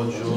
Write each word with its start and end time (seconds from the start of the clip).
knowledge 0.00 0.29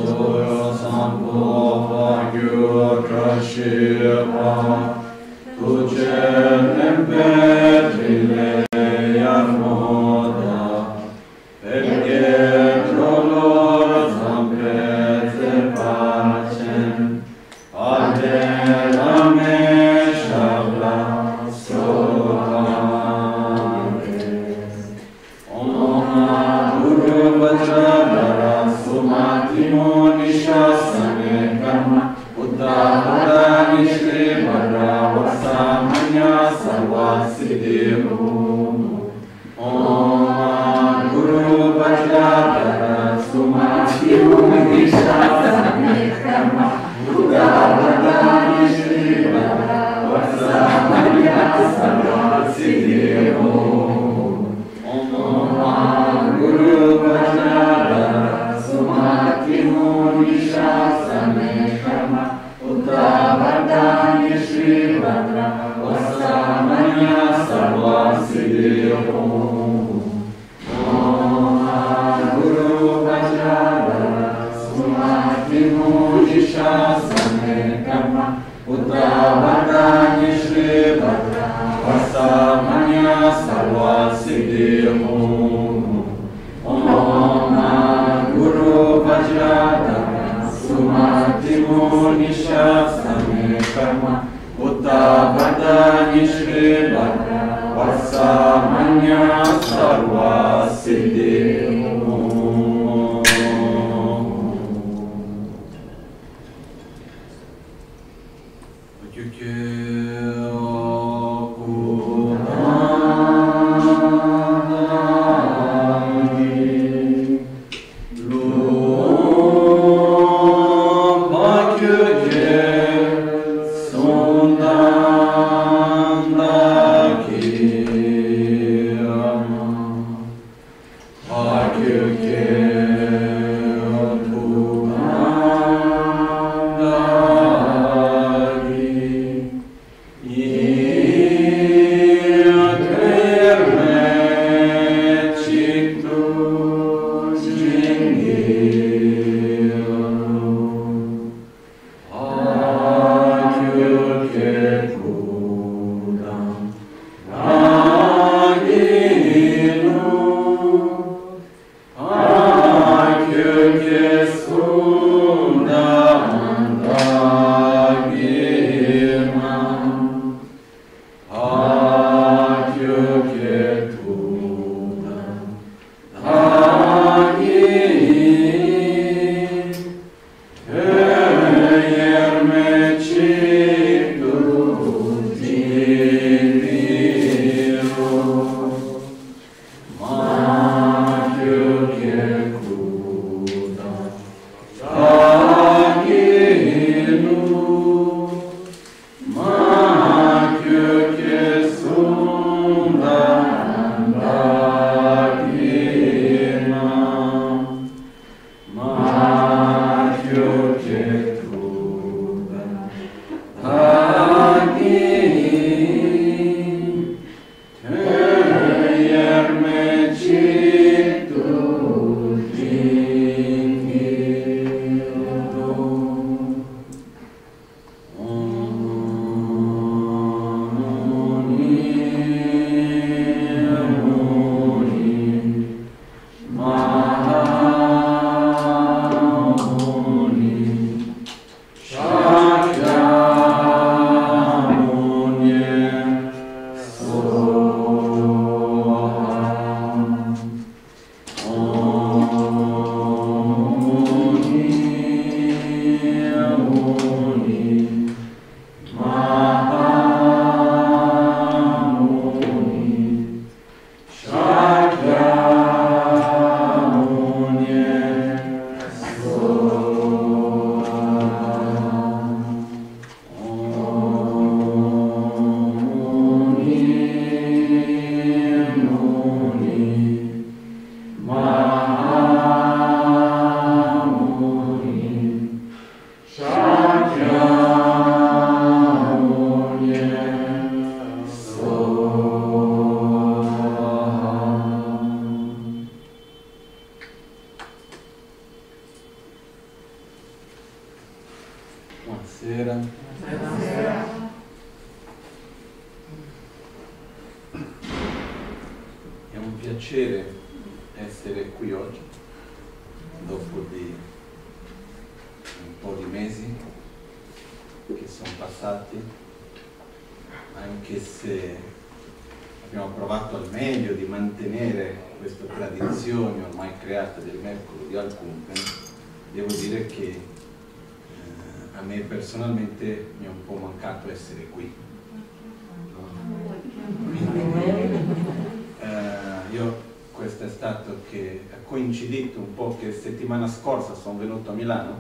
sono 344.03 344.19
venuto 344.19 344.51
a 344.51 344.53
Milano 344.53 344.97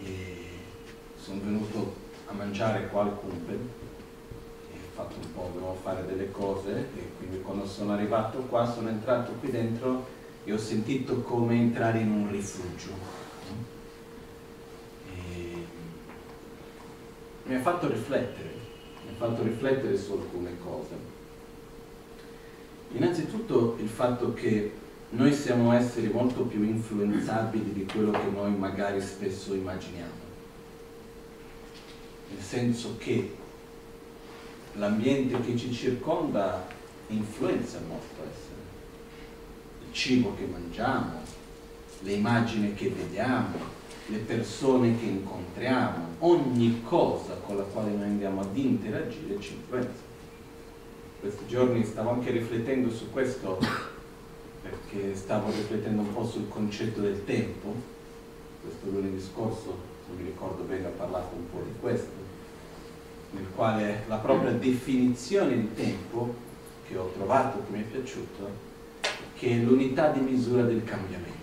e 0.00 0.44
sono 1.16 1.40
venuto 1.42 1.94
a 2.26 2.32
mangiare 2.32 2.86
qua 2.86 3.02
al 3.02 3.18
Cumpen 3.18 3.68
e 4.70 4.74
ho 4.74 4.94
fatto 4.94 5.16
un 5.20 5.32
po', 5.34 5.50
dovevo 5.52 5.74
fare 5.82 6.06
delle 6.06 6.30
cose 6.30 6.86
e 6.94 7.10
quindi 7.18 7.40
quando 7.40 7.66
sono 7.66 7.94
arrivato 7.94 8.38
qua 8.42 8.64
sono 8.70 8.90
entrato 8.90 9.32
qui 9.40 9.50
dentro 9.50 10.06
e 10.44 10.52
ho 10.52 10.56
sentito 10.56 11.22
come 11.22 11.56
entrare 11.56 11.98
in 11.98 12.12
un 12.12 12.30
rifugio. 12.30 13.24
Mi 17.42 17.54
ha 17.54 17.60
fatto 17.60 17.88
riflettere, 17.88 18.50
mi 19.04 19.10
ha 19.10 19.16
fatto 19.16 19.42
riflettere 19.42 19.96
su 19.96 20.12
alcune 20.12 20.56
cose. 20.62 20.94
Innanzitutto 22.92 23.76
il 23.80 23.88
fatto 23.88 24.32
che 24.32 24.84
noi 25.10 25.32
siamo 25.32 25.72
esseri 25.72 26.08
molto 26.08 26.42
più 26.42 26.62
influenzabili 26.62 27.72
di 27.72 27.86
quello 27.86 28.10
che 28.10 28.28
noi 28.32 28.54
magari 28.56 29.00
spesso 29.00 29.54
immaginiamo. 29.54 30.24
Nel 32.30 32.42
senso 32.42 32.96
che 32.98 33.34
l'ambiente 34.74 35.40
che 35.40 35.56
ci 35.56 35.72
circonda 35.72 36.66
influenza 37.08 37.78
il 37.78 37.84
nostro 37.84 38.22
essere. 38.22 38.54
Il 39.86 39.92
cibo 39.92 40.34
che 40.34 40.46
mangiamo, 40.46 41.20
le 42.00 42.12
immagini 42.12 42.74
che 42.74 42.88
vediamo, 42.88 43.74
le 44.06 44.18
persone 44.18 44.98
che 44.98 45.04
incontriamo, 45.06 46.14
ogni 46.18 46.82
cosa 46.82 47.34
con 47.34 47.56
la 47.56 47.62
quale 47.62 47.92
noi 47.92 48.06
andiamo 48.06 48.40
ad 48.40 48.56
interagire 48.56 49.40
ci 49.40 49.54
influenza 49.54 50.14
questi 51.20 51.46
giorni 51.48 51.84
stavo 51.84 52.10
anche 52.10 52.30
riflettendo 52.30 52.90
su 52.90 53.10
questo 53.10 53.58
perché 54.68 55.14
stavo 55.14 55.50
riflettendo 55.50 56.02
un 56.02 56.12
po' 56.12 56.24
sul 56.26 56.48
concetto 56.48 57.00
del 57.00 57.24
tempo. 57.24 57.74
Questo 58.62 58.90
lunedì 58.90 59.20
scorso, 59.20 59.78
se 60.06 60.12
mi 60.16 60.24
ricordo 60.24 60.64
bene, 60.64 60.86
ho 60.86 60.92
parlato 60.96 61.36
un 61.36 61.50
po' 61.50 61.62
di 61.64 61.72
questo, 61.80 62.24
nel 63.30 63.46
quale 63.54 64.04
la 64.08 64.16
propria 64.16 64.52
definizione 64.52 65.54
di 65.54 65.74
tempo 65.74 66.34
che 66.86 66.96
ho 66.96 67.12
trovato, 67.14 67.62
che 67.64 67.76
mi 67.76 67.82
è 67.82 67.84
piaciuto, 67.84 68.64
che 69.34 69.50
è 69.50 69.56
l'unità 69.56 70.10
di 70.10 70.20
misura 70.20 70.62
del 70.62 70.82
cambiamento. 70.84 71.34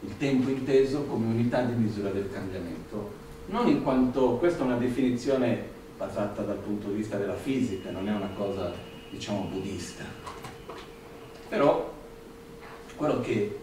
Il 0.00 0.16
tempo 0.16 0.48
inteso 0.50 1.02
come 1.04 1.26
unità 1.26 1.62
di 1.62 1.72
misura 1.72 2.10
del 2.10 2.30
cambiamento, 2.32 3.10
non 3.46 3.66
in 3.66 3.82
quanto, 3.82 4.36
questa 4.36 4.62
è 4.62 4.66
una 4.66 4.76
definizione 4.76 5.76
basata 5.96 6.42
dal 6.42 6.58
punto 6.58 6.88
di 6.88 6.96
vista 6.96 7.16
della 7.16 7.34
fisica, 7.34 7.90
non 7.90 8.08
è 8.08 8.12
una 8.12 8.30
cosa 8.36 8.72
diciamo 9.10 9.48
buddista. 9.50 10.04
Però 11.48 11.92
quello 12.96 13.20
che 13.20 13.58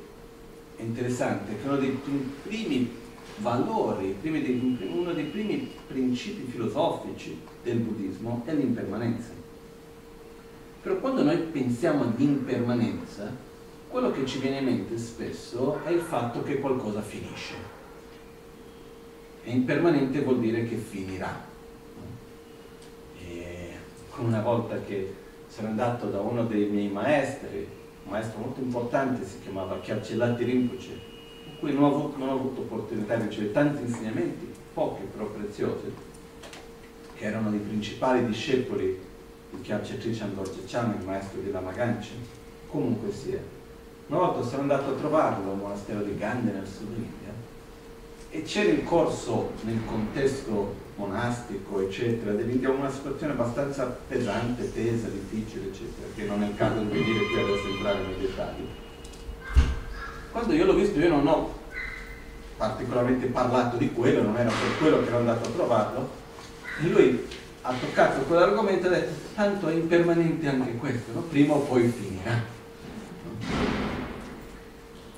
è 0.75 0.81
interessante 0.81 1.51
è 1.51 1.61
che 1.61 1.67
uno 1.67 1.77
dei 1.77 1.99
primi 2.43 2.91
valori, 3.37 4.15
uno 4.21 5.13
dei 5.13 5.25
primi 5.25 5.71
principi 5.87 6.49
filosofici 6.49 7.39
del 7.63 7.77
buddismo 7.77 8.43
è 8.45 8.53
l'impermanenza. 8.53 9.29
Però 10.81 10.97
quando 10.97 11.23
noi 11.23 11.37
pensiamo 11.37 12.03
all'impermanenza, 12.03 13.31
quello 13.87 14.11
che 14.11 14.25
ci 14.25 14.39
viene 14.39 14.59
in 14.59 14.65
mente 14.65 14.97
spesso 14.97 15.83
è 15.83 15.89
il 15.89 16.01
fatto 16.01 16.43
che 16.43 16.59
qualcosa 16.59 17.01
finisce. 17.01 17.73
E 19.43 19.51
impermanente 19.51 20.21
vuol 20.21 20.39
dire 20.39 20.67
che 20.67 20.75
finirà 20.75 21.53
una 24.17 24.41
volta 24.41 24.81
che 24.81 25.13
sono 25.55 25.69
andato 25.69 26.07
da 26.07 26.19
uno 26.19 26.43
dei 26.43 26.65
miei 26.65 26.89
maestri, 26.89 27.65
un 28.03 28.11
maestro 28.11 28.39
molto 28.39 28.59
importante, 28.59 29.25
si 29.25 29.39
chiamava 29.41 29.79
Chiarcellati 29.79 30.43
Rinpoche, 30.43 30.99
in 31.45 31.59
cui 31.59 31.73
non 31.73 31.83
ho, 31.83 31.95
avuto, 31.95 32.17
non 32.17 32.27
ho 32.27 32.33
avuto 32.33 32.61
opportunità 32.61 33.15
di 33.15 33.27
ricevere 33.29 33.53
tanti 33.53 33.83
insegnamenti, 33.83 34.53
pochi 34.73 35.03
però 35.03 35.27
preziosi, 35.27 35.93
che 37.15 37.23
erano 37.23 37.55
i 37.55 37.59
principali 37.59 38.25
discepoli 38.25 38.99
di 39.51 39.61
Chiarce 39.61 39.97
Trishan 39.97 40.35
Dorjechan, 40.35 40.97
il 40.99 41.05
maestro 41.05 41.39
di 41.39 41.49
Lama 41.49 41.71
comunque 42.67 43.13
sia. 43.13 43.39
Una 44.07 44.19
volta 44.19 44.45
sono 44.45 44.63
andato 44.63 44.89
a 44.89 44.95
trovarlo 44.95 45.51
al 45.51 45.57
monastero 45.57 46.01
di 46.01 46.17
Gandhi 46.17 46.51
nel 46.51 46.67
sud 46.67 46.91
India 46.97 47.33
e 48.29 48.41
c'era 48.41 48.71
in 48.71 48.83
corso 48.83 49.51
nel 49.61 49.79
contesto 49.85 50.83
monastico, 50.95 51.81
eccetera, 51.81 52.31
dell'India 52.31 52.69
una 52.69 52.89
situazione 52.89 53.33
abbastanza 53.33 53.85
pesante, 54.07 54.71
tesa, 54.73 55.07
difficile, 55.07 55.65
eccetera, 55.65 56.07
che 56.15 56.23
non 56.23 56.41
è 56.43 56.47
il 56.47 56.55
caso 56.55 56.79
di 56.79 56.85
venire 56.87 57.25
qui 57.25 57.39
adesso 57.39 57.67
entrare 57.67 57.99
nei 57.99 58.19
dettagli. 58.19 58.67
Quando 60.31 60.53
io 60.53 60.65
l'ho 60.65 60.73
visto 60.73 60.99
io 60.99 61.09
non 61.09 61.27
ho 61.27 61.53
particolarmente 62.57 63.27
parlato 63.27 63.77
di 63.77 63.91
quello, 63.91 64.21
non 64.21 64.37
era 64.37 64.49
per 64.49 64.77
quello 64.79 65.01
che 65.01 65.07
ero 65.07 65.17
andato 65.17 65.47
a 65.47 65.51
trovarlo, 65.51 66.09
e 66.81 66.87
lui 66.87 67.27
ha 67.61 67.73
toccato 67.73 68.21
quell'argomento 68.21 68.85
e 68.85 68.87
ha 68.87 68.99
detto 68.99 69.13
tanto 69.33 69.67
è 69.67 69.73
impermanente 69.73 70.47
anche 70.47 70.75
questo, 70.75 71.11
no? 71.13 71.21
prima 71.21 71.53
o 71.53 71.59
poi 71.59 71.87
finirà. 71.87 72.53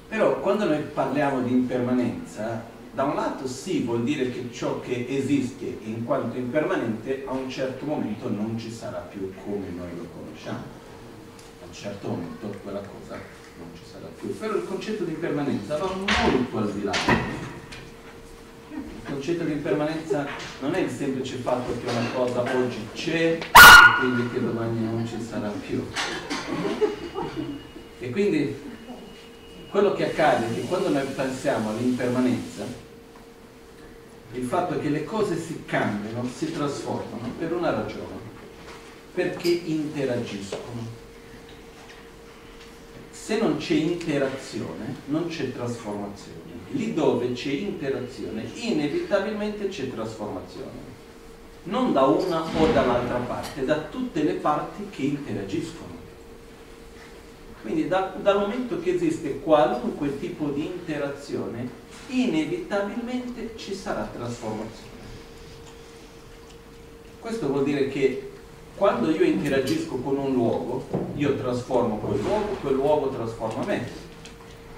Però 0.08 0.40
quando 0.40 0.66
noi 0.66 0.82
parliamo 0.82 1.42
di 1.42 1.52
impermanenza 1.52 2.64
da 2.98 3.04
un 3.04 3.14
lato 3.14 3.46
sì 3.48 3.82
vuol 3.82 4.04
dire 4.04 4.32
che 4.32 4.50
ciò 4.52 4.80
che 4.80 5.06
esiste 5.08 5.66
in 5.84 6.04
quanto 6.04 6.36
impermanente 6.36 7.26
a 7.28 7.32
un 7.32 7.48
certo 7.48 7.86
momento 7.86 8.28
non 8.28 8.58
ci 8.58 8.72
sarà 8.72 9.08
più 9.08 9.32
come 9.46 9.70
noi 9.70 9.96
lo 9.96 10.08
conosciamo. 10.16 10.64
A 11.62 11.66
un 11.68 11.74
certo 11.74 12.08
momento 12.08 12.58
quella 12.64 12.80
cosa 12.80 13.20
non 13.60 13.68
ci 13.76 13.84
sarà 13.88 14.08
più. 14.20 14.36
Però 14.36 14.56
il 14.56 14.66
concetto 14.66 15.04
di 15.04 15.12
impermanenza 15.12 15.78
va 15.78 15.94
molto 15.94 16.58
al 16.58 16.72
di 16.74 16.84
là. 16.84 16.94
Il 18.72 19.04
concetto 19.06 19.44
di 19.44 19.52
impermanenza 19.52 20.26
non 20.62 20.74
è 20.74 20.80
il 20.80 20.90
semplice 20.90 21.36
fatto 21.36 21.78
che 21.80 21.88
una 21.88 22.10
cosa 22.16 22.42
oggi 22.42 22.80
c'è 22.96 23.38
e 23.38 23.40
quindi 24.00 24.28
che 24.32 24.42
domani 24.44 24.84
non 24.84 25.06
ci 25.06 25.22
sarà 25.22 25.50
più. 25.50 25.86
E 28.00 28.10
quindi 28.10 28.60
quello 29.70 29.94
che 29.94 30.10
accade 30.10 30.50
è 30.50 30.54
che 30.56 30.62
quando 30.62 30.90
noi 30.90 31.06
pensiamo 31.06 31.70
all'impermanenza, 31.70 32.86
il 34.34 34.44
fatto 34.44 34.80
che 34.80 34.90
le 34.90 35.04
cose 35.04 35.38
si 35.38 35.64
cambiano, 35.66 36.28
si 36.28 36.52
trasformano 36.52 37.32
per 37.38 37.54
una 37.54 37.72
ragione, 37.72 38.26
perché 39.14 39.48
interagiscono. 39.50 41.06
Se 43.12 43.40
non 43.40 43.58
c'è 43.58 43.74
interazione, 43.74 44.96
non 45.06 45.28
c'è 45.28 45.52
trasformazione. 45.54 46.56
Lì 46.72 46.94
dove 46.94 47.32
c'è 47.34 47.52
interazione, 47.52 48.46
inevitabilmente 48.56 49.68
c'è 49.70 49.92
trasformazione. 49.92 50.96
Non 51.64 51.92
da 51.92 52.04
una 52.04 52.44
o 52.44 52.72
dall'altra 52.72 53.18
parte, 53.18 53.66
da 53.66 53.80
tutte 53.80 54.24
le 54.24 54.34
parti 54.34 54.88
che 54.90 55.02
interagiscono. 55.04 55.96
Quindi 57.62 57.88
da, 57.88 58.14
dal 58.22 58.40
momento 58.40 58.80
che 58.80 58.94
esiste 58.94 59.40
qualunque 59.40 60.20
tipo 60.20 60.50
di 60.50 60.66
interazione, 60.66 61.77
inevitabilmente 62.08 63.54
ci 63.58 63.74
sarà 63.74 64.10
trasformazione. 64.14 64.96
Questo 67.20 67.48
vuol 67.48 67.64
dire 67.64 67.90
che 67.90 68.32
quando 68.76 69.10
io 69.10 69.24
interagisco 69.24 69.98
con 69.98 70.18
un 70.18 70.34
luogo, 70.34 70.86
io 71.16 71.36
trasformo 71.36 71.98
quel 71.98 72.22
luogo, 72.22 72.58
quel 72.62 72.76
luogo 72.76 73.10
trasforma 73.10 73.66
me. 73.66 74.06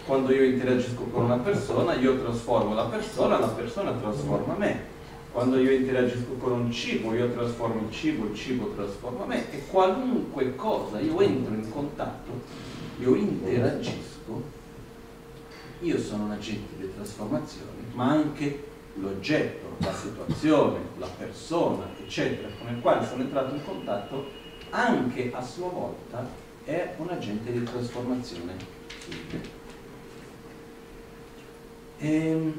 Quando 0.06 0.34
io 0.34 0.44
interagisco 0.44 1.04
con 1.04 1.26
una 1.26 1.38
persona, 1.38 1.94
io 1.96 2.18
trasformo 2.20 2.74
la 2.74 2.86
persona, 2.86 3.38
la 3.38 3.50
persona 3.50 3.92
trasforma 3.92 4.56
me. 4.56 4.98
Quando 5.32 5.60
io 5.60 5.72
interagisco 5.72 6.34
con 6.40 6.54
un 6.54 6.72
cibo, 6.72 7.14
io 7.14 7.32
trasformo 7.32 7.88
il 7.88 7.94
cibo, 7.94 8.26
il 8.26 8.36
cibo 8.36 8.74
trasforma 8.76 9.26
me. 9.26 9.52
E 9.52 9.68
qualunque 9.68 10.56
cosa 10.56 11.00
io 11.00 11.20
entro 11.20 11.54
in 11.54 11.70
contatto, 11.70 12.32
io 13.00 13.16
interagisco 13.16 14.58
io 15.80 16.00
sono 16.00 16.26
un 16.26 16.32
agente 16.32 16.76
di 16.78 16.94
trasformazione, 16.94 17.84
ma 17.94 18.12
anche 18.12 18.68
l'oggetto, 18.96 19.78
la 19.80 19.94
situazione, 19.94 20.80
la 20.98 21.08
persona, 21.08 21.86
eccetera, 21.98 22.50
con 22.60 22.74
il 22.74 22.82
quale 22.82 23.06
sono 23.06 23.24
entrato 23.24 23.56
in 23.56 23.64
contatto, 23.64 24.28
anche 24.72 25.32
a 25.34 25.42
sua 25.42 25.70
volta 25.70 26.28
è 26.66 26.96
un 26.98 27.10
agente 27.10 27.52
di 27.52 27.64
trasformazione. 27.64 28.54
Ehm, 32.00 32.54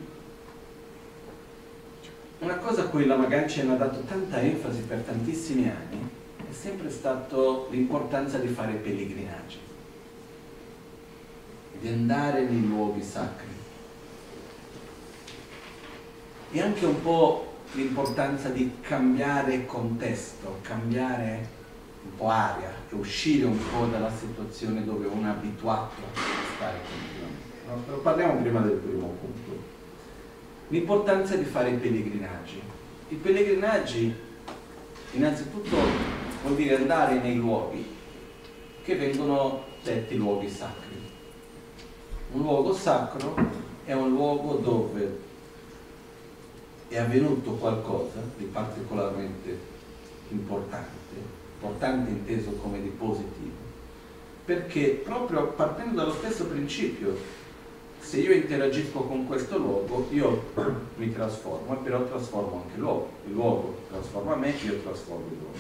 una 2.41 2.57
cosa 2.57 2.83
a 2.83 2.87
cui 2.87 3.07
la 3.07 3.17
Magancia 3.17 3.63
mi 3.65 3.73
ha 3.73 3.77
dato 3.77 4.01
tanta 4.01 4.41
enfasi 4.41 4.81
per 4.83 5.01
tantissimi 5.01 5.69
anni 5.69 6.09
è 6.51 6.53
sempre 6.53 6.91
stato 6.91 7.69
l'importanza 7.71 8.39
di 8.39 8.49
fare 8.49 8.73
pellegrinaggi, 8.75 9.59
di 11.81 11.89
andare 11.89 12.43
nei 12.43 12.67
luoghi 12.67 13.03
sacri 13.03 13.49
e 16.53 16.61
anche 16.61 16.85
un 16.85 17.01
po' 17.03 17.59
l'importanza 17.73 18.49
di 18.49 18.73
cambiare 18.81 19.65
contesto, 19.67 20.59
cambiare 20.63 21.49
un 22.03 22.17
po' 22.17 22.29
aria 22.29 22.73
e 22.91 22.95
uscire 22.95 23.47
un 23.47 23.59
po' 23.71 23.87
dalla 23.87 24.11
situazione 24.11 24.85
dove 24.85 25.07
uno 25.07 25.29
è 25.29 25.31
abituato 25.31 26.01
a 26.15 26.21
stare 26.57 26.79
continuamente. 26.89 27.89
No? 27.91 27.97
Parliamo 27.99 28.41
prima 28.41 28.61
del 28.61 28.79
primo 28.79 29.15
punto. 29.21 29.63
L'importanza 30.69 31.37
di 31.37 31.45
fare 31.45 31.71
i 31.71 31.77
pellegrinaggi. 31.77 32.61
I 33.09 33.15
pellegrinaggi 33.15 34.15
innanzitutto 35.13 35.77
vuol 36.43 36.57
dire 36.57 36.77
andare 36.77 37.21
nei 37.21 37.37
luoghi 37.37 37.97
che 38.83 38.97
vengono 38.97 39.65
detti 39.83 40.17
luoghi 40.17 40.49
sacri. 40.49 40.99
Un 42.33 42.43
luogo 42.43 42.73
sacro 42.73 43.35
è 43.85 43.93
un 43.93 44.11
luogo 44.11 44.55
dove 44.55 45.19
è 46.87 46.97
avvenuto 46.97 47.53
qualcosa 47.53 48.21
di 48.37 48.45
particolarmente 48.45 49.59
importante, 50.29 51.17
importante 51.61 52.11
inteso 52.11 52.53
come 52.63 52.81
di 52.81 52.89
positivo, 52.89 53.57
perché 54.45 55.01
proprio 55.05 55.49
partendo 55.49 55.97
dallo 55.97 56.13
stesso 56.13 56.47
principio, 56.47 57.17
se 57.99 58.19
io 58.19 58.33
interagisco 58.33 59.01
con 59.01 59.27
questo 59.27 59.59
luogo, 59.59 60.07
io 60.11 60.53
mi 60.99 61.13
trasformo 61.13 61.77
però 61.79 62.05
trasformo 62.05 62.63
anche 62.63 62.75
il 62.75 62.81
luogo, 62.81 63.09
il 63.27 63.33
luogo 63.33 63.77
trasforma 63.91 64.37
me, 64.37 64.55
io 64.65 64.81
trasformo 64.83 65.27
il 65.31 65.37
luogo. 65.37 65.59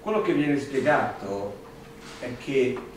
Quello 0.00 0.22
che 0.22 0.32
viene 0.32 0.58
spiegato 0.58 1.54
è 2.20 2.30
che 2.38 2.92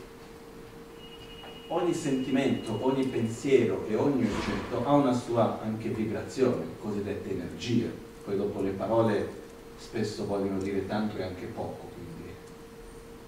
ogni 1.68 1.92
sentimento, 1.92 2.78
ogni 2.80 3.04
pensiero 3.04 3.84
e 3.88 3.96
ogni 3.96 4.24
oggetto 4.24 4.86
ha 4.86 4.92
una 4.92 5.12
sua 5.12 5.60
anche 5.62 5.88
vibrazione, 5.88 6.64
cosiddetta 6.80 7.28
energia. 7.28 7.88
Poi 8.24 8.36
dopo 8.36 8.60
le 8.60 8.70
parole 8.70 9.28
spesso 9.76 10.26
vogliono 10.26 10.58
dire 10.58 10.86
tanto 10.86 11.16
e 11.16 11.22
anche 11.22 11.46
poco. 11.46 11.88
Quindi. 11.94 12.32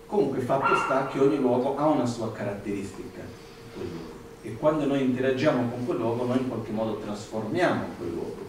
Comunque 0.07 0.41
fatto 0.41 0.75
sta 0.77 1.07
che 1.09 1.19
ogni 1.19 1.37
luogo 1.37 1.77
ha 1.77 1.87
una 1.87 2.07
sua 2.07 2.33
caratteristica, 2.33 3.21
e 4.43 4.57
quando 4.57 4.87
noi 4.87 5.03
interagiamo 5.03 5.71
con 5.71 5.85
quel 5.85 5.99
luogo 5.99 6.25
noi 6.25 6.39
in 6.39 6.49
qualche 6.49 6.73
modo 6.73 6.97
trasformiamo 6.97 7.85
quel 7.99 8.11
luogo. 8.11 8.49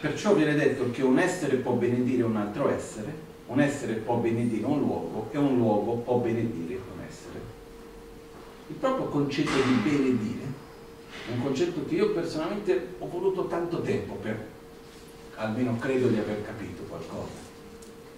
Perciò 0.00 0.34
viene 0.34 0.54
detto 0.54 0.90
che 0.92 1.02
un 1.02 1.18
essere 1.18 1.56
può 1.56 1.72
benedire 1.72 2.22
un 2.22 2.36
altro 2.36 2.70
essere, 2.70 3.12
un 3.46 3.60
essere 3.60 3.94
può 3.94 4.16
benedire 4.16 4.64
un 4.64 4.78
luogo 4.78 5.28
e 5.32 5.38
un 5.38 5.56
luogo 5.56 5.94
può 5.96 6.18
benedire 6.18 6.74
un 6.74 6.80
essere 6.80 6.95
il 8.68 8.74
proprio 8.76 9.06
concetto 9.06 9.62
di 9.64 9.74
benedire, 9.88 10.44
un 11.32 11.42
concetto 11.42 11.84
che 11.86 11.94
io 11.94 12.10
personalmente 12.10 12.94
ho 12.98 13.08
voluto 13.08 13.46
tanto 13.46 13.80
tempo 13.80 14.14
per, 14.14 14.44
almeno 15.36 15.76
credo 15.78 16.08
di 16.08 16.18
aver 16.18 16.44
capito 16.44 16.82
qualcosa. 16.82 17.44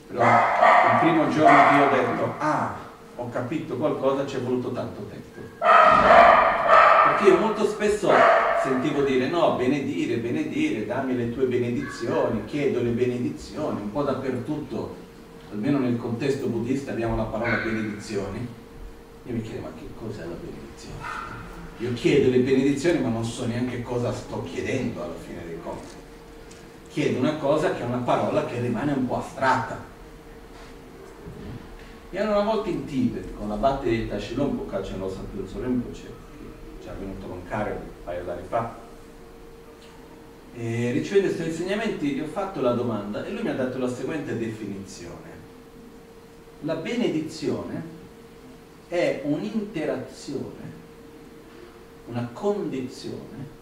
Però 0.07 0.23
il 0.23 0.99
primo 1.01 1.29
giorno 1.29 1.69
che 1.69 1.75
io 1.75 1.87
ho 1.87 1.91
detto, 1.91 2.35
ah, 2.39 2.77
ho 3.17 3.29
capito 3.29 3.77
qualcosa, 3.77 4.27
ci 4.27 4.37
è 4.37 4.41
voluto 4.41 4.73
tanto 4.73 5.07
tempo. 5.11 5.41
Perché 5.59 7.29
io 7.29 7.39
molto 7.39 7.67
spesso 7.67 8.11
sentivo 8.63 9.03
dire, 9.03 9.29
no, 9.29 9.57
benedire, 9.57 10.17
benedire, 10.17 10.87
dammi 10.87 11.15
le 11.15 11.33
tue 11.33 11.45
benedizioni, 11.45 12.45
chiedo 12.47 12.83
le 12.83 12.91
benedizioni, 12.91 13.83
un 13.83 13.93
po' 13.93 14.03
dappertutto, 14.03 14.97
almeno 15.53 15.79
nel 15.79 15.99
contesto 15.99 16.47
buddista 16.47 16.93
abbiamo 16.93 17.17
la 17.17 17.25
parola 17.25 17.57
benedizioni 17.57 18.67
io 19.29 19.35
mi 19.35 19.43
chiedo, 19.43 19.61
ma 19.61 19.73
che 19.79 19.87
cos'è 19.95 20.25
la 20.25 20.35
benedizione? 20.41 20.97
Io 21.81 21.93
chiedo 21.93 22.31
le 22.31 22.39
benedizioni, 22.39 22.99
ma 22.99 23.09
non 23.09 23.25
so 23.25 23.47
neanche 23.47 23.83
cosa 23.83 24.11
sto 24.11 24.43
chiedendo 24.43 25.03
alla 25.03 25.15
fine 25.15 25.45
dei 25.47 25.59
conti. 25.63 25.95
Chiedo 26.89 27.19
una 27.19 27.37
cosa 27.37 27.75
che 27.75 27.83
è 27.83 27.85
una 27.85 27.99
parola 27.99 28.47
che 28.47 28.59
rimane 28.59 28.93
un 28.93 29.07
po' 29.07 29.19
astratta. 29.19 29.85
Ero 32.11 32.31
una 32.31 32.43
volta 32.43 32.71
in 32.71 32.87
Tibet 32.87 33.35
con 33.37 33.49
l'abate 33.49 33.91
di 33.91 34.09
Tashilompo, 34.09 34.65
Kacelo 34.65 35.11
Sapilzo 35.11 35.63
Rinpoche, 35.63 36.01
che 36.01 36.83
ci 36.83 36.89
è 36.89 36.93
venuto 36.99 37.27
a 37.27 37.29
mancare 37.29 37.73
un 37.73 37.87
paio 38.05 38.25
d'anni 38.25 38.47
fa. 38.49 38.77
E 40.55 40.91
ricevendo 40.93 41.35
questi 41.35 41.51
insegnamenti 41.51 42.15
gli 42.15 42.21
ho 42.21 42.27
fatto 42.27 42.63
la 42.63 42.73
domanda 42.73 43.27
e 43.27 43.31
lui 43.31 43.43
mi 43.43 43.51
ha 43.51 43.55
dato 43.55 43.77
la 43.77 43.93
seguente 43.93 44.39
definizione. 44.39 45.37
La 46.63 46.77
benedizione 46.77 47.97
è 48.89 49.21
un'interazione, 49.25 50.77
una 52.07 52.29
condizione 52.33 53.57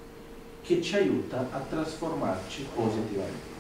che 0.63 0.81
ci 0.81 0.97
aiuta 0.97 1.49
a 1.51 1.59
trasformarci 1.59 2.67
positivamente. 2.75 3.55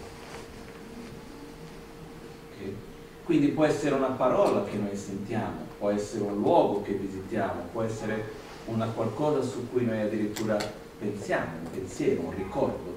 Okay? 2.54 2.76
Quindi 3.24 3.48
può 3.48 3.64
essere 3.64 3.94
una 3.94 4.10
parola 4.10 4.64
che 4.64 4.76
noi 4.76 4.96
sentiamo, 4.96 5.66
può 5.78 5.90
essere 5.90 6.22
un 6.22 6.36
luogo 6.36 6.82
che 6.82 6.92
visitiamo, 6.92 7.62
può 7.72 7.82
essere 7.82 8.44
una 8.66 8.86
qualcosa 8.86 9.42
su 9.42 9.68
cui 9.70 9.84
noi 9.84 10.00
addirittura 10.00 10.56
pensiamo, 10.98 11.58
un 11.64 11.70
pensiero, 11.70 12.22
un 12.22 12.34
ricordo. 12.36 12.94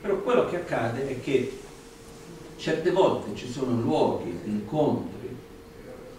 Però 0.00 0.16
quello 0.18 0.48
che 0.48 0.56
accade 0.56 1.08
è 1.08 1.20
che 1.20 1.60
certe 2.56 2.90
volte 2.90 3.34
ci 3.34 3.48
sono 3.48 3.80
luoghi, 3.80 4.38
incontri, 4.44 5.36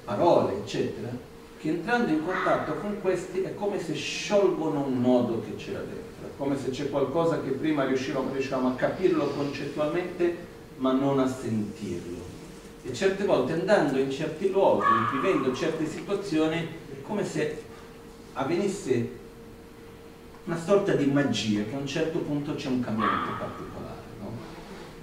parole, 0.04 0.58
eccetera, 0.58 1.10
che 1.64 1.70
entrando 1.70 2.12
in 2.12 2.26
contatto 2.26 2.74
con 2.74 3.00
questi 3.00 3.40
è 3.40 3.56
come 3.56 3.82
se 3.82 3.94
sciolgono 3.94 4.82
un 4.86 5.00
nodo 5.00 5.42
che 5.46 5.56
c'era 5.56 5.80
dentro, 5.80 6.28
è 6.28 6.32
come 6.36 6.58
se 6.58 6.72
c'è 6.72 6.90
qualcosa 6.90 7.42
che 7.42 7.52
prima 7.52 7.86
riuscivamo, 7.86 8.34
riuscivamo 8.34 8.68
a 8.68 8.74
capirlo 8.74 9.28
concettualmente 9.28 10.36
ma 10.80 10.92
non 10.92 11.20
a 11.20 11.28
sentirlo. 11.28 12.18
E 12.84 12.92
certe 12.92 13.24
volte 13.24 13.54
andando 13.54 13.98
in 13.98 14.12
certi 14.12 14.52
luoghi, 14.52 14.84
vivendo 15.14 15.54
certe 15.54 15.88
situazioni, 15.88 16.58
è 16.58 17.02
come 17.02 17.24
se 17.24 17.64
avvenisse 18.34 19.22
una 20.44 20.58
sorta 20.58 20.92
di 20.92 21.06
magia, 21.06 21.64
che 21.64 21.76
a 21.76 21.80
un 21.80 21.88
certo 21.88 22.20
punto 22.20 22.56
c'è 22.56 22.68
un 22.68 22.82
cambiamento 22.82 23.32
particolare. 23.40 24.02
No? 24.20 24.32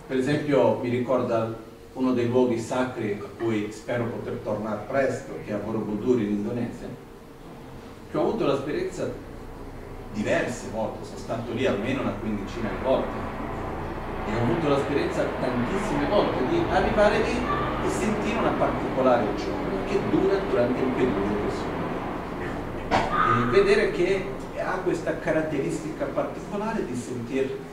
Per 0.06 0.18
esempio 0.18 0.78
mi 0.82 0.90
ricorda 0.90 1.56
uno 2.00 2.12
dei 2.12 2.28
luoghi 2.28 2.58
sacri 2.58 3.20
a 3.20 3.42
cui 3.42 3.70
spero 3.70 4.04
poter 4.04 4.40
tornare 4.42 4.86
presto, 4.88 5.34
che 5.44 5.50
è 5.50 5.52
a 5.52 5.58
Borobudur 5.58 6.18
in 6.18 6.30
Indonesia, 6.30 6.88
che 8.10 8.16
ho 8.16 8.20
avuto 8.22 8.46
l'esperienza 8.46 9.12
diverse 10.14 10.68
volte, 10.72 11.04
sono 11.04 11.18
stato 11.18 11.52
lì 11.52 11.66
almeno 11.66 12.00
una 12.00 12.14
quindicina 12.18 12.70
di 12.70 12.82
volte 12.82 13.38
e 14.26 14.34
ho 14.34 14.42
avuto 14.42 14.68
l'esperienza 14.70 15.24
tantissime 15.40 16.08
volte 16.08 16.46
di 16.48 16.62
arrivare 16.70 17.18
lì 17.18 17.36
e 17.84 17.90
sentire 17.90 18.38
una 18.38 18.50
particolare 18.50 19.26
gioia 19.36 19.84
che 19.86 20.00
dura 20.10 20.38
durante 20.48 20.80
il 20.80 20.88
periodo 20.88 21.20
che 21.20 21.54
sono 21.54 21.78
e 23.42 23.50
vedere 23.50 23.90
che 23.92 24.24
ha 24.58 24.78
questa 24.78 25.18
caratteristica 25.18 26.06
particolare 26.06 26.84
di 26.84 26.94
sentire 26.94 27.69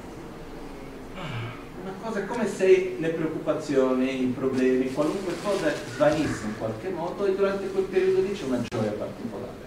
cosa 2.08 2.24
come 2.24 2.48
se 2.48 2.96
le 2.98 3.10
preoccupazioni, 3.10 4.24
i 4.24 4.28
problemi, 4.28 4.94
qualunque 4.94 5.34
cosa 5.44 5.74
svanisse 5.94 6.46
in 6.46 6.58
qualche 6.58 6.88
modo 6.88 7.26
e 7.26 7.36
durante 7.36 7.68
quel 7.68 7.84
periodo 7.84 8.22
lì 8.22 8.32
c'è 8.32 8.46
una 8.46 8.64
gioia 8.66 8.92
particolare. 8.92 9.66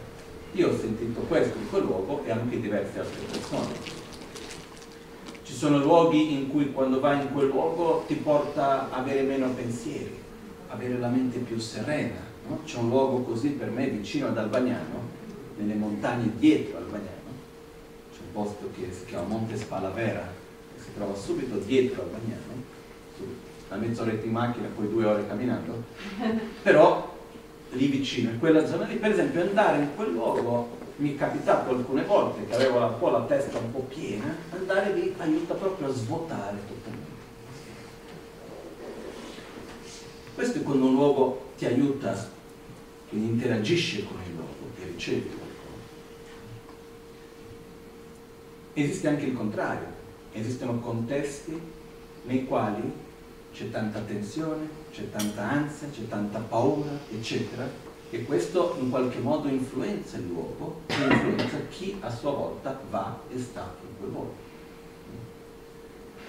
Io 0.53 0.71
ho 0.71 0.79
sentito 0.79 1.21
questo 1.21 1.59
in 1.59 1.69
quel 1.69 1.83
luogo 1.83 2.25
e 2.25 2.31
anche 2.31 2.59
diverse 2.59 2.99
altre 2.99 3.21
persone. 3.31 3.75
Ci 5.43 5.53
sono 5.53 5.79
luoghi 5.81 6.33
in 6.33 6.49
cui 6.49 6.73
quando 6.73 6.99
vai 6.99 7.21
in 7.21 7.31
quel 7.31 7.49
luogo 7.49 8.05
ti 8.07 8.15
porta 8.15 8.91
a 8.91 9.01
avere 9.01 9.21
meno 9.21 9.51
pensieri, 9.51 10.17
avere 10.69 10.99
la 10.99 11.09
mente 11.09 11.41
più 11.41 11.59
serena. 11.59 12.21
No? 12.49 12.61
C'è 12.65 12.79
un 12.79 12.89
luogo 12.89 13.19
così 13.19 13.51
per 13.51 13.69
me 13.69 13.87
vicino 13.89 14.29
ad 14.29 14.39
Albagnano, 14.39 15.09
nelle 15.59 15.75
montagne 15.75 16.33
dietro 16.39 16.79
Albagnano, 16.79 17.29
c'è 18.11 18.21
un 18.25 18.33
posto 18.33 18.71
che 18.75 18.91
si 18.91 19.05
chiama 19.05 19.27
Monte 19.27 19.59
Spalavera, 19.59 20.40
si 20.81 20.95
trova 20.95 21.15
subito 21.15 21.57
dietro 21.57 22.03
al 22.03 22.09
Bagnano, 22.09 22.63
a 23.69 23.77
mezz'oretta 23.77 24.27
in 24.27 24.33
macchina, 24.33 24.69
poi 24.75 24.89
due 24.89 25.05
ore 25.05 25.27
camminando, 25.27 25.83
però 26.63 27.17
lì 27.73 27.87
vicino, 27.87 28.31
in 28.31 28.39
quella 28.39 28.67
zona 28.67 28.87
lì, 28.87 28.97
per 28.97 29.13
esempio 29.13 29.43
andare 29.43 29.83
in 29.83 29.95
quel 29.95 30.11
luogo 30.11 30.79
mi 30.97 31.15
è 31.15 31.17
capitato 31.17 31.71
alcune 31.71 32.05
volte 32.05 32.47
che 32.47 32.55
avevo 32.55 32.85
un 32.85 32.99
po' 32.99 33.09
la 33.09 33.25
testa 33.25 33.59
un 33.59 33.73
po' 33.73 33.87
piena, 33.89 34.37
andare 34.51 34.93
lì 34.93 35.15
aiuta 35.17 35.55
proprio 35.55 35.89
a 35.89 35.93
svuotare 35.93 36.59
totalmente. 36.69 37.09
Questo 40.35 40.59
è 40.59 40.63
quando 40.63 40.87
un 40.87 40.95
luogo 40.95 41.53
ti 41.57 41.65
aiuta, 41.65 42.29
quindi 43.09 43.29
interagisce 43.29 44.05
con 44.05 44.17
il 44.27 44.35
luogo, 44.35 44.73
ti 44.77 44.85
ricevi 44.85 45.27
qualcosa. 45.27 45.49
Esiste 48.75 49.09
anche 49.09 49.25
il 49.25 49.35
contrario, 49.35 49.87
esistono 50.33 50.79
contesti 50.81 51.61
nei 52.25 52.47
quali 52.47 52.93
c'è 53.53 53.71
tanta 53.71 54.01
tensione, 54.01 54.69
c'è 54.93 55.11
tanta 55.11 55.43
ansia, 55.43 55.89
c'è 55.89 56.07
tanta 56.09 56.39
paura, 56.39 56.91
eccetera, 57.11 57.69
e 58.11 58.25
questo 58.25 58.77
in 58.81 58.91
qualche 58.91 59.19
modo 59.19 59.49
influenza 59.49 60.17
il 60.17 60.27
luogo 60.27 60.81
influenza 60.89 61.57
chi 61.69 61.97
a 62.01 62.11
sua 62.11 62.33
volta 62.33 62.79
va 62.91 63.21
e 63.33 63.39
sta 63.39 63.75
in 63.83 63.97
quel 63.99 64.11
luogo. 64.11 64.35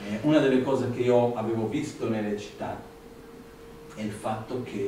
Eh, 0.07 0.19
una 0.21 0.39
delle 0.39 0.61
cose 0.63 0.91
che 0.91 1.01
io 1.01 1.35
avevo 1.35 1.67
visto 1.67 2.09
nelle 2.09 2.37
città 2.37 2.79
è 3.95 4.01
il 4.01 4.11
fatto 4.11 4.63
che 4.63 4.79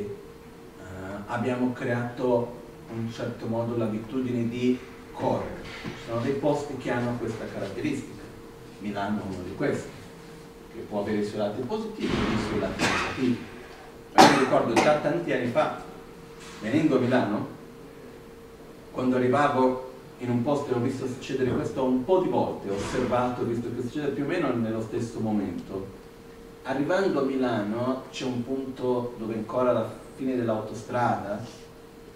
eh, 0.79 0.83
abbiamo 1.27 1.71
creato 1.73 2.61
in 2.91 3.05
un 3.05 3.11
certo 3.11 3.47
modo 3.47 3.77
l'abitudine 3.77 4.47
di 4.47 4.77
correre. 5.13 5.61
Ci 5.83 5.89
sono 6.07 6.21
dei 6.21 6.33
posti 6.33 6.77
che 6.77 6.91
hanno 6.91 7.17
questa 7.17 7.45
caratteristica. 7.45 8.12
Milano 8.83 9.21
è 9.21 9.23
uno 9.25 9.43
di 9.43 9.55
questi, 9.55 9.89
che 10.73 10.79
può 10.81 10.99
avere 10.99 11.19
i 11.19 11.25
suoi 11.25 11.39
lati 11.39 11.61
positivi 11.61 12.11
e 12.11 12.33
i 12.33 12.47
suoi 12.47 12.59
lati 12.59 12.81
negativi. 12.83 13.45
Io 14.15 14.31
mi 14.31 14.39
ricordo 14.39 14.73
già 14.73 14.97
tanti 14.97 15.31
anni 15.31 15.47
fa, 15.47 15.81
venendo 16.61 16.97
a 16.97 16.99
Milano, 16.99 17.47
quando 18.91 19.15
arrivavo 19.15 19.91
in 20.19 20.29
un 20.29 20.43
posto 20.43 20.71
e 20.71 20.75
ho 20.75 20.79
visto 20.79 21.07
succedere 21.07 21.51
questo 21.51 21.83
un 21.83 22.03
po' 22.03 22.19
di 22.19 22.29
volte, 22.29 22.69
ho 22.69 22.75
osservato, 22.75 23.43
visto 23.45 23.73
che 23.73 23.81
succede 23.81 24.09
più 24.09 24.25
o 24.25 24.27
meno 24.27 24.53
nello 24.53 24.81
stesso 24.81 25.19
momento, 25.19 25.87
arrivando 26.63 27.21
a 27.21 27.23
Milano 27.23 28.03
c'è 28.11 28.25
un 28.25 28.43
punto 28.43 29.15
dove 29.17 29.33
ancora 29.33 29.71
alla 29.71 29.89
fine 30.15 30.35
dell'autostrada, 30.35 31.43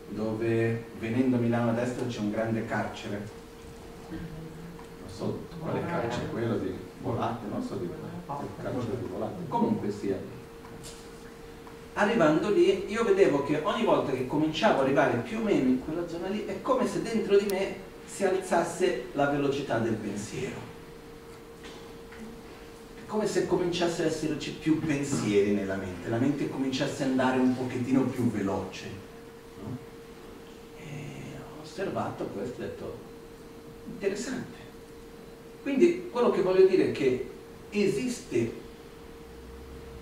dove 0.10 0.86
venendo 1.00 1.38
a 1.38 1.40
Milano 1.40 1.72
a 1.72 1.74
destra 1.74 2.06
c'è 2.06 2.20
un 2.20 2.32
grande 2.32 2.66
carcere. 2.66 3.28
Non 4.10 4.20
so 5.10 5.47
quale 5.60 5.86
carcere, 5.86 6.28
quello 6.28 6.58
di 6.58 6.74
Volate, 7.02 7.48
non 7.50 7.64
so 7.64 7.76
di 7.76 7.90
carcere 8.62 8.98
di 9.00 9.08
Volate. 9.12 9.44
Comunque 9.48 9.92
sia. 9.92 10.18
Arrivando 11.94 12.50
lì 12.52 12.92
io 12.92 13.04
vedevo 13.04 13.44
che 13.44 13.60
ogni 13.64 13.84
volta 13.84 14.12
che 14.12 14.28
cominciavo 14.28 14.80
ad 14.80 14.86
arrivare 14.86 15.18
più 15.18 15.40
o 15.40 15.42
meno 15.42 15.70
in 15.70 15.84
quella 15.84 16.08
zona 16.08 16.28
lì 16.28 16.46
è 16.46 16.62
come 16.62 16.88
se 16.88 17.02
dentro 17.02 17.38
di 17.38 17.48
me 17.50 17.76
si 18.06 18.24
alzasse 18.24 19.06
la 19.14 19.30
velocità 19.30 19.80
del 19.80 19.96
pensiero 19.96 20.76
come 23.08 23.26
se 23.26 23.48
cominciasse 23.48 24.04
ad 24.04 24.10
esserci 24.10 24.52
più 24.52 24.80
pensieri 24.80 25.54
nella 25.54 25.76
mente, 25.76 26.10
la 26.10 26.18
mente 26.18 26.50
cominciasse 26.50 27.04
ad 27.04 27.12
andare 27.12 27.40
un 27.40 27.56
pochettino 27.56 28.04
più 28.04 28.30
veloce. 28.30 28.86
No? 29.64 29.78
E 30.78 30.86
ho 31.40 31.62
osservato 31.62 32.26
questo 32.26 32.62
e 32.62 32.66
ho 32.66 32.68
detto, 32.68 32.98
interessante. 33.86 34.57
Quindi 35.68 36.08
quello 36.10 36.32
che 36.32 36.42
voglio 36.44 36.66
dire 36.66 36.86
è 36.86 36.92
che 36.94 37.30
esiste 37.72 38.54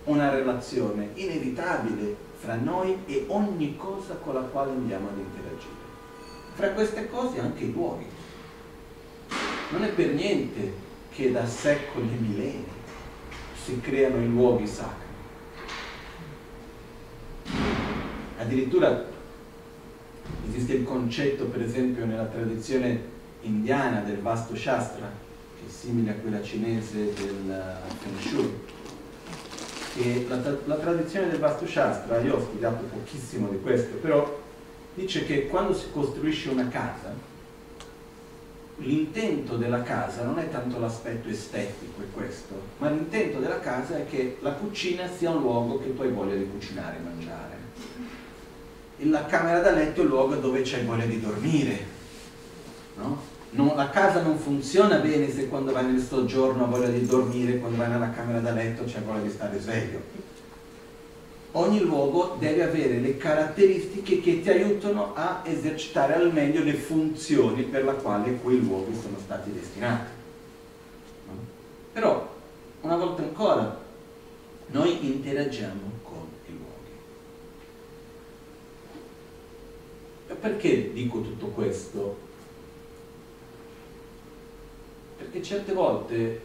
una 0.03 0.29
relazione 0.29 1.09
inevitabile 1.15 2.15
fra 2.37 2.53
noi 2.53 2.99
e 3.07 3.25
ogni 3.29 3.75
cosa 3.75 4.13
con 4.13 4.35
la 4.35 4.41
quale 4.41 4.73
andiamo 4.73 5.07
ad 5.07 5.17
interagire. 5.17 5.73
Fra 6.53 6.69
queste 6.69 7.09
cose 7.09 7.39
anche 7.39 7.63
i 7.63 7.71
luoghi. 7.71 8.05
Non 9.71 9.83
è 9.83 9.89
per 9.89 10.13
niente 10.13 10.71
che 11.09 11.31
da 11.31 11.47
secoli 11.47 12.09
e 12.09 12.21
millenni 12.21 12.67
si 13.63 13.81
creano 13.81 14.21
i 14.21 14.29
luoghi 14.29 14.67
sacri. 14.67 15.07
Addirittura 18.37 19.03
esiste 20.47 20.73
il 20.73 20.83
concetto, 20.83 21.45
per 21.45 21.63
esempio, 21.63 22.05
nella 22.05 22.25
tradizione 22.25 23.01
indiana 23.41 24.01
del 24.01 24.19
Vastu 24.19 24.55
Shastra, 24.55 25.24
è 25.65 25.69
simile 25.69 26.11
a 26.11 26.13
quella 26.15 26.41
cinese 26.43 27.13
del 27.13 27.79
Feng 27.99 28.19
Shui, 28.19 28.53
che 29.95 30.25
la, 30.27 30.39
la 30.65 30.75
tradizione 30.75 31.29
del 31.29 31.39
Vastu 31.39 31.65
Shastra, 31.65 32.19
io 32.19 32.35
ho 32.35 32.41
studiato 32.41 32.83
pochissimo 32.85 33.49
di 33.49 33.59
questo, 33.61 33.95
però 33.95 34.41
dice 34.93 35.25
che 35.25 35.47
quando 35.47 35.73
si 35.73 35.85
costruisce 35.91 36.49
una 36.49 36.67
casa, 36.67 37.13
l'intento 38.77 39.55
della 39.55 39.81
casa 39.83 40.23
non 40.23 40.37
è 40.37 40.49
tanto 40.49 40.79
l'aspetto 40.79 41.29
estetico 41.29 42.01
è 42.01 42.11
questo, 42.13 42.53
ma 42.77 42.89
l'intento 42.89 43.39
della 43.39 43.59
casa 43.59 43.97
è 43.97 44.05
che 44.05 44.37
la 44.41 44.51
cucina 44.51 45.07
sia 45.07 45.31
un 45.31 45.41
luogo 45.41 45.79
che 45.79 45.95
tu 45.95 46.01
hai 46.01 46.11
voglia 46.11 46.35
di 46.35 46.47
cucinare 46.49 46.97
e 46.97 46.99
mangiare. 46.99 47.53
La 48.97 49.25
camera 49.25 49.59
da 49.59 49.71
letto 49.71 50.01
è 50.01 50.03
il 50.03 50.09
luogo 50.09 50.35
dove 50.35 50.61
c'hai 50.63 50.85
voglia 50.85 51.05
di 51.05 51.19
dormire. 51.19 51.93
No? 52.95 53.33
Non, 53.55 53.75
la 53.75 53.89
casa 53.89 54.21
non 54.21 54.37
funziona 54.37 54.97
bene 54.97 55.31
se 55.31 55.47
quando 55.47 55.71
vai 55.71 55.85
nel 55.85 56.01
soggiorno 56.01 56.65
hai 56.65 56.69
voglia 56.69 56.87
di 56.87 57.05
dormire, 57.05 57.57
quando 57.57 57.77
vai 57.77 57.89
nella 57.89 58.11
camera 58.11 58.39
da 58.39 58.51
letto 58.51 58.83
c'hai 58.85 59.03
voglia 59.03 59.21
di 59.21 59.29
stare 59.29 59.59
sveglio 59.59 60.25
ogni 61.55 61.79
luogo 61.81 62.35
deve 62.39 62.63
avere 62.63 62.99
le 62.99 63.17
caratteristiche 63.17 64.19
che 64.21 64.41
ti 64.41 64.49
aiutano 64.49 65.13
a 65.15 65.41
esercitare 65.45 66.15
al 66.15 66.31
meglio 66.31 66.63
le 66.63 66.73
funzioni 66.73 67.63
per 67.63 67.83
la 67.83 67.93
quale 67.93 68.35
quei 68.35 68.59
luoghi 68.59 68.97
sono 68.99 69.17
stati 69.19 69.51
destinati. 69.51 70.11
Però, 71.93 72.35
una 72.81 72.97
volta 72.97 73.21
ancora, 73.21 73.79
noi 74.67 75.05
interagiamo 75.05 75.91
con 76.03 76.27
i 76.47 76.51
luoghi. 76.51 76.91
E 80.27 80.33
perché 80.33 80.91
dico 80.91 81.21
tutto 81.21 81.47
questo? 81.47 82.24
Perché 85.35 85.49
certe 85.49 85.73
volte 85.73 86.41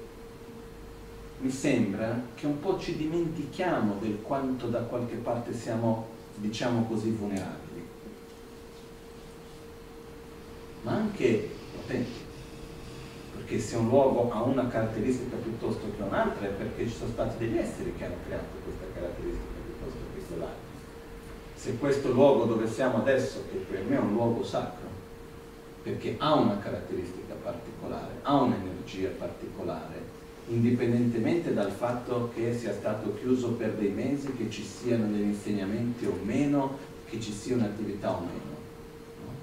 mi 1.39 1.51
sembra 1.51 2.23
che 2.35 2.47
un 2.47 2.59
po' 2.59 2.77
ci 2.77 2.97
dimentichiamo 2.97 3.99
del 4.01 4.21
quanto 4.21 4.67
da 4.67 4.81
qualche 4.81 5.15
parte 5.15 5.55
siamo, 5.55 6.09
diciamo 6.35 6.87
così, 6.87 7.11
vulnerabili, 7.11 7.87
ma 10.83 10.91
anche 10.91 11.51
potenti. 11.77 12.19
Perché 13.37 13.61
se 13.61 13.77
un 13.77 13.87
luogo 13.87 14.29
ha 14.33 14.43
una 14.43 14.67
caratteristica 14.67 15.37
piuttosto 15.37 15.87
che 15.97 16.03
un'altra 16.03 16.49
è 16.49 16.51
perché 16.51 16.89
ci 16.89 16.93
sono 16.97 17.13
stati 17.13 17.39
degli 17.39 17.59
esseri 17.59 17.95
che 17.97 18.05
hanno 18.07 18.17
creato 18.27 18.57
questa 18.65 18.87
caratteristica 18.93 19.61
piuttosto 19.67 20.01
che 20.15 20.27
quell'altra. 20.27 20.69
Se 21.55 21.77
questo 21.77 22.11
luogo 22.11 22.45
dove 22.45 22.67
siamo 22.67 22.97
adesso, 22.97 23.45
che 23.53 23.59
per 23.59 23.85
me 23.85 23.95
è 23.95 24.01
un 24.01 24.15
luogo 24.15 24.43
sacro, 24.43 24.89
perché 25.81 26.17
ha 26.19 26.35
una 26.35 26.59
caratteristica 26.59 27.30
particolare, 27.43 28.19
ha 28.23 28.41
un'energia 28.41 29.09
particolare, 29.19 30.19
indipendentemente 30.49 31.53
dal 31.55 31.71
fatto 31.71 32.31
che 32.35 32.57
sia 32.57 32.73
stato 32.73 33.15
chiuso 33.15 33.53
per 33.53 33.75
dei 33.75 33.91
mesi, 33.91 34.33
che 34.35 34.51
ci 34.51 34.63
siano 34.63 35.07
degli 35.07 35.23
insegnamenti 35.23 36.07
o 36.07 36.19
meno, 36.23 36.77
che 37.09 37.21
ci 37.21 37.33
sia 37.33 37.55
un'attività 37.57 38.11
o 38.11 38.21
meno. 38.21 38.59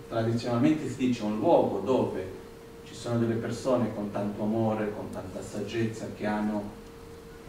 Tradizionalmente 0.07 0.88
si 0.89 0.97
dice 0.97 1.23
un 1.23 1.38
luogo 1.38 1.79
dove 1.79 2.45
ci 2.86 2.93
sono 2.95 3.19
delle 3.19 3.36
persone 3.36 3.93
con 3.93 4.12
tanto 4.12 4.43
amore, 4.43 4.93
con 4.95 5.10
tanta 5.12 5.41
saggezza, 5.41 6.07
che 6.15 6.25
hanno 6.25 6.75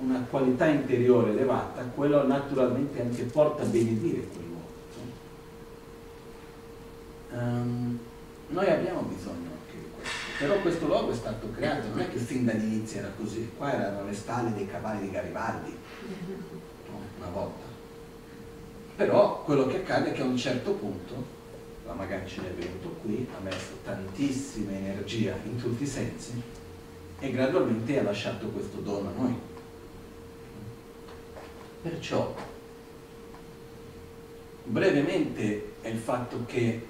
una 0.01 0.25
qualità 0.29 0.67
interiore 0.67 1.31
elevata, 1.31 1.83
quello 1.83 2.27
naturalmente 2.27 3.01
anche 3.01 3.25
porta 3.25 3.63
a 3.63 3.67
benedire 3.67 4.27
quel 4.27 4.45
luogo. 4.47 4.67
Um, 7.31 7.99
noi 8.49 8.71
abbiamo 8.71 9.03
bisogno 9.03 9.48
però 10.39 10.61
questo 10.61 10.87
luogo 10.87 11.11
è 11.11 11.17
stato 11.17 11.51
creato, 11.51 11.89
non 11.89 11.99
è 11.99 12.09
che 12.09 12.19
fin 12.19 12.45
dall'inizio 12.45 13.01
era 13.01 13.13
così, 13.17 13.51
qua 13.57 13.73
erano 13.73 14.05
le 14.05 14.15
stalle 14.15 14.55
dei 14.55 14.69
cavalli 14.69 15.03
di 15.03 15.11
Garibaldi, 15.11 15.77
una 17.19 17.29
volta. 17.33 17.67
Però 18.95 19.43
quello 19.43 19.67
che 19.67 19.79
accade 19.79 20.11
è 20.11 20.13
che 20.13 20.23
a 20.23 20.27
un 20.27 20.37
certo 20.37 20.73
punto, 20.73 21.37
la 21.85 21.93
magari 21.93 22.29
ce 22.29 22.41
n'è 22.41 22.51
venuto 22.51 22.91
qui, 23.03 23.27
ha 23.37 23.43
messo 23.43 23.79
tantissima 23.83 24.71
energia 24.71 25.37
in 25.45 25.57
tutti 25.57 25.83
i 25.83 25.87
sensi 25.87 26.41
e 27.19 27.31
gradualmente 27.33 27.99
ha 27.99 28.03
lasciato 28.05 28.47
questo 28.49 28.79
dono 28.79 29.09
a 29.09 29.13
noi. 29.13 29.37
Perciò, 31.83 32.35
brevemente 34.65 35.73
è 35.81 35.89
il 35.89 35.99
fatto 35.99 36.45
che 36.47 36.88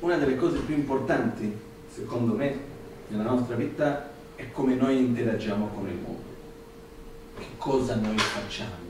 una 0.00 0.16
delle 0.16 0.36
cose 0.36 0.58
più 0.60 0.74
importanti, 0.74 1.54
secondo 1.92 2.34
me, 2.34 2.58
nella 3.08 3.24
nostra 3.24 3.54
vita 3.54 4.10
è 4.34 4.50
come 4.50 4.74
noi 4.74 4.98
interagiamo 4.98 5.68
con 5.68 5.88
il 5.88 5.96
mondo, 5.96 6.22
che 7.38 7.46
cosa 7.58 7.96
noi 7.96 8.16
facciamo, 8.16 8.88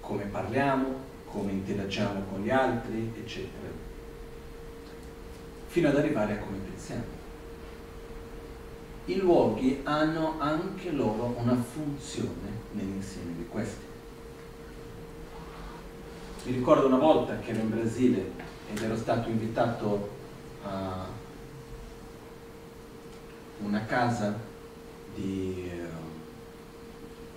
come 0.00 0.24
parliamo, 0.24 1.06
come 1.30 1.52
interagiamo 1.52 2.24
con 2.30 2.42
gli 2.42 2.50
altri, 2.50 3.12
eccetera, 3.16 3.68
fino 5.68 5.88
ad 5.88 5.96
arrivare 5.96 6.34
a 6.34 6.38
come 6.38 6.58
pensiamo. 6.58 7.16
I 9.06 9.16
luoghi 9.16 9.80
hanno 9.84 10.34
anche 10.38 10.90
loro 10.90 11.34
una 11.38 11.54
funzione 11.54 12.66
nell'insieme 12.72 13.32
di 13.36 13.46
questi. 13.48 13.84
Mi 16.44 16.52
ricordo 16.52 16.86
una 16.86 16.98
volta 16.98 17.38
che 17.38 17.50
ero 17.50 17.60
in 17.60 17.70
Brasile 17.70 18.30
ed 18.70 18.82
ero 18.82 18.96
stato 18.96 19.30
invitato 19.30 20.16
a 20.62 21.06
una 23.60 23.84
casa 23.86 24.36
di, 25.14 25.70
eh, 25.70 25.86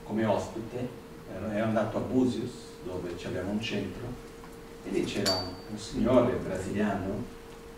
come 0.03 0.25
ospite, 0.25 0.99
ero 1.33 1.63
andato 1.63 1.97
a 1.97 2.01
Busius 2.01 2.51
dove 2.83 3.15
c'avevamo 3.15 3.51
un 3.51 3.61
centro 3.61 4.29
e 4.83 4.89
lì 4.89 5.03
c'era 5.03 5.35
un, 5.35 5.77
signore 5.77 6.33
brasiliano 6.33 7.23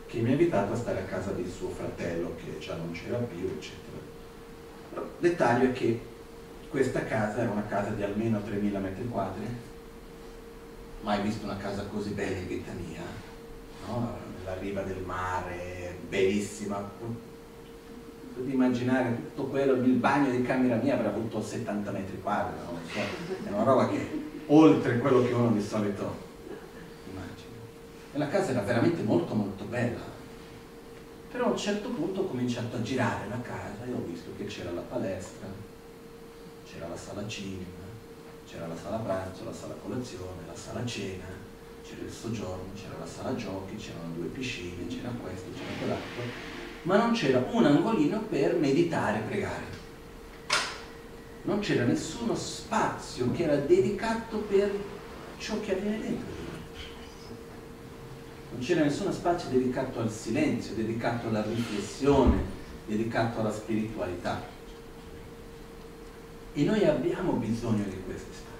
che 0.07 0.19
mi 0.19 0.29
ha 0.29 0.31
invitato 0.31 0.73
a 0.73 0.75
stare 0.75 1.01
a 1.01 1.05
casa 1.05 1.31
di 1.31 1.47
suo 1.49 1.69
fratello 1.69 2.35
che 2.43 2.57
già 2.57 2.75
non 2.75 2.91
c'era 2.91 3.17
più, 3.17 3.45
eccetera. 3.45 3.97
Dettaglio 5.19 5.69
è 5.69 5.71
che 5.73 6.01
questa 6.69 7.05
casa 7.05 7.41
era 7.41 7.51
una 7.51 7.67
casa 7.67 7.89
di 7.89 8.01
almeno 8.01 8.39
3.000 8.39 8.79
metri 8.79 9.07
quadri, 9.07 9.45
mai 11.01 11.21
visto 11.21 11.45
una 11.45 11.57
casa 11.57 11.83
così 11.83 12.11
bella 12.11 12.37
in 12.37 12.47
vita 12.47 12.71
mia, 12.71 13.01
no? 13.87 14.17
Nella 14.43 14.57
riva 14.59 14.81
del 14.81 15.01
mare, 15.03 15.97
bellissima. 16.09 16.91
Potete 18.33 18.53
immaginare 18.53 19.15
tutto 19.15 19.47
quello, 19.47 19.73
il 19.73 19.93
bagno 19.93 20.31
di 20.31 20.41
camera 20.41 20.75
mia 20.75 20.95
avrà 20.95 21.09
avuto 21.09 21.41
70 21.41 21.91
metri 21.91 22.19
quadri, 22.21 22.55
so, 22.91 22.99
è 23.47 23.51
una 23.51 23.63
roba 23.63 23.87
che 23.87 24.31
oltre 24.47 24.97
quello 24.97 25.23
che 25.23 25.33
uno 25.33 25.51
di 25.51 25.61
solito 25.61 26.31
e 28.13 28.17
la 28.19 28.27
casa 28.27 28.51
era 28.51 28.61
veramente 28.61 29.01
molto 29.01 29.33
molto 29.33 29.63
bella. 29.65 30.11
Però 31.31 31.45
a 31.45 31.49
un 31.49 31.57
certo 31.57 31.89
punto 31.89 32.21
ho 32.21 32.27
cominciato 32.27 32.75
a 32.75 32.81
girare 32.83 33.27
la 33.27 33.41
casa 33.41 33.85
e 33.87 33.91
ho 33.91 34.03
visto 34.05 34.29
che 34.37 34.45
c'era 34.45 34.71
la 34.71 34.81
palestra, 34.81 35.47
c'era 36.63 36.87
la 36.87 36.95
sala 36.95 37.27
cinema, 37.27 37.81
c'era 38.47 38.67
la 38.67 38.75
sala 38.75 38.97
pranzo, 38.97 39.45
la 39.45 39.53
sala 39.53 39.73
colazione, 39.81 40.41
la 40.45 40.55
sala 40.55 40.85
cena, 40.85 41.25
c'era 41.93 42.05
il 42.05 42.11
soggiorno, 42.11 42.71
c'era 42.75 42.97
la 42.99 43.05
sala 43.05 43.35
giochi, 43.35 43.75
c'erano 43.75 44.13
due 44.15 44.27
piscine, 44.27 44.87
c'era 44.87 45.09
questo, 45.21 45.49
c'era 45.53 45.77
quell'altro, 45.77 46.23
ma 46.83 46.97
non 46.97 47.11
c'era 47.13 47.45
un 47.51 47.65
angolino 47.65 48.21
per 48.21 48.55
meditare 48.55 49.19
e 49.19 49.21
pregare. 49.21 49.81
Non 51.43 51.59
c'era 51.59 51.83
nessuno 51.83 52.35
spazio 52.35 53.31
che 53.31 53.43
era 53.43 53.57
dedicato 53.57 54.37
per 54.39 54.71
ciò 55.37 55.59
che 55.59 55.75
avviene 55.75 55.99
dentro 55.99 56.41
non 58.53 58.61
c'era 58.61 58.83
nessuno 58.83 59.11
spazio 59.11 59.49
dedicato 59.49 59.99
al 59.99 60.11
silenzio, 60.11 60.75
dedicato 60.75 61.27
alla 61.27 61.41
riflessione, 61.41 62.37
dedicato 62.85 63.39
alla 63.39 63.51
spiritualità. 63.51 64.45
E 66.53 66.63
noi 66.63 66.85
abbiamo 66.85 67.31
bisogno 67.33 67.83
di 67.85 67.99
questi 68.05 68.29
spazi. 68.31 68.52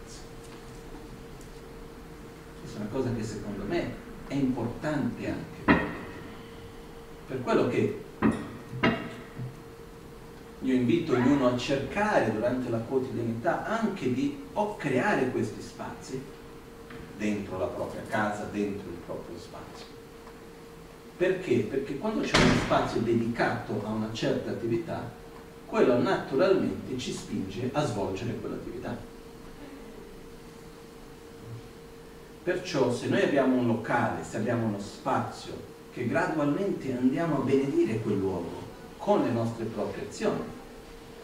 Questa 2.63 2.79
è 2.79 2.81
una 2.81 2.91
cosa 2.91 3.13
che 3.13 3.23
secondo 3.23 3.65
me 3.65 3.91
è 4.25 4.35
importante 4.35 5.27
anche. 5.27 5.81
Per 7.27 7.41
quello 7.43 7.67
che 7.67 8.03
io 10.61 10.73
invito 10.73 11.11
ognuno 11.11 11.47
a 11.47 11.57
cercare 11.57 12.31
durante 12.31 12.69
la 12.69 12.77
quotidianità 12.77 13.65
anche 13.65 14.13
di 14.13 14.43
o 14.53 14.77
creare 14.77 15.29
questi 15.31 15.61
spazi 15.61 16.23
dentro 17.17 17.57
la 17.57 17.65
propria 17.65 18.01
casa, 18.07 18.45
dentro 18.45 18.89
il 18.89 18.97
proprio 19.05 19.37
spazio. 19.37 19.85
Perché? 21.17 21.59
Perché 21.69 21.97
quando 21.97 22.21
c'è 22.21 22.37
uno 22.37 22.53
spazio 22.63 23.01
dedicato 23.01 23.83
a 23.85 23.89
una 23.89 24.13
certa 24.13 24.51
attività, 24.51 25.11
quello 25.65 26.01
naturalmente 26.01 26.97
ci 26.97 27.11
spinge 27.11 27.69
a 27.73 27.83
svolgere 27.83 28.35
quell'attività. 28.35 29.12
Perciò 32.43 32.91
se 32.91 33.07
noi 33.07 33.23
abbiamo 33.23 33.55
un 33.55 33.67
locale, 33.67 34.21
se 34.23 34.35
abbiamo 34.35 34.65
uno 34.67 34.79
spazio, 34.79 35.53
che 35.93 36.05
gradualmente 36.07 36.91
andiamo 36.91 37.37
a 37.37 37.45
benedire 37.45 38.01
quel 38.01 38.17
luogo 38.17 38.61
con 38.97 39.23
le 39.23 39.31
nostre 39.31 39.63
proprie 39.63 40.07
azioni, 40.07 40.41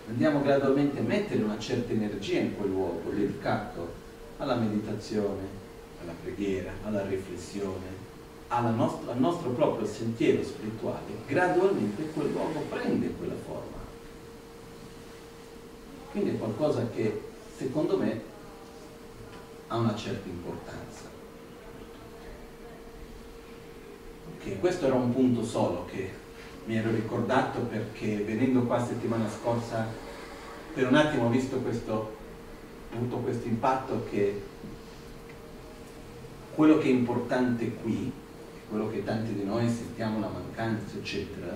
andiamo 0.07 0.41
gradualmente 0.41 0.99
a 0.99 1.03
mettere 1.03 1.43
una 1.43 1.59
certa 1.59 1.91
energia 1.91 2.39
in 2.39 2.55
quel 2.55 2.69
luogo 2.69 3.09
dedicato 3.09 3.93
alla 4.37 4.55
meditazione, 4.55 5.41
alla 6.01 6.13
preghiera, 6.23 6.71
alla 6.85 7.05
riflessione, 7.05 8.07
alla 8.47 8.71
nostra, 8.71 9.11
al 9.11 9.19
nostro 9.19 9.49
proprio 9.49 9.85
sentiero 9.85 10.41
spirituale, 10.41 11.17
gradualmente 11.27 12.11
quel 12.11 12.31
luogo 12.31 12.61
prende 12.69 13.11
quella 13.17 13.35
forma. 13.45 13.77
Quindi 16.11 16.29
è 16.29 16.37
qualcosa 16.37 16.87
che 16.95 17.21
secondo 17.57 17.97
me 17.97 18.21
ha 19.67 19.77
una 19.77 19.95
certa 19.95 20.27
importanza. 20.27 20.88
Ok, 24.35 24.59
questo 24.59 24.85
era 24.85 24.95
un 24.95 25.13
punto 25.13 25.43
solo 25.43 25.85
che 25.85 26.09
mi 26.65 26.75
ero 26.75 26.91
ricordato 26.91 27.59
perché 27.61 28.17
venendo 28.17 28.61
qua 28.63 28.85
settimana 28.85 29.27
scorsa 29.29 29.87
per 30.73 30.87
un 30.87 30.95
attimo 30.95 31.25
ho 31.25 31.29
visto 31.29 31.57
questo, 31.57 32.15
avuto 32.93 33.17
questo 33.17 33.47
impatto 33.47 34.05
che 34.09 34.41
quello 36.53 36.77
che 36.77 36.87
è 36.87 36.91
importante 36.91 37.73
qui, 37.75 38.11
quello 38.69 38.89
che 38.89 39.03
tanti 39.03 39.33
di 39.33 39.43
noi 39.43 39.69
sentiamo 39.69 40.19
la 40.19 40.27
mancanza, 40.27 40.97
eccetera, 40.97 41.55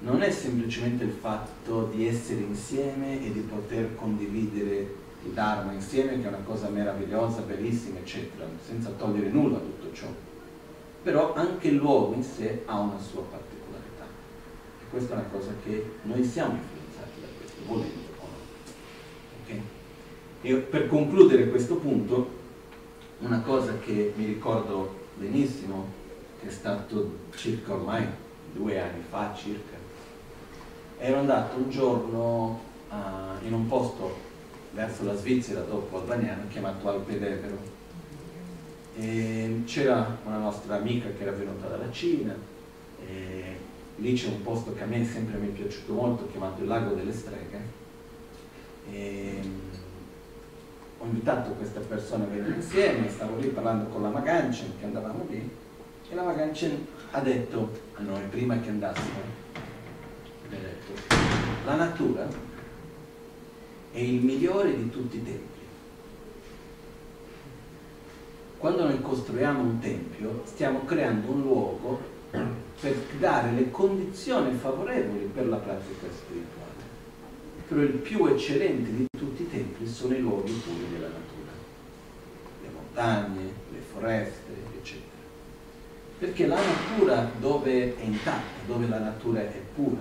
non 0.00 0.22
è 0.22 0.30
semplicemente 0.30 1.04
il 1.04 1.10
fatto 1.10 1.90
di 1.92 2.06
essere 2.06 2.40
insieme 2.40 3.24
e 3.24 3.32
di 3.32 3.40
poter 3.40 3.94
condividere 3.96 4.94
il 5.24 5.32
Dharma 5.32 5.72
insieme, 5.72 6.20
che 6.20 6.24
è 6.24 6.28
una 6.28 6.44
cosa 6.44 6.68
meravigliosa, 6.68 7.40
bellissima, 7.40 7.98
eccetera, 7.98 8.46
senza 8.64 8.90
togliere 8.90 9.30
nulla 9.30 9.56
a 9.56 9.60
tutto 9.60 9.92
ciò. 9.92 10.06
Però 11.06 11.34
anche 11.34 11.68
il 11.68 11.76
luogo 11.76 12.14
in 12.14 12.24
sé 12.24 12.64
ha 12.66 12.80
una 12.80 12.98
sua 12.98 13.22
particolarità. 13.22 14.06
E 14.80 14.88
questa 14.90 15.14
è 15.14 15.18
una 15.18 15.28
cosa 15.30 15.52
che 15.62 15.98
noi 16.02 16.24
siamo 16.24 16.56
influenzati 16.56 17.20
da 17.20 17.28
questo, 17.38 17.60
volendo 17.64 18.00
o 18.18 18.26
no. 18.26 19.60
Okay? 20.50 20.62
Per 20.68 20.88
concludere 20.88 21.48
questo 21.48 21.76
punto, 21.76 22.28
una 23.20 23.40
cosa 23.42 23.78
che 23.78 24.14
mi 24.16 24.24
ricordo 24.24 25.04
benissimo, 25.14 25.92
che 26.40 26.48
è 26.48 26.50
stato 26.50 27.18
circa 27.36 27.74
ormai 27.74 28.04
due 28.52 28.80
anni 28.80 29.04
fa 29.08 29.32
circa, 29.32 29.76
ero 30.98 31.18
andato 31.20 31.56
un 31.56 31.70
giorno 31.70 32.60
uh, 32.90 33.46
in 33.46 33.52
un 33.52 33.68
posto 33.68 34.12
verso 34.72 35.04
la 35.04 35.14
Svizzera 35.14 35.60
dopo 35.60 35.98
Albagnano 35.98 36.48
chiamato 36.48 36.88
Alpe 36.88 37.16
d'Evero 37.16 37.75
c'era 39.64 40.16
una 40.24 40.38
nostra 40.38 40.76
amica 40.76 41.08
che 41.10 41.22
era 41.22 41.32
venuta 41.32 41.68
dalla 41.68 41.90
Cina 41.90 42.34
e 43.06 43.56
lì 43.96 44.14
c'è 44.14 44.28
un 44.28 44.42
posto 44.42 44.74
che 44.74 44.82
a 44.82 44.86
me 44.86 45.04
sempre 45.04 45.38
mi 45.38 45.48
è 45.48 45.50
piaciuto 45.50 45.92
molto 45.92 46.28
chiamato 46.30 46.62
il 46.62 46.68
Lago 46.68 46.94
delle 46.94 47.12
Streghe 47.12 47.60
e, 48.90 49.40
ho 50.98 51.04
invitato 51.04 51.50
questa 51.50 51.80
persona 51.80 52.24
a 52.24 52.28
venire 52.28 52.54
insieme, 52.54 53.10
stavo 53.10 53.36
lì 53.38 53.48
parlando 53.48 53.90
con 53.90 54.00
la 54.00 54.08
Maganchen 54.08 54.78
che 54.78 54.86
andavamo 54.86 55.26
lì 55.28 55.50
e 56.08 56.14
la 56.14 56.22
Maganchen 56.22 56.86
ha 57.10 57.20
detto 57.20 57.70
a 57.94 58.02
noi 58.02 58.22
prima 58.30 58.58
che 58.60 58.70
andassimo, 58.70 59.18
detto, 60.48 61.14
la 61.66 61.74
natura 61.74 62.26
è 63.92 63.98
il 63.98 64.22
migliore 64.22 64.76
di 64.76 64.88
tutti 64.90 65.16
i 65.16 65.24
tempi. 65.24 65.55
Quando 68.58 68.84
noi 68.84 69.00
costruiamo 69.02 69.60
un 69.60 69.78
tempio 69.80 70.40
stiamo 70.44 70.84
creando 70.84 71.30
un 71.30 71.42
luogo 71.42 72.00
per 72.80 72.94
dare 73.18 73.52
le 73.52 73.70
condizioni 73.70 74.56
favorevoli 74.56 75.30
per 75.32 75.46
la 75.46 75.56
pratica 75.56 76.06
spirituale. 76.10 76.84
Però 77.68 77.80
il 77.82 77.98
più 77.98 78.26
eccellente 78.26 78.90
di 78.92 79.06
tutti 79.16 79.42
i 79.42 79.50
templi 79.50 79.86
sono 79.86 80.14
i 80.14 80.20
luoghi 80.20 80.52
puri 80.52 80.86
della 80.92 81.08
natura, 81.08 81.50
le 82.62 82.68
montagne, 82.72 83.52
le 83.72 83.78
foreste, 83.92 84.52
eccetera. 84.78 85.04
Perché 86.18 86.46
la 86.46 86.56
natura 86.56 87.30
dove 87.38 87.96
è 87.96 88.02
intatta, 88.04 88.64
dove 88.66 88.88
la 88.88 88.98
natura 88.98 89.40
è 89.40 89.60
pura, 89.74 90.00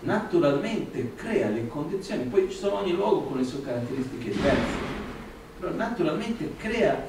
naturalmente 0.00 1.14
crea 1.14 1.48
le 1.48 1.66
condizioni, 1.66 2.24
poi 2.24 2.48
ci 2.48 2.56
sono 2.56 2.78
ogni 2.78 2.92
luogo 2.92 3.22
con 3.22 3.36
le 3.36 3.44
sue 3.44 3.62
caratteristiche 3.62 4.30
diverse, 4.30 4.96
però 5.58 5.72
naturalmente 5.72 6.54
crea 6.56 7.04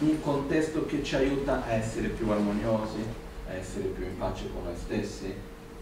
un 0.00 0.20
contesto 0.20 0.86
che 0.86 1.02
ci 1.02 1.16
aiuta 1.16 1.64
a 1.64 1.72
essere 1.72 2.08
più 2.08 2.30
armoniosi, 2.30 3.02
a 3.48 3.52
essere 3.54 3.86
più 3.86 4.04
in 4.04 4.16
pace 4.18 4.50
con 4.52 4.64
noi 4.64 4.76
stessi, 4.76 5.32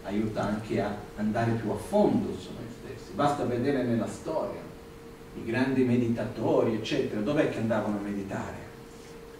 aiuta 0.03 0.43
anche 0.43 0.81
a 0.81 0.95
andare 1.17 1.51
più 1.51 1.69
a 1.69 1.75
fondo 1.75 2.35
su 2.37 2.49
noi 2.53 2.67
stessi. 2.81 3.11
Basta 3.13 3.43
vedere 3.43 3.83
nella 3.83 4.07
storia 4.07 4.61
i 5.35 5.45
grandi 5.45 5.83
meditatori, 5.83 6.75
eccetera, 6.75 7.21
dov'è 7.21 7.49
che 7.49 7.59
andavano 7.59 7.97
a 7.97 8.01
meditare? 8.01 8.55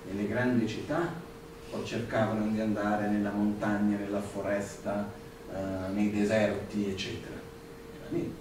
Nelle 0.09 0.27
grandi 0.27 0.67
città 0.67 1.25
o 1.71 1.83
cercavano 1.83 2.51
di 2.51 2.59
andare 2.59 3.09
nella 3.09 3.31
montagna, 3.31 3.97
nella 3.97 4.21
foresta, 4.21 5.09
eh, 5.51 5.91
nei 5.93 6.11
deserti, 6.11 6.89
eccetera? 6.89 7.35
Era 7.99 8.09
lì. 8.09 8.31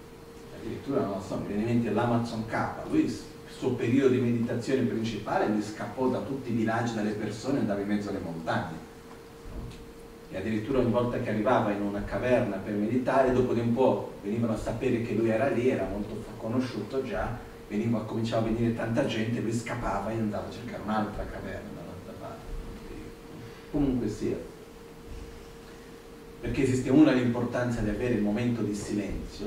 Addirittura, 0.59 1.01
non 1.03 1.23
so, 1.23 1.39
mi 1.39 1.47
viene 1.47 1.63
in 1.63 1.69
mente 1.69 1.91
l'Amazon 1.91 2.47
K, 2.47 2.91
lui 2.91 3.09
suo 3.57 3.71
periodo 3.71 4.15
di 4.15 4.21
meditazione 4.21 4.83
principale 4.83 5.47
lui 5.47 5.63
scappò 5.63 6.09
da 6.09 6.21
tutti 6.21 6.51
i 6.51 6.55
villaggi, 6.55 6.95
dalle 6.95 7.13
persone, 7.13 7.61
andava 7.61 7.81
in 7.81 7.87
mezzo 7.87 8.11
alle 8.11 8.19
montagne 8.19 8.85
e 10.31 10.37
addirittura 10.37 10.81
ogni 10.81 10.91
volta 10.91 11.19
che 11.21 11.31
arrivava 11.31 11.71
in 11.71 11.81
una 11.81 12.05
caverna 12.05 12.57
per 12.57 12.75
meditare, 12.75 13.33
dopo 13.33 13.55
di 13.55 13.61
un 13.61 13.73
po' 13.73 14.13
venivano 14.23 14.53
a 14.53 14.59
sapere 14.59 15.03
che 15.03 15.15
lui 15.15 15.31
era 15.31 15.49
lì, 15.49 15.71
era 15.71 15.87
molto 15.87 16.23
conosciuto 16.37 17.03
già, 17.03 17.39
veniva, 17.69 18.01
cominciava 18.01 18.47
a 18.47 18.51
venire 18.51 18.75
tanta 18.75 19.07
gente, 19.07 19.41
lui 19.41 19.53
scappava 19.53 20.11
e 20.11 20.15
andava 20.15 20.49
a 20.49 20.51
cercare 20.51 20.83
un'altra 20.83 21.25
caverna 21.25 21.71
dall'altra 21.75 22.13
parte. 22.19 22.43
Comunque 23.71 24.09
sia, 24.09 24.37
perché 26.41 26.63
esiste 26.63 26.91
una 26.91 27.13
l'importanza 27.13 27.81
di 27.81 27.89
avere 27.89 28.15
il 28.15 28.23
momento 28.23 28.63
di 28.63 28.75
silenzio, 28.75 29.47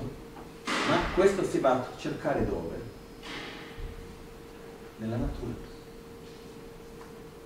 ma 0.66 0.98
questo 1.14 1.44
si 1.44 1.60
va 1.60 1.74
a 1.74 1.88
cercare 1.98 2.46
dove? 2.46 2.98
Nella 5.00 5.16
natura. 5.16 5.54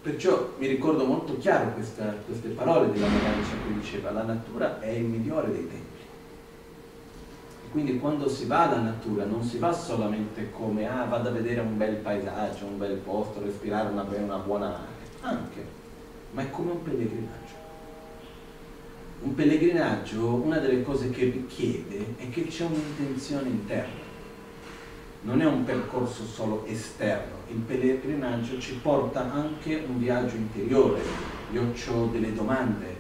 Perciò 0.02 0.54
mi 0.58 0.66
ricordo 0.66 1.06
molto 1.06 1.38
chiaro 1.38 1.74
questa, 1.74 2.16
queste 2.26 2.50
parole 2.50 2.92
della 2.92 3.08
Marianica 3.08 3.50
che 3.68 3.74
diceva 3.80 4.10
la 4.10 4.24
natura 4.24 4.80
è 4.80 4.90
il 4.90 5.06
migliore 5.06 5.52
dei 5.52 5.68
tempi. 5.68 6.02
E 7.64 7.70
quindi 7.70 8.00
quando 8.00 8.28
si 8.28 8.48
va 8.48 8.68
alla 8.68 8.82
natura 8.82 9.26
non 9.26 9.44
si 9.44 9.60
va 9.60 9.72
solamente 9.72 10.50
come 10.50 10.88
ah 10.88 11.06
vado 11.06 11.30
a 11.30 11.32
vedere 11.32 11.60
un 11.62 11.78
bel 11.78 11.98
paesaggio, 11.98 12.66
un 12.66 12.80
bel 12.80 12.98
posto, 12.98 13.40
respirare 13.44 13.90
una, 13.90 14.02
una 14.02 14.38
buona 14.38 14.70
aria, 14.70 14.88
anche, 15.22 15.66
ma 16.32 16.42
è 16.42 16.50
come 16.50 16.72
un 16.72 16.82
pellegrinaggio. 16.82 17.62
Un 19.22 19.36
pellegrinaggio, 19.36 20.34
una 20.34 20.58
delle 20.58 20.82
cose 20.82 21.12
che 21.12 21.26
richiede 21.26 22.16
è 22.18 22.30
che 22.30 22.48
c'è 22.48 22.66
un'intenzione 22.66 23.48
interna 23.48 24.04
non 25.24 25.42
è 25.42 25.46
un 25.46 25.64
percorso 25.64 26.26
solo 26.26 26.66
esterno, 26.66 27.38
il 27.54 27.60
pellegrinaggio 27.60 28.60
ci 28.60 28.74
porta 28.82 29.32
anche 29.32 29.84
un 29.88 30.00
viaggio 30.00 30.36
interiore. 30.36 31.02
Io 31.52 31.72
ho 31.92 32.08
delle 32.08 32.34
domande, 32.34 32.96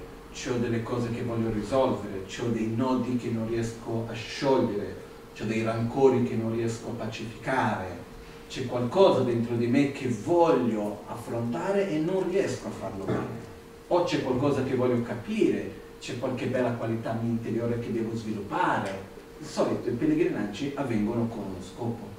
ho 0.47 0.57
delle 0.59 0.83
cose 0.83 1.09
che 1.09 1.23
voglio 1.23 1.51
risolvere, 1.51 2.23
ho 2.39 2.47
dei 2.49 2.71
nodi 2.75 3.17
che 3.17 3.31
non 3.31 3.47
riesco 3.47 4.05
a 4.07 4.13
sciogliere, 4.13 4.95
ho 5.39 5.43
dei 5.45 5.63
rancori 5.63 6.23
che 6.23 6.35
non 6.35 6.55
riesco 6.55 6.89
a 6.89 7.03
pacificare, 7.03 8.01
c'è 8.47 8.67
qualcosa 8.67 9.21
dentro 9.21 9.55
di 9.55 9.65
me 9.65 9.91
che 9.91 10.07
voglio 10.07 11.01
affrontare 11.07 11.89
e 11.89 11.97
non 11.97 12.29
riesco 12.29 12.67
a 12.67 12.71
farlo 12.71 13.05
bene. 13.05 13.41
O 13.87 14.03
c'è 14.03 14.21
qualcosa 14.21 14.63
che 14.63 14.75
voglio 14.75 15.01
capire, 15.01 15.81
c'è 15.99 16.19
qualche 16.19 16.45
bella 16.45 16.73
qualità 16.73 17.17
interiore 17.23 17.79
che 17.79 17.91
devo 17.91 18.15
sviluppare. 18.15 19.11
Di 19.39 19.45
solito 19.45 19.89
i 19.89 19.93
pellegrinaggi 19.93 20.73
avvengono 20.75 21.27
con 21.27 21.39
uno 21.39 21.61
scopo 21.61 22.11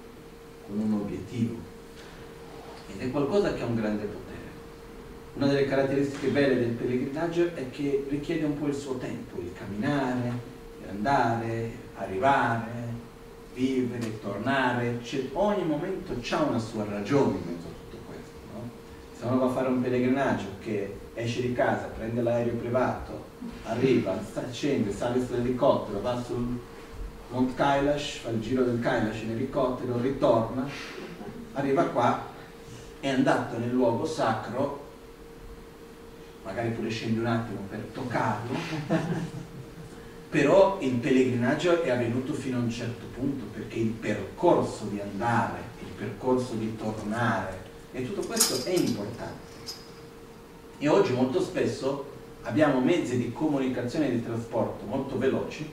con 0.66 0.78
un 0.78 0.94
obiettivo 0.94 1.72
ed 2.96 3.08
è 3.08 3.10
qualcosa 3.10 3.54
che 3.54 3.62
ha 3.62 3.66
un 3.66 3.74
grande 3.74 4.04
potere. 4.04 4.22
Una 5.34 5.46
delle 5.46 5.66
caratteristiche 5.66 6.28
belle 6.28 6.56
del 6.56 6.70
pellegrinaggio 6.70 7.50
è 7.54 7.70
che 7.70 8.06
richiede 8.08 8.44
un 8.44 8.58
po' 8.58 8.66
il 8.66 8.74
suo 8.74 8.96
tempo, 8.96 9.40
il 9.40 9.52
camminare, 9.52 10.52
andare, 10.88 11.70
arrivare, 11.96 12.70
vivere, 13.54 14.20
tornare, 14.20 15.00
ogni 15.32 15.64
momento 15.64 16.14
ha 16.30 16.42
una 16.42 16.58
sua 16.58 16.84
ragione 16.84 17.36
in 17.36 17.42
mezzo 17.44 17.66
a 17.66 17.90
tutto 17.90 18.02
questo. 18.06 18.30
No? 18.52 18.70
Se 19.16 19.24
uno 19.24 19.38
va 19.38 19.46
a 19.46 19.50
fare 19.50 19.68
un 19.68 19.82
pellegrinaggio 19.82 20.46
che 20.60 20.96
esce 21.14 21.40
di 21.40 21.52
casa, 21.52 21.86
prende 21.96 22.22
l'aereo 22.22 22.54
privato, 22.54 23.24
arriva, 23.64 24.18
scende, 24.50 24.92
sale 24.92 25.24
sull'elicottero, 25.24 26.00
va 26.00 26.22
sul 26.22 26.58
Mount 27.30 27.54
Kailash, 27.54 28.18
fa 28.18 28.30
il 28.30 28.40
giro 28.40 28.64
del 28.64 28.80
Kailash 28.80 29.22
in 29.22 29.30
elicottero, 29.30 30.00
ritorna, 30.00 30.68
arriva 31.52 31.84
qua, 31.84 32.32
è 33.04 33.10
andato 33.10 33.58
nel 33.58 33.70
luogo 33.70 34.06
sacro, 34.06 34.82
magari 36.42 36.70
pure 36.70 36.88
scende 36.88 37.20
un 37.20 37.26
attimo 37.26 37.60
per 37.68 37.80
toccarlo, 37.92 38.56
però 40.30 40.78
il 40.80 40.92
pellegrinaggio 40.92 41.82
è 41.82 41.90
avvenuto 41.90 42.32
fino 42.32 42.56
a 42.56 42.60
un 42.60 42.70
certo 42.70 43.04
punto, 43.14 43.44
perché 43.52 43.78
il 43.78 43.90
percorso 43.90 44.86
di 44.86 45.00
andare, 45.00 45.58
il 45.80 45.92
percorso 45.94 46.54
di 46.54 46.74
tornare, 46.76 47.58
e 47.92 48.06
tutto 48.06 48.26
questo 48.26 48.66
è 48.66 48.72
importante. 48.72 49.52
E 50.78 50.88
oggi 50.88 51.12
molto 51.12 51.42
spesso 51.42 52.10
abbiamo 52.44 52.80
mezzi 52.80 53.18
di 53.18 53.32
comunicazione 53.34 54.08
e 54.08 54.12
di 54.12 54.24
trasporto 54.24 54.86
molto 54.86 55.18
veloci 55.18 55.70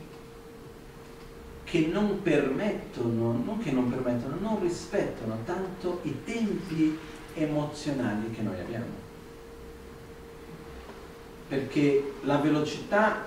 che 1.64 1.88
non 1.90 2.22
permettono, 2.22 3.42
non 3.46 3.58
che 3.60 3.72
non 3.72 3.90
permettono, 3.90 4.36
non 4.42 4.60
rispettano 4.60 5.38
tanto 5.46 6.02
i 6.02 6.14
tempi 6.26 7.00
emozionali 7.34 8.32
che 8.32 8.42
noi 8.42 8.60
abbiamo. 8.60 9.00
Perché 11.48 12.14
la 12.24 12.38
velocità 12.38 13.26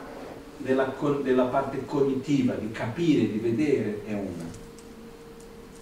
della, 0.57 0.95
della 1.23 1.45
parte 1.45 1.85
cognitiva, 1.85 2.55
di 2.55 2.71
capire, 2.71 3.31
di 3.31 3.39
vedere, 3.39 4.03
è 4.07 4.13
una. 4.13 4.63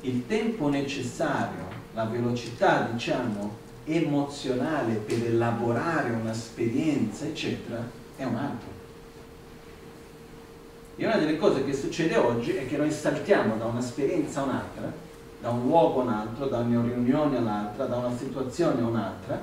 Il 0.01 0.27
tempo 0.27 0.69
necessario, 0.69 1.67
la 1.95 2.05
velocità, 2.05 2.89
diciamo, 2.91 3.61
emozionale 3.85 4.95
per 4.95 5.25
elaborare 5.25 6.11
un'esperienza, 6.11 7.25
eccetera, 7.25 7.89
è 8.17 8.25
un 8.25 8.37
altro. 8.37 8.71
E 10.97 11.07
una 11.07 11.17
delle 11.17 11.37
cose 11.37 11.65
che 11.65 11.73
succede 11.73 12.17
oggi 12.17 12.53
è 12.53 12.67
che 12.67 12.77
noi 12.77 12.91
saltiamo 12.91 13.57
da 13.57 13.65
un'esperienza 13.65 14.41
a 14.41 14.45
un'altra, 14.45 14.93
da 15.43 15.51
un 15.51 15.67
luogo 15.67 16.01
a 16.01 16.05
un 16.05 16.09
altro, 16.11 16.47
da 16.47 16.59
una 16.59 16.83
riunione 16.83 17.37
all'altra, 17.37 17.87
da 17.87 17.97
una 17.97 18.17
situazione 18.17 18.81
a 18.81 18.87
un'altra, 18.87 19.43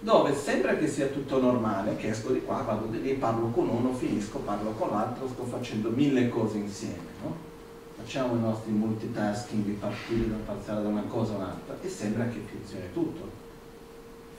dove 0.00 0.34
sembra 0.34 0.76
che 0.76 0.88
sia 0.88 1.06
tutto 1.06 1.40
normale, 1.40 1.94
che 1.96 2.08
esco 2.08 2.32
di 2.32 2.42
qua, 2.42 2.62
vado 2.62 2.86
di 2.86 3.00
lì, 3.00 3.14
parlo 3.14 3.46
con 3.50 3.68
uno, 3.68 3.94
finisco, 3.94 4.40
parlo 4.40 4.72
con 4.72 4.90
l'altro, 4.90 5.28
sto 5.28 5.44
facendo 5.44 5.90
mille 5.90 6.28
cose 6.28 6.58
insieme, 6.58 7.06
no? 7.22 7.52
Facciamo 7.96 8.34
i 8.34 8.40
nostri 8.40 8.72
multitasking 8.72 9.64
di 9.64 9.72
partire 9.72 10.28
da 10.28 10.36
passare 10.44 10.82
da 10.82 10.88
una 10.88 11.04
cosa 11.04 11.34
a 11.34 11.36
un'altra 11.36 11.76
e 11.80 11.88
sembra 11.88 12.26
che 12.26 12.40
funzioni 12.40 12.92
tutto, 12.92 13.30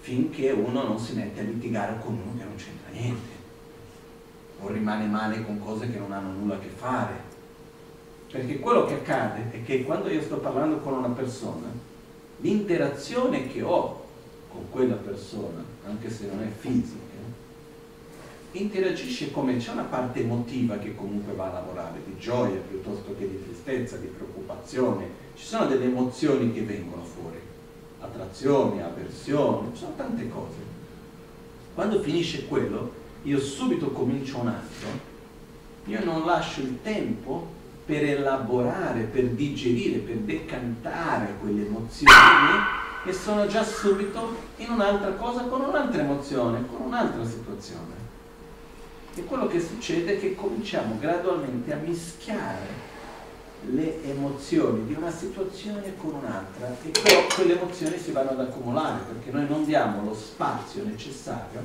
finché 0.01 0.51
uno 0.51 0.83
non 0.83 0.99
si 0.99 1.15
mette 1.15 1.39
a 1.39 1.43
litigare 1.43 1.97
con 2.03 2.13
uno 2.13 2.37
che 2.37 2.43
non 2.43 2.55
c'entra 2.57 2.91
niente 2.91 3.33
o 4.59 4.67
rimane 4.67 5.05
male 5.05 5.45
con 5.45 5.59
cose 5.59 5.89
che 5.89 5.97
non 5.97 6.11
hanno 6.11 6.31
nulla 6.31 6.55
a 6.55 6.59
che 6.59 6.67
fare. 6.67 7.33
Perché 8.35 8.59
quello 8.59 8.83
che 8.83 8.95
accade 8.95 9.49
è 9.51 9.63
che 9.63 9.85
quando 9.85 10.09
io 10.09 10.21
sto 10.21 10.35
parlando 10.35 10.79
con 10.79 10.91
una 10.91 11.07
persona, 11.07 11.67
l'interazione 12.41 13.47
che 13.47 13.61
ho 13.61 14.03
con 14.51 14.69
quella 14.71 14.95
persona, 14.95 15.63
anche 15.85 16.09
se 16.09 16.27
non 16.27 16.43
è 16.43 16.49
fisica, 16.59 17.13
interagisce 18.51 19.31
come 19.31 19.55
c'è 19.55 19.71
una 19.71 19.83
parte 19.83 20.19
emotiva 20.19 20.77
che 20.79 20.93
comunque 20.95 21.33
va 21.33 21.49
a 21.49 21.53
lavorare, 21.53 22.01
di 22.05 22.17
gioia 22.19 22.59
piuttosto 22.59 23.15
che 23.17 23.25
di 23.25 23.41
tristezza, 23.41 23.95
di 23.95 24.07
preoccupazione, 24.07 25.07
ci 25.37 25.45
sono 25.45 25.67
delle 25.67 25.85
emozioni 25.85 26.51
che 26.51 26.63
vengono 26.63 27.05
fuori, 27.05 27.39
attrazione, 28.01 28.83
avversione, 28.83 29.69
ci 29.71 29.79
sono 29.79 29.93
tante 29.95 30.27
cose. 30.27 30.57
Quando 31.73 32.01
finisce 32.01 32.47
quello, 32.47 32.91
io 33.23 33.39
subito 33.39 33.91
comincio 33.91 34.39
un 34.39 34.47
altro, 34.49 34.89
io 35.85 36.03
non 36.03 36.25
lascio 36.25 36.59
il 36.59 36.81
tempo 36.81 37.54
per 37.85 38.03
elaborare, 38.03 39.01
per 39.01 39.25
digerire, 39.25 39.99
per 39.99 40.15
decantare 40.17 41.35
quelle 41.39 41.65
emozioni 41.65 42.83
e 43.05 43.13
sono 43.13 43.45
già 43.45 43.63
subito 43.63 44.35
in 44.57 44.71
un'altra 44.71 45.11
cosa 45.11 45.43
con 45.43 45.61
un'altra 45.61 46.01
emozione, 46.01 46.65
con 46.67 46.87
un'altra 46.87 47.23
situazione. 47.23 48.03
E 49.13 49.23
quello 49.23 49.47
che 49.47 49.61
succede 49.61 50.15
è 50.15 50.19
che 50.19 50.35
cominciamo 50.35 50.97
gradualmente 50.99 51.71
a 51.71 51.77
mischiare 51.77 52.93
le 53.67 54.03
emozioni 54.03 54.85
di 54.85 54.93
una 54.93 55.11
situazione 55.11 55.95
con 55.97 56.15
un'altra 56.15 56.75
e 56.83 56.89
però 56.89 57.25
quelle 57.33 57.57
emozioni 57.57 57.97
si 57.97 58.11
vanno 58.11 58.31
ad 58.31 58.39
accumulare 58.39 59.03
perché 59.07 59.31
noi 59.31 59.47
non 59.47 59.63
diamo 59.63 60.03
lo 60.03 60.13
spazio 60.13 60.83
necessario 60.83 61.61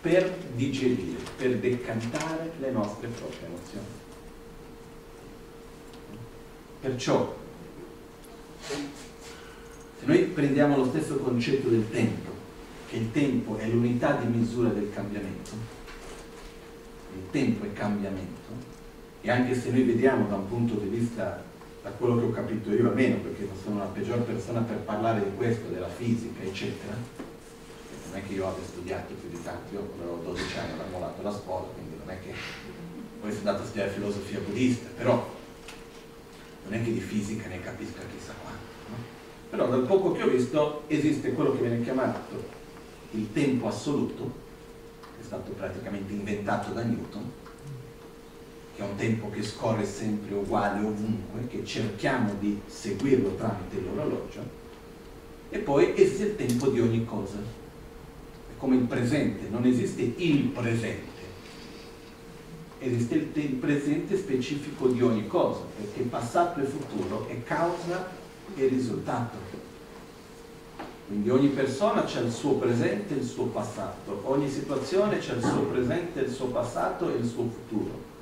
per 0.00 0.36
digerire, 0.54 1.18
per 1.36 1.56
decantare 1.56 2.52
le 2.58 2.70
nostre 2.70 3.08
proprie 3.08 3.46
emozioni. 3.46 4.04
Perciò, 6.80 7.36
se 8.60 10.04
noi 10.04 10.18
prendiamo 10.24 10.76
lo 10.76 10.86
stesso 10.86 11.16
concetto 11.16 11.68
del 11.68 11.90
tempo, 11.90 12.30
che 12.88 12.96
il 12.96 13.10
tempo 13.10 13.56
è 13.56 13.66
l'unità 13.66 14.12
di 14.12 14.26
misura 14.26 14.68
del 14.68 14.92
cambiamento, 14.92 15.50
il 17.14 17.30
tempo 17.30 17.64
è 17.64 17.72
cambiamento, 17.72 18.34
e 19.22 19.30
anche 19.30 19.58
se 19.58 19.70
noi 19.70 19.82
vediamo 19.82 20.28
da 20.28 20.36
un 20.36 20.48
punto 20.48 20.74
di 20.74 20.88
vista 20.88 21.42
da 21.82 21.90
quello 21.90 22.18
che 22.18 22.24
ho 22.26 22.30
capito 22.30 22.70
io 22.72 22.88
almeno, 22.88 23.16
perché 23.16 23.48
sono 23.62 23.78
la 23.78 23.84
peggior 23.84 24.20
persona 24.20 24.60
per 24.60 24.76
parlare 24.78 25.22
di 25.22 25.36
questo, 25.36 25.68
della 25.68 25.88
fisica, 25.88 26.42
eccetera, 26.42 26.92
non 26.92 28.18
è 28.20 28.26
che 28.26 28.34
io 28.34 28.48
abbia 28.48 28.64
studiato 28.64 29.14
più 29.14 29.28
di 29.30 29.42
tanto, 29.42 29.72
io 29.72 29.80
quando 29.80 30.14
avevo 30.14 30.32
12 30.32 30.58
anni 30.58 30.72
ho 30.72 30.90
mollato 30.92 31.22
la 31.22 31.32
scuola, 31.32 31.66
quindi 31.74 31.96
non 31.98 32.14
è 32.14 32.18
che 32.20 32.32
poi 33.20 33.30
sono 33.32 33.48
andato 33.48 33.62
a 33.62 33.66
studiare 33.66 33.90
filosofia 33.90 34.38
buddista, 34.40 34.88
però 34.96 35.34
non 36.68 36.80
è 36.80 36.84
che 36.84 36.92
di 36.92 37.00
fisica 37.00 37.48
ne 37.48 37.60
capisca 37.60 38.00
chissà 38.12 38.34
quanto. 38.42 38.64
No? 38.88 38.96
Però 39.50 39.68
dal 39.68 39.86
poco 39.86 40.12
che 40.12 40.22
ho 40.22 40.28
visto 40.28 40.82
esiste 40.88 41.32
quello 41.32 41.52
che 41.52 41.62
viene 41.62 41.82
chiamato 41.82 42.64
il 43.12 43.32
tempo 43.32 43.68
assoluto, 43.68 44.32
che 45.00 45.22
è 45.22 45.24
stato 45.24 45.52
praticamente 45.52 46.12
inventato 46.12 46.72
da 46.72 46.82
Newton, 46.82 47.30
che 48.74 48.82
è 48.82 48.84
un 48.84 48.96
tempo 48.96 49.30
che 49.30 49.42
scorre 49.42 49.86
sempre 49.86 50.34
uguale 50.34 50.84
ovunque, 50.84 51.46
che 51.46 51.64
cerchiamo 51.64 52.34
di 52.38 52.60
seguirlo 52.66 53.36
tramite 53.36 53.80
l'orologio, 53.80 54.64
e 55.48 55.58
poi 55.58 55.92
esiste 55.94 56.24
il 56.24 56.36
tempo 56.36 56.68
di 56.68 56.80
ogni 56.80 57.04
cosa, 57.04 57.38
è 57.38 58.58
come 58.58 58.74
il 58.74 58.82
presente, 58.82 59.48
non 59.48 59.64
esiste 59.64 60.02
il 60.16 60.42
presente, 60.48 61.15
esiste 62.78 63.14
il, 63.14 63.54
presente 63.54 64.16
specifico 64.16 64.88
di 64.88 65.02
ogni 65.02 65.26
cosa, 65.26 65.60
perché 65.76 66.02
passato 66.02 66.60
e 66.60 66.64
futuro 66.64 67.26
è 67.28 67.42
causa 67.42 68.08
e 68.54 68.66
risultato. 68.66 69.36
Quindi 71.06 71.30
ogni 71.30 71.48
persona 71.48 72.04
c'è 72.04 72.20
il 72.20 72.32
suo 72.32 72.54
presente 72.54 73.14
e 73.14 73.18
il 73.18 73.24
suo 73.24 73.46
passato, 73.46 74.22
ogni 74.24 74.50
situazione 74.50 75.18
c'è 75.18 75.34
il 75.34 75.42
suo 75.42 75.62
presente, 75.62 76.20
il 76.20 76.32
suo 76.32 76.46
passato 76.46 77.14
e 77.14 77.18
il 77.18 77.26
suo 77.26 77.48
futuro. 77.48 78.14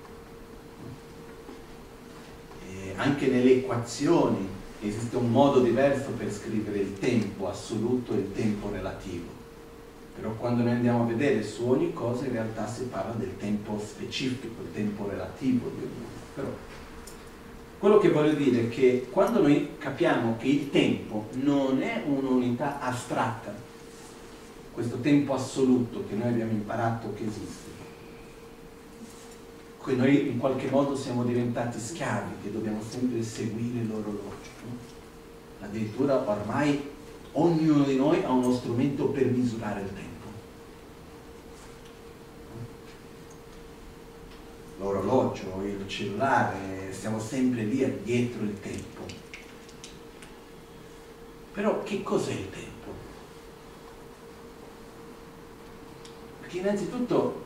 E 2.69 2.93
anche 2.97 3.27
nelle 3.29 3.53
equazioni 3.53 4.47
esiste 4.83 5.17
un 5.17 5.31
modo 5.31 5.61
diverso 5.61 6.11
per 6.11 6.31
scrivere 6.31 6.79
il 6.79 6.99
tempo 6.99 7.49
assoluto 7.49 8.12
e 8.12 8.19
il 8.19 8.33
tempo 8.33 8.71
relativo. 8.71 9.34
Però 10.14 10.31
quando 10.35 10.62
noi 10.62 10.72
andiamo 10.72 11.03
a 11.03 11.07
vedere 11.07 11.42
su 11.42 11.68
ogni 11.68 11.92
cosa 11.92 12.24
in 12.27 12.33
realtà 12.33 12.66
si 12.68 12.85
parla 12.85 13.14
del 13.14 13.37
tempo 13.37 13.81
specifico, 13.85 14.62
il 14.62 14.72
tempo 14.72 15.09
relativo 15.09 15.70
di 15.77 15.83
ognuno. 15.83 16.12
Però 16.35 16.48
quello 17.79 17.98
che 17.98 18.11
voglio 18.11 18.33
dire 18.33 18.62
è 18.62 18.68
che 18.68 19.09
quando 19.11 19.42
noi 19.42 19.70
capiamo 19.77 20.37
che 20.38 20.46
il 20.46 20.70
tempo 20.70 21.27
non 21.33 21.83
è 21.83 22.03
un'unità 22.07 22.81
astratta, 22.81 23.53
questo 24.72 25.00
tempo 25.00 25.35
assoluto 25.35 26.05
che 26.09 26.14
noi 26.14 26.29
abbiamo 26.29 26.53
imparato 26.53 27.12
che 27.14 27.24
esiste, 27.24 27.70
che 29.85 29.92
noi 29.92 30.29
in 30.29 30.38
qualche 30.38 30.70
modo 30.70 30.96
siamo 30.96 31.24
diventati 31.24 31.79
schiavi, 31.79 32.37
che 32.42 32.53
dobbiamo 32.53 32.81
sempre 32.88 33.22
seguire 33.22 33.85
l'orologio. 33.85 34.50
No? 34.64 34.77
Addirittura 35.61 36.29
ormai 36.29 36.92
ognuno 37.35 37.85
di 37.85 37.97
noi 37.97 38.23
ha 38.23 38.31
uno 38.31 38.53
strumento 38.53 39.07
per 39.07 39.27
misurare 39.27 39.81
il 39.81 39.92
tempo. 39.92 40.12
L'orologio, 44.79 45.62
il 45.64 45.85
cellulare, 45.88 46.92
siamo 46.92 47.18
sempre 47.18 47.62
lì 47.62 48.03
dietro 48.03 48.42
il 48.42 48.61
tempo. 48.61 49.03
Però 51.53 51.83
che 51.83 52.03
cos'è 52.03 52.33
il 52.33 52.51
tempo? 52.51 52.92
Perché 56.40 56.59
innanzitutto 56.59 57.44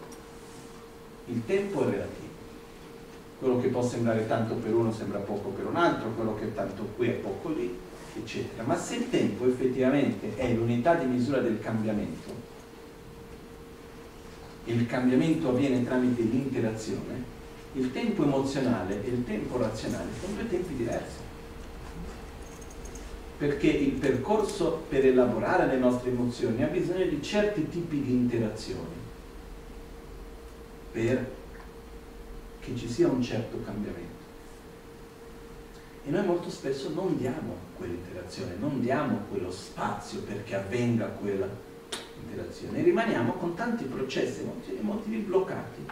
il 1.27 1.44
tempo 1.46 1.83
è 1.83 1.90
relativo. 1.90 2.27
Quello 3.38 3.61
che 3.61 3.68
può 3.68 3.83
sembrare 3.83 4.27
tanto 4.27 4.55
per 4.55 4.74
uno 4.74 4.92
sembra 4.92 5.20
poco 5.20 5.51
per 5.51 5.66
un 5.66 5.77
altro, 5.77 6.11
quello 6.11 6.35
che 6.35 6.44
è 6.44 6.55
tanto 6.55 6.83
qui 6.96 7.09
è 7.09 7.12
poco 7.12 7.51
lì 7.51 7.87
eccetera. 8.18 8.62
Ma 8.62 8.76
se 8.76 8.96
il 8.96 9.11
tempo 9.11 9.46
effettivamente 9.46 10.37
è 10.37 10.52
l'unità 10.52 10.94
di 10.94 11.07
misura 11.07 11.40
del 11.40 11.61
cambiamento, 11.61 12.46
e 14.68 14.72
il 14.72 14.87
cambiamento 14.87 15.48
avviene 15.48 15.83
tramite 15.83 16.20
l'interazione, 16.20 17.24
il 17.72 17.90
tempo 17.90 18.22
emozionale 18.22 19.02
e 19.02 19.09
il 19.09 19.24
tempo 19.24 19.57
razionale 19.57 20.11
sono 20.20 20.35
due 20.35 20.48
tempi 20.48 20.76
diversi. 20.76 21.26
Perché 23.38 23.68
il 23.68 23.92
percorso 23.92 24.85
per 24.88 25.07
elaborare 25.07 25.66
le 25.68 25.78
nostre 25.78 26.11
emozioni 26.11 26.62
ha 26.62 26.66
bisogno 26.66 27.07
di 27.07 27.22
certi 27.22 27.68
tipi 27.68 28.02
di 28.02 28.12
interazioni 28.12 28.96
per 30.92 31.37
che 32.61 32.76
ci 32.76 32.88
sia 32.88 33.09
un 33.09 33.22
certo 33.22 33.62
cambiamento. 33.64 34.26
E 36.04 36.11
noi 36.11 36.26
molto 36.26 36.50
spesso 36.50 36.90
non 36.92 37.16
diamo 37.16 37.67
quell'interazione, 37.79 38.57
non 38.59 38.81
diamo 38.81 39.23
quello 39.31 39.51
spazio 39.51 40.21
perché 40.21 40.57
avvenga 40.57 41.07
quella 41.07 41.49
interazione 42.21 42.83
rimaniamo 42.83 43.33
con 43.33 43.55
tanti 43.55 43.85
processi 43.85 44.47
emotivi 44.79 45.19
bloccati. 45.19 45.87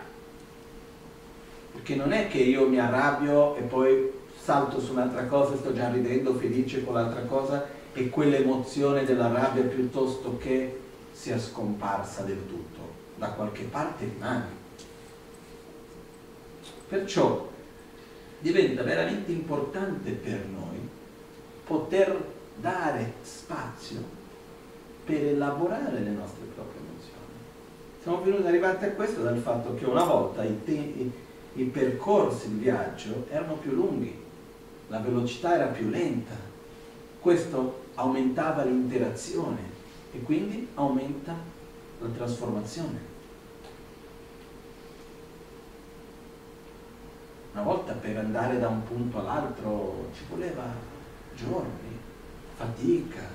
Perché 1.73 1.95
non 1.95 2.13
è 2.13 2.29
che 2.29 2.39
io 2.39 2.69
mi 2.69 2.79
arrabbio 2.79 3.57
e 3.57 3.63
poi 3.63 4.11
salto 4.39 4.81
su 4.81 4.93
un'altra 4.93 5.25
cosa 5.27 5.55
e 5.55 5.59
sto 5.59 5.73
già 5.73 5.91
ridendo 5.91 6.35
felice 6.35 6.85
con 6.85 6.95
l'altra 6.95 7.23
cosa 7.23 7.67
e 7.93 8.09
quell'emozione 8.11 9.05
della 9.05 9.29
rabbia 9.29 9.63
piuttosto 9.63 10.37
che 10.39 10.81
sia 11.13 11.39
scomparsa 11.39 12.23
del 12.23 12.47
tutto, 12.47 12.81
da 13.17 13.31
qualche 13.31 13.63
parte 13.65 14.05
rimane. 14.05 14.65
Perciò 16.89 17.49
diventa 18.39 18.83
veramente 18.83 19.33
importante 19.33 20.11
per 20.13 20.47
noi 20.47 20.89
poter 21.67 22.35
dare 22.57 23.15
spazio 23.23 23.99
per 25.05 25.23
elaborare 25.23 26.01
le 26.01 26.11
nostre 26.11 26.45
proprie 26.55 26.81
emozioni. 26.81 27.17
Siamo 28.01 28.23
venuti 28.23 28.47
arrivati 28.47 28.85
a 28.85 28.93
questo 28.93 29.23
dal 29.23 29.39
fatto 29.39 29.75
che 29.75 29.85
una 29.85 30.05
volta 30.05 30.45
i, 30.45 30.59
i, 30.65 31.13
i 31.55 31.65
percorsi 31.65 32.51
di 32.51 32.59
viaggio 32.59 33.27
erano 33.29 33.55
più 33.55 33.73
lunghi, 33.73 34.17
la 34.89 35.01
velocità 35.01 35.55
era 35.57 35.67
più 35.67 35.89
lenta, 35.89 36.35
questo 37.21 37.85
aumentava 37.95 38.63
l'interazione 38.63 39.75
e 40.13 40.23
quindi 40.23 40.69
aumenta 40.75 41.35
la 42.01 42.09
trasformazione. 42.09 43.15
Una 47.53 47.63
volta 47.63 47.95
per 47.95 48.19
andare 48.19 48.59
da 48.59 48.69
un 48.69 48.85
punto 48.85 49.19
all'altro 49.19 50.11
ci 50.15 50.25
voleva 50.29 50.86
giorni, 51.37 51.99
fatica 52.57 53.29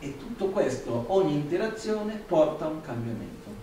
e 0.00 0.16
tutto 0.18 0.46
questo, 0.46 1.04
ogni 1.08 1.34
interazione 1.34 2.20
porta 2.26 2.64
a 2.64 2.68
un 2.68 2.80
cambiamento. 2.80 3.62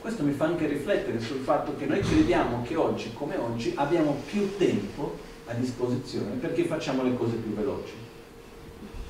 Questo 0.00 0.22
mi 0.22 0.32
fa 0.32 0.44
anche 0.44 0.66
riflettere 0.66 1.18
sul 1.20 1.40
fatto 1.40 1.74
che 1.76 1.86
noi 1.86 2.00
crediamo 2.00 2.62
che 2.62 2.76
oggi 2.76 3.12
come 3.14 3.36
oggi 3.36 3.72
abbiamo 3.76 4.20
più 4.26 4.56
tempo 4.58 5.16
a 5.46 5.54
disposizione 5.54 6.36
perché 6.36 6.64
facciamo 6.64 7.02
le 7.02 7.14
cose 7.16 7.36
più 7.36 7.52
veloci 7.54 7.92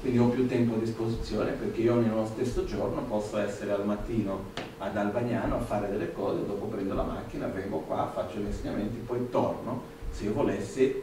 quindi 0.05 0.20
ho 0.20 0.29
più 0.29 0.46
tempo 0.46 0.74
a 0.74 0.79
disposizione 0.79 1.53
perché 1.53 1.81
io 1.81 1.94
nello 1.94 2.27
stesso 2.27 2.66
giorno 2.66 3.00
posso 3.05 3.38
essere 3.38 3.72
al 3.72 3.87
mattino 3.87 4.50
ad 4.77 4.94
Albagnano 4.98 5.57
a 5.57 5.61
fare 5.61 5.90
delle 5.90 6.12
cose, 6.12 6.44
dopo 6.44 6.66
prendo 6.66 6.92
la 6.92 7.05
macchina, 7.05 7.46
vengo 7.46 7.79
qua, 7.79 8.11
faccio 8.12 8.37
gli 8.37 8.44
insegnamenti, 8.44 8.98
poi 8.98 9.31
torno. 9.31 9.81
Se 10.11 10.24
io 10.24 10.35
volessi, 10.35 11.03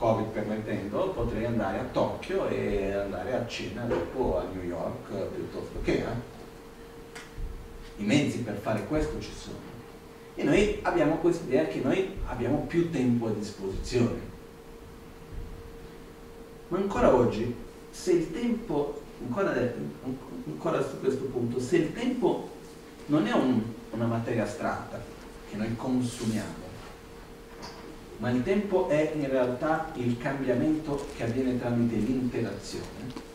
Covid 0.00 0.28
permettendo, 0.28 1.10
potrei 1.10 1.44
andare 1.44 1.78
a 1.78 1.84
Tokyo 1.84 2.48
e 2.48 2.90
andare 2.90 3.34
a 3.34 3.46
cena 3.46 3.84
dopo 3.84 4.38
a 4.38 4.46
New 4.50 4.62
York 4.62 5.12
piuttosto 5.34 5.78
che. 5.82 5.98
Eh? 5.98 6.38
I 7.98 8.04
mezzi 8.04 8.38
per 8.38 8.56
fare 8.56 8.86
questo 8.86 9.20
ci 9.20 9.32
sono. 9.36 9.58
E 10.36 10.42
noi 10.42 10.78
abbiamo 10.80 11.16
questa 11.16 11.44
idea 11.44 11.66
che 11.66 11.80
noi 11.80 12.16
abbiamo 12.24 12.64
più 12.66 12.90
tempo 12.90 13.26
a 13.26 13.32
disposizione. 13.32 14.20
Ma 16.68 16.78
ancora 16.78 17.14
oggi 17.14 17.54
se 17.90 18.12
il 18.12 18.32
tempo, 18.32 19.02
ancora, 19.26 19.52
ancora, 20.46 20.82
su 20.82 20.98
questo 20.98 21.24
punto, 21.24 21.60
se 21.60 21.76
il 21.76 21.92
tempo 21.92 22.48
non 23.06 23.26
è 23.26 23.32
un, 23.32 23.60
una 23.90 24.06
materia 24.06 24.44
astratta 24.44 24.98
che 25.50 25.56
noi 25.56 25.76
consumiamo, 25.76 26.59
ma 28.20 28.30
il 28.30 28.42
tempo 28.42 28.88
è 28.88 29.12
in 29.14 29.28
realtà 29.28 29.92
il 29.94 30.18
cambiamento 30.18 31.06
che 31.16 31.24
avviene 31.24 31.58
tramite 31.58 31.96
l'interazione, 31.96 33.28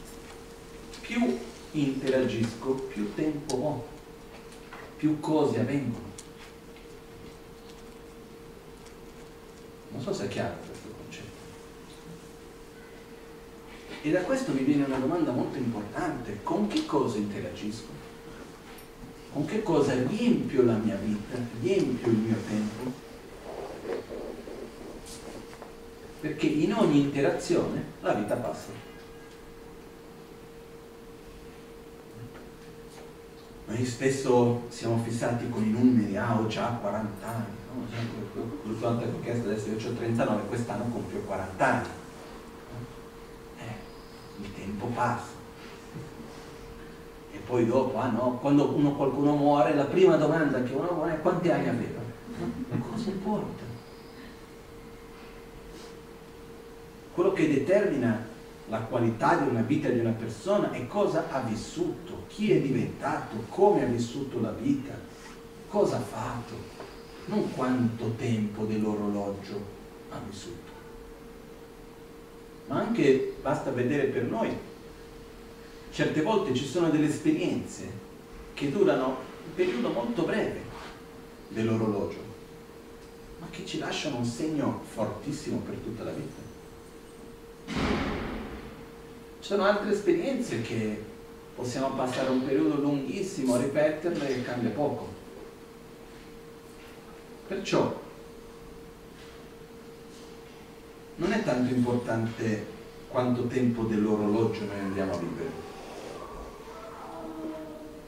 più 1.02 1.38
interagisco, 1.72 2.74
più 2.74 3.14
tempo 3.16 3.56
ho, 3.56 3.88
più 4.98 5.20
cose 5.20 5.60
avvengono. 5.60 6.14
Non 9.90 10.02
so 10.02 10.14
se 10.14 10.26
è 10.26 10.28
chiaro. 10.28 10.74
E 14.04 14.12
da 14.12 14.22
questo 14.22 14.52
mi 14.54 14.62
viene 14.62 14.84
una 14.84 14.98
domanda 14.98 15.32
molto 15.32 15.58
importante. 15.58 16.42
Con 16.44 16.68
che 16.68 16.86
cosa 16.86 17.18
interagisco? 17.18 17.88
Con 19.34 19.46
che 19.46 19.64
cosa 19.64 19.96
riempio 19.96 20.64
la 20.64 20.76
mia 20.76 20.96
vita? 20.96 21.40
Riempio 21.60 22.12
il 22.12 22.18
mio 22.18 22.38
tempo? 22.48 23.05
Perché 26.20 26.46
in 26.48 26.74
ogni 26.74 27.02
interazione 27.02 27.84
la 28.02 28.14
vita 28.14 28.36
passa. 28.36 28.84
Noi 33.68 33.84
spesso 33.86 34.62
siamo 34.70 35.02
fissati 35.04 35.50
con 35.50 35.64
i 35.64 35.72
numeri, 35.72 36.16
ah 36.16 36.40
ho 36.40 36.46
già 36.46 36.78
40 36.80 37.28
anni, 37.28 37.46
no? 37.74 38.98
che 38.98 39.06
ho 39.06 39.22
chiesto 39.22 39.50
adesso 39.50 39.70
io 39.70 39.76
ho 39.76 39.94
39, 39.94 40.48
quest'anno 40.48 40.84
compio 40.92 41.20
40 41.22 41.66
anni. 41.66 41.88
Eh, 43.58 44.44
il 44.44 44.54
tempo 44.54 44.86
passa. 44.88 45.34
E 47.32 47.38
poi 47.40 47.66
dopo, 47.66 47.98
ah 47.98 48.10
no, 48.10 48.38
quando 48.40 48.70
uno, 48.76 48.96
qualcuno 48.96 49.36
muore, 49.36 49.74
la 49.74 49.86
prima 49.86 50.16
domanda 50.16 50.62
che 50.62 50.74
uno 50.74 50.92
muore 50.94 51.16
è 51.16 51.22
quanti 51.22 51.50
anni 51.50 51.68
aveva? 51.68 52.02
Cosa 52.92 53.10
importa? 53.10 53.65
Quello 57.16 57.32
che 57.32 57.48
determina 57.48 58.28
la 58.68 58.80
qualità 58.80 59.38
di 59.38 59.48
una 59.48 59.62
vita 59.62 59.88
di 59.88 60.00
una 60.00 60.12
persona 60.12 60.72
è 60.72 60.86
cosa 60.86 61.30
ha 61.32 61.40
vissuto, 61.40 62.26
chi 62.28 62.52
è 62.52 62.60
diventato, 62.60 63.38
come 63.48 63.84
ha 63.84 63.88
vissuto 63.88 64.42
la 64.42 64.52
vita, 64.52 64.92
cosa 65.70 65.96
ha 65.96 66.02
fatto, 66.02 66.56
non 67.28 67.54
quanto 67.54 68.16
tempo 68.18 68.66
dell'orologio 68.66 69.64
ha 70.10 70.20
vissuto. 70.30 70.74
Ma 72.68 72.80
anche 72.80 73.38
basta 73.42 73.72
vedere 73.72 74.08
per 74.08 74.24
noi, 74.24 74.50
certe 75.92 76.22
volte 76.22 76.54
ci 76.54 76.66
sono 76.66 76.90
delle 76.90 77.08
esperienze 77.08 77.90
che 78.54 78.70
durano 78.70 79.08
un 79.08 79.56
periodo 79.56 79.90
molto 79.92 80.24
breve 80.24 80.60
dell'orologio, 81.48 82.20
ma 83.40 83.48
che 83.52 83.66
ci 83.66 83.78
lasciano 83.78 84.18
un 84.18 84.26
segno 84.26 84.82
fortissimo 84.84 85.60
per 85.60 85.76
tutta 85.76 86.04
la 86.04 86.12
vita. 86.12 86.45
Ci 87.68 89.52
sono 89.52 89.64
altre 89.64 89.92
esperienze 89.92 90.62
che 90.62 91.04
possiamo 91.56 91.96
passare 91.96 92.30
un 92.30 92.46
periodo 92.46 92.82
lunghissimo 92.82 93.56
a 93.56 93.62
ripeterle 93.62 94.28
e 94.28 94.44
cambia 94.44 94.72
poco. 94.72 95.08
Perciò 97.48 98.02
non 101.18 101.32
è 101.32 101.44
tanto 101.44 101.74
importante 101.74 102.66
quanto 103.08 103.46
tempo 103.48 103.84
dell'orologio 103.84 104.66
noi 104.66 104.80
andiamo 104.80 105.14
a 105.14 105.18
vivere, 105.18 105.52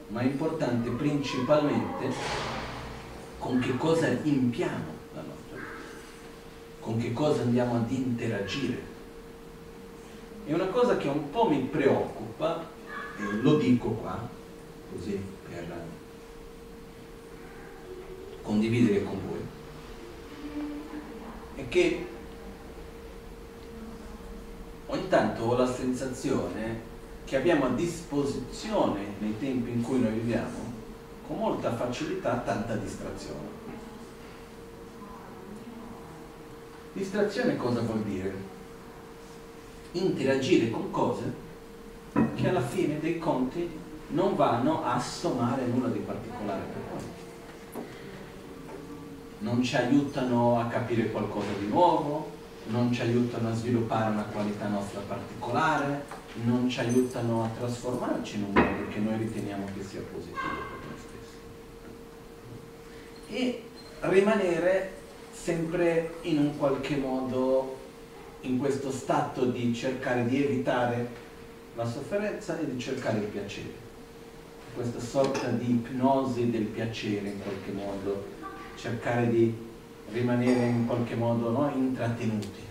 ma 0.08 0.20
è 0.20 0.24
importante 0.24 0.90
principalmente 0.90 2.12
con 3.38 3.60
che 3.60 3.76
cosa 3.76 4.08
impiamo 4.08 4.92
la 5.14 5.22
nostra 5.22 5.56
vita, 5.56 5.66
con 6.80 6.98
che 6.98 7.12
cosa 7.12 7.42
andiamo 7.42 7.76
ad 7.76 7.90
interagire 7.90 8.96
è 10.48 10.54
una 10.54 10.68
cosa 10.68 10.96
che 10.96 11.08
un 11.08 11.28
po' 11.28 11.46
mi 11.46 11.58
preoccupa, 11.58 12.64
e 13.18 13.22
lo 13.42 13.58
dico 13.58 13.90
qua, 13.90 14.26
così 14.90 15.20
per 15.46 15.84
condividere 18.40 19.04
con 19.04 19.20
voi, 19.28 19.40
è 21.54 21.68
che 21.68 22.06
ogni 24.86 25.08
tanto 25.08 25.42
ho 25.42 25.54
la 25.54 25.70
sensazione 25.70 26.80
che 27.26 27.36
abbiamo 27.36 27.66
a 27.66 27.74
disposizione 27.74 29.00
nei 29.18 29.38
tempi 29.38 29.70
in 29.70 29.82
cui 29.82 30.00
noi 30.00 30.12
viviamo 30.12 30.72
con 31.26 31.36
molta 31.36 31.76
facilità 31.76 32.38
tanta 32.38 32.74
distrazione. 32.76 33.56
Distrazione 36.94 37.56
cosa 37.58 37.82
vuol 37.82 38.00
dire? 38.00 38.56
Interagire 39.92 40.70
con 40.70 40.90
cose 40.90 41.46
che 42.34 42.48
alla 42.48 42.60
fine 42.60 42.98
dei 43.00 43.18
conti 43.18 43.68
non 44.08 44.36
vanno 44.36 44.84
a 44.84 44.98
sommare 44.98 45.66
nulla 45.66 45.88
di 45.88 45.98
particolare 45.98 46.62
per 46.72 46.82
noi. 46.92 47.02
Non 49.40 49.62
ci 49.62 49.76
aiutano 49.76 50.58
a 50.58 50.66
capire 50.66 51.10
qualcosa 51.10 51.52
di 51.58 51.66
nuovo, 51.68 52.30
non 52.66 52.92
ci 52.92 53.02
aiutano 53.02 53.50
a 53.50 53.54
sviluppare 53.54 54.10
una 54.10 54.24
qualità 54.24 54.66
nostra 54.68 55.00
particolare, 55.00 56.04
non 56.44 56.68
ci 56.68 56.80
aiutano 56.80 57.44
a 57.44 57.48
trasformarci 57.58 58.36
in 58.36 58.44
un 58.44 58.52
modo 58.52 58.88
che 58.88 58.98
noi 58.98 59.16
riteniamo 59.18 59.66
che 59.74 59.82
sia 59.82 60.00
positivo 60.00 60.38
per 60.38 60.88
noi 60.88 60.98
stessi. 60.98 61.36
E 63.30 63.62
rimanere 64.00 64.96
sempre 65.32 66.16
in 66.22 66.38
un 66.38 66.56
qualche 66.56 66.96
modo 66.96 67.77
in 68.42 68.58
questo 68.58 68.90
stato 68.90 69.46
di 69.46 69.74
cercare 69.74 70.26
di 70.26 70.42
evitare 70.42 71.08
la 71.74 71.86
sofferenza 71.86 72.58
e 72.58 72.72
di 72.72 72.78
cercare 72.78 73.18
il 73.18 73.24
piacere. 73.24 73.86
Questa 74.74 75.00
sorta 75.00 75.48
di 75.48 75.70
ipnosi 75.70 76.50
del 76.50 76.64
piacere 76.64 77.28
in 77.28 77.42
qualche 77.42 77.72
modo, 77.72 78.26
cercare 78.76 79.28
di 79.28 79.52
rimanere 80.10 80.66
in 80.66 80.86
qualche 80.86 81.14
modo 81.14 81.50
no, 81.50 81.72
intrattenuti. 81.74 82.66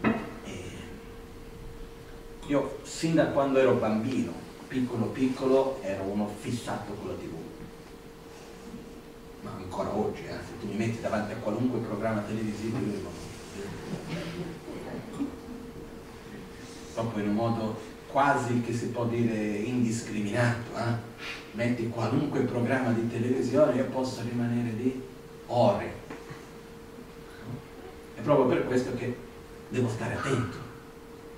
E 0.00 0.62
io 2.46 2.78
sin 2.82 3.14
da 3.14 3.26
quando 3.26 3.58
ero 3.58 3.74
bambino, 3.74 4.32
piccolo 4.66 5.06
piccolo, 5.06 5.78
ero 5.82 6.02
uno 6.02 6.28
fissato 6.40 6.92
con 6.94 7.08
la 7.08 7.14
tv 7.14 7.39
ma 9.42 9.52
ancora 9.56 9.94
oggi, 9.94 10.24
eh, 10.24 10.32
se 10.32 10.58
tu 10.60 10.66
mi 10.66 10.76
metti 10.76 11.00
davanti 11.00 11.32
a 11.32 11.36
qualunque 11.36 11.78
programma 11.80 12.20
televisivo 12.22 12.78
io 12.78 12.92
rimango 12.92 13.20
proprio 17.00 17.24
in 17.24 17.30
un 17.30 17.34
modo 17.34 17.80
quasi 18.10 18.60
che 18.60 18.72
si 18.72 18.88
può 18.88 19.06
dire 19.06 19.34
indiscriminato, 19.34 20.76
eh? 20.76 21.08
metti 21.52 21.88
qualunque 21.88 22.40
programma 22.40 22.90
di 22.90 23.08
televisione 23.08 23.76
io 23.76 23.84
posso 23.86 24.22
rimanere 24.22 24.70
lì 24.70 25.02
ore. 25.46 25.98
È 28.14 28.20
proprio 28.20 28.46
per 28.46 28.66
questo 28.66 28.94
che 28.96 29.16
devo 29.68 29.88
stare 29.88 30.14
attento. 30.14 30.68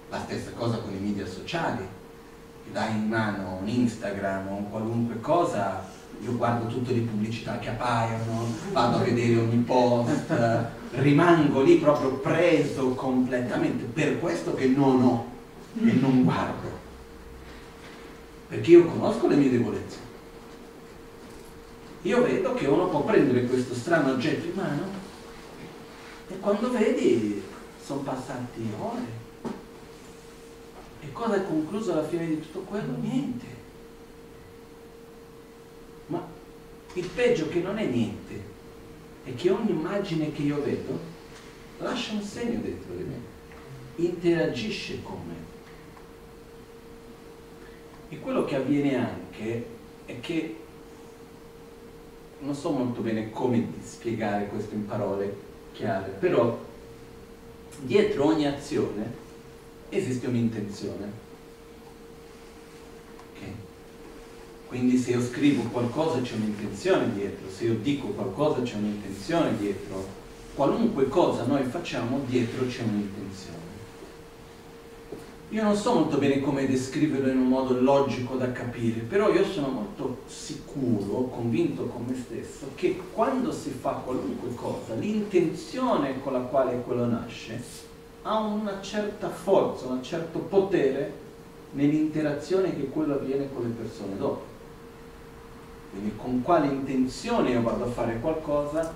La 0.08 0.20
stessa 0.20 0.50
cosa 0.50 0.78
con 0.78 0.94
i 0.94 0.98
media 0.98 1.26
sociali, 1.26 1.86
dai 2.70 2.94
in 2.94 3.08
mano 3.08 3.58
un 3.60 3.68
Instagram 3.68 4.48
o 4.48 4.56
un 4.56 4.70
qualunque 4.70 5.20
cosa, 5.20 5.90
io 6.24 6.36
guardo 6.36 6.66
tutte 6.66 6.92
le 6.92 7.00
pubblicità 7.00 7.58
che 7.58 7.70
appaiono, 7.70 8.46
vado 8.70 8.98
a 8.98 9.02
vedere 9.02 9.40
ogni 9.40 9.58
post, 9.58 10.32
rimango 10.92 11.62
lì 11.62 11.76
proprio 11.76 12.12
preso 12.14 12.90
completamente, 12.94 13.84
per 13.84 14.20
questo 14.20 14.54
che 14.54 14.66
non 14.66 15.02
ho 15.02 15.30
e 15.78 15.92
non 15.92 16.22
guardo, 16.22 16.70
perché 18.48 18.70
io 18.70 18.84
conosco 18.84 19.26
le 19.26 19.36
mie 19.36 19.50
debolezze. 19.50 20.10
Io 22.02 22.22
vedo 22.22 22.54
che 22.54 22.66
uno 22.66 22.88
può 22.88 23.02
prendere 23.02 23.46
questo 23.46 23.74
strano 23.74 24.12
oggetto 24.12 24.46
in 24.46 24.54
mano 24.54 24.82
e 26.28 26.38
quando 26.38 26.70
vedi 26.70 27.42
sono 27.82 28.00
passati 28.00 28.66
ore. 28.78 29.20
E 31.00 31.12
cosa 31.12 31.36
è 31.36 31.46
concluso 31.46 31.92
alla 31.92 32.06
fine 32.06 32.26
di 32.26 32.40
tutto 32.40 32.60
quello? 32.60 32.96
Niente. 33.00 33.46
Ma 36.06 36.24
il 36.94 37.06
peggio 37.06 37.48
che 37.48 37.60
non 37.60 37.78
è 37.78 37.86
niente 37.86 38.50
è 39.24 39.34
che 39.34 39.50
ogni 39.50 39.70
immagine 39.70 40.32
che 40.32 40.42
io 40.42 40.62
vedo 40.62 40.98
lascia 41.78 42.12
un 42.12 42.22
segno 42.22 42.60
dentro 42.60 42.94
di 42.94 43.04
me, 43.04 43.20
interagisce 43.96 45.02
con 45.02 45.18
me. 45.26 45.50
E 48.08 48.20
quello 48.20 48.44
che 48.44 48.56
avviene 48.56 48.96
anche 48.96 49.66
è 50.04 50.20
che 50.20 50.56
non 52.40 52.54
so 52.54 52.70
molto 52.70 53.00
bene 53.00 53.30
come 53.30 53.68
spiegare 53.82 54.48
questo 54.48 54.74
in 54.74 54.86
parole 54.86 55.34
chiare, 55.72 56.10
però 56.18 56.58
dietro 57.80 58.26
ogni 58.26 58.46
azione 58.46 59.20
esiste 59.88 60.26
un'intenzione. 60.26 61.21
Quindi 64.72 64.96
se 64.96 65.10
io 65.10 65.20
scrivo 65.20 65.64
qualcosa 65.64 66.22
c'è 66.22 66.34
un'intenzione 66.34 67.12
dietro, 67.12 67.50
se 67.50 67.64
io 67.64 67.74
dico 67.74 68.06
qualcosa 68.06 68.62
c'è 68.62 68.76
un'intenzione 68.76 69.54
dietro, 69.58 70.02
qualunque 70.54 71.10
cosa 71.10 71.44
noi 71.44 71.64
facciamo 71.64 72.22
dietro 72.24 72.66
c'è 72.66 72.80
un'intenzione. 72.80 73.58
Io 75.50 75.62
non 75.62 75.76
so 75.76 75.92
molto 75.92 76.16
bene 76.16 76.40
come 76.40 76.66
descriverlo 76.66 77.28
in 77.30 77.36
un 77.36 77.48
modo 77.48 77.78
logico 77.78 78.36
da 78.36 78.50
capire, 78.50 79.00
però 79.00 79.30
io 79.30 79.44
sono 79.44 79.68
molto 79.68 80.22
sicuro, 80.26 81.24
convinto 81.24 81.84
con 81.88 82.06
me 82.06 82.14
stesso, 82.14 82.68
che 82.74 82.98
quando 83.12 83.52
si 83.52 83.68
fa 83.78 84.00
qualunque 84.02 84.54
cosa, 84.54 84.94
l'intenzione 84.94 86.22
con 86.22 86.32
la 86.32 86.40
quale 86.40 86.80
quello 86.80 87.04
nasce 87.04 87.62
ha 88.22 88.38
una 88.38 88.80
certa 88.80 89.28
forza, 89.28 89.88
un 89.88 90.02
certo 90.02 90.38
potere 90.38 91.12
nell'interazione 91.72 92.74
che 92.74 92.88
quello 92.88 93.16
avviene 93.16 93.52
con 93.52 93.64
le 93.64 93.74
persone 93.78 94.16
dopo. 94.16 94.51
Quindi 95.92 96.16
con 96.16 96.42
quale 96.42 96.66
intenzione 96.66 97.50
io 97.50 97.62
vado 97.62 97.84
a 97.84 97.90
fare 97.90 98.18
qualcosa 98.18 98.92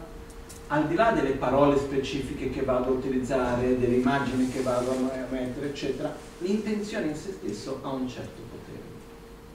al 0.68 0.88
di 0.88 0.94
là 0.94 1.12
delle 1.12 1.32
parole 1.32 1.78
specifiche 1.78 2.51
che 2.51 2.62
vado 2.62 2.88
a 2.88 2.94
utilizzare, 2.94 3.78
delle 3.78 3.97
immagini 3.97 4.51
che 4.51 4.62
vado 4.62 4.90
a 4.90 5.26
mettere, 5.30 5.68
eccetera, 5.68 6.16
l'intenzione 6.38 7.09
in 7.09 7.14
se 7.14 7.32
stesso 7.32 7.80
ha 7.82 7.90
un 7.90 8.09
certo 8.09 8.42
potere. 8.51 8.82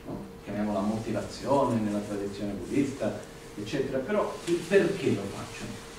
No? 0.06 0.18
Chiamiamola 0.44 0.80
motivazione 0.80 1.80
nella 1.82 2.00
tradizione 2.00 2.54
buddista, 2.54 3.20
eccetera, 3.56 3.98
però 3.98 4.34
il 4.46 4.56
perché 4.56 5.10
lo 5.10 5.22
faccio. 5.36 5.90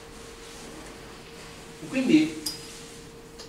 Quindi 1.88 2.40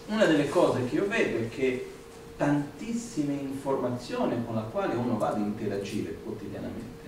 una 0.08 0.26
delle 0.26 0.50
cose 0.50 0.86
che 0.86 0.96
io 0.96 1.08
vedo 1.08 1.38
è 1.38 1.50
che 1.50 1.92
tantissime 2.36 3.34
informazioni 3.34 4.44
con 4.46 4.56
la 4.56 4.62
quale 4.62 4.96
uno 4.96 5.18
va 5.18 5.30
ad 5.30 5.38
interagire 5.38 6.18
quotidianamente, 6.24 7.03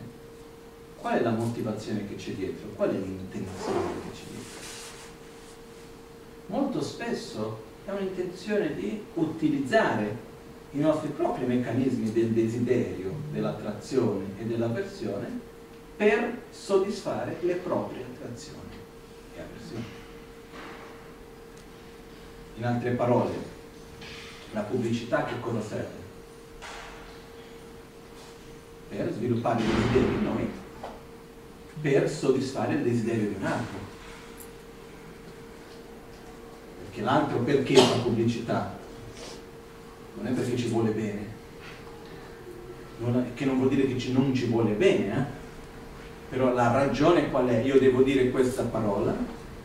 qual 1.05 1.19
è 1.19 1.21
la 1.21 1.29
motivazione 1.29 2.07
che 2.07 2.15
c'è 2.15 2.31
dietro? 2.31 2.69
Qual 2.69 2.89
è 2.89 2.93
l'intenzione 2.93 3.91
che 4.01 4.09
c'è 4.09 4.23
dietro? 4.31 4.59
Molto 6.47 6.81
spesso 6.81 7.61
è 7.85 7.91
un'intenzione 7.91 8.73
di 8.73 9.03
utilizzare 9.13 10.17
i 10.71 10.79
nostri 10.79 11.09
propri 11.09 11.45
meccanismi 11.45 12.11
del 12.11 12.31
desiderio, 12.31 13.13
dell'attrazione 13.31 14.29
e 14.39 14.45
dell'avversione 14.45 15.27
per 15.95 16.41
soddisfare 16.49 17.37
le 17.41 17.53
proprie 17.53 18.01
attrazioni 18.01 18.73
e 19.35 19.39
avversioni. 19.39 19.85
In 22.55 22.65
altre 22.65 22.89
parole, 22.93 23.33
la 24.53 24.61
pubblicità 24.61 25.23
che 25.25 25.39
cosa 25.39 25.61
serve? 25.61 26.03
Per 28.89 29.13
sviluppare 29.13 29.61
i 29.61 29.67
desideri 29.67 30.13
in 30.15 30.23
noi, 30.23 30.63
per 31.81 32.09
soddisfare 32.09 32.73
il 32.73 32.83
desiderio 32.83 33.27
di 33.29 33.35
un 33.39 33.45
altro. 33.45 33.77
Perché 36.83 37.01
l'altro 37.01 37.39
perché 37.39 37.75
fa 37.75 38.01
pubblicità? 38.01 38.77
Non 40.15 40.27
è 40.27 40.31
perché 40.31 40.55
ci 40.55 40.67
vuole 40.67 40.91
bene, 40.91 41.33
non 42.99 43.31
che 43.33 43.45
non 43.45 43.57
vuol 43.57 43.69
dire 43.69 43.85
che 43.85 43.97
ci, 43.97 44.13
non 44.13 44.33
ci 44.33 44.45
vuole 44.45 44.71
bene, 44.71 45.17
eh? 45.17 45.23
però 46.29 46.53
la 46.53 46.71
ragione 46.71 47.29
qual 47.29 47.47
è? 47.47 47.61
Io 47.63 47.79
devo 47.79 48.01
dire 48.01 48.29
questa 48.29 48.63
parola, 48.63 49.15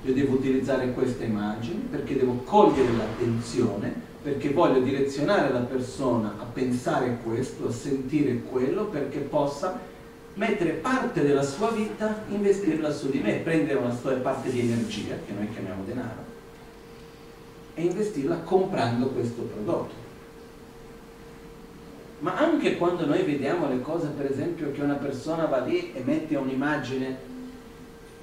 io 0.03 0.13
devo 0.13 0.35
utilizzare 0.35 0.93
questa 0.93 1.25
immagine 1.25 1.83
perché 1.91 2.17
devo 2.17 2.43
cogliere 2.45 2.93
l'attenzione, 2.97 3.95
perché 4.23 4.51
voglio 4.51 4.81
direzionare 4.81 5.53
la 5.53 5.61
persona 5.61 6.35
a 6.39 6.45
pensare 6.45 7.19
questo, 7.23 7.69
a 7.69 7.73
sentire 7.73 8.43
quello, 8.43 8.87
perché 8.87 9.19
possa 9.19 9.79
mettere 10.35 10.73
parte 10.73 11.23
della 11.23 11.43
sua 11.43 11.71
vita, 11.71 12.23
investirla 12.29 12.91
su 12.91 13.11
di 13.11 13.19
me, 13.19 13.35
prendere 13.37 13.79
una 13.79 13.95
sua 13.95 14.13
parte 14.15 14.51
di 14.51 14.61
energia, 14.61 15.17
che 15.27 15.33
noi 15.33 15.51
chiamiamo 15.53 15.85
denaro, 15.85 16.25
e 17.75 17.83
investirla 17.83 18.37
comprando 18.39 19.09
questo 19.09 19.43
prodotto. 19.43 19.95
Ma 22.21 22.37
anche 22.37 22.77
quando 22.77 23.07
noi 23.07 23.23
vediamo 23.23 23.69
le 23.69 23.81
cose, 23.81 24.09
per 24.09 24.31
esempio, 24.31 24.73
che 24.73 24.83
una 24.83 24.95
persona 24.95 25.47
va 25.47 25.61
lì 25.61 25.93
e 25.95 26.03
mette 26.05 26.37
un'immagine, 26.37 27.29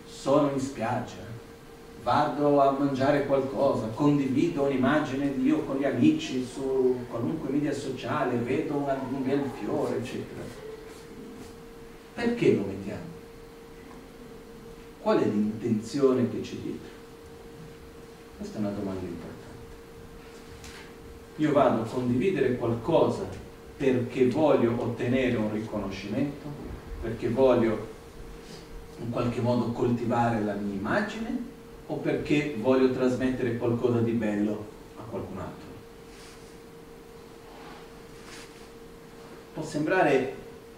sono 0.05 0.51
in 0.51 0.59
spiaggia, 0.59 1.25
vado 2.03 2.61
a 2.61 2.71
mangiare 2.71 3.25
qualcosa, 3.25 3.87
condivido 3.87 4.63
un'immagine 4.63 5.35
di 5.35 5.47
io 5.47 5.63
con 5.63 5.77
gli 5.77 5.85
amici 5.85 6.45
su 6.45 7.05
qualunque 7.09 7.49
media 7.49 7.73
sociale, 7.73 8.37
vedo 8.37 8.75
un 8.75 9.23
bel 9.23 9.41
fiore, 9.59 9.97
eccetera. 9.97 10.65
Perché 12.17 12.55
lo 12.55 12.63
mettiamo? 12.63 13.03
Qual 15.03 15.19
è 15.19 15.23
l'intenzione 15.23 16.27
che 16.31 16.41
c'è 16.41 16.55
dietro? 16.55 16.89
Questa 18.37 18.57
è 18.57 18.59
una 18.59 18.71
domanda 18.71 19.01
importante. 19.01 19.45
Io 21.35 21.51
vado 21.51 21.83
a 21.83 21.85
condividere 21.85 22.55
qualcosa 22.55 23.27
perché 23.77 24.29
voglio 24.29 24.81
ottenere 24.81 25.37
un 25.37 25.53
riconoscimento, 25.53 26.47
perché 27.03 27.29
voglio 27.29 27.87
in 28.99 29.11
qualche 29.11 29.39
modo 29.39 29.71
coltivare 29.71 30.43
la 30.43 30.55
mia 30.55 30.73
immagine 30.73 31.39
o 31.85 31.97
perché 31.97 32.55
voglio 32.59 32.91
trasmettere 32.93 33.57
qualcosa 33.57 33.99
di 33.99 34.13
bello 34.13 34.65
a 34.97 35.03
qualcun 35.03 35.37
altro. 35.37 35.67
Può 39.53 39.63
sembrare 39.63 40.36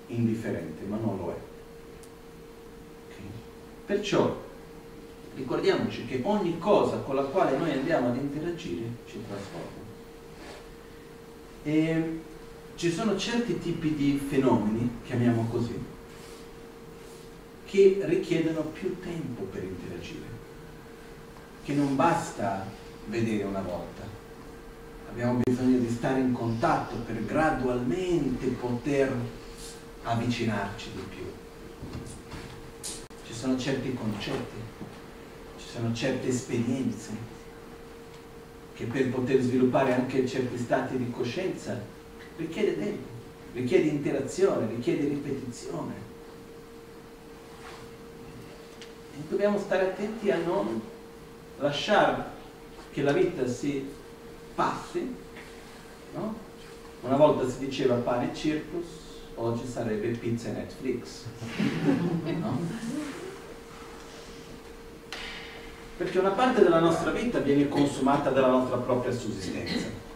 indifferente, 0.10 0.86
ma 0.86 0.98
non 0.98 1.18
lo 1.18 1.32
è. 1.32 1.38
Okay? 3.08 3.26
Perciò 3.86 4.48
ricordiamoci 5.36 6.06
che 6.06 6.22
ogni 6.24 6.58
cosa 6.60 6.98
con 6.98 7.16
la 7.16 7.24
quale 7.24 7.58
noi 7.58 7.72
andiamo 7.72 8.10
ad 8.10 8.18
interagire 8.18 8.88
ci 9.08 9.24
trasforma. 9.28 9.88
E 11.64 12.20
ci 12.76 12.92
sono 12.92 13.18
certi 13.18 13.60
tipi 13.60 13.96
di 13.96 14.22
fenomeni, 14.30 14.90
chiamiamo 15.06 15.48
così, 15.50 15.78
che 17.66 18.02
richiedono 18.04 18.62
più 18.62 19.00
tempo 19.00 19.44
per 19.44 19.64
interagire, 19.64 20.28
che 21.64 21.74
non 21.74 21.96
basta 21.96 22.66
vedere 23.08 23.44
una 23.44 23.62
volta. 23.62 24.08
Abbiamo 25.10 25.42
bisogno 25.44 25.80
di 25.80 25.90
stare 25.90 26.20
in 26.20 26.32
contatto 26.32 26.96
per 26.98 27.26
gradualmente 27.26 28.48
poter 28.48 29.14
avvicinarci 30.04 30.92
di 30.94 31.02
più. 31.10 31.26
Ci 33.26 33.34
sono 33.34 33.58
certi 33.58 33.94
concetti, 33.94 34.58
ci 35.58 35.68
sono 35.68 35.94
certe 35.94 36.28
esperienze 36.28 37.38
che 38.74 38.86
per 38.86 39.10
poter 39.10 39.42
sviluppare 39.42 39.94
anche 39.94 40.26
certi 40.28 40.58
stati 40.58 40.98
di 40.98 41.12
coscienza 41.12 41.78
richiede 42.38 42.80
tempo, 42.80 43.08
richiede 43.54 43.90
interazione, 43.90 44.68
richiede 44.68 45.10
ripetizione. 45.10 45.94
E 49.16 49.22
dobbiamo 49.28 49.60
stare 49.60 49.88
attenti 49.88 50.32
a 50.32 50.38
non 50.38 50.82
lasciare 51.58 52.24
che 52.92 53.02
la 53.02 53.12
vita 53.12 53.46
si 53.48 53.86
passi, 54.56 55.14
no? 56.14 56.48
Una 57.02 57.16
volta 57.16 57.50
si 57.50 57.60
diceva 57.60 57.96
pane 57.96 58.34
circus, 58.34 58.86
oggi 59.40 59.68
sarebbe 59.68 60.10
pizza 60.10 60.50
e 60.50 60.52
Netflix. 60.52 61.24
No? 62.40 62.58
Perché 65.98 66.20
una 66.20 66.30
parte 66.30 66.64
della 66.64 66.80
nostra 66.80 67.12
vita 67.12 67.40
viene 67.40 67.68
consumata 67.68 68.30
dalla 68.30 68.48
nostra 68.48 68.78
propria 68.78 69.12
sussistenza 69.12 70.08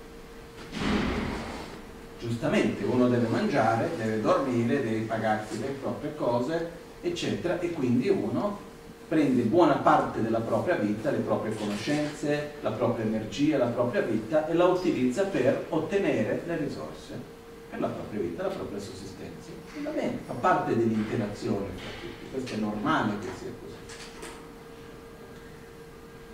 giustamente 2.24 2.86
uno 2.86 3.10
deve 3.10 3.28
mangiare, 3.28 3.90
deve 3.98 4.22
dormire, 4.22 4.82
deve 4.82 5.00
pagarsi 5.02 5.60
le 5.60 5.76
proprie 5.82 6.16
cose, 6.16 6.70
eccetera, 7.02 7.60
e 7.60 7.72
quindi 7.72 8.08
uno 8.08 8.72
prende 9.10 9.42
buona 9.42 9.76
parte 9.76 10.22
della 10.22 10.40
propria 10.40 10.76
vita, 10.76 11.12
le 11.12 11.18
proprie 11.18 11.54
conoscenze, 11.54 12.52
la 12.62 12.72
propria 12.72 13.04
energia, 13.04 13.58
la 13.58 13.66
propria 13.66 14.02
vita 14.02 14.48
e 14.48 14.54
la 14.54 14.66
utilizza 14.66 15.24
per 15.24 15.66
ottenere 15.70 16.44
le 16.46 16.58
risorse 16.58 17.33
per 17.74 17.82
la 17.82 17.88
propria 17.88 18.22
vita, 18.22 18.44
la 18.44 18.50
propria 18.50 18.80
sussistenza. 18.80 19.50
E 19.76 19.82
va 19.82 19.90
bene, 19.90 20.20
fa 20.28 20.34
parte 20.34 20.78
dell'interazione 20.78 21.70
tra 21.76 21.90
tutti, 22.00 22.26
questo 22.32 22.54
è 22.54 22.58
normale 22.58 23.14
che 23.20 23.28
sia 23.40 23.50
così. 23.60 23.74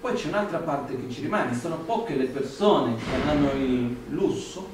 Poi 0.02 0.14
c'è 0.14 0.28
un'altra 0.28 0.58
parte 0.60 1.00
che 1.00 1.10
ci 1.10 1.22
rimane, 1.22 1.56
sono 1.56 1.78
poche 1.78 2.16
le 2.16 2.26
persone 2.26 2.96
che 2.98 3.30
hanno 3.30 3.52
il 3.52 3.96
lusso 4.10 4.68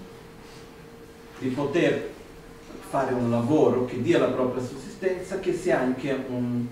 di 1.38 1.50
poter 1.50 2.12
fare 2.90 3.14
un 3.14 3.30
lavoro 3.30 3.86
che 3.86 4.02
dia 4.02 4.18
la 4.18 4.30
propria 4.30 4.64
sussistenza, 4.64 5.40
che 5.40 5.54
sia 5.54 5.80
anche 5.80 6.26
un, 6.30 6.66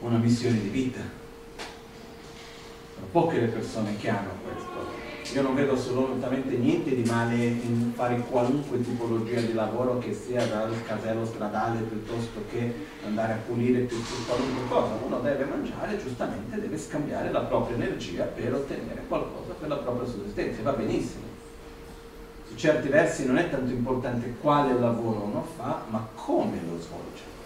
una 0.00 0.18
missione 0.18 0.60
di 0.60 0.68
vita. 0.68 1.00
Sono 2.94 3.06
poche 3.12 3.40
le 3.40 3.46
persone 3.46 3.96
che 3.96 4.10
hanno 4.10 4.32
questo. 4.42 4.97
Io 5.34 5.42
non 5.42 5.54
vedo 5.54 5.74
assolutamente 5.74 6.56
niente 6.56 6.94
di 6.94 7.02
male 7.08 7.36
in 7.36 7.92
fare 7.94 8.18
qualunque 8.30 8.80
tipologia 8.82 9.40
di 9.40 9.52
lavoro 9.52 9.98
che 9.98 10.14
sia 10.14 10.46
dal 10.46 10.72
casello 10.86 11.26
stradale 11.26 11.80
piuttosto 11.80 12.40
che 12.50 12.72
andare 13.04 13.34
a 13.34 13.38
pulire 13.46 13.86
qualunque 14.26 14.68
cosa. 14.68 14.94
Uno 15.04 15.20
deve 15.20 15.44
mangiare, 15.44 15.98
giustamente 16.02 16.58
deve 16.58 16.78
scambiare 16.78 17.30
la 17.30 17.40
propria 17.40 17.76
energia 17.76 18.24
per 18.24 18.54
ottenere 18.54 19.02
qualcosa 19.06 19.52
per 19.58 19.68
la 19.68 19.76
propria 19.76 20.08
sussistenza. 20.08 20.62
Va 20.62 20.72
benissimo 20.72 21.26
su 22.48 22.56
certi 22.56 22.88
versi 22.88 23.26
non 23.26 23.36
è 23.36 23.50
tanto 23.50 23.70
importante 23.70 24.34
quale 24.40 24.72
lavoro 24.72 25.24
uno 25.24 25.46
fa, 25.56 25.82
ma 25.90 26.08
come 26.14 26.58
lo 26.66 26.80
svolge 26.80 27.36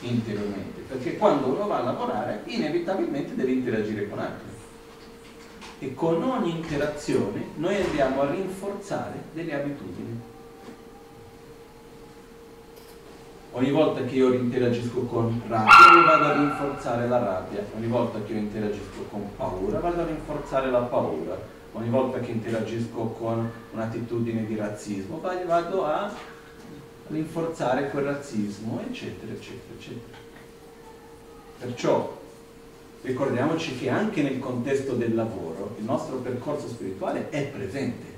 interiormente, 0.00 0.80
perché 0.88 1.16
quando 1.16 1.46
uno 1.46 1.66
va 1.68 1.78
a 1.78 1.84
lavorare 1.84 2.42
inevitabilmente 2.46 3.36
deve 3.36 3.52
interagire 3.52 4.08
con 4.08 4.18
altri 4.18 4.55
e 5.78 5.94
con 5.94 6.22
ogni 6.22 6.50
interazione 6.50 7.48
noi 7.56 7.80
andiamo 7.80 8.22
a 8.22 8.30
rinforzare 8.30 9.24
delle 9.32 9.54
abitudini. 9.54 10.20
Ogni 13.52 13.70
volta 13.70 14.04
che 14.04 14.14
io 14.14 14.32
interagisco 14.34 15.00
con 15.02 15.40
rabbia, 15.46 15.92
io 15.94 16.04
vado 16.04 16.24
a 16.24 16.32
rinforzare 16.32 17.08
la 17.08 17.18
rabbia. 17.18 17.64
Ogni 17.74 17.86
volta 17.86 18.22
che 18.22 18.32
io 18.32 18.38
interagisco 18.38 19.06
con 19.10 19.34
paura, 19.34 19.78
vado 19.80 20.02
a 20.02 20.06
rinforzare 20.06 20.70
la 20.70 20.80
paura. 20.80 21.54
Ogni 21.72 21.88
volta 21.88 22.20
che 22.20 22.30
interagisco 22.30 23.04
con 23.18 23.50
un'attitudine 23.72 24.46
di 24.46 24.56
razzismo, 24.56 25.20
vado 25.20 25.84
a 25.86 26.10
rinforzare 27.08 27.90
quel 27.90 28.04
razzismo, 28.04 28.80
eccetera, 28.80 29.32
eccetera, 29.32 29.74
eccetera. 29.78 30.16
Perciò 31.58 32.15
ricordiamoci 33.02 33.76
che 33.78 33.88
anche 33.88 34.22
nel 34.22 34.38
contesto 34.38 34.94
del 34.94 35.14
lavoro 35.14 35.74
il 35.78 35.84
nostro 35.84 36.16
percorso 36.16 36.68
spirituale 36.68 37.28
è 37.30 37.42
presente 37.46 38.14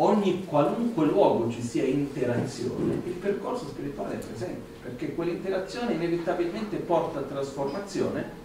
ogni 0.00 0.44
qualunque 0.44 1.06
luogo 1.06 1.50
ci 1.50 1.62
sia 1.62 1.84
interazione, 1.84 2.94
il 3.04 3.12
percorso 3.12 3.66
spirituale 3.66 4.14
è 4.14 4.18
presente, 4.18 4.60
perché 4.82 5.14
quell'interazione 5.14 5.94
inevitabilmente 5.94 6.76
porta 6.76 7.20
a 7.20 7.22
trasformazione 7.22 8.38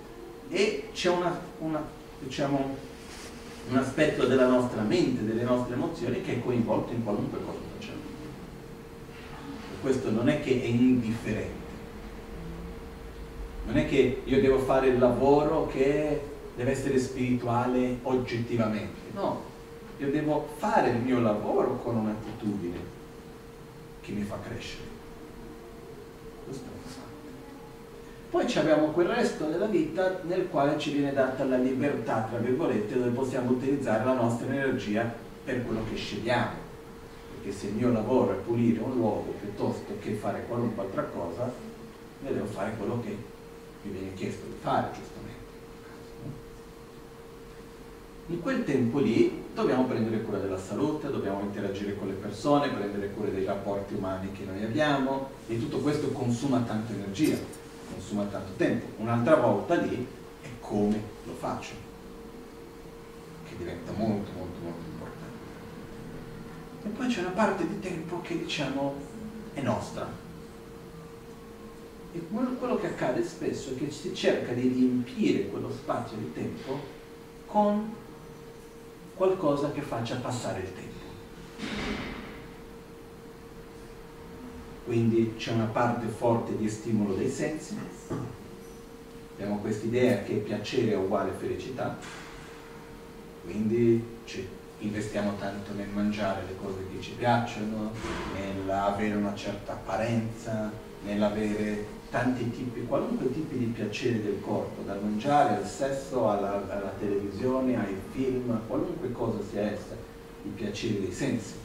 e 0.50 0.90
c'è 0.94 1.10
una, 1.10 1.40
una, 1.60 1.82
diciamo, 2.20 2.76
un 3.70 3.78
aspetto 3.78 4.26
della 4.26 4.48
nostra 4.48 4.82
mente, 4.82 5.26
delle 5.26 5.44
nostre 5.44 5.76
emozioni 5.76 6.22
che 6.22 6.34
è 6.34 6.44
coinvolto 6.44 6.94
in 6.94 7.04
qualunque 7.04 7.40
cosa 7.44 7.58
facciamo. 7.78 8.00
Questo 9.82 10.12
non 10.12 10.28
è 10.30 10.42
che 10.42 10.62
è 10.62 10.66
indifferente. 10.66 11.65
Non 13.66 13.78
è 13.78 13.88
che 13.88 14.22
io 14.24 14.42
devo 14.42 14.60
fare 14.60 14.88
il 14.88 15.00
lavoro 15.00 15.68
che 15.68 16.22
deve 16.56 16.72
essere 16.72 17.00
spirituale 17.00 17.98
oggettivamente, 18.04 19.00
no, 19.14 19.42
io 19.98 20.12
devo 20.12 20.48
fare 20.58 20.90
il 20.90 20.98
mio 20.98 21.20
lavoro 21.20 21.78
con 21.82 21.96
un'attitudine 21.96 22.78
che 24.02 24.12
mi 24.12 24.24
fa 24.24 24.38
crescere. 24.46 24.84
Questo 26.46 26.64
è 26.64 26.76
importante. 26.76 27.04
Poi 28.30 28.54
abbiamo 28.56 28.92
quel 28.92 29.08
resto 29.08 29.46
della 29.46 29.66
vita 29.66 30.20
nel 30.24 30.48
quale 30.50 30.78
ci 30.78 30.92
viene 30.92 31.14
data 31.14 31.44
la 31.44 31.58
libertà, 31.58 32.28
tra 32.30 32.38
virgolette, 32.38 32.94
dove 32.94 33.10
possiamo 33.10 33.52
utilizzare 33.52 34.06
la 34.06 34.14
nostra 34.14 34.48
energia 34.48 35.12
per 35.44 35.66
quello 35.66 35.82
che 35.90 35.96
scegliamo. 35.96 36.64
Perché 37.36 37.58
se 37.58 37.68
il 37.68 37.74
mio 37.74 37.92
lavoro 37.92 38.34
è 38.34 38.36
pulire 38.36 38.82
un 38.82 38.96
luogo 38.96 39.34
piuttosto 39.40 39.98
che 40.00 40.14
fare 40.14 40.46
qualunque 40.48 40.84
altra 40.84 41.04
cosa, 41.04 41.52
io 42.26 42.34
devo 42.34 42.46
fare 42.46 42.74
quello 42.78 43.02
che 43.02 43.34
mi 43.86 43.92
viene 43.92 44.14
chiesto 44.16 44.46
di 44.46 44.56
fare, 44.60 44.90
giustamente. 44.94 45.14
In 48.28 48.42
quel 48.42 48.64
tempo 48.64 49.00
lì 49.00 49.44
dobbiamo 49.54 49.86
prendere 49.86 50.24
cura 50.24 50.40
della 50.40 50.58
salute, 50.58 51.12
dobbiamo 51.12 51.42
interagire 51.42 51.96
con 51.96 52.08
le 52.08 52.14
persone, 52.14 52.70
prendere 52.70 53.12
cura 53.12 53.30
dei 53.30 53.46
rapporti 53.46 53.94
umani 53.94 54.32
che 54.32 54.46
noi 54.46 54.64
abbiamo 54.64 55.30
e 55.48 55.60
tutto 55.60 55.78
questo 55.78 56.10
consuma 56.10 56.62
tanta 56.62 56.92
energia, 56.92 57.38
consuma 57.94 58.24
tanto 58.24 58.54
tempo. 58.58 58.88
Un'altra 58.98 59.36
volta 59.36 59.76
lì 59.76 60.08
è 60.42 60.48
come 60.60 61.00
lo 61.24 61.34
faccio, 61.34 61.74
che 63.48 63.56
diventa 63.58 63.92
molto 63.92 64.32
molto 64.36 64.60
molto 64.64 64.90
importante. 64.92 65.34
E 66.84 66.90
poi 66.90 67.08
c'è 67.08 67.20
una 67.20 67.30
parte 67.30 67.68
di 67.68 67.80
tempo 67.80 68.22
che 68.22 68.40
diciamo 68.40 68.96
è 69.54 69.62
nostra. 69.62 70.25
E 72.16 72.22
quello 72.30 72.78
che 72.78 72.88
accade 72.88 73.22
spesso 73.26 73.72
è 73.72 73.76
che 73.76 73.92
si 73.92 74.16
cerca 74.16 74.54
di 74.54 74.70
riempire 74.70 75.50
quello 75.50 75.70
spazio 75.70 76.16
di 76.16 76.32
tempo 76.32 76.80
con 77.46 77.94
qualcosa 79.16 79.74
che 79.74 79.82
faccia 79.82 80.16
passare 80.16 80.62
il 80.62 80.74
tempo. 80.74 81.04
Quindi 84.86 85.34
c'è 85.36 85.52
una 85.52 85.66
parte 85.66 86.08
forte 86.08 86.56
di 86.56 86.70
stimolo 86.70 87.16
dei 87.16 87.30
sensi, 87.30 87.76
abbiamo 89.34 89.58
questa 89.58 89.86
idea 89.86 90.24
che 90.24 90.36
piacere 90.36 90.94
è 90.94 90.96
uguale 90.98 91.32
felicità, 91.38 91.98
quindi 93.44 94.02
investiamo 94.80 95.36
tanto 95.38 95.74
nel 95.74 95.90
mangiare 95.90 96.46
le 96.48 96.56
cose 96.56 96.86
che 96.94 97.02
ci 97.02 97.12
piacciono, 97.12 97.92
nell'avere 98.34 99.16
una 99.16 99.36
certa 99.36 99.74
apparenza, 99.74 100.72
nell'avere 101.04 101.95
tanti 102.16 102.50
tipi, 102.50 102.86
qualunque 102.86 103.30
tipi 103.34 103.58
di 103.58 103.66
piacere 103.66 104.24
del 104.24 104.40
corpo, 104.40 104.84
dal 104.84 105.04
mangiare 105.04 105.58
al 105.58 105.68
sesso, 105.68 106.30
alla, 106.30 106.64
alla 106.70 106.94
televisione, 106.98 107.78
ai 107.78 107.98
film, 108.14 108.58
qualunque 108.68 109.12
cosa 109.12 109.40
sia 109.44 109.64
essa, 109.64 109.98
i 110.44 110.48
piaceri 110.48 111.02
dei 111.02 111.12
sensi. 111.12 111.56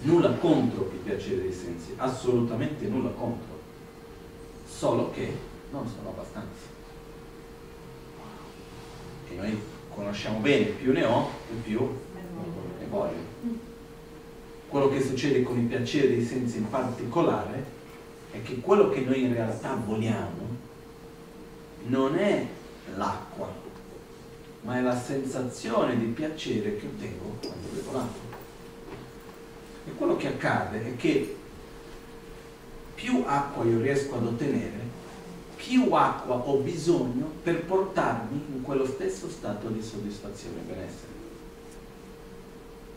Nulla 0.00 0.32
contro 0.32 0.90
il 0.92 0.98
piacere 0.98 1.42
dei 1.42 1.52
sensi, 1.52 1.94
assolutamente 1.96 2.88
nulla 2.88 3.10
contro, 3.10 3.60
solo 4.66 5.12
che 5.12 5.32
non 5.70 5.86
sono 5.86 6.08
abbastanza. 6.08 6.66
E 9.28 9.34
noi 9.36 9.60
conosciamo 9.94 10.40
bene, 10.40 10.64
più 10.64 10.90
ne 10.90 11.04
ho 11.04 11.30
e 11.52 11.54
più 11.62 11.78
ne 11.78 12.86
voglio. 12.90 13.32
Quello 14.68 14.88
che 14.88 15.00
succede 15.00 15.44
con 15.44 15.56
i 15.56 15.66
piaceri 15.66 16.16
dei 16.16 16.24
sensi 16.24 16.56
in 16.56 16.68
particolare 16.68 17.82
è 18.34 18.42
che 18.42 18.60
quello 18.60 18.90
che 18.90 19.02
noi 19.02 19.22
in 19.22 19.32
realtà 19.32 19.74
vogliamo 19.74 20.42
non 21.84 22.16
è 22.16 22.44
l'acqua, 22.96 23.48
ma 24.62 24.76
è 24.76 24.80
la 24.80 25.00
sensazione 25.00 25.96
di 25.96 26.06
piacere 26.06 26.76
che 26.76 26.86
ottengo 26.86 27.36
quando 27.40 27.68
bevo 27.72 27.92
l'acqua. 27.92 28.36
E 29.86 29.90
quello 29.94 30.16
che 30.16 30.26
accade 30.26 30.84
è 30.84 30.96
che 30.96 31.36
più 32.96 33.22
acqua 33.24 33.64
io 33.64 33.80
riesco 33.80 34.16
ad 34.16 34.26
ottenere, 34.26 34.82
più 35.54 35.92
acqua 35.92 36.34
ho 36.34 36.56
bisogno 36.56 37.30
per 37.40 37.64
portarmi 37.64 38.46
in 38.52 38.62
quello 38.62 38.84
stesso 38.84 39.28
stato 39.28 39.68
di 39.68 39.80
soddisfazione 39.80 40.58
e 40.58 40.72
benessere. 40.72 41.12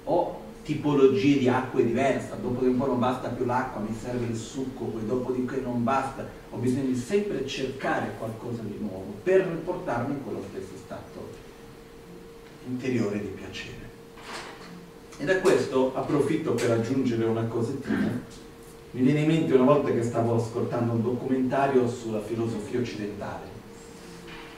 O 0.06 0.46
tipologie 0.68 1.38
di 1.38 1.48
acque 1.48 1.86
diverse, 1.86 2.36
dopo 2.42 2.60
di 2.60 2.68
un 2.68 2.78
po' 2.78 2.88
non 2.88 3.00
basta 3.00 3.30
più 3.30 3.46
l'acqua, 3.46 3.80
mi 3.80 3.96
serve 3.98 4.26
il 4.26 4.36
succo, 4.36 4.84
poi 4.84 5.06
dopo 5.06 5.32
di 5.32 5.46
che 5.46 5.62
non 5.62 5.82
basta, 5.82 6.28
ho 6.50 6.58
bisogno 6.58 6.88
di 6.88 6.96
sempre 6.98 7.48
cercare 7.48 8.16
qualcosa 8.18 8.64
di 8.64 8.76
nuovo 8.78 9.14
per 9.24 9.48
riportarmi 9.48 10.16
in 10.16 10.24
quello 10.26 10.44
stesso 10.50 10.74
stato 10.76 11.30
interiore 12.68 13.22
di 13.22 13.28
piacere. 13.28 13.96
E 15.20 15.24
da 15.24 15.40
questo 15.40 15.96
approfitto 15.96 16.54
per 16.54 16.72
aggiungere 16.72 17.24
una 17.24 17.46
cosettina. 17.46 18.22
Mi 18.92 19.02
viene 19.02 19.22
in 19.22 19.28
mente 19.28 19.54
una 19.54 19.64
volta 19.64 19.90
che 19.92 20.04
stavo 20.04 20.36
ascoltando 20.36 20.92
un 20.92 21.02
documentario 21.02 21.88
sulla 21.88 22.22
filosofia 22.22 22.80
occidentale 22.80 23.56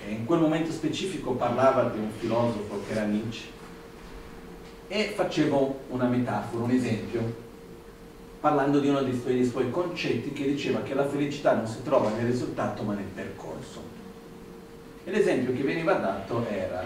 e 0.08 0.12
in 0.12 0.26
quel 0.26 0.40
momento 0.40 0.72
specifico 0.72 1.34
parlava 1.34 1.90
di 1.90 2.00
un 2.00 2.10
filosofo 2.18 2.82
che 2.88 2.94
era 2.94 3.06
Nietzsche 3.06 3.58
e 4.92 5.14
facevo 5.16 5.82
una 5.90 6.08
metafora, 6.08 6.64
un 6.64 6.72
esempio, 6.72 7.48
parlando 8.40 8.80
di 8.80 8.88
uno 8.88 9.04
dei 9.04 9.18
suoi, 9.18 9.36
dei 9.36 9.46
suoi 9.46 9.70
concetti 9.70 10.34
che 10.34 10.46
diceva 10.46 10.82
che 10.82 10.96
la 10.96 11.08
felicità 11.08 11.54
non 11.54 11.68
si 11.68 11.84
trova 11.84 12.10
nel 12.10 12.26
risultato 12.26 12.82
ma 12.82 12.96
nel 12.96 13.04
percorso. 13.04 13.84
E 15.04 15.12
l'esempio 15.12 15.54
che 15.54 15.62
veniva 15.62 15.94
dato 15.94 16.48
era 16.50 16.84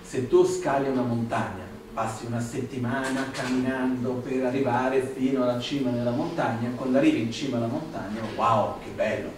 se 0.00 0.28
tu 0.28 0.44
scali 0.44 0.88
una 0.88 1.02
montagna, 1.02 1.64
passi 1.92 2.26
una 2.26 2.40
settimana 2.40 3.30
camminando 3.32 4.12
per 4.12 4.44
arrivare 4.44 5.02
fino 5.02 5.42
alla 5.42 5.58
cima 5.58 5.90
della 5.90 6.12
montagna, 6.12 6.70
quando 6.76 6.98
arrivi 6.98 7.22
in 7.22 7.32
cima 7.32 7.56
alla 7.56 7.66
montagna, 7.66 8.20
wow, 8.36 8.78
che 8.78 8.90
bello, 8.94 9.30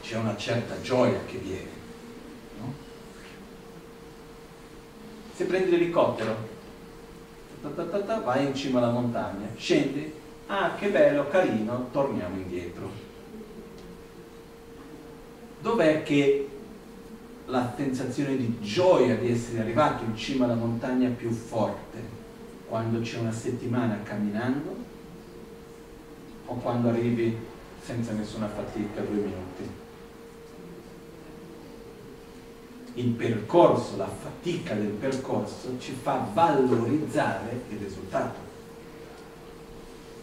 c'è 0.00 0.16
una 0.16 0.36
certa 0.36 0.80
gioia 0.80 1.18
che 1.26 1.38
viene. 1.38 1.80
Se 5.34 5.44
prendi 5.44 5.70
l'elicottero 5.70 6.51
ta 7.68 7.84
ta 7.84 7.98
ta, 8.00 8.20
vai 8.20 8.46
in 8.46 8.54
cima 8.54 8.78
alla 8.78 8.90
montagna, 8.90 9.48
scendi, 9.56 10.12
ah 10.46 10.74
che 10.74 10.88
bello, 10.88 11.28
carino, 11.28 11.88
torniamo 11.92 12.36
indietro. 12.36 12.90
Dov'è 15.60 16.02
che 16.02 16.48
la 17.46 17.72
sensazione 17.76 18.36
di 18.36 18.58
gioia 18.60 19.16
di 19.16 19.30
essere 19.30 19.60
arrivato 19.60 20.04
in 20.04 20.16
cima 20.16 20.44
alla 20.44 20.54
montagna 20.54 21.08
più 21.10 21.30
forte? 21.30 22.20
Quando 22.68 23.00
c'è 23.00 23.18
una 23.18 23.32
settimana 23.32 24.00
camminando 24.02 24.74
o 26.46 26.54
quando 26.56 26.88
arrivi 26.88 27.36
senza 27.82 28.12
nessuna 28.12 28.48
fatica 28.48 29.02
due 29.02 29.16
minuti? 29.16 29.81
Il 32.94 33.08
percorso, 33.08 33.96
la 33.96 34.08
fatica 34.08 34.74
del 34.74 34.88
percorso 34.88 35.76
ci 35.78 35.92
fa 35.92 36.28
valorizzare 36.32 37.62
il 37.70 37.78
risultato. 37.78 38.50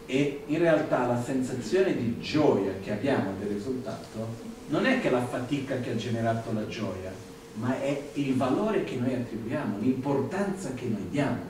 E 0.06 0.44
in 0.48 0.58
realtà 0.60 1.06
la 1.06 1.22
sensazione 1.22 1.96
di 1.96 2.20
gioia 2.20 2.74
che 2.84 2.92
abbiamo 2.92 3.34
del 3.40 3.50
risultato 3.50 4.48
non 4.68 4.86
è 4.86 5.00
che 5.02 5.10
la 5.10 5.26
fatica 5.26 5.80
che 5.80 5.92
ha 5.92 5.96
generato 5.96 6.52
la 6.52 6.68
gioia, 6.68 7.12
ma 7.54 7.80
è 7.80 8.10
il 8.14 8.36
valore 8.36 8.84
che 8.84 8.96
noi 8.96 9.14
attribuiamo, 9.14 9.80
l'importanza 9.80 10.74
che 10.74 10.86
noi 10.86 11.08
diamo, 11.10 11.42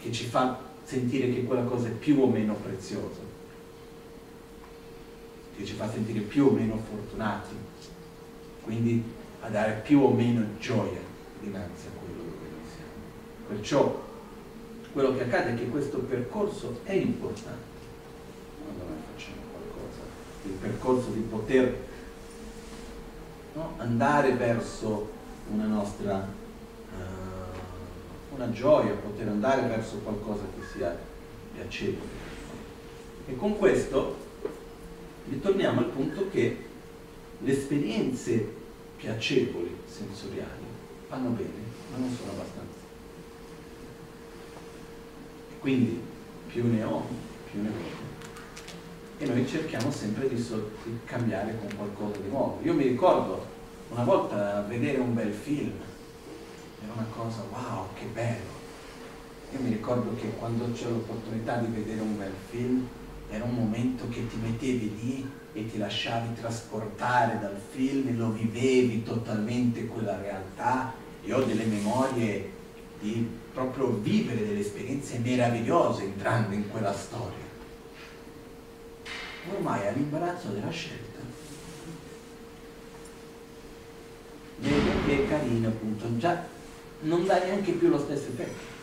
che 0.00 0.12
ci 0.12 0.24
fa 0.24 0.58
sentire 0.84 1.32
che 1.32 1.44
quella 1.44 1.64
cosa 1.64 1.88
è 1.88 1.92
più 1.92 2.20
o 2.20 2.26
meno 2.26 2.54
preziosa. 2.54 3.26
che 5.56 5.64
ci 5.64 5.74
fa 5.74 5.90
sentire 5.90 6.20
più 6.20 6.46
o 6.46 6.50
meno 6.52 6.80
fortunati, 6.88 7.52
quindi 8.62 9.02
dare 9.48 9.80
più 9.82 10.00
o 10.00 10.10
meno 10.10 10.44
gioia 10.58 11.00
dinanzi 11.40 11.86
a 11.86 11.98
quello 11.98 12.22
dove 12.22 12.48
noi 12.50 12.68
siamo. 12.74 13.48
Perciò 13.48 14.06
quello 14.92 15.14
che 15.14 15.22
accade 15.22 15.52
è 15.52 15.54
che 15.54 15.68
questo 15.68 15.98
percorso 15.98 16.80
è 16.84 16.92
importante 16.92 17.76
quando 18.62 18.84
noi 18.84 19.02
facciamo 19.14 19.40
qualcosa, 19.52 20.00
il 20.44 20.50
percorso 20.52 21.10
di 21.10 21.20
poter 21.20 21.86
no, 23.54 23.74
andare 23.76 24.32
verso 24.34 25.10
una 25.50 25.66
nostra 25.66 26.26
uh, 26.92 28.34
una 28.34 28.50
gioia, 28.50 28.92
poter 28.92 29.28
andare 29.28 29.66
verso 29.66 29.96
qualcosa 29.98 30.42
che 30.56 30.64
sia 30.72 30.96
piacevole. 31.54 32.26
E 33.26 33.36
con 33.36 33.58
questo 33.58 34.16
ritorniamo 35.28 35.80
al 35.80 35.86
punto 35.86 36.28
che 36.30 36.64
le 37.40 37.52
esperienze 37.52 38.56
piacevoli, 38.98 39.76
sensoriali, 39.86 40.66
vanno 41.08 41.30
bene, 41.30 41.62
ma 41.92 41.98
non 41.98 42.10
sono 42.10 42.32
abbastanza. 42.32 42.86
Quindi 45.60 46.02
più 46.48 46.66
ne 46.66 46.82
ho, 46.82 47.06
più 47.50 47.62
ne 47.62 47.68
voglio. 47.68 48.06
E 49.18 49.26
noi 49.26 49.46
cerchiamo 49.46 49.90
sempre 49.90 50.28
di, 50.28 50.38
so- 50.40 50.70
di 50.82 50.98
cambiare 51.04 51.56
con 51.58 51.68
qualcosa 51.76 52.20
di 52.20 52.28
nuovo. 52.28 52.58
Io 52.62 52.74
mi 52.74 52.88
ricordo 52.88 53.46
una 53.90 54.02
volta 54.02 54.62
vedere 54.62 54.98
un 54.98 55.14
bel 55.14 55.32
film, 55.32 55.72
era 56.82 56.92
una 56.92 57.06
cosa, 57.14 57.42
wow, 57.50 57.86
che 57.94 58.04
bello. 58.12 58.56
Io 59.52 59.60
mi 59.60 59.70
ricordo 59.70 60.14
che 60.16 60.30
quando 60.38 60.70
c'è 60.72 60.88
l'opportunità 60.88 61.56
di 61.58 61.72
vedere 61.72 62.00
un 62.00 62.18
bel 62.18 62.34
film, 62.50 62.86
era 63.30 63.44
un 63.44 63.54
momento 63.54 64.08
che 64.08 64.26
ti 64.26 64.36
mettevi 64.36 64.96
lì 65.00 65.30
e 65.58 65.70
ti 65.70 65.78
lasciavi 65.78 66.34
trasportare 66.34 67.40
dal 67.40 67.60
film 67.70 68.16
lo 68.16 68.30
vivevi 68.30 69.02
totalmente 69.02 69.86
quella 69.86 70.16
realtà 70.16 70.92
e 71.24 71.32
ho 71.32 71.42
delle 71.42 71.64
memorie 71.64 72.52
di 73.00 73.28
proprio 73.52 73.88
vivere 73.88 74.46
delle 74.46 74.60
esperienze 74.60 75.18
meravigliose 75.18 76.04
entrando 76.04 76.54
in 76.54 76.68
quella 76.68 76.92
storia. 76.92 77.46
Ormai 79.52 79.86
hai 79.86 79.94
l'imbarazzo 79.94 80.50
della 80.50 80.70
scelta. 80.70 81.18
Vedo 84.58 84.90
che 85.06 85.24
è 85.24 85.28
carino 85.28 85.68
appunto, 85.68 86.16
già 86.18 86.44
non 87.00 87.26
dà 87.26 87.42
neanche 87.44 87.72
più 87.72 87.88
lo 87.88 87.98
stesso 87.98 88.28
effetto. 88.28 88.76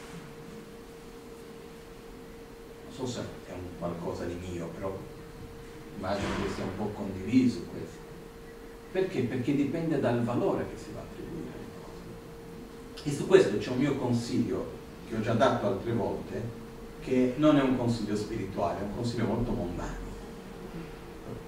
Non 2.86 2.94
so 2.94 3.06
se 3.06 3.20
è 3.48 3.52
un 3.52 3.78
qualcosa 3.78 4.26
di 4.26 4.36
mio, 4.50 4.68
però 4.68 4.98
immagino 5.98 6.30
che 6.42 6.50
sia 6.54 6.64
un 6.64 6.76
po' 6.78 6.92
condiviso 6.96 7.62
questo. 7.72 8.04
Perché? 8.92 9.22
Perché 9.22 9.56
dipende 9.56 10.00
dal 10.00 10.24
valore 10.24 10.68
che 10.70 10.78
si 10.78 10.92
va 10.94 11.00
a 11.00 11.04
attribuire 11.04 11.50
alle 11.54 11.66
cose. 11.82 13.10
E 13.10 13.12
su 13.12 13.28
questo 13.28 13.58
c'è 13.58 13.72
un 13.72 13.78
mio 13.78 13.96
consiglio 13.96 14.66
che 15.08 15.16
ho 15.16 15.22
già 15.22 15.34
dato 15.34 15.68
altre 15.68 15.92
volte, 15.94 16.42
che 17.02 17.34
non 17.38 17.58
è 17.58 17.62
un 17.62 17.78
consiglio 17.78 18.16
spirituale, 18.16 18.80
è 18.80 18.84
un 18.84 18.96
consiglio 18.96 19.26
molto 19.26 19.52
mondano. 19.52 20.04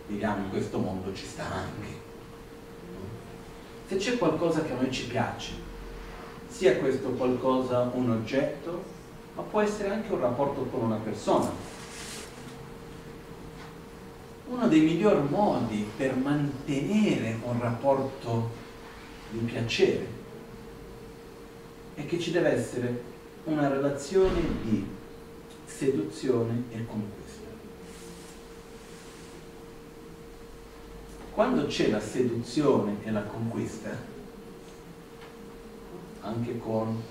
Viviamo 0.08 0.44
in 0.44 0.50
questo 0.50 0.78
mondo, 0.78 1.14
ci 1.14 1.26
sta 1.26 1.46
anche. 1.46 2.06
Se 3.88 3.96
c'è 3.96 4.18
qualcosa 4.18 4.64
che 4.64 4.74
a 4.74 4.76
noi 4.76 4.92
ci 4.92 5.08
piace, 5.08 5.54
sia 6.48 6.78
questo 6.78 7.10
qualcosa 7.12 7.90
un 7.94 8.12
oggetto, 8.12 8.84
ma 9.36 9.42
può 9.44 9.62
essere 9.62 9.90
anche 9.90 10.12
un 10.12 10.20
rapporto 10.20 10.64
con 10.64 10.82
una 10.84 10.98
persona. 10.98 11.76
Uno 14.50 14.68
dei 14.70 14.80
migliori 14.80 15.28
modi 15.28 15.86
per 15.98 16.16
mantenere 16.16 17.38
un 17.44 17.60
rapporto 17.60 18.50
di 19.30 19.40
piacere 19.40 20.08
è 21.96 22.06
che 22.06 22.18
ci 22.18 22.32
deve 22.32 22.52
essere 22.52 23.04
una 23.44 23.68
relazione 23.68 24.42
di 24.64 24.86
seduzione 25.66 26.64
e 26.72 26.86
conquista. 26.86 27.46
Quando 31.34 31.66
c'è 31.66 31.90
la 31.90 32.00
seduzione 32.00 32.98
e 33.04 33.12
la 33.12 33.24
conquista, 33.24 33.90
anche 36.22 36.58
con 36.58 37.02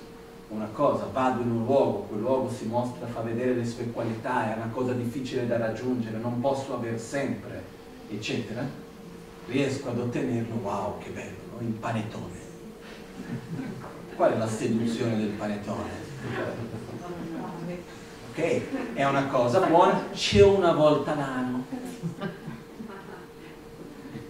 una 0.49 0.69
cosa, 0.73 1.09
vado 1.13 1.43
in 1.43 1.51
un 1.51 1.65
luogo, 1.65 2.07
quel 2.09 2.21
luogo 2.21 2.51
si 2.51 2.67
mostra, 2.67 3.07
fa 3.07 3.21
vedere 3.21 3.55
le 3.55 3.65
sue 3.65 3.91
qualità, 3.91 4.53
è 4.53 4.57
una 4.57 4.71
cosa 4.73 4.93
difficile 4.93 5.47
da 5.47 5.57
raggiungere, 5.57 6.19
non 6.19 6.41
posso 6.41 6.75
aver 6.75 7.01
sempre, 7.01 7.63
eccetera, 8.09 8.65
riesco 9.49 9.89
ad 9.89 9.99
ottenerlo, 9.99 10.55
wow, 10.63 10.99
che 10.99 11.11
bello, 11.11 11.37
no? 11.53 11.67
il 11.67 11.73
panettone. 11.73 12.45
Qual 14.15 14.33
è 14.33 14.39
la 14.39 14.49
seduzione 14.49 15.17
del 15.17 15.31
panettone? 15.31 16.05
Ok, 18.31 18.95
è 18.95 19.05
una 19.05 19.27
cosa 19.27 19.61
buona, 19.61 20.09
c'è 20.13 20.43
una 20.43 20.73
volta 20.73 21.15
l'anno. 21.15 21.65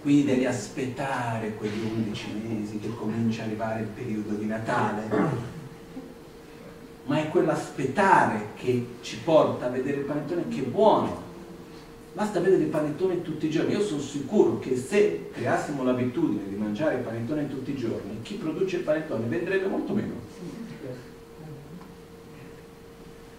Quindi 0.00 0.24
devi 0.24 0.46
aspettare 0.46 1.56
quegli 1.56 1.84
11 1.84 2.26
mesi 2.46 2.78
che 2.78 2.94
comincia 2.94 3.42
a 3.42 3.46
arrivare 3.46 3.80
il 3.80 3.86
periodo 3.88 4.34
di 4.34 4.46
Natale. 4.46 5.54
Ma 7.07 7.20
è 7.22 7.28
quell'aspettare 7.28 8.48
che 8.57 8.86
ci 9.00 9.18
porta 9.18 9.66
a 9.66 9.70
vedere 9.70 9.98
il 9.98 10.04
panettone 10.04 10.48
che 10.48 10.59
è 10.59 10.64
buono. 10.64 11.22
Basta 12.12 12.40
vedere 12.40 12.62
il 12.62 12.68
panettone 12.68 13.22
tutti 13.22 13.46
i 13.46 13.50
giorni. 13.50 13.72
Io 13.72 13.82
sono 13.82 14.00
sicuro 14.00 14.59
che 14.59 14.76
se 14.76 15.30
creassimo 15.32 15.84
l'abitudine 15.84 16.48
di 16.48 16.57
mangiare 16.57 16.96
il 16.96 17.02
panettone 17.02 17.48
tutti 17.48 17.70
i 17.70 17.76
giorni, 17.76 18.22
chi 18.22 18.34
produce 18.34 18.76
il 18.76 18.82
panettone 18.82 19.26
venderebbe 19.26 19.66
molto 19.66 19.92
meno. 19.92 20.14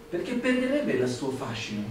Perché 0.09 0.35
perderebbe 0.35 0.93
il 0.93 1.07
suo 1.09 1.31
fascino. 1.31 1.83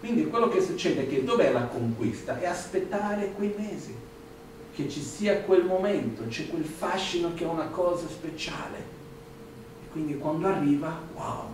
Quindi 0.00 0.26
quello 0.26 0.48
che 0.48 0.60
succede 0.60 1.02
è 1.02 1.08
che 1.08 1.22
dov'è 1.22 1.52
la 1.52 1.66
conquista? 1.66 2.40
È 2.40 2.46
aspettare 2.46 3.32
quei 3.32 3.54
mesi, 3.56 3.94
che 4.74 4.88
ci 4.88 5.00
sia 5.00 5.42
quel 5.42 5.64
momento, 5.64 6.22
c'è 6.28 6.48
quel 6.48 6.64
fascino 6.64 7.34
che 7.34 7.44
è 7.44 7.46
una 7.46 7.66
cosa 7.66 8.08
speciale. 8.08 8.95
Quindi 9.96 10.18
quando 10.18 10.46
arriva, 10.46 11.00
wow. 11.14 11.44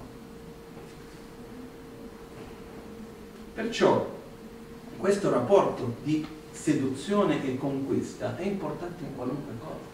Perciò 3.55 4.11
questo 4.97 5.31
rapporto 5.31 5.95
di 6.03 6.27
seduzione 6.51 7.41
e 7.47 7.57
conquista 7.57 8.37
è 8.37 8.43
importante 8.43 9.05
in 9.05 9.15
qualunque 9.15 9.53
cosa. 9.61 9.91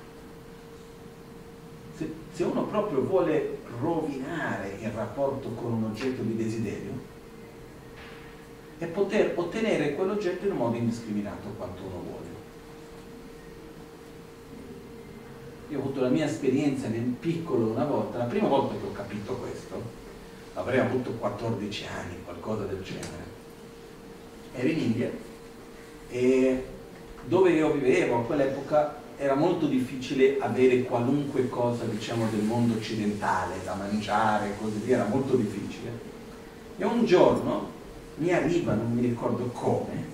Se, 1.98 2.14
se 2.32 2.44
uno 2.44 2.64
proprio 2.64 3.02
vuole 3.02 3.58
rovinare 3.80 4.78
il 4.80 4.92
rapporto 4.92 5.50
con 5.50 5.74
un 5.74 5.84
oggetto 5.84 6.22
di 6.22 6.34
desiderio, 6.34 6.92
è 8.78 8.86
poter 8.86 9.34
ottenere 9.34 9.94
quell'oggetto 9.94 10.46
in 10.46 10.56
modo 10.56 10.74
indiscriminato 10.74 11.48
quanto 11.58 11.82
uno 11.82 12.00
vuole. 12.00 12.27
Io 15.70 15.78
ho 15.78 15.82
avuto 15.82 16.00
la 16.00 16.08
mia 16.08 16.24
esperienza 16.24 16.88
nel 16.88 17.02
piccolo 17.02 17.66
una 17.66 17.84
volta, 17.84 18.16
la 18.16 18.24
prima 18.24 18.48
volta 18.48 18.74
che 18.74 18.86
ho 18.86 18.92
capito 18.92 19.34
questo, 19.34 19.82
avrei 20.54 20.80
avuto 20.80 21.10
14 21.10 21.84
anni, 21.94 22.14
qualcosa 22.24 22.64
del 22.64 22.82
genere. 22.82 23.36
Ero 24.54 24.68
in 24.68 24.78
India 24.78 25.10
e 26.08 26.64
dove 27.26 27.50
io 27.50 27.72
vivevo 27.72 28.16
a 28.16 28.22
quell'epoca 28.22 28.96
era 29.18 29.34
molto 29.34 29.66
difficile 29.66 30.38
avere 30.40 30.84
qualunque 30.84 31.48
cosa, 31.48 31.84
diciamo, 31.84 32.28
del 32.30 32.44
mondo 32.44 32.74
occidentale 32.74 33.56
da 33.62 33.74
mangiare 33.74 34.54
così 34.58 34.78
via, 34.78 34.96
era 34.96 35.08
molto 35.08 35.36
difficile. 35.36 35.90
E 36.78 36.84
un 36.84 37.04
giorno 37.04 37.70
mi 38.16 38.32
arriva, 38.32 38.72
non 38.72 38.92
mi 38.92 39.02
ricordo 39.02 39.44
come, 39.46 40.06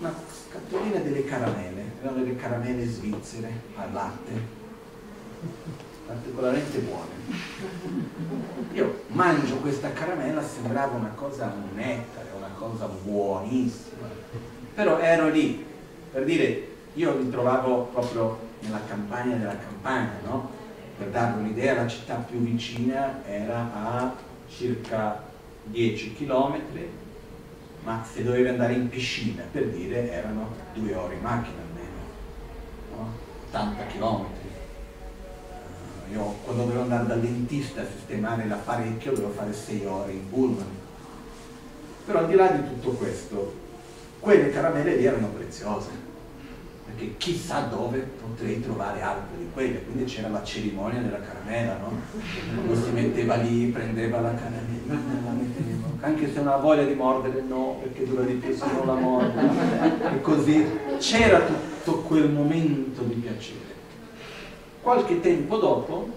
una 0.00 0.12
scatolina 0.48 0.98
delle 0.98 1.24
caramelle, 1.24 1.87
erano 2.00 2.18
delle 2.18 2.36
caramelle 2.36 2.86
svizzere 2.86 3.52
al 3.76 3.92
latte, 3.92 4.32
particolarmente 6.06 6.78
buone. 6.78 7.10
Io 8.72 9.02
mangio 9.08 9.56
questa 9.56 9.92
caramella, 9.92 10.42
sembrava 10.42 10.96
una 10.96 11.12
cosa 11.14 11.52
un 11.54 11.74
nettare, 11.74 12.28
una 12.36 12.50
cosa 12.56 12.86
buonissima, 12.86 14.06
però 14.74 14.98
ero 14.98 15.28
lì, 15.28 15.64
per 16.12 16.24
dire, 16.24 16.66
io 16.94 17.16
mi 17.16 17.30
trovavo 17.30 17.84
proprio 17.92 18.38
nella 18.60 18.80
campagna 18.86 19.36
della 19.36 19.58
campagna, 19.58 20.12
no? 20.24 20.50
Per 20.96 21.08
darvi 21.08 21.40
un'idea, 21.40 21.74
la 21.74 21.86
città 21.86 22.14
più 22.14 22.38
vicina 22.38 23.24
era 23.24 23.70
a 23.72 24.14
circa 24.48 25.22
10 25.64 26.14
km, 26.14 26.60
ma 27.84 28.04
se 28.10 28.24
dovevi 28.24 28.48
andare 28.48 28.72
in 28.72 28.88
piscina, 28.88 29.44
per 29.50 29.68
dire, 29.68 30.10
erano 30.10 30.52
due 30.74 30.94
ore 30.94 31.14
in 31.14 31.20
macchina? 31.20 31.67
80 33.50 33.86
km. 33.86 34.04
Uh, 34.04 34.26
io 36.12 36.36
quando 36.44 36.64
dovevo 36.64 36.82
andare 36.82 37.06
dal 37.06 37.20
dentista 37.20 37.82
a 37.82 37.86
sistemare 37.86 38.46
l'apparecchio 38.46 39.12
dovevo 39.12 39.32
fare 39.32 39.52
6 39.52 39.86
ore 39.86 40.12
in 40.12 40.30
pullman. 40.30 40.76
Però 42.04 42.20
al 42.20 42.26
di 42.26 42.34
là 42.34 42.48
di 42.48 42.68
tutto 42.68 42.90
questo, 42.92 43.54
quelle 44.20 44.50
caramelle 44.50 44.96
lì 44.96 45.04
erano 45.04 45.28
preziose 45.28 46.06
perché 46.88 47.16
chissà 47.18 47.60
dove 47.60 47.98
potrei 47.98 48.60
trovare 48.60 49.02
altre 49.02 49.36
di 49.36 49.48
quelle, 49.52 49.82
quindi 49.84 50.04
c'era 50.04 50.28
la 50.28 50.42
cerimonia 50.42 51.00
della 51.00 51.20
caramella, 51.20 51.76
no? 51.76 51.92
Uno 52.64 52.74
si 52.74 52.90
metteva 52.90 53.36
lì, 53.36 53.66
prendeva 53.66 54.20
la 54.20 54.32
caramella, 54.34 54.94
la 55.24 55.30
metteva, 55.30 55.86
anche 56.00 56.32
se 56.32 56.40
ha 56.40 56.56
voglia 56.56 56.84
di 56.84 56.94
mordere, 56.94 57.42
no, 57.42 57.78
perché 57.82 58.06
dura 58.06 58.22
di 58.22 58.34
più 58.34 58.54
se 58.54 58.64
non 58.72 58.86
la 58.86 58.94
morde, 58.94 60.14
e 60.14 60.20
così 60.22 60.66
c'era 60.98 61.40
tutto 61.40 61.98
quel 62.00 62.30
momento 62.30 63.02
di 63.02 63.14
piacere. 63.14 63.76
Qualche 64.80 65.20
tempo 65.20 65.58
dopo 65.58 66.08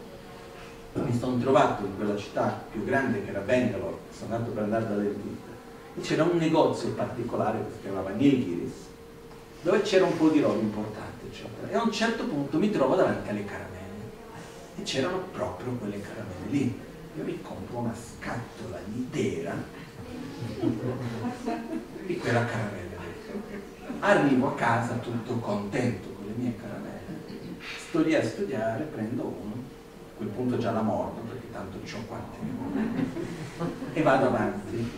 mi 0.93 1.17
sono 1.17 1.37
trovato 1.37 1.85
in 1.85 1.95
quella 1.95 2.15
città 2.15 2.63
più 2.71 2.83
grande 2.85 3.23
che 3.23 3.29
era 3.29 3.39
Bangalore, 3.39 3.97
sono 4.11 4.33
andato 4.33 4.51
per 4.51 4.63
andare 4.63 4.87
da 4.87 4.95
dentista, 4.95 5.49
e 5.95 6.01
c'era 6.01 6.23
un 6.23 6.37
negozio 6.37 6.89
particolare 6.89 7.59
che 7.59 7.73
si 7.73 7.81
chiamava 7.81 8.11
Nilgiris, 8.11 8.89
dove 9.61 9.81
c'era 9.81 10.05
un 10.05 10.17
po' 10.17 10.29
di 10.29 10.41
roba 10.41 10.59
importante, 10.59 11.27
eccetera. 11.27 11.69
E 11.69 11.75
a 11.75 11.83
un 11.83 11.91
certo 11.91 12.25
punto 12.25 12.57
mi 12.57 12.71
trovo 12.71 12.95
davanti 12.95 13.29
alle 13.29 13.45
caramelle 13.45 13.69
e 14.77 14.81
c'erano 14.83 15.17
proprio 15.31 15.73
quelle 15.73 16.01
caramelle 16.01 16.49
lì. 16.49 16.79
Io 17.17 17.23
mi 17.23 17.41
compro 17.41 17.79
una 17.79 17.93
scatola 17.93 18.79
intera 18.93 19.53
di 22.05 22.17
quella 22.17 22.45
caramella. 22.45 22.89
Arrivo 23.99 24.47
a 24.47 24.55
casa 24.55 24.95
tutto 24.95 25.35
contento 25.35 26.09
con 26.15 26.25
le 26.25 26.33
mie 26.35 26.55
caramelle. 26.55 27.19
Sto 27.87 28.01
lì 28.01 28.15
a 28.15 28.23
studiare, 28.23 28.83
prendo 28.85 29.23
uno, 29.23 29.53
a 29.53 30.17
quel 30.17 30.29
punto 30.29 30.57
già 30.57 30.71
la 30.71 30.81
mordo 30.81 31.21
perché 31.21 31.51
tanto 31.51 31.77
ho 31.77 32.05
quante 32.07 32.37
e 33.93 34.01
vado 34.01 34.27
avanti. 34.27 34.91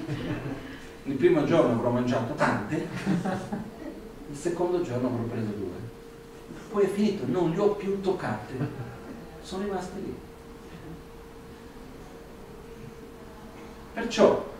Il 1.05 1.16
primo 1.16 1.43
giorno 1.43 1.74
avrò 1.74 1.89
mangiato 1.89 2.34
tante 2.36 2.88
il 4.34 4.39
secondo 4.39 4.81
giorno 4.81 5.07
avrò 5.07 5.21
preso 5.23 5.51
due. 5.51 5.91
Poi 6.71 6.84
è 6.84 6.88
finito, 6.88 7.23
non 7.27 7.51
li 7.51 7.59
ho 7.59 7.69
più 7.75 8.01
toccate, 8.01 8.53
sono 9.43 9.63
rimaste 9.63 9.99
lì. 9.99 10.15
Perciò 13.93 14.51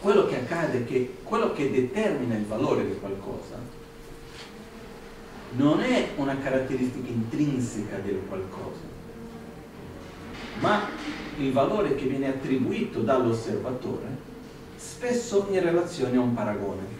quello 0.00 0.26
che 0.26 0.36
accade 0.36 0.78
è 0.78 0.84
che 0.84 1.16
quello 1.24 1.52
che 1.52 1.68
determina 1.68 2.36
il 2.36 2.44
valore 2.44 2.86
di 2.86 2.96
qualcosa 3.00 3.58
non 5.56 5.80
è 5.80 6.10
una 6.14 6.38
caratteristica 6.38 7.08
intrinseca 7.08 7.96
del 7.96 8.20
qualcosa, 8.28 8.84
ma 10.60 10.88
il 11.38 11.50
valore 11.50 11.96
che 11.96 12.06
viene 12.06 12.28
attribuito 12.28 13.00
dall'osservatore 13.00 14.24
spesso 14.76 15.48
in 15.50 15.60
relazione 15.60 16.16
a 16.16 16.20
un 16.20 16.34
paragone 16.34 16.95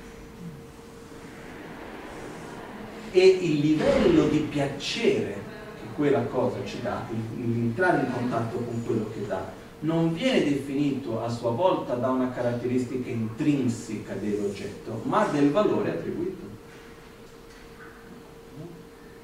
e 3.19 3.39
il 3.41 3.61
livello 3.61 4.27
di 4.27 4.41
piacere 4.41 5.45
che 5.81 5.87
quella 5.95 6.23
cosa 6.25 6.59
ci 6.67 6.83
dà, 6.83 7.07
entrare 7.35 8.05
in 8.05 8.13
contatto 8.13 8.59
con 8.59 8.85
quello 8.85 9.11
che 9.11 9.27
dà, 9.27 9.51
non 9.81 10.13
viene 10.13 10.45
definito 10.45 11.23
a 11.23 11.29
sua 11.31 11.51
volta 11.51 11.95
da 11.95 12.11
una 12.11 12.31
caratteristica 12.31 13.09
intrinseca 13.09 14.13
dell'oggetto, 14.15 15.01
ma 15.05 15.27
del 15.29 15.51
valore 15.51 15.91
attribuito. 15.93 16.45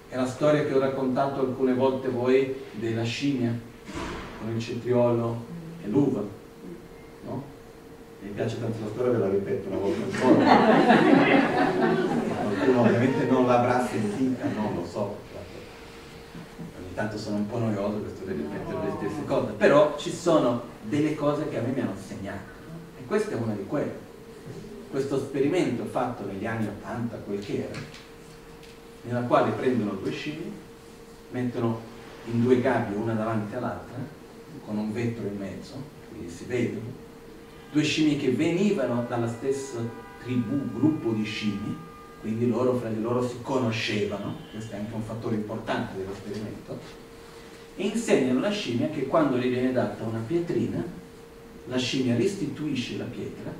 È 0.09 0.17
la 0.17 0.27
storia 0.27 0.65
che 0.65 0.73
ho 0.73 0.79
raccontato 0.79 1.41
alcune 1.41 1.75
volte 1.75 2.09
voi 2.09 2.55
della 2.73 3.03
scimmia 3.03 3.55
con 4.41 4.55
il 4.55 4.61
cetriolo 4.61 5.45
e 5.85 5.89
l'uva? 5.89 6.41
Mi 8.23 8.31
piace 8.31 8.61
tanto 8.61 8.79
la 8.85 8.91
storia, 8.91 9.13
ve 9.13 9.19
la 9.19 9.29
ripeto 9.29 9.69
una 9.69 9.79
volta 9.79 10.05
ancora. 10.05 10.45
qualcuno 12.63 12.83
ovviamente 12.83 13.25
non 13.27 13.47
l'avrà 13.47 13.87
sentita, 13.87 14.47
non 14.55 14.75
lo 14.75 14.87
so, 14.87 15.17
ogni 16.79 16.95
tanto 16.95 17.19
sono 17.19 17.37
un 17.37 17.49
po' 17.49 17.59
noioso 17.59 17.99
questo 17.99 18.25
di 18.25 18.33
ripetere 18.33 18.85
le 18.85 18.93
stesse 18.97 19.25
cose, 19.25 19.53
però 19.53 19.97
ci 19.99 20.11
sono 20.11 20.63
delle 20.83 21.15
cose 21.15 21.49
che 21.49 21.59
a 21.59 21.63
me 21.63 21.73
mi 21.73 21.81
hanno 21.81 21.97
segnato 21.97 22.51
e 22.99 23.05
questa 23.07 23.33
è 23.33 23.35
una 23.35 23.55
di 23.55 23.67
quelle. 23.67 24.11
Questo 24.91 25.17
esperimento 25.17 25.85
fatto 25.85 26.27
negli 26.27 26.47
anni 26.47 26.67
80, 26.67 27.17
quel 27.19 27.43
che 27.43 27.69
era, 27.71 27.81
nella 29.03 29.23
quale 29.23 29.53
prendono 29.53 29.93
due 29.93 30.11
scimmie, 30.11 30.51
mettono 31.31 31.81
in 32.27 32.43
due 32.43 32.61
gabbie 32.61 32.97
una 32.97 33.15
davanti 33.15 33.55
all'altra, 33.55 33.97
con 34.65 34.77
un 34.77 34.93
vetro 34.93 35.27
in 35.27 35.39
mezzo, 35.39 35.75
quindi 36.11 36.31
si 36.31 36.45
vedono, 36.45 37.02
due 37.73 37.83
scimmie 37.83 38.19
che 38.19 38.31
venivano 38.31 39.05
dalla 39.09 39.27
stessa 39.29 39.81
tribù, 40.23 40.73
gruppo 40.73 41.11
di 41.13 41.25
scimmie, 41.25 41.75
quindi 42.21 42.47
loro 42.47 42.75
fra 42.75 42.91
di 42.91 43.01
loro 43.01 43.27
si 43.27 43.37
conoscevano, 43.41 44.37
questo 44.53 44.75
è 44.75 44.79
anche 44.79 44.95
un 44.95 45.03
fattore 45.03 45.37
importante 45.37 45.97
dell'esperimento, 45.97 46.79
e 47.75 47.87
insegnano 47.87 48.39
alla 48.39 48.51
scimmia 48.51 48.91
che 48.91 49.07
quando 49.07 49.39
gli 49.39 49.49
viene 49.49 49.73
data 49.73 50.05
una 50.05 50.23
pietrina, 50.25 50.85
la 51.67 51.79
scimmia 51.79 52.15
restituisce 52.17 52.99
la 52.99 53.05
pietra 53.05 53.53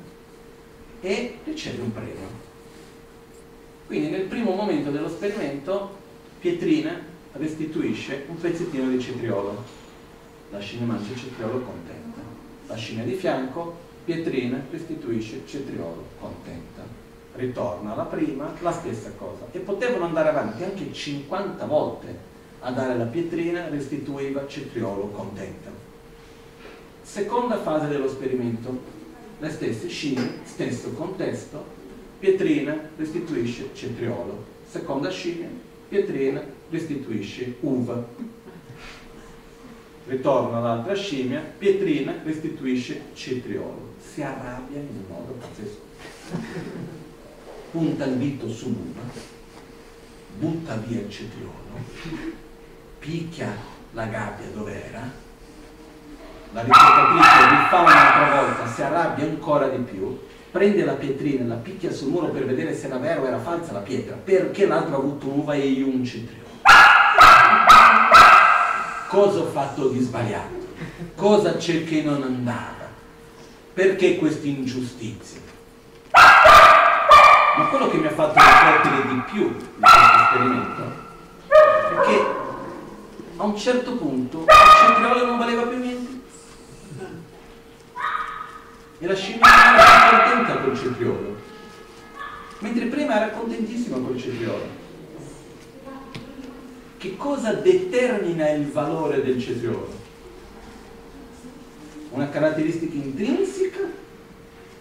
e 1.01 1.39
riceve 1.43 1.81
un 1.81 1.91
premio. 1.91 2.51
Quindi 3.87 4.09
nel 4.09 4.25
primo 4.25 4.53
momento 4.53 4.91
dello 4.91 5.09
sperimento, 5.09 5.97
pietrina 6.39 6.99
restituisce 7.33 8.25
un 8.27 8.37
pezzettino 8.37 8.89
di 8.89 9.01
cetriolo. 9.01 9.63
La 10.51 10.59
scimmia 10.59 10.85
mangia 10.85 11.11
il 11.11 11.19
cetriolo 11.19 11.61
contenta. 11.61 12.21
La 12.67 12.75
scimmia 12.75 13.03
di 13.03 13.13
fianco, 13.13 13.82
pietrina 14.05 14.61
restituisce 14.69 15.41
cetriolo 15.45 16.05
contenta 16.19 17.01
ritorna 17.35 17.95
la 17.95 18.03
prima, 18.03 18.53
la 18.61 18.71
stessa 18.71 19.11
cosa. 19.17 19.47
E 19.51 19.59
potevano 19.59 20.05
andare 20.05 20.29
avanti 20.29 20.63
anche 20.63 20.91
50 20.91 21.65
volte 21.65 22.31
a 22.59 22.71
dare 22.71 22.97
la 22.97 23.05
pietrina, 23.05 23.69
restituiva 23.69 24.47
cetriolo 24.47 25.07
contenta. 25.07 25.71
Seconda 27.01 27.57
fase 27.57 27.87
dello 27.87 28.07
sperimento, 28.07 28.91
le 29.39 29.49
stesse 29.49 29.89
scimmie, 29.89 30.39
stesso 30.43 30.91
contesto, 30.93 31.81
pietrina 32.19 32.89
restituisce 32.95 33.69
cetriolo. 33.73 34.51
Seconda 34.69 35.09
scimmia, 35.09 35.49
pietrina 35.89 36.41
restituisce 36.69 37.55
uva. 37.61 38.31
Ritorna 40.05 40.59
l'altra 40.59 40.95
scimmia, 40.95 41.41
pietrina 41.57 42.15
restituisce 42.23 43.01
cetriolo. 43.13 43.92
Si 44.13 44.21
arrabbia 44.21 44.77
in 44.77 44.89
un 44.89 45.03
modo 45.07 45.31
pazzesco 45.39 45.81
punta 47.71 48.05
il 48.05 48.17
dito 48.17 48.47
su 48.47 48.65
sull'uva, 48.65 49.01
butta 50.37 50.75
via 50.75 50.99
il 50.99 51.09
cetriolo, 51.09 51.51
picchia 52.99 53.51
la 53.93 54.05
gabbia 54.05 54.45
dove 54.53 54.87
era, 54.87 55.01
la 56.51 56.61
ricercatrice 56.61 57.49
rifà 57.49 57.79
un'altra 57.79 58.41
volta, 58.41 58.67
si 58.71 58.81
arrabbia 58.83 59.25
ancora 59.25 59.69
di 59.69 59.81
più, 59.81 60.19
prende 60.51 60.85
la 60.85 60.93
pietrina, 60.93 61.47
la 61.47 61.55
picchia 61.55 61.91
sul 61.91 62.09
muro 62.09 62.27
per 62.27 62.45
vedere 62.45 62.75
se 62.75 62.85
era 62.85 62.97
vera 62.97 63.19
o 63.19 63.25
era 63.25 63.39
falsa 63.39 63.71
la 63.71 63.79
pietra, 63.79 64.15
perché 64.15 64.67
l'altro 64.67 64.93
ha 64.93 64.99
avuto 64.99 65.27
uva 65.27 65.55
e 65.55 65.65
io 65.65 65.87
un 65.87 66.05
cetriolo. 66.05 66.43
Cosa 69.07 69.39
ho 69.39 69.45
fatto 69.45 69.87
di 69.87 69.99
sbagliato? 70.01 70.67
Cosa 71.15 71.55
c'è 71.55 71.83
che 71.83 72.03
non 72.03 72.21
andava? 72.21 72.82
Perché 73.73 74.17
questa 74.17 74.45
ingiustizia? 74.45 75.39
Ma 77.57 77.65
quello 77.69 77.89
che 77.89 77.97
mi 77.97 78.05
ha 78.05 78.11
fatto 78.11 78.39
riflettere 78.39 79.07
di 79.07 79.21
più 79.31 79.47
di 79.49 79.79
questo 79.79 80.21
esperimento 80.21 81.01
è 81.89 82.05
che 82.05 82.25
a 83.35 83.43
un 83.43 83.57
certo 83.57 83.95
punto 83.95 84.41
il 84.41 84.45
cetriolo 84.47 85.25
non 85.25 85.37
valeva 85.39 85.63
più 85.63 85.79
niente. 85.79 86.11
E 88.99 89.07
la 89.07 89.15
scimmia 89.15 89.41
era 89.43 90.17
contenta 90.17 90.61
col 90.61 90.77
cetriolo. 90.77 91.35
Mentre 92.59 92.85
prima 92.85 93.15
era 93.15 93.29
contentissima 93.29 93.97
col 93.97 94.19
cetriolo. 94.19 94.81
Che 96.97 97.17
cosa 97.17 97.53
determina 97.53 98.49
il 98.49 98.71
valore 98.71 99.23
del 99.23 99.41
cetriolo? 99.41 100.02
Una 102.13 102.29
caratteristica 102.29 102.93
intrinseca 102.93 103.79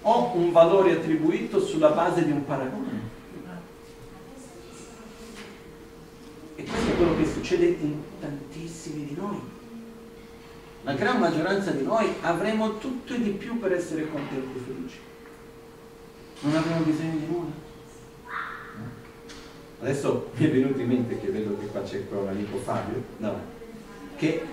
ho 0.02 0.32
un 0.34 0.52
valore 0.52 0.92
attribuito 0.92 1.60
sulla 1.60 1.88
base 1.88 2.26
di 2.26 2.30
un 2.30 2.44
paragone. 2.44 3.00
E 6.56 6.62
questo 6.62 6.90
è 6.90 6.96
quello 6.96 7.16
che 7.16 7.26
succede 7.26 7.64
in 7.64 8.02
tantissimi 8.20 9.06
di 9.06 9.14
noi. 9.14 9.40
La 10.82 10.92
gran 10.92 11.20
maggioranza 11.20 11.70
di 11.70 11.82
noi 11.82 12.12
avremo 12.20 12.76
tutto 12.76 13.14
e 13.14 13.22
di 13.22 13.30
più 13.30 13.58
per 13.58 13.72
essere 13.72 14.10
contenti 14.10 14.58
e 14.58 14.60
felici. 14.66 14.98
Non 16.40 16.54
avremo 16.54 16.80
bisogno 16.80 17.16
di 17.16 17.26
nulla. 17.30 17.52
Adesso 19.80 20.32
mi 20.34 20.46
è 20.46 20.50
venuto 20.50 20.80
in 20.80 20.86
mente 20.86 21.18
che 21.18 21.28
vedo 21.28 21.56
che 21.58 21.66
qua 21.66 21.80
c'è 21.82 22.04
un 22.10 22.28
amico 22.28 22.58
Fabio, 22.58 23.02
no, 23.16 23.40
che 24.16 24.44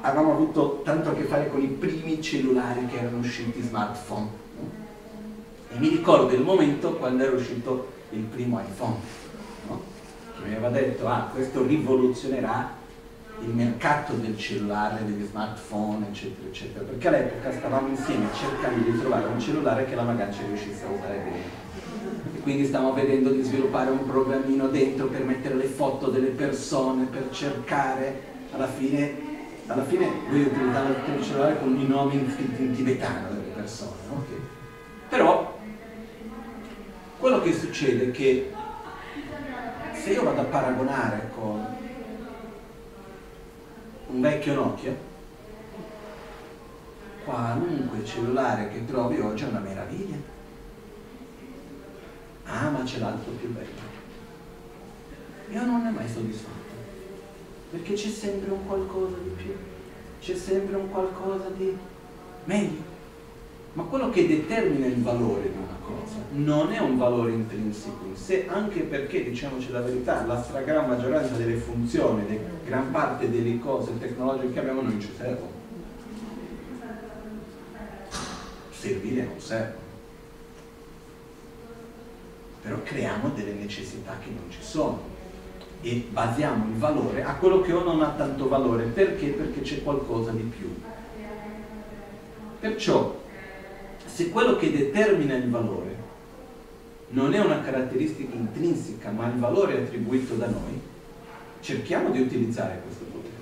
avevamo 0.00 0.32
avuto 0.32 0.82
tanto 0.84 1.10
a 1.10 1.14
che 1.14 1.24
fare 1.24 1.48
con 1.48 1.62
i 1.62 1.66
primi 1.66 2.20
cellulari 2.20 2.86
che 2.86 2.98
erano 2.98 3.18
usciti, 3.18 3.60
smartphone. 3.60 4.28
E 5.70 5.78
mi 5.78 5.88
ricordo 5.88 6.34
il 6.34 6.42
momento 6.42 6.94
quando 6.94 7.22
era 7.22 7.32
uscito 7.32 7.96
il 8.10 8.20
primo 8.22 8.60
iPhone, 8.60 8.96
no? 9.68 9.82
che 10.34 10.48
mi 10.48 10.54
aveva 10.54 10.70
detto, 10.70 11.06
ah, 11.06 11.28
questo 11.32 11.66
rivoluzionerà 11.66 12.76
il 13.40 13.50
mercato 13.50 14.14
del 14.14 14.36
cellulare, 14.36 15.04
degli 15.04 15.24
smartphone, 15.24 16.06
eccetera, 16.08 16.48
eccetera, 16.48 16.84
perché 16.84 17.08
all'epoca 17.08 17.52
stavamo 17.52 17.88
insieme 17.88 18.26
cercando 18.34 18.90
di 18.90 18.98
trovare 18.98 19.26
un 19.26 19.40
cellulare 19.40 19.84
che 19.84 19.94
la 19.94 20.02
Magancia 20.02 20.42
riuscisse 20.46 20.84
a 20.84 20.90
usare 20.90 21.18
bene. 21.18 21.66
E 22.34 22.40
quindi 22.40 22.66
stavamo 22.66 22.94
vedendo 22.94 23.30
di 23.30 23.42
sviluppare 23.42 23.90
un 23.90 24.04
programmino 24.06 24.68
dentro 24.68 25.06
per 25.06 25.22
mettere 25.22 25.54
le 25.54 25.66
foto 25.66 26.08
delle 26.08 26.28
persone, 26.28 27.04
per 27.04 27.28
cercare, 27.30 28.20
alla 28.52 28.66
fine, 28.66 29.27
alla 29.68 29.84
fine 29.84 30.10
lui 30.28 30.42
utilizzava 30.42 30.88
il 30.88 31.22
cellulare 31.22 31.58
con 31.58 31.78
i 31.78 31.86
nomi 31.86 32.30
scritti 32.32 32.62
in 32.62 32.74
tibetano 32.74 33.28
delle 33.28 33.52
persone, 33.54 34.00
okay? 34.10 34.40
Però 35.10 35.58
quello 37.18 37.40
che 37.42 37.52
succede 37.52 38.08
è 38.08 38.10
che 38.10 38.52
se 39.92 40.10
io 40.10 40.24
vado 40.24 40.40
a 40.40 40.44
paragonare 40.44 41.30
con 41.34 41.66
un 44.06 44.20
vecchio 44.22 44.54
Nokia, 44.54 44.96
qualunque 47.24 48.04
cellulare 48.06 48.70
che 48.70 48.86
trovi 48.86 49.20
oggi 49.20 49.44
è 49.44 49.48
una 49.48 49.58
meraviglia. 49.58 50.16
Ah, 52.44 52.70
ma 52.70 52.82
c'è 52.84 52.98
l'altro 52.98 53.32
più 53.32 53.52
bello. 53.52 53.96
Io 55.50 55.64
non 55.64 55.82
ne 55.82 55.90
mai 55.90 56.08
soddisfatto, 56.08 56.57
perché 57.70 57.94
c'è 57.94 58.08
sempre 58.08 58.50
un 58.50 58.66
qualcosa 58.66 59.16
di 59.22 59.30
più, 59.36 59.54
c'è 60.20 60.34
sempre 60.34 60.76
un 60.76 60.90
qualcosa 60.90 61.48
di 61.56 61.76
meglio. 62.44 62.96
Ma 63.74 63.82
quello 63.84 64.10
che 64.10 64.26
determina 64.26 64.86
il 64.86 65.02
valore 65.02 65.42
di 65.42 65.56
una 65.56 65.76
cosa 65.84 66.16
non 66.32 66.72
è 66.72 66.78
un 66.78 66.96
valore 66.96 67.32
intrinseco 67.32 68.06
in 68.06 68.16
sé, 68.16 68.46
anche 68.48 68.80
perché, 68.80 69.22
diciamoci 69.22 69.70
la 69.70 69.80
verità, 69.80 70.24
la 70.24 70.42
stragrande 70.42 70.88
maggioranza 70.94 71.34
delle 71.34 71.56
funzioni, 71.56 72.26
di 72.26 72.38
gran 72.64 72.90
parte 72.90 73.30
delle 73.30 73.58
cose 73.58 73.98
tecnologiche 73.98 74.52
che 74.54 74.58
abbiamo 74.58 74.80
non 74.80 75.00
ci 75.00 75.12
servono. 75.16 75.56
Servire 78.70 79.24
non 79.24 79.38
servono. 79.38 79.86
Però 82.62 82.82
creiamo 82.82 83.30
delle 83.30 83.52
necessità 83.52 84.16
che 84.22 84.30
non 84.30 84.50
ci 84.50 84.62
sono 84.62 85.16
e 85.80 86.08
basiamo 86.10 86.66
il 86.66 86.78
valore 86.78 87.22
a 87.22 87.34
quello 87.34 87.60
che 87.60 87.72
o 87.72 87.84
non 87.84 88.02
ha 88.02 88.10
tanto 88.10 88.48
valore. 88.48 88.84
Perché? 88.84 89.28
Perché 89.28 89.60
c'è 89.60 89.82
qualcosa 89.82 90.32
di 90.32 90.42
più. 90.42 90.74
Perciò 92.60 93.16
se 94.04 94.30
quello 94.30 94.56
che 94.56 94.72
determina 94.72 95.36
il 95.36 95.48
valore 95.48 95.96
non 97.10 97.32
è 97.32 97.38
una 97.38 97.60
caratteristica 97.60 98.34
intrinseca, 98.34 99.10
ma 99.10 99.26
il 99.28 99.38
valore 99.38 99.78
attribuito 99.78 100.34
da 100.34 100.48
noi, 100.48 100.80
cerchiamo 101.60 102.10
di 102.10 102.20
utilizzare 102.20 102.82
questo 102.84 103.04
potere, 103.04 103.32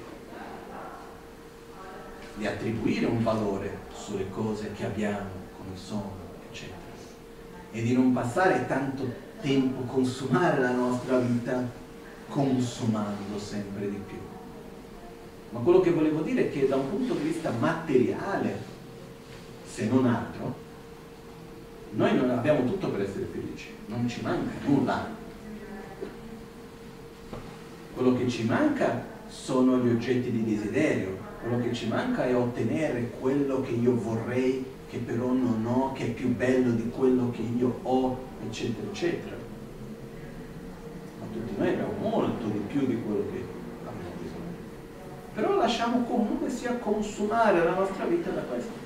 di 2.37 2.47
attribuire 2.47 3.07
un 3.07 3.23
valore 3.23 3.79
sulle 3.93 4.29
cose 4.31 4.73
che 4.73 4.85
abbiamo, 4.85 5.31
come 5.57 5.77
sono, 5.77 6.13
eccetera, 6.51 6.77
e 7.73 7.83
di 7.83 7.95
non 7.95 8.13
passare 8.13 8.67
tanto 8.67 9.11
tempo, 9.41 9.83
consumare 9.91 10.61
la 10.61 10.73
nostra 10.73 11.19
vita 11.19 11.85
consumando 12.29 13.39
sempre 13.39 13.89
di 13.89 14.01
più. 14.07 14.19
Ma 15.51 15.61
quello 15.61 15.81
che 15.81 15.91
volevo 15.93 16.21
dire 16.23 16.49
è 16.49 16.53
che 16.53 16.67
da 16.67 16.77
un 16.77 16.91
punto 16.91 17.15
di 17.15 17.23
vista 17.23 17.51
materiale, 17.51 18.59
se 19.67 19.87
non 19.87 20.07
altro, 20.07 20.55
noi 21.91 22.15
non 22.15 22.31
abbiamo 22.31 22.65
tutto 22.65 22.89
per 22.91 23.03
essere 23.03 23.27
felici, 23.33 23.69
non 23.87 24.09
ci 24.09 24.21
manca 24.23 24.51
nulla. 24.67 25.09
Quello 27.95 28.15
che 28.17 28.29
ci 28.29 28.45
manca 28.45 29.05
sono 29.29 29.79
gli 29.79 29.89
oggetti 29.89 30.31
di 30.31 30.45
desiderio, 30.45 31.17
quello 31.41 31.63
che 31.63 31.73
ci 31.73 31.87
manca 31.87 32.27
è 32.27 32.37
ottenere 32.37 33.13
quello 33.19 33.63
che 33.63 33.71
io 33.71 33.95
vorrei, 33.95 34.65
che 34.91 34.99
però 34.99 35.33
non 35.33 35.65
ho, 35.65 35.93
che 35.93 36.07
è 36.07 36.11
più 36.11 36.29
bello 36.35 36.73
di 36.73 36.91
quello 36.91 37.31
che 37.31 37.43
io 37.43 37.79
ho, 37.83 38.19
eccetera, 38.47 38.89
eccetera. 38.89 39.36
Tutti 41.37 41.59
noi 41.59 41.69
abbiamo 41.69 41.93
molto 41.99 42.47
di 42.47 42.59
più 42.67 42.87
di 42.87 43.03
quello 43.03 43.25
che 43.31 43.45
abbiamo 43.87 44.15
bisogno. 44.21 44.55
Però 45.35 45.57
lasciamo 45.57 46.05
comunque 46.05 46.49
sia 46.49 46.77
consumare 46.77 47.63
la 47.63 47.75
nostra 47.75 48.05
vita 48.07 48.31
da 48.31 48.43
questo 48.43 48.85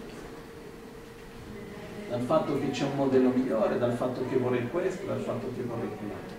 dal 2.11 2.23
fatto 2.23 2.59
che 2.59 2.71
c'è 2.71 2.85
un 2.85 2.97
modello 2.97 3.31
migliore, 3.31 3.79
dal 3.79 3.93
fatto 3.93 4.27
che 4.29 4.37
vorrei 4.37 4.69
questo, 4.69 5.07
dal 5.07 5.21
fatto 5.21 5.49
che 5.55 5.63
vorrei 5.63 5.89
quell'altro. 5.97 6.37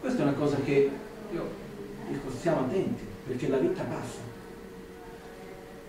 Questa 0.00 0.20
è 0.20 0.22
una 0.22 0.34
cosa 0.34 0.56
che 0.58 0.90
io 1.32 1.50
dico 2.08 2.30
stiamo 2.30 2.60
attenti, 2.60 3.02
perché 3.26 3.48
la 3.48 3.56
vita 3.56 3.82
passa. 3.82 4.20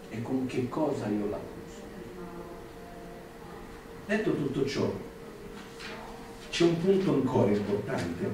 E 0.09 0.21
con 0.23 0.47
che 0.47 0.67
cosa 0.67 1.05
io 1.05 1.29
la 1.29 1.37
uso? 1.37 1.81
Detto 4.07 4.35
tutto 4.35 4.65
ciò, 4.65 4.91
c'è 6.57 6.63
un 6.63 6.81
punto 6.81 7.13
ancora 7.13 7.51
importante. 7.51 8.31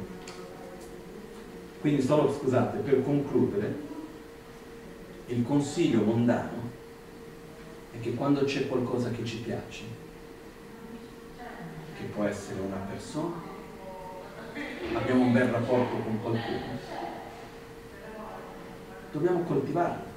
Quindi 1.81 2.01
solo, 2.01 2.31
scusate, 2.31 2.77
per 2.77 3.03
concludere, 3.03 3.75
il 5.25 5.43
consiglio 5.43 6.03
mondano 6.03 6.69
è 7.91 7.99
che 7.99 8.13
quando 8.13 8.45
c'è 8.45 8.69
qualcosa 8.69 9.09
che 9.09 9.25
ci 9.25 9.39
piace, 9.39 9.83
che 11.97 12.03
può 12.15 12.23
essere 12.23 12.61
una 12.61 12.77
persona, 12.89 13.35
abbiamo 14.93 15.23
un 15.23 15.33
bel 15.33 15.49
rapporto 15.49 15.97
con 15.97 16.21
qualcuno, 16.21 16.79
dobbiamo 19.11 19.43
coltivarlo. 19.43 20.11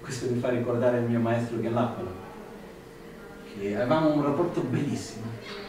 Questo 0.00 0.30
mi 0.30 0.38
fa 0.38 0.50
ricordare 0.50 0.98
il 0.98 1.06
mio 1.06 1.18
maestro 1.18 1.58
Gallapolo, 1.58 2.12
che 3.58 3.74
avevamo 3.74 4.12
un 4.12 4.22
rapporto 4.22 4.60
bellissimo. 4.60 5.65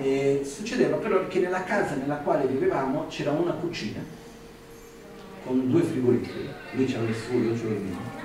E 0.00 0.42
succedeva 0.44 0.96
però 0.96 1.26
che 1.28 1.40
nella 1.40 1.62
casa 1.62 1.94
nella 1.94 2.16
quale 2.16 2.46
vivevamo 2.46 3.06
c'era 3.08 3.30
una 3.30 3.52
cucina 3.52 4.00
con 5.44 5.70
due 5.70 5.82
frigoriferi, 5.82 6.48
lui 6.72 6.84
c'era 6.84 7.04
il 7.04 7.14
suo, 7.14 7.38
io 7.38 7.54
c'ero 7.54 7.68
il 7.68 7.80
mio 7.80 8.22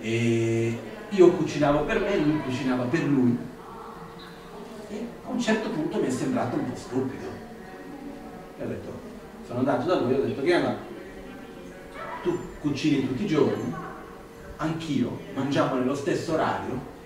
e 0.00 0.78
io 1.10 1.30
cucinavo 1.32 1.84
per 1.84 2.00
me, 2.00 2.16
lui 2.18 2.40
cucinava 2.42 2.84
per 2.84 3.02
lui. 3.02 3.36
E 4.90 5.06
a 5.24 5.30
un 5.30 5.40
certo 5.40 5.70
punto 5.70 6.00
mi 6.00 6.06
è 6.06 6.10
sembrato 6.10 6.56
un 6.56 6.70
po' 6.70 6.76
stupido. 6.76 7.26
E 8.58 8.64
ho 8.64 8.66
detto, 8.66 8.92
sono 9.46 9.60
andato 9.60 9.86
da 9.86 10.00
lui 10.00 10.14
e 10.14 10.16
ho 10.16 10.24
detto, 10.24 10.42
Chiama, 10.42 10.76
tu 12.22 12.38
cucini 12.60 13.06
tutti 13.06 13.24
i 13.24 13.26
giorni, 13.26 13.74
anch'io, 14.56 15.18
mangiamo 15.34 15.76
nello 15.76 15.94
stesso 15.94 16.34
orario, 16.34 16.96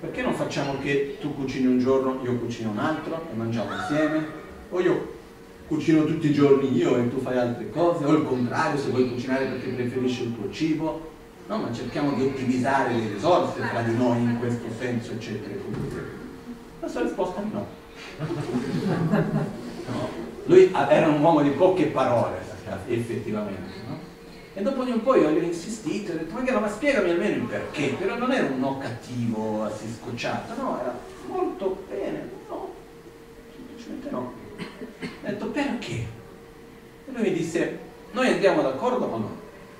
perché 0.00 0.22
non 0.22 0.34
facciamo 0.34 0.78
che 0.78 1.18
tu 1.20 1.34
cucini 1.34 1.66
un 1.66 1.78
giorno, 1.78 2.20
io 2.24 2.34
cucino 2.36 2.70
un 2.70 2.78
altro 2.78 3.26
e 3.30 3.36
mangiamo 3.36 3.74
insieme? 3.74 4.26
O 4.70 4.80
io 4.80 5.18
cucino 5.66 6.04
tutti 6.04 6.30
i 6.30 6.32
giorni 6.32 6.74
io 6.74 6.96
e 6.96 7.10
tu 7.10 7.20
fai 7.20 7.36
altre 7.36 7.70
cose, 7.70 8.04
o 8.04 8.12
il 8.12 8.24
contrario, 8.24 8.80
se 8.80 8.88
vuoi 8.88 9.10
cucinare 9.10 9.44
perché 9.44 9.68
preferisci 9.68 10.22
il 10.22 10.34
tuo 10.34 10.50
cibo, 10.50 11.10
no? 11.46 11.58
ma 11.58 11.72
cerchiamo 11.72 12.14
di 12.14 12.22
ottimizzare 12.22 12.94
le 12.94 13.12
risorse 13.12 13.60
tra 13.60 13.82
di 13.82 13.94
noi 13.94 14.22
in 14.22 14.38
questo 14.38 14.66
senso, 14.78 15.12
eccetera. 15.12 15.54
La 16.80 16.88
sua 16.88 17.02
risposta 17.02 17.40
è 17.40 17.44
no. 17.52 17.66
no. 19.86 20.08
Lui 20.46 20.72
era 20.72 21.08
un 21.08 21.20
uomo 21.20 21.42
di 21.42 21.50
poche 21.50 21.86
parole, 21.86 22.38
effettivamente. 22.88 23.72
No? 23.86 24.09
E 24.60 24.62
dopo 24.62 24.84
di 24.84 24.90
un 24.90 25.02
po' 25.02 25.16
io 25.16 25.30
gli 25.30 25.38
ho 25.38 25.42
insistito, 25.42 26.12
ho 26.12 26.16
detto, 26.16 26.34
ma, 26.34 26.42
che, 26.42 26.52
ma 26.52 26.68
spiegami 26.68 27.08
almeno 27.08 27.36
il 27.36 27.42
perché, 27.44 27.96
però 27.98 28.18
non 28.18 28.30
era 28.30 28.46
un 28.46 28.60
no 28.60 28.76
cattivo, 28.76 29.64
assi 29.64 29.86
scocciato, 29.98 30.54
no, 30.60 30.78
era 30.78 30.94
molto 31.28 31.82
bene, 31.88 32.28
no, 32.46 32.74
semplicemente 33.54 34.10
no. 34.10 34.34
Ho 34.58 35.06
detto, 35.22 35.46
perché? 35.46 35.94
E 35.94 36.06
lui 37.10 37.22
mi 37.22 37.32
disse, 37.32 37.78
noi 38.10 38.32
andiamo 38.32 38.60
d'accordo 38.60 39.06
o 39.06 39.16
no? 39.16 39.24
Ho 39.24 39.30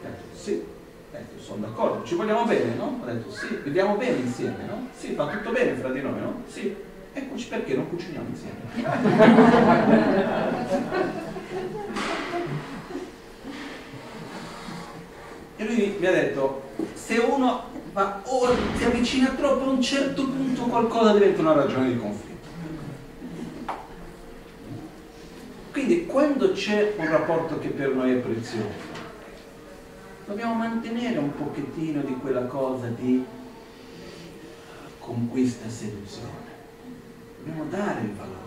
detto, 0.01 0.25
sì 0.33 0.65
detto, 1.11 1.39
sono 1.43 1.67
d'accordo, 1.67 2.03
ci 2.07 2.15
vogliamo 2.15 2.47
bene, 2.47 2.75
no? 2.75 3.01
Ho 3.03 3.05
detto, 3.05 3.31
sì, 3.31 3.61
viviamo 3.63 3.97
bene 3.97 4.17
insieme, 4.17 4.65
no? 4.67 4.89
Sì, 4.97 5.13
va 5.13 5.27
tutto 5.27 5.51
bene 5.51 5.75
fra 5.75 5.91
di 5.91 6.01
noi, 6.01 6.21
no? 6.21 6.43
Sì. 6.47 6.75
Eccoci 7.13 7.49
perché 7.49 7.75
non 7.75 7.87
cuciniamo 7.87 8.29
insieme. 8.31 8.61
e 15.61 15.65
lui 15.67 15.95
mi 15.99 16.07
ha 16.07 16.11
detto, 16.11 16.63
se 16.95 17.19
uno 17.19 17.65
va, 17.93 18.23
o 18.25 18.49
si 18.79 18.85
avvicina 18.85 19.29
troppo 19.33 19.67
a 19.67 19.69
un 19.69 19.83
certo 19.83 20.25
punto 20.25 20.63
qualcosa 20.63 21.13
diventa 21.13 21.43
una 21.43 21.53
ragione 21.53 21.93
di 21.93 21.99
conflitto. 21.99 22.49
Quindi 25.71 26.07
quando 26.07 26.53
c'è 26.53 26.95
un 26.97 27.11
rapporto 27.11 27.59
che 27.59 27.69
per 27.69 27.91
noi 27.91 28.13
è 28.13 28.17
prezioso, 28.17 28.89
dobbiamo 30.25 30.55
mantenere 30.55 31.19
un 31.19 31.35
pochettino 31.35 32.01
di 32.01 32.15
quella 32.15 32.45
cosa 32.45 32.87
di 32.87 33.23
conquista 34.99 35.67
e 35.67 35.71
seduzione. 35.71 36.49
Dobbiamo 37.37 37.69
dare 37.69 38.01
il 38.01 38.13
valore. 38.13 38.39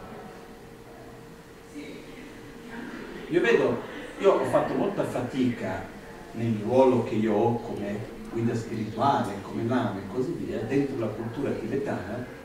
Io 3.30 3.40
vedo, 3.40 3.82
io 4.18 4.32
ho 4.32 4.46
fatto 4.46 4.74
molta 4.74 5.04
fatica 5.04 5.93
nel 6.34 6.58
ruolo 6.64 7.04
che 7.04 7.16
io 7.16 7.34
ho 7.34 7.60
come 7.62 8.12
guida 8.32 8.56
spirituale, 8.56 9.36
come 9.42 9.66
lama 9.66 10.00
e 10.00 10.14
così 10.14 10.32
via, 10.32 10.60
dentro 10.62 11.00
la 11.00 11.08
cultura 11.08 11.52
tibetana, 11.52 12.42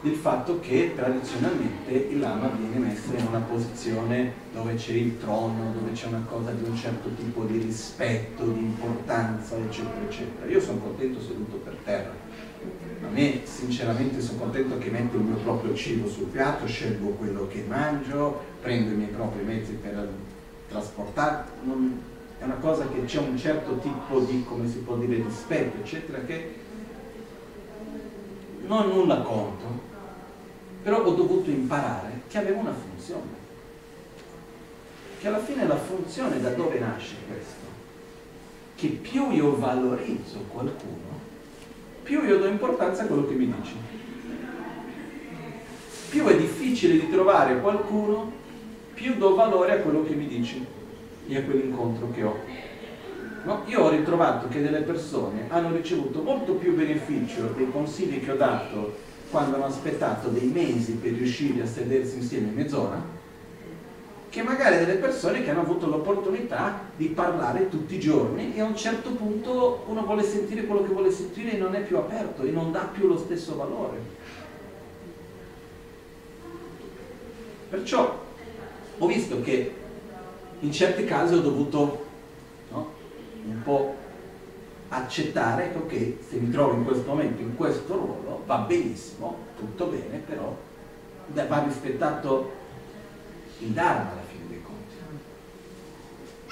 del 0.00 0.14
fatto 0.14 0.60
che 0.60 0.92
tradizionalmente 0.94 1.92
il 1.92 2.18
lama 2.18 2.48
viene 2.48 2.88
messo 2.88 3.14
in 3.16 3.26
una 3.26 3.38
posizione 3.38 4.32
dove 4.52 4.74
c'è 4.74 4.92
il 4.92 5.18
trono, 5.18 5.72
dove 5.72 5.92
c'è 5.92 6.08
una 6.08 6.24
cosa 6.28 6.50
di 6.50 6.62
un 6.62 6.76
certo 6.76 7.08
tipo 7.16 7.44
di 7.44 7.58
rispetto, 7.58 8.44
di 8.44 8.60
importanza, 8.60 9.56
eccetera, 9.56 10.04
eccetera. 10.06 10.46
Io 10.50 10.60
sono 10.60 10.78
contento 10.78 11.20
seduto 11.20 11.56
per 11.56 11.76
terra. 11.84 12.12
A 13.02 13.08
me 13.08 13.40
sinceramente 13.44 14.20
sono 14.20 14.40
contento 14.40 14.76
che 14.76 14.90
metto 14.90 15.16
il 15.16 15.22
mio 15.22 15.36
proprio 15.36 15.74
cibo 15.74 16.06
sul 16.06 16.26
piatto, 16.26 16.66
scelgo 16.66 17.08
quello 17.12 17.48
che 17.48 17.64
mangio, 17.66 18.40
prendo 18.60 18.92
i 18.92 18.96
miei 18.96 19.10
propri 19.10 19.42
mezzi 19.42 19.72
per 19.72 20.06
trasportare. 20.68 21.44
Non, 21.64 21.98
è 22.44 22.46
una 22.46 22.56
cosa 22.56 22.86
che 22.88 23.04
c'è 23.06 23.18
un 23.18 23.38
certo 23.38 23.78
tipo 23.78 24.20
di, 24.20 24.44
come 24.46 24.68
si 24.68 24.78
può 24.78 24.96
dire, 24.96 25.16
rispetto, 25.16 25.78
eccetera, 25.78 26.18
che 26.24 26.54
non 28.66 28.82
ho 28.82 28.92
nulla 28.92 29.20
contro, 29.22 29.80
però 30.82 31.02
ho 31.02 31.14
dovuto 31.14 31.48
imparare 31.48 32.22
che 32.28 32.38
aveva 32.38 32.60
una 32.60 32.74
funzione. 32.74 33.42
Che 35.18 35.26
alla 35.26 35.38
fine 35.38 35.66
la 35.66 35.76
funzione 35.76 36.40
da 36.40 36.50
dove 36.50 36.78
nasce 36.78 37.14
questo? 37.26 37.62
Che 38.74 38.88
più 38.88 39.30
io 39.30 39.58
valorizzo 39.58 40.44
qualcuno, 40.48 41.22
più 42.02 42.22
io 42.24 42.38
do 42.38 42.46
importanza 42.46 43.04
a 43.04 43.06
quello 43.06 43.26
che 43.26 43.34
mi 43.34 43.46
dice. 43.46 43.72
Più 46.10 46.24
è 46.26 46.36
difficile 46.36 46.98
di 46.98 47.10
trovare 47.10 47.58
qualcuno, 47.60 48.30
più 48.92 49.14
do 49.14 49.34
valore 49.34 49.72
a 49.72 49.78
quello 49.78 50.04
che 50.04 50.14
mi 50.14 50.28
dice 50.28 50.82
e 51.26 51.36
a 51.36 51.42
quell'incontro 51.42 52.10
che 52.12 52.22
ho. 52.22 52.38
No? 53.44 53.62
Io 53.66 53.82
ho 53.82 53.90
ritrovato 53.90 54.48
che 54.48 54.62
delle 54.62 54.80
persone 54.80 55.44
hanno 55.48 55.74
ricevuto 55.74 56.22
molto 56.22 56.54
più 56.54 56.74
beneficio 56.74 57.52
dei 57.56 57.70
consigli 57.70 58.24
che 58.24 58.32
ho 58.32 58.36
dato 58.36 58.96
quando 59.30 59.56
hanno 59.56 59.66
aspettato 59.66 60.28
dei 60.28 60.46
mesi 60.48 60.92
per 60.92 61.12
riuscire 61.12 61.62
a 61.62 61.66
sedersi 61.66 62.16
insieme 62.16 62.50
mezz'ora, 62.50 63.02
che 64.30 64.42
magari 64.42 64.78
delle 64.78 64.94
persone 64.94 65.42
che 65.42 65.50
hanno 65.50 65.60
avuto 65.60 65.86
l'opportunità 65.86 66.80
di 66.96 67.08
parlare 67.08 67.68
tutti 67.68 67.96
i 67.96 68.00
giorni 68.00 68.54
e 68.54 68.60
a 68.60 68.64
un 68.64 68.76
certo 68.76 69.10
punto 69.10 69.84
uno 69.88 70.02
vuole 70.04 70.22
sentire 70.22 70.64
quello 70.64 70.82
che 70.82 70.92
vuole 70.92 71.10
sentire 71.10 71.52
e 71.52 71.58
non 71.58 71.74
è 71.74 71.82
più 71.82 71.96
aperto 71.98 72.42
e 72.42 72.50
non 72.50 72.72
dà 72.72 72.88
più 72.92 73.06
lo 73.06 73.18
stesso 73.18 73.56
valore. 73.56 73.98
Perciò 77.68 78.22
ho 78.98 79.06
visto 79.06 79.40
che 79.42 79.82
in 80.60 80.72
certi 80.72 81.04
casi 81.04 81.34
ho 81.34 81.40
dovuto 81.40 82.06
no, 82.70 82.92
un 83.46 83.62
po' 83.62 83.94
accettare 84.88 85.72
che 85.72 85.78
ok, 85.78 86.14
se 86.28 86.36
mi 86.36 86.50
trovo 86.50 86.74
in 86.74 86.84
questo 86.84 87.08
momento 87.08 87.42
in 87.42 87.56
questo 87.56 87.94
ruolo 87.94 88.42
va 88.46 88.58
benissimo, 88.58 89.38
tutto 89.56 89.86
bene, 89.86 90.18
però 90.18 90.56
va 91.26 91.62
rispettato 91.64 92.52
il 93.58 93.70
Dharma 93.70 94.12
alla 94.12 94.22
fine 94.28 94.44
dei 94.48 94.62
conti. 94.62 94.94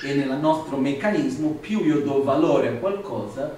E 0.07 0.15
nel 0.15 0.39
nostro 0.39 0.77
meccanismo 0.77 1.51
più 1.51 1.85
io 1.85 2.01
do 2.01 2.23
valore 2.23 2.69
a 2.69 2.73
qualcosa, 2.73 3.57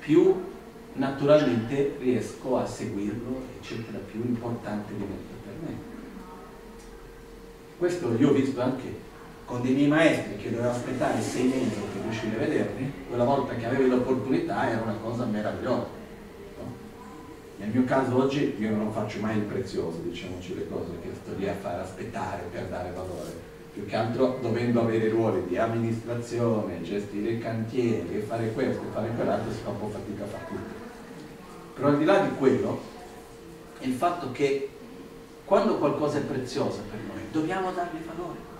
più 0.00 0.50
naturalmente 0.94 1.96
riesco 1.98 2.58
a 2.58 2.66
seguirlo, 2.66 3.42
eccetera, 3.58 3.98
più 3.98 4.20
importante 4.20 4.92
diventa 4.92 5.34
per 5.44 5.54
me. 5.64 5.76
Questo 7.78 8.14
io 8.16 8.28
ho 8.28 8.32
visto 8.32 8.60
anche 8.60 9.10
con 9.52 9.60
dei 9.60 9.74
miei 9.74 9.88
maestri 9.88 10.38
che 10.38 10.50
dovevo 10.50 10.70
aspettare 10.70 11.20
sei 11.20 11.42
mesi 11.42 11.78
per 11.92 12.02
riuscire 12.04 12.36
a 12.36 12.38
vederli, 12.38 12.90
quella 13.06 13.24
volta 13.24 13.54
che 13.54 13.66
avevi 13.66 13.86
l'opportunità 13.86 14.70
era 14.70 14.80
una 14.80 14.96
cosa 15.02 15.26
meravigliosa. 15.26 15.88
No? 16.56 16.72
Nel 17.58 17.68
mio 17.68 17.84
caso 17.84 18.16
oggi 18.16 18.56
io 18.58 18.70
non 18.74 18.90
faccio 18.92 19.20
mai 19.20 19.36
il 19.36 19.42
prezioso, 19.42 19.98
diciamoci 19.98 20.54
le 20.54 20.66
cose, 20.70 20.92
che 21.02 21.10
sto 21.20 21.34
lì 21.36 21.46
a 21.46 21.52
fare 21.52 21.82
aspettare 21.82 22.44
per 22.50 22.64
dare 22.68 22.92
valore. 22.92 23.50
Più 23.74 23.84
che 23.84 23.94
altro 23.94 24.38
dovendo 24.40 24.80
avere 24.80 25.10
ruoli 25.10 25.44
di 25.46 25.58
amministrazione, 25.58 26.80
gestire 26.80 27.32
i 27.32 27.38
cantieri, 27.38 28.24
fare 28.26 28.52
questo 28.52 28.80
fare 28.90 29.10
quell'altro, 29.14 29.52
si 29.52 29.60
fa 29.62 29.68
un 29.68 29.78
po' 29.80 29.88
fatica 29.88 30.24
a 30.24 30.28
fare 30.28 30.44
tutto. 30.48 31.74
Però 31.74 31.88
al 31.88 31.98
di 31.98 32.04
là 32.04 32.20
di 32.20 32.34
quello, 32.36 32.80
il 33.80 33.92
fatto 33.92 34.32
che 34.32 34.70
quando 35.44 35.76
qualcosa 35.76 36.16
è 36.16 36.22
preziosa 36.22 36.80
per 36.90 37.00
noi, 37.06 37.20
dobbiamo 37.30 37.70
dargli 37.72 37.98
valore 38.06 38.51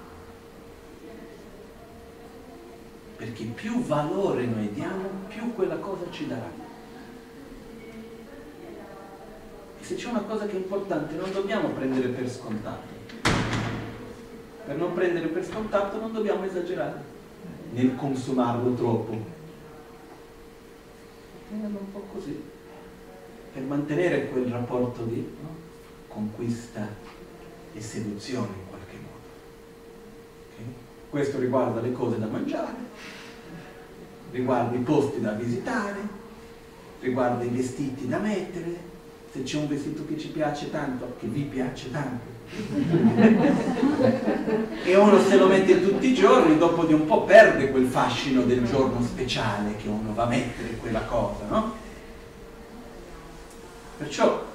perché 3.22 3.44
più 3.44 3.80
valore 3.84 4.44
noi 4.46 4.72
diamo, 4.72 5.08
più 5.28 5.54
quella 5.54 5.76
cosa 5.76 6.10
ci 6.10 6.26
darà. 6.26 6.50
E 9.78 9.84
se 9.84 9.94
c'è 9.94 10.08
una 10.08 10.22
cosa 10.22 10.46
che 10.46 10.54
è 10.54 10.56
importante, 10.56 11.14
non 11.14 11.30
dobbiamo 11.30 11.68
prendere 11.68 12.08
per 12.08 12.28
scontato. 12.28 12.90
Per 14.64 14.76
non 14.76 14.92
prendere 14.94 15.28
per 15.28 15.44
scontato 15.44 16.00
non 16.00 16.12
dobbiamo 16.12 16.44
esagerare 16.44 17.00
nel 17.70 17.94
consumarlo 17.94 18.74
troppo. 18.74 19.16
Teniamo 21.48 21.78
un 21.78 21.92
po' 21.92 22.04
così, 22.12 22.42
per 23.52 23.62
mantenere 23.62 24.30
quel 24.30 24.46
rapporto 24.46 25.04
di 25.04 25.32
no? 25.40 25.54
conquista 26.08 26.88
e 27.72 27.80
seduzione 27.80 28.48
in 28.48 28.68
qualche 28.68 28.96
modo. 28.96 29.26
Okay? 30.54 30.74
Questo 31.12 31.38
riguarda 31.38 31.80
le 31.82 31.92
cose 31.92 32.18
da 32.18 32.24
mangiare, 32.24 32.74
riguarda 34.30 34.74
i 34.74 34.80
posti 34.80 35.20
da 35.20 35.32
visitare, 35.32 36.00
riguarda 37.00 37.44
i 37.44 37.48
vestiti 37.48 38.08
da 38.08 38.16
mettere, 38.16 38.74
se 39.30 39.42
c'è 39.42 39.58
un 39.58 39.68
vestito 39.68 40.06
che 40.06 40.18
ci 40.18 40.28
piace 40.28 40.70
tanto, 40.70 41.16
che 41.20 41.26
vi 41.26 41.42
piace 41.42 41.90
tanto, 41.90 42.24
e 44.84 44.96
uno 44.96 45.20
se 45.20 45.36
lo 45.36 45.48
mette 45.48 45.86
tutti 45.86 46.06
i 46.06 46.14
giorni, 46.14 46.56
dopo 46.56 46.86
di 46.86 46.94
un 46.94 47.04
po' 47.04 47.24
perde 47.24 47.70
quel 47.70 47.88
fascino 47.88 48.44
del 48.44 48.64
giorno 48.64 49.02
speciale 49.02 49.76
che 49.76 49.88
uno 49.88 50.14
va 50.14 50.22
a 50.22 50.28
mettere 50.28 50.78
quella 50.78 51.02
cosa, 51.02 51.44
no? 51.46 51.74
Perciò 53.98 54.46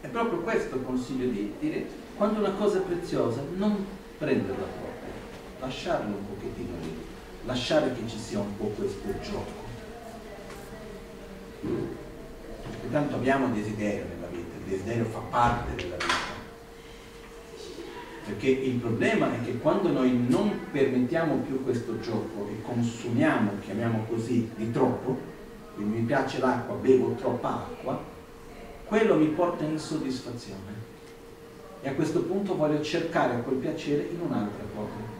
è 0.00 0.06
proprio 0.06 0.38
questo 0.38 0.76
il 0.76 0.82
consiglio 0.82 1.28
di 1.28 1.52
dire, 1.60 1.86
quando 2.16 2.38
una 2.38 2.52
cosa 2.52 2.78
è 2.78 2.80
preziosa, 2.80 3.42
non 3.56 4.00
prenderla 4.22 4.54
proprio, 4.54 5.12
lasciarla 5.58 6.14
un 6.14 6.26
pochettino 6.28 6.74
lì 6.80 7.10
lasciare 7.44 7.92
che 7.92 8.06
ci 8.06 8.18
sia 8.18 8.38
un 8.38 8.56
po' 8.56 8.66
questo 8.66 9.08
gioco. 9.20 9.60
Perché 11.60 12.90
tanto 12.90 13.16
abbiamo 13.16 13.52
desiderio 13.52 14.04
nella 14.14 14.28
vita, 14.28 14.56
il 14.58 14.70
desiderio 14.70 15.04
fa 15.06 15.18
parte 15.18 15.74
della 15.74 15.96
vita. 15.96 16.30
Perché 18.26 18.48
il 18.48 18.76
problema 18.76 19.32
è 19.32 19.44
che 19.44 19.58
quando 19.58 19.90
noi 19.90 20.26
non 20.28 20.66
permettiamo 20.70 21.38
più 21.38 21.64
questo 21.64 21.98
gioco 22.00 22.48
e 22.48 22.62
consumiamo, 22.62 23.58
chiamiamo 23.64 24.04
così, 24.08 24.48
di 24.54 24.70
troppo, 24.70 25.18
quindi 25.74 25.98
mi 25.98 26.04
piace 26.04 26.38
l'acqua, 26.38 26.76
bevo 26.76 27.14
troppa 27.14 27.48
acqua, 27.48 28.00
quello 28.84 29.16
mi 29.16 29.26
porta 29.26 29.64
insoddisfazione. 29.64 30.81
E 31.82 31.88
a 31.88 31.94
questo 31.94 32.22
punto 32.22 32.56
voglio 32.56 32.80
cercare 32.80 33.42
quel 33.42 33.56
piacere 33.56 34.08
in 34.10 34.20
un'altra 34.20 34.64
cosa 34.74 35.12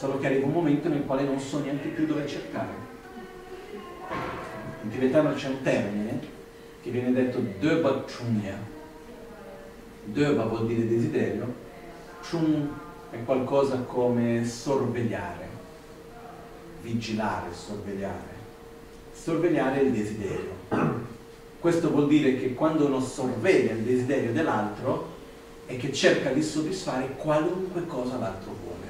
solo 0.00 0.18
che 0.18 0.28
arriva 0.28 0.46
un 0.46 0.52
momento 0.52 0.88
nel 0.88 1.04
quale 1.04 1.24
non 1.24 1.38
so 1.38 1.60
neanche 1.60 1.88
più 1.88 2.06
dove 2.06 2.26
cercare. 2.26 2.72
In 4.82 4.88
tibetano 4.88 5.34
c'è 5.34 5.48
un 5.48 5.60
termine 5.60 6.20
che 6.80 6.90
viene 6.90 7.12
detto 7.12 7.38
döba 7.58 8.02
chunya. 8.06 8.56
Döba 10.04 10.44
vuol 10.44 10.68
dire 10.68 10.88
desiderio, 10.88 11.52
chun 12.26 12.72
è 13.10 13.22
qualcosa 13.26 13.80
come 13.80 14.42
sorvegliare, 14.46 15.46
vigilare, 16.80 17.52
sorvegliare. 17.52 18.38
Sorvegliare 19.12 19.80
il 19.82 19.92
desiderio. 19.92 21.18
Questo 21.60 21.90
vuol 21.90 22.08
dire 22.08 22.38
che 22.38 22.54
quando 22.54 22.86
uno 22.86 23.00
sorveglia 23.00 23.72
il 23.72 23.82
desiderio 23.82 24.32
dell'altro 24.32 25.18
è 25.66 25.76
che 25.76 25.92
cerca 25.92 26.30
di 26.30 26.42
soddisfare 26.42 27.14
qualunque 27.16 27.86
cosa 27.86 28.16
l'altro 28.16 28.54
vuole 28.64 28.80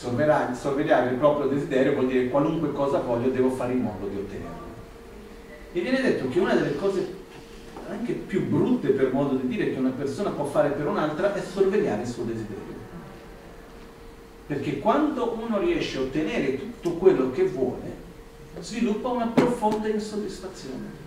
sorvegliare 0.00 1.10
il 1.10 1.16
proprio 1.16 1.48
desiderio 1.48 1.92
vuol 1.92 2.06
dire 2.06 2.28
qualunque 2.28 2.72
cosa 2.72 3.00
voglio 3.00 3.28
devo 3.28 3.50
fare 3.50 3.72
in 3.74 3.82
modo 3.82 4.06
di 4.06 4.16
ottenerlo. 4.16 4.68
E 5.72 5.80
viene 5.80 6.00
detto 6.00 6.28
che 6.28 6.38
una 6.38 6.54
delle 6.54 6.76
cose 6.76 7.18
anche 7.88 8.12
più 8.12 8.46
brutte 8.46 8.90
per 8.90 9.12
modo 9.12 9.34
di 9.34 9.48
dire 9.48 9.72
che 9.72 9.78
una 9.78 9.90
persona 9.90 10.30
può 10.30 10.44
fare 10.44 10.70
per 10.70 10.86
un'altra 10.86 11.34
è 11.34 11.40
sorvegliare 11.40 12.02
il 12.02 12.08
suo 12.08 12.22
desiderio. 12.22 12.78
Perché 14.46 14.78
quando 14.78 15.36
uno 15.38 15.58
riesce 15.58 15.98
a 15.98 16.02
ottenere 16.02 16.56
tutto 16.56 16.92
quello 16.92 17.30
che 17.30 17.44
vuole, 17.44 17.99
sviluppa 18.58 19.08
una 19.08 19.26
profonda 19.26 19.88
insoddisfazione. 19.88 20.98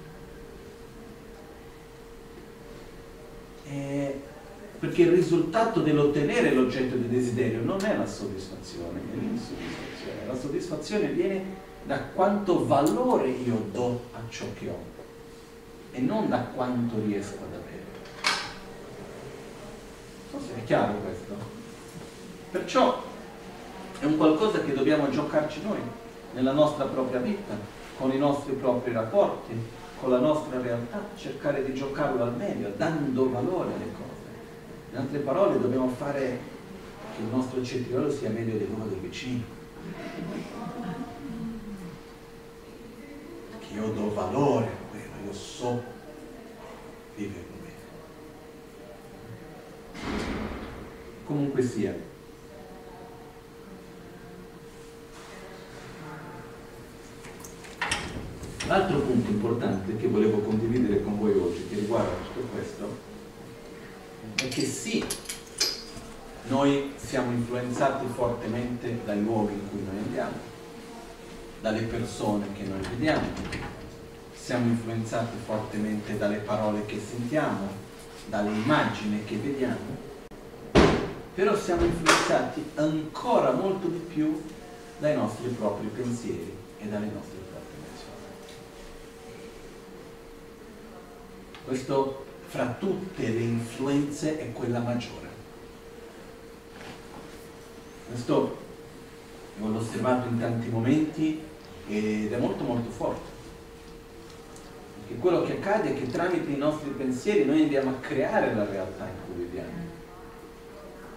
E 3.66 4.22
perché 4.80 5.04
il 5.04 5.12
risultato 5.12 5.82
dell'ottenere 5.82 6.54
l'oggetto 6.54 6.96
di 6.96 7.08
desiderio 7.08 7.62
non 7.64 7.84
è 7.86 7.96
la 7.96 8.06
soddisfazione, 8.06 9.00
è 9.00 9.16
l'insoddisfazione. 9.16 10.26
La 10.28 10.36
soddisfazione 10.36 11.08
viene 11.08 11.44
da 11.86 12.00
quanto 12.00 12.66
valore 12.66 13.30
io 13.30 13.68
do 13.72 14.02
a 14.14 14.20
ciò 14.30 14.46
che 14.58 14.70
ho 14.70 14.92
e 15.92 16.00
non 16.00 16.28
da 16.28 16.40
quanto 16.40 16.96
riesco 17.06 17.36
ad 17.36 17.54
avere. 17.54 17.84
Non 20.32 20.42
so 20.42 20.48
se 20.48 20.56
è 20.56 20.64
chiaro 20.66 20.96
questo. 21.00 21.36
Perciò 22.52 23.04
è 24.00 24.06
un 24.06 24.18
qualcosa 24.18 24.62
che 24.64 24.74
dobbiamo 24.74 25.10
giocarci 25.10 25.62
noi 25.64 25.80
nella 26.34 26.52
nostra 26.52 26.86
propria 26.86 27.20
vita, 27.20 27.56
con 27.98 28.12
i 28.12 28.18
nostri 28.18 28.54
propri 28.54 28.92
rapporti, 28.92 29.54
con 30.00 30.10
la 30.10 30.20
nostra 30.20 30.60
realtà, 30.60 31.02
cercare 31.16 31.64
di 31.64 31.74
giocarlo 31.74 32.24
al 32.24 32.36
meglio, 32.36 32.74
dando 32.76 33.30
valore 33.30 33.74
alle 33.74 33.92
cose. 33.94 34.12
In 34.92 34.98
altre 34.98 35.20
parole 35.20 35.60
dobbiamo 35.60 35.88
fare 35.88 36.40
che 37.16 37.22
il 37.22 37.28
nostro 37.28 37.64
cetriolo 37.64 38.12
sia 38.12 38.30
meglio 38.30 38.58
di 38.58 38.66
quello 38.66 38.90
del 38.90 39.00
vicino. 39.00 39.44
Che 43.60 43.74
io 43.74 43.88
do 43.92 44.14
valore 44.14 44.66
a 44.66 44.90
quello, 44.90 45.26
io 45.26 45.34
so 45.34 45.82
vivere 47.16 47.46
bene. 47.62 47.72
Comunque 51.26 51.62
sia. 51.62 52.12
L'altro 58.66 59.00
punto 59.00 59.30
importante 59.30 59.98
che 59.98 60.08
volevo 60.08 60.38
condividere 60.38 61.04
con 61.04 61.20
voi 61.20 61.38
oggi, 61.38 61.68
che 61.68 61.76
riguarda 61.76 62.12
tutto 62.34 62.48
questo, 62.54 62.98
è 64.36 64.48
che 64.48 64.62
sì, 64.66 65.04
noi 66.48 66.94
siamo 66.96 67.32
influenzati 67.32 68.06
fortemente 68.14 69.00
dai 69.04 69.22
luoghi 69.22 69.54
in 69.54 69.70
cui 69.70 69.84
noi 69.84 69.98
andiamo, 69.98 70.52
dalle 71.60 71.82
persone 71.82 72.48
che 72.54 72.64
noi 72.64 72.80
vediamo, 72.90 73.28
siamo 74.34 74.68
influenzati 74.68 75.36
fortemente 75.46 76.18
dalle 76.18 76.38
parole 76.38 76.86
che 76.86 77.00
sentiamo, 77.00 77.68
dalle 78.28 78.52
immagini 78.52 79.26
che 79.26 79.36
vediamo, 79.36 80.12
però 81.36 81.56
siamo 81.58 81.84
influenzati 81.84 82.64
ancora 82.76 83.52
molto 83.52 83.88
di 83.88 84.00
più 84.00 84.42
dai 85.00 85.16
nostri 85.16 85.50
propri 85.50 85.88
pensieri 85.88 86.56
e 86.80 86.88
dalle 86.88 87.10
nostre 87.14 87.33
Questo 91.66 92.26
fra 92.48 92.76
tutte 92.78 93.28
le 93.28 93.40
influenze 93.40 94.40
è 94.40 94.52
quella 94.52 94.80
maggiore. 94.80 95.30
Questo 98.10 98.58
l'ho 99.60 99.78
osservato 99.78 100.28
in 100.28 100.40
tanti 100.40 100.70
momenti 100.70 101.42
ed 101.88 102.32
è 102.32 102.38
molto 102.38 102.64
molto 102.64 102.90
forte. 102.90 103.32
Perché 105.00 105.20
quello 105.20 105.44
che 105.44 105.54
accade 105.54 105.92
è 105.92 105.98
che 105.98 106.10
tramite 106.10 106.52
i 106.52 106.58
nostri 106.58 106.90
pensieri 106.92 107.46
noi 107.46 107.64
andiamo 107.64 107.92
a 107.92 108.00
creare 108.00 108.54
la 108.54 108.66
realtà 108.66 109.06
in 109.06 109.16
cui 109.26 109.44
viviamo. 109.44 109.92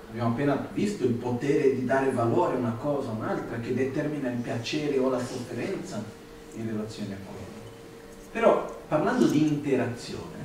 Abbiamo 0.08 0.30
appena 0.30 0.68
visto 0.72 1.04
il 1.04 1.12
potere 1.12 1.74
di 1.74 1.84
dare 1.84 2.10
valore 2.10 2.54
a 2.54 2.58
una 2.58 2.76
cosa 2.80 3.10
o 3.10 3.12
un'altra 3.12 3.58
che 3.58 3.74
determina 3.74 4.30
il 4.30 4.38
piacere 4.38 4.98
o 4.98 5.08
la 5.10 5.18
sofferenza 5.18 6.02
in 6.54 6.66
relazione 6.66 7.14
a 7.14 7.16
quello. 7.24 7.44
Però 8.32 8.80
parlando 8.88 9.26
di 9.26 9.46
interazione, 9.46 10.35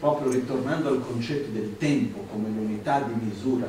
proprio 0.00 0.30
ritornando 0.30 0.88
al 0.88 1.06
concetto 1.06 1.50
del 1.50 1.76
tempo 1.76 2.20
come 2.30 2.48
l'unità 2.48 3.00
di 3.00 3.12
misura 3.12 3.68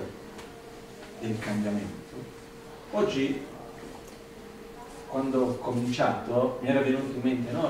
del 1.20 1.38
cambiamento, 1.38 2.16
oggi 2.92 3.40
quando 5.08 5.42
ho 5.42 5.58
cominciato 5.58 6.60
mi 6.62 6.70
era 6.70 6.80
venuto 6.80 7.16
in 7.16 7.22
mente 7.22 7.52
no, 7.52 7.70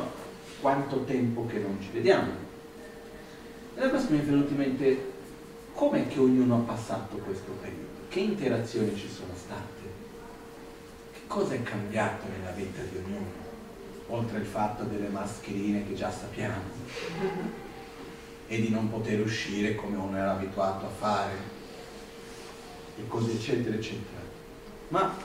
quanto 0.61 1.03
tempo 1.05 1.47
che 1.47 1.57
non 1.57 1.77
ci 1.81 1.89
vediamo. 1.91 2.49
E 3.73 3.81
adesso 3.81 4.11
mi 4.11 4.19
è 4.19 4.21
venuto 4.21 4.51
in 4.51 4.57
mente 4.57 5.11
com'è 5.73 6.07
che 6.07 6.19
ognuno 6.19 6.57
ha 6.57 6.59
passato 6.59 7.15
questo 7.17 7.51
periodo, 7.59 8.05
che 8.09 8.19
interazioni 8.19 8.95
ci 8.95 9.09
sono 9.09 9.31
state, 9.33 9.81
che 11.13 11.19
cosa 11.25 11.55
è 11.55 11.63
cambiato 11.63 12.27
nella 12.27 12.51
vita 12.51 12.83
di 12.83 12.97
ognuno, 12.97 13.49
oltre 14.09 14.37
al 14.37 14.45
fatto 14.45 14.83
delle 14.83 15.07
mascherine 15.07 15.87
che 15.87 15.95
già 15.95 16.11
sappiamo 16.11 17.60
e 18.51 18.59
di 18.59 18.67
non 18.67 18.89
poter 18.89 19.21
uscire 19.21 19.75
come 19.75 19.95
uno 19.95 20.17
era 20.17 20.33
abituato 20.33 20.85
a 20.85 20.89
fare 20.89 21.31
e 22.97 23.07
così 23.07 23.31
eccetera 23.31 23.73
eccetera. 23.73 24.19
Ma 24.89 25.15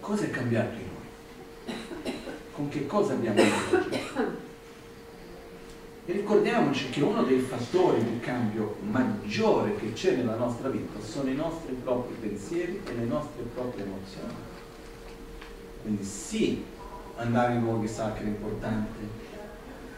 cosa 0.00 0.24
è 0.24 0.30
cambiato 0.30 0.74
in 0.76 0.86
noi? 0.86 2.14
Con 2.50 2.70
che 2.70 2.86
cosa 2.86 3.12
abbiamo 3.12 3.36
reagito? 3.36 4.42
E 6.06 6.12
ricordiamoci 6.12 6.88
che 6.88 7.02
uno 7.02 7.22
dei 7.24 7.40
fattori 7.40 8.02
di 8.02 8.20
cambio 8.20 8.76
maggiore 8.80 9.76
che 9.76 9.92
c'è 9.92 10.16
nella 10.16 10.36
nostra 10.36 10.70
vita 10.70 10.98
sono 10.98 11.28
i 11.28 11.34
nostri 11.34 11.74
propri 11.74 12.14
pensieri 12.20 12.80
e 12.86 12.94
le 12.94 13.04
nostre 13.04 13.42
proprie 13.54 13.84
emozioni. 13.84 14.32
Quindi 15.82 16.04
sì, 16.04 16.64
andare 17.16 17.52
in 17.52 17.60
luoghi 17.60 17.88
sacri 17.88 18.24
è 18.24 18.28
importante, 18.28 19.23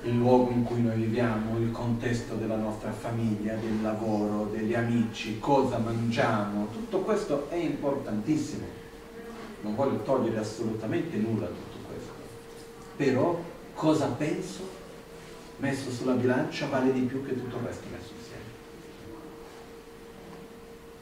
il 0.06 0.16
luogo 0.16 0.50
in 0.50 0.62
cui 0.62 0.80
noi 0.82 0.96
viviamo, 0.96 1.58
il 1.58 1.72
contesto 1.72 2.36
della 2.36 2.56
nostra 2.56 2.92
famiglia, 2.92 3.56
del 3.56 3.82
lavoro, 3.82 4.48
degli 4.52 4.72
amici, 4.72 5.38
cosa 5.40 5.78
mangiamo, 5.78 6.68
tutto 6.72 7.00
questo 7.00 7.50
è 7.50 7.56
importantissimo. 7.56 8.66
Non 9.62 9.74
voglio 9.74 10.02
togliere 10.02 10.38
assolutamente 10.38 11.16
nulla 11.16 11.46
a 11.46 11.48
tutto 11.48 11.88
questo. 11.88 12.12
Però 12.96 13.42
cosa 13.74 14.06
penso 14.08 14.74
messo 15.58 15.90
sulla 15.90 16.12
bilancia 16.12 16.68
vale 16.68 16.92
di 16.92 17.00
più 17.00 17.24
che 17.24 17.34
tutto 17.34 17.56
il 17.56 17.62
resto 17.62 17.86
messo 17.90 18.12
insieme. 18.16 18.44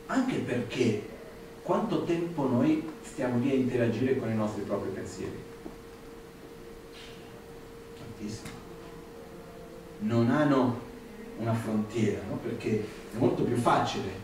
Anche 0.06 0.36
perché 0.38 1.08
quanto 1.62 2.04
tempo 2.04 2.48
noi 2.48 2.90
stiamo 3.02 3.38
lì 3.38 3.50
a 3.50 3.54
interagire 3.54 4.16
con 4.16 4.30
i 4.30 4.34
nostri 4.34 4.62
propri 4.62 4.90
pensieri? 4.90 5.42
Tantissimo 7.98 8.53
non 9.98 10.30
hanno 10.30 10.80
una 11.38 11.54
frontiera, 11.54 12.20
no? 12.28 12.36
perché 12.36 12.86
è 13.12 13.16
molto 13.18 13.42
più 13.42 13.56
facile. 13.56 14.22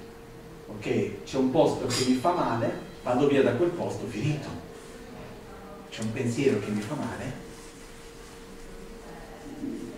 Ok, 0.66 1.24
c'è 1.24 1.36
un 1.36 1.50
posto 1.50 1.86
che 1.86 2.04
mi 2.08 2.14
fa 2.14 2.32
male, 2.32 2.72
vado 3.02 3.26
via 3.26 3.42
da 3.42 3.54
quel 3.54 3.70
posto, 3.70 4.06
finito. 4.06 4.48
C'è 5.90 6.02
un 6.02 6.12
pensiero 6.12 6.60
che 6.60 6.70
mi 6.70 6.80
fa 6.80 6.94
male, 6.94 7.32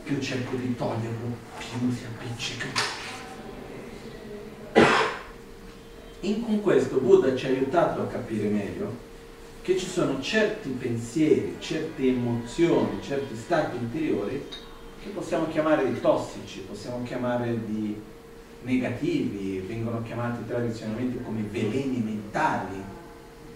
più 0.04 0.18
cerco 0.20 0.56
di 0.56 0.74
toglierlo, 0.74 1.36
più 1.58 1.92
si 1.92 2.04
appiccica. 2.04 2.66
In 6.20 6.44
con 6.44 6.62
questo 6.62 6.98
Buddha 6.98 7.34
ci 7.36 7.46
ha 7.46 7.48
aiutato 7.48 8.02
a 8.02 8.06
capire 8.06 8.48
meglio 8.48 9.10
che 9.62 9.76
ci 9.76 9.86
sono 9.86 10.20
certi 10.20 10.70
pensieri, 10.70 11.56
certe 11.58 12.06
emozioni, 12.06 13.00
certi 13.02 13.36
stati 13.36 13.76
interiori 13.76 14.44
che 15.02 15.08
possiamo 15.08 15.48
chiamare 15.48 15.92
di 15.92 16.00
tossici, 16.00 16.60
possiamo 16.60 17.02
chiamare 17.02 17.64
di 17.64 18.00
negativi, 18.62 19.58
vengono 19.58 20.00
chiamati 20.02 20.46
tradizionalmente 20.46 21.22
come 21.22 21.42
veleni 21.42 21.98
mentali. 21.98 22.80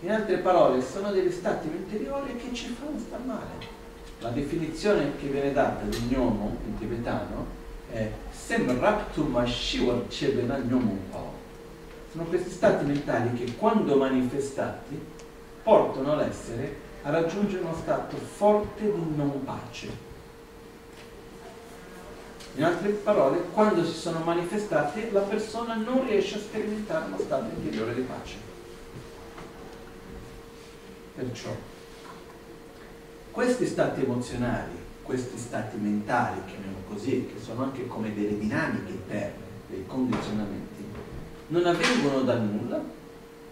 In 0.01 0.11
altre 0.11 0.39
parole, 0.39 0.83
sono 0.83 1.13
degli 1.13 1.31
stati 1.31 1.69
interiori 1.69 2.37
che 2.37 2.53
ci 2.53 2.67
fanno 2.67 2.99
star 2.99 3.21
male. 3.25 3.75
La 4.19 4.31
definizione 4.31 5.13
che 5.17 5.29
viene 5.29 5.53
data 5.53 5.85
di 5.85 5.99
gnomo 6.09 6.57
in 6.67 6.79
tibetano 6.79 7.47
è 7.93 8.11
Semraptuma 8.31 9.47
Shiwar 9.47 10.09
Chebena 10.09 10.59
Gnomo 10.59 10.99
Sono 12.11 12.25
questi 12.25 12.51
stati 12.51 12.85
mentali 12.85 13.35
che 13.35 13.55
quando 13.55 13.97
manifestati 13.97 14.99
portano 15.63 16.17
l'essere 16.17 16.85
a 17.03 17.11
raggiungere 17.11 17.63
uno 17.63 17.75
stato 17.75 18.17
forte 18.17 18.85
di 18.85 19.17
non 19.17 19.45
pace 19.45 20.06
in 22.57 22.65
altre 22.65 22.89
parole, 22.89 23.45
quando 23.53 23.85
si 23.85 23.93
sono 23.93 24.21
manifestate, 24.21 25.11
la 25.13 25.21
persona 25.21 25.75
non 25.75 26.07
riesce 26.07 26.37
a 26.37 26.39
sperimentare 26.39 27.05
uno 27.05 27.19
stato 27.19 27.55
interiore 27.55 27.95
di 27.95 28.01
pace. 28.01 28.37
Perciò, 31.15 31.51
questi 33.31 33.67
stati 33.67 34.03
emozionali, 34.03 34.73
questi 35.03 35.37
stati 35.37 35.77
mentali, 35.77 36.41
chiamiamo 36.47 36.79
così, 36.89 37.31
che 37.33 37.39
sono 37.43 37.65
anche 37.65 37.87
come 37.87 38.15
delle 38.15 38.39
dinamiche 38.39 38.91
interne, 38.91 39.45
dei 39.69 39.85
condizionamenti, 39.87 40.85
non 41.49 41.67
avvengono 41.67 42.23
da 42.23 42.39
nulla 42.39 42.83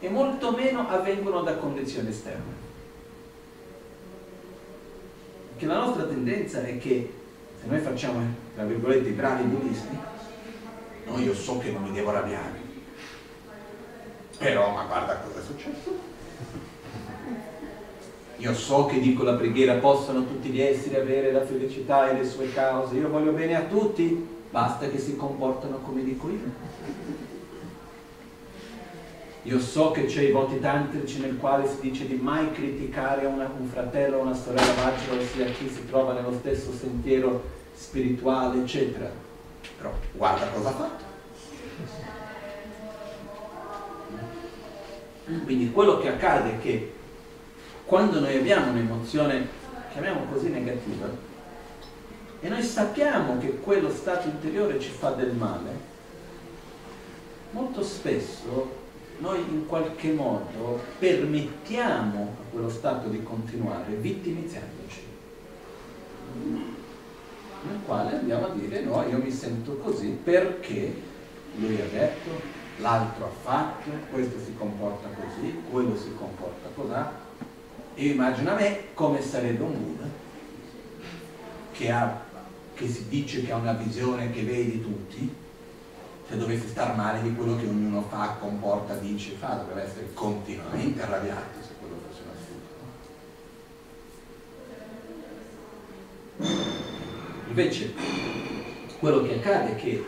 e 0.01 0.09
molto 0.09 0.51
meno 0.53 0.89
avvengono 0.89 1.43
da 1.43 1.57
condizioni 1.57 2.09
esterne. 2.09 2.63
Perché 5.51 5.67
la 5.67 5.85
nostra 5.85 6.05
tendenza 6.05 6.63
è 6.63 6.79
che 6.79 7.13
se 7.61 7.67
noi 7.67 7.81
facciamo, 7.81 8.44
tra 8.55 8.65
virgolette, 8.65 9.09
i 9.09 9.13
bravi 9.13 9.43
buddisti, 9.45 9.99
no, 11.07 11.19
io 11.19 11.35
so 11.35 11.59
che 11.59 11.71
non 11.71 11.83
mi 11.83 11.93
devo 11.93 12.11
arrabbiare. 12.11 12.63
Però, 14.39 14.71
ma 14.71 14.85
guarda 14.85 15.19
cosa 15.19 15.39
è 15.41 15.43
successo. 15.43 16.13
Io 18.37 18.55
so 18.55 18.87
che 18.87 19.01
dico 19.01 19.23
la 19.23 19.35
preghiera, 19.35 19.75
possono 19.75 20.27
tutti 20.27 20.51
gli 20.51 20.61
esseri 20.61 20.97
avere 20.97 21.33
la 21.33 21.45
felicità 21.45 22.11
e 22.11 22.19
le 22.19 22.29
sue 22.29 22.53
cause, 22.53 22.97
io 22.97 23.09
voglio 23.09 23.33
bene 23.33 23.57
a 23.57 23.63
tutti, 23.63 24.27
basta 24.51 24.89
che 24.89 24.99
si 24.99 25.17
comportano 25.17 25.79
come 25.79 26.05
dico 26.05 26.29
io. 26.29 26.53
Io 29.47 29.61
so 29.61 29.91
che 29.91 30.07
c'è 30.07 30.23
i 30.23 30.31
voti 30.31 30.59
tantrici 30.59 31.21
nel 31.21 31.37
quale 31.37 31.69
si 31.69 31.77
dice 31.81 32.07
di 32.07 32.15
mai 32.15 32.51
criticare 32.53 33.27
una, 33.27 33.51
un 33.59 33.67
fratello 33.67 34.19
o 34.19 34.23
una 34.23 34.35
sorella 34.35 34.73
vagina, 34.75 35.21
ossia 35.21 35.45
chi 35.47 35.69
si 35.69 35.87
trova 35.87 36.15
nello 36.15 36.33
stesso 36.33 36.73
sentiero 36.73 37.43
spirituale, 37.85 38.61
eccetera. 38.61 39.11
Però 39.77 39.93
guarda 40.13 40.47
cosa 40.49 40.69
ha 40.69 40.73
fatto. 40.73 41.05
Quindi 45.45 45.71
quello 45.71 45.99
che 45.99 46.09
accade 46.09 46.55
è 46.55 46.61
che 46.61 46.93
quando 47.85 48.21
noi 48.21 48.37
abbiamo 48.37 48.71
un'emozione, 48.71 49.47
chiamiamo 49.93 50.27
così 50.31 50.49
negativa, 50.49 51.33
e 52.41 52.49
noi 52.49 52.63
sappiamo 52.63 53.39
che 53.39 53.59
quello 53.59 53.91
stato 53.91 54.29
interiore 54.29 54.79
ci 54.79 54.91
fa 54.91 55.11
del 55.11 55.33
male, 55.33 55.93
molto 57.53 57.83
spesso 57.83 58.83
noi 59.19 59.39
in 59.39 59.67
qualche 59.67 60.13
modo 60.13 60.83
permettiamo 60.99 62.37
a 62.39 62.51
quello 62.51 62.69
stato 62.69 63.09
di 63.09 63.23
continuare 63.23 63.95
vittimizzandoci 63.95 65.03
nel 67.67 67.81
quale 67.85 68.17
andiamo 68.17 68.47
a 68.47 68.51
dire 68.51 68.81
no, 68.83 69.05
io 69.09 69.19
mi 69.19 69.31
sento 69.31 69.77
così 69.79 70.09
perché 70.09 70.95
lui 71.57 71.81
ha 71.81 71.87
detto, 71.87 72.31
l'altro 72.79 73.27
ha 73.27 73.31
fatto, 73.43 73.91
questo 74.11 74.39
si 74.45 74.55
comporta 74.57 75.09
così, 75.09 75.63
quello 75.71 75.97
si 75.97 76.15
comporta 76.17 76.69
così. 76.75 76.93
E 77.95 78.07
immagino 78.09 78.51
a 78.51 78.55
me 78.55 78.95
come 78.95 79.23
sarebbe 79.23 79.63
un 79.63 79.73
Buddha 79.73 80.09
che, 81.73 81.91
ha, 81.91 82.21
che 82.75 82.89
si 82.89 83.09
dice 83.09 83.45
che 83.45 83.53
ha 83.53 83.57
una 83.57 83.73
visione 83.73 84.31
che 84.31 84.43
vedi 84.43 84.83
tutti, 84.83 85.43
se 86.29 86.37
dovesse 86.37 86.69
star 86.69 86.97
male 86.97 87.23
di 87.23 87.35
quello 87.35 87.57
che 87.57 87.67
ognuno 87.67 88.03
fa, 88.09 88.37
comporta, 88.41 88.95
dice, 88.95 89.33
fa, 89.33 89.55
dovrebbe 89.55 89.83
essere 89.83 90.13
continuamente 90.15 91.03
arrabbiato 91.03 91.61
se 91.61 91.75
quello 91.79 91.97
fosse 92.09 92.23
un 92.23 92.31
assunto. 96.41 96.74
Invece, 97.49 97.93
quello 98.99 99.23
che 99.23 99.35
accade 99.35 99.73
è 99.73 99.77
che, 99.77 100.05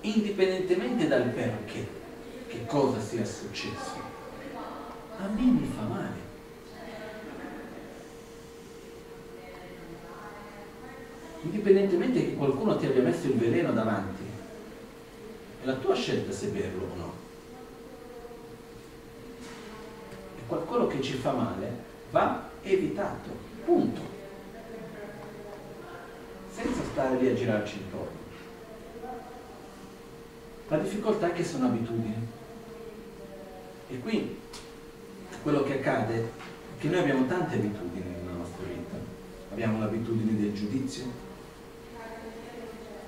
indipendentemente 0.00 1.06
dal 1.06 1.28
perché, 1.28 1.86
che 2.48 2.66
cosa 2.66 3.00
sia 3.00 3.24
successo, 3.24 3.96
a 5.18 5.26
me 5.28 5.40
mi 5.40 5.70
fa 5.74 5.82
male. 5.82 6.26
Indipendentemente 11.42 12.24
che 12.24 12.34
qualcuno 12.34 12.76
ti 12.76 12.86
abbia 12.86 13.02
messo 13.02 13.28
il 13.28 13.34
veleno 13.34 13.72
davanti, 13.72 14.22
è 15.62 15.64
la 15.64 15.74
tua 15.74 15.94
scelta 15.94 16.32
se 16.32 16.48
berlo 16.48 16.84
o 16.84 16.96
no. 16.96 17.12
E 20.36 20.40
qualcuno 20.46 20.88
che 20.88 21.00
ci 21.00 21.14
fa 21.14 21.32
male 21.32 21.72
va 22.10 22.50
evitato, 22.62 23.30
punto. 23.64 24.17
Stare 26.98 27.16
lì 27.20 27.28
a 27.28 27.34
girarci 27.34 27.76
intorno. 27.76 28.18
La 30.66 30.78
difficoltà 30.78 31.28
è 31.28 31.32
che 31.32 31.44
sono 31.44 31.66
abitudini. 31.66 32.26
E 33.88 34.00
qui 34.00 34.36
quello 35.44 35.62
che 35.62 35.78
accade 35.78 36.14
è 36.16 36.80
che 36.80 36.88
noi 36.88 36.98
abbiamo 36.98 37.24
tante 37.26 37.54
abitudini 37.54 38.04
nella 38.04 38.38
nostra 38.38 38.64
vita. 38.66 38.96
Abbiamo 39.52 39.78
l'abitudine 39.78 40.40
del 40.40 40.52
giudizio, 40.52 41.04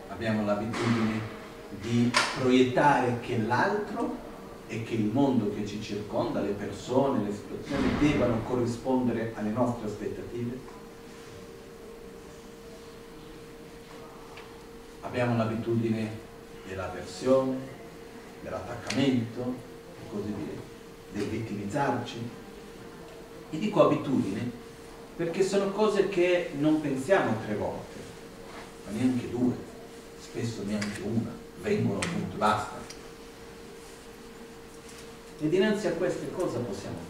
abbiamo 0.06 0.44
l'abitudine 0.44 1.20
di 1.80 2.12
proiettare 2.38 3.18
che 3.18 3.38
l'altro 3.38 4.16
e 4.68 4.84
che 4.84 4.94
il 4.94 5.06
mondo 5.06 5.52
che 5.52 5.66
ci 5.66 5.82
circonda, 5.82 6.40
le 6.40 6.52
persone, 6.52 7.24
le 7.24 7.34
situazioni 7.34 7.88
debbano 7.98 8.40
corrispondere 8.44 9.32
alle 9.34 9.50
nostre 9.50 9.88
aspettative. 9.88 10.78
Abbiamo 15.02 15.36
l'abitudine 15.36 16.10
dell'avversione, 16.66 17.56
dell'attaccamento 18.42 19.68
così 20.10 20.32
via, 20.32 20.60
del 21.12 21.28
vittimizzarci. 21.28 22.28
E 23.50 23.58
dico 23.58 23.84
abitudine 23.84 24.58
perché 25.16 25.42
sono 25.42 25.70
cose 25.70 26.08
che 26.08 26.50
non 26.58 26.80
pensiamo 26.80 27.36
tre 27.44 27.54
volte, 27.54 27.98
ma 28.86 28.92
neanche 28.92 29.28
due, 29.28 29.54
spesso 30.20 30.62
neanche 30.64 31.00
una 31.02 31.30
vengono 31.60 31.98
punto, 31.98 32.36
basta. 32.36 32.78
E 35.42 35.48
dinanzi 35.48 35.86
a 35.86 35.92
queste 35.92 36.30
cosa 36.32 36.58
possiamo 36.58 36.96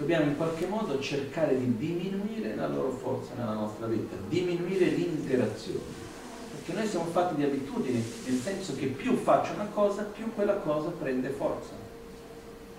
Dobbiamo 0.00 0.24
in 0.24 0.36
qualche 0.38 0.64
modo 0.66 0.98
cercare 0.98 1.58
di 1.58 1.76
diminuire 1.76 2.54
la 2.54 2.68
loro 2.68 2.90
forza 2.90 3.34
nella 3.34 3.52
nostra 3.52 3.86
vita, 3.86 4.16
diminuire 4.28 4.86
l'interazione. 4.86 6.08
Perché 6.52 6.72
noi 6.72 6.88
siamo 6.88 7.04
fatti 7.04 7.34
di 7.34 7.44
abitudini, 7.44 8.02
nel 8.24 8.40
senso 8.40 8.74
che 8.76 8.86
più 8.86 9.14
faccio 9.14 9.52
una 9.52 9.66
cosa, 9.66 10.04
più 10.04 10.32
quella 10.34 10.54
cosa 10.54 10.88
prende 10.88 11.28
forza. 11.28 11.74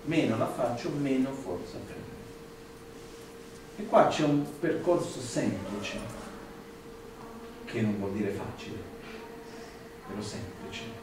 Meno 0.06 0.36
la 0.36 0.48
faccio, 0.48 0.90
meno 0.90 1.30
forza 1.30 1.76
prende. 1.86 2.10
E 3.76 3.86
qua 3.86 4.08
c'è 4.08 4.24
un 4.24 4.44
percorso 4.58 5.20
semplice, 5.20 5.98
che 7.66 7.80
non 7.82 7.98
vuol 7.98 8.14
dire 8.14 8.30
facile 8.30 8.90
però 10.08 10.20
semplice. 10.20 11.01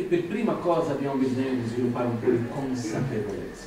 Che 0.00 0.06
per 0.06 0.24
prima 0.28 0.54
cosa 0.54 0.92
abbiamo 0.92 1.16
bisogno 1.16 1.60
di 1.60 1.68
sviluppare 1.68 2.06
un 2.06 2.18
po' 2.18 2.30
di 2.30 2.48
consapevolezza. 2.48 3.66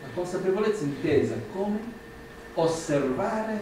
La 0.00 0.08
consapevolezza 0.14 0.84
intesa 0.84 1.34
come 1.52 1.80
osservare 2.54 3.60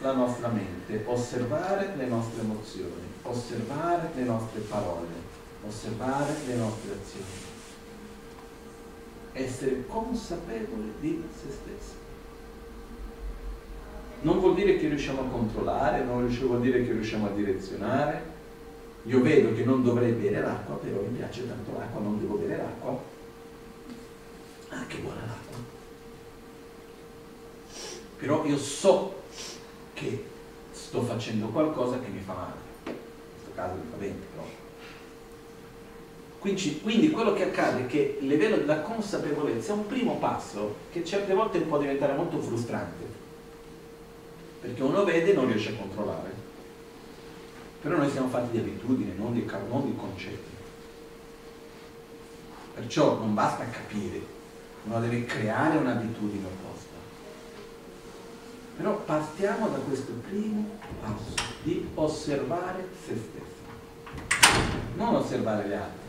la 0.00 0.14
nostra 0.14 0.48
mente, 0.48 1.02
osservare 1.04 1.92
le 1.96 2.06
nostre 2.06 2.40
emozioni, 2.40 3.02
osservare 3.24 4.08
le 4.14 4.22
nostre 4.22 4.60
parole, 4.60 5.08
osservare 5.66 6.32
le 6.46 6.54
nostre 6.54 6.92
azioni. 6.92 7.52
Essere 9.32 9.86
consapevoli 9.86 10.94
di 10.98 11.22
se 11.42 11.50
stessi 11.50 12.02
non 14.22 14.38
vuol 14.38 14.54
dire 14.54 14.78
che 14.78 14.88
riusciamo 14.88 15.20
a 15.20 15.24
controllare, 15.24 16.02
non 16.04 16.26
vuol 16.26 16.60
dire 16.62 16.82
che 16.86 16.92
riusciamo 16.92 17.26
a 17.26 17.30
direzionare. 17.32 18.32
Io 19.04 19.20
vedo 19.20 19.54
che 19.54 19.64
non 19.64 19.82
dovrei 19.82 20.12
bere 20.12 20.40
l'acqua, 20.40 20.76
però 20.76 21.00
mi 21.00 21.16
piace 21.16 21.46
tanto 21.46 21.72
l'acqua, 21.76 22.00
non 22.00 22.18
devo 22.18 22.36
bere 22.36 22.56
l'acqua. 22.56 23.02
Ah, 24.70 24.86
che 24.86 24.96
buona 24.98 25.20
l'acqua. 25.20 25.56
Però 28.16 28.44
io 28.44 28.56
so 28.56 29.22
che 29.92 30.24
sto 30.70 31.02
facendo 31.02 31.48
qualcosa 31.48 32.00
che 32.00 32.08
mi 32.08 32.20
fa 32.20 32.32
male. 32.32 32.54
In 32.86 32.94
questo 33.32 33.50
caso 33.54 33.74
mi 33.74 33.90
fa 33.90 33.96
bene, 33.96 34.14
però. 34.32 34.46
Quindi, 36.38 36.80
quindi 36.80 37.10
quello 37.10 37.32
che 37.32 37.44
accade 37.44 37.82
è 37.82 37.86
che 37.86 38.18
il 38.20 38.26
livello 38.26 38.56
della 38.56 38.80
consapevolezza 38.80 39.72
è 39.72 39.76
un 39.76 39.86
primo 39.86 40.16
passo 40.18 40.76
che 40.92 41.04
certe 41.04 41.34
volte 41.34 41.60
può 41.60 41.78
diventare 41.78 42.14
molto 42.14 42.38
frustrante 42.40 43.14
perché 44.64 44.82
uno 44.82 45.04
vede 45.04 45.32
e 45.32 45.34
non 45.34 45.46
riesce 45.46 45.70
a 45.70 45.74
controllare. 45.74 46.33
Però 47.84 47.98
noi 47.98 48.10
siamo 48.10 48.28
fatti 48.28 48.52
di 48.52 48.58
abitudini, 48.60 49.12
non 49.14 49.34
di, 49.34 49.44
non 49.68 49.84
di 49.84 49.94
concetti. 49.94 50.52
Perciò 52.72 53.18
non 53.18 53.34
basta 53.34 53.68
capire, 53.68 54.22
uno 54.84 55.00
deve 55.00 55.26
creare 55.26 55.76
un'abitudine 55.76 56.46
opposta. 56.46 56.94
Però 58.78 58.96
partiamo 59.00 59.68
da 59.68 59.76
questo 59.76 60.12
primo 60.26 60.78
passo 61.02 61.34
di 61.62 61.86
osservare 61.92 62.88
se 63.04 63.16
stessi. 63.16 64.72
Non 64.96 65.16
osservare 65.16 65.68
gli 65.68 65.74
altri, 65.74 66.08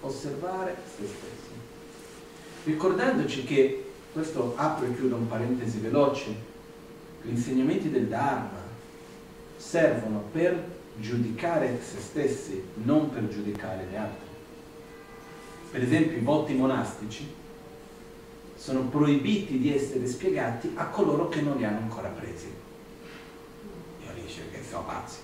osservare 0.00 0.76
se 0.84 1.06
stessi. 1.06 1.52
Ricordandoci 2.64 3.44
che, 3.44 3.92
questo 4.12 4.54
apro 4.56 4.86
e 4.86 4.96
chiudo 4.96 5.14
un 5.14 5.28
parentesi 5.28 5.78
veloce, 5.78 6.34
gli 7.22 7.28
insegnamenti 7.28 7.88
del 7.88 8.08
Dharma 8.08 8.62
servono 9.56 10.24
per 10.32 10.73
giudicare 10.96 11.80
se 11.82 12.00
stessi, 12.00 12.62
non 12.84 13.10
per 13.10 13.28
giudicare 13.28 13.86
gli 13.90 13.96
altri. 13.96 14.28
Per 15.70 15.82
esempio 15.82 16.16
i 16.16 16.20
voti 16.20 16.54
monastici 16.54 17.32
sono 18.56 18.82
proibiti 18.82 19.58
di 19.58 19.74
essere 19.74 20.06
spiegati 20.06 20.72
a 20.74 20.86
coloro 20.86 21.28
che 21.28 21.40
non 21.40 21.56
li 21.56 21.64
hanno 21.64 21.80
ancora 21.80 22.08
presi. 22.08 22.46
Io 24.04 24.10
dico 24.14 24.42
che 24.52 24.62
siamo 24.66 24.84
pazzi. 24.84 25.18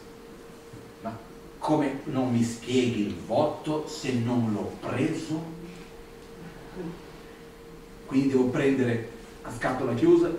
Ma 1.02 1.16
come 1.59 2.01
non 2.05 2.32
mi 2.32 2.42
spieghi 2.42 3.06
il 3.06 3.14
voto 3.14 3.86
se 3.86 4.12
non 4.12 4.52
l'ho 4.52 4.72
preso? 4.80 5.59
Quindi 8.06 8.28
devo 8.28 8.47
prendere 8.47 9.10
a 9.42 9.52
scatola 9.52 9.94
chiusa 9.94 10.30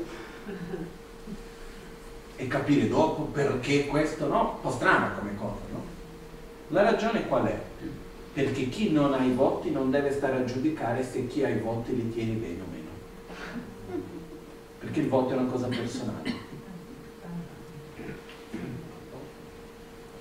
e 2.41 2.47
capire 2.47 2.87
dopo 2.87 3.23
perché 3.25 3.85
questo 3.85 4.27
no? 4.27 4.53
Un 4.55 4.61
po' 4.61 4.71
strana 4.71 5.11
come 5.11 5.35
cosa, 5.35 5.59
no? 5.71 5.83
La 6.69 6.81
ragione 6.81 7.27
qual 7.27 7.45
è? 7.45 7.61
Perché 8.33 8.67
chi 8.69 8.91
non 8.91 9.13
ha 9.13 9.23
i 9.23 9.31
voti 9.31 9.69
non 9.69 9.91
deve 9.91 10.11
stare 10.11 10.37
a 10.37 10.43
giudicare 10.43 11.03
se 11.03 11.27
chi 11.27 11.43
ha 11.43 11.49
i 11.49 11.59
voti 11.59 11.95
li 11.95 12.11
tiene 12.11 12.33
bene 12.33 12.61
o 12.61 12.65
meno 12.71 12.89
perché 14.79 15.01
il 15.01 15.07
voto 15.07 15.33
è 15.33 15.37
una 15.37 15.51
cosa 15.51 15.67
personale. 15.67 16.33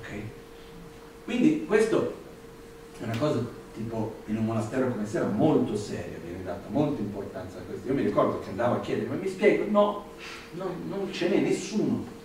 Ok? 0.01 0.09
Quindi 1.25 1.65
questo 1.65 2.15
è 2.99 3.05
una 3.05 3.17
cosa 3.17 3.43
tipo 3.81 4.17
in 4.27 4.37
un 4.37 4.45
monastero 4.45 4.89
come 4.89 5.07
sera 5.07 5.27
molto 5.27 5.75
seria, 5.77 6.19
viene 6.23 6.45
data 6.45 6.69
molta 6.69 7.01
importanza 7.01 7.59
a 7.59 7.63
questo. 7.63 7.89
Io 7.89 7.95
mi 7.95 8.03
ricordo 8.03 8.41
che 8.41 8.51
andavo 8.51 8.77
a 8.77 8.81
chiedere, 8.81 9.09
ma 9.09 9.15
mi 9.15 9.29
spiego? 9.29 9.65
No, 9.71 10.05
no 10.53 10.65
non 10.89 11.13
ce 11.13 11.29
n'è 11.29 11.41
nessuno. 11.41 12.19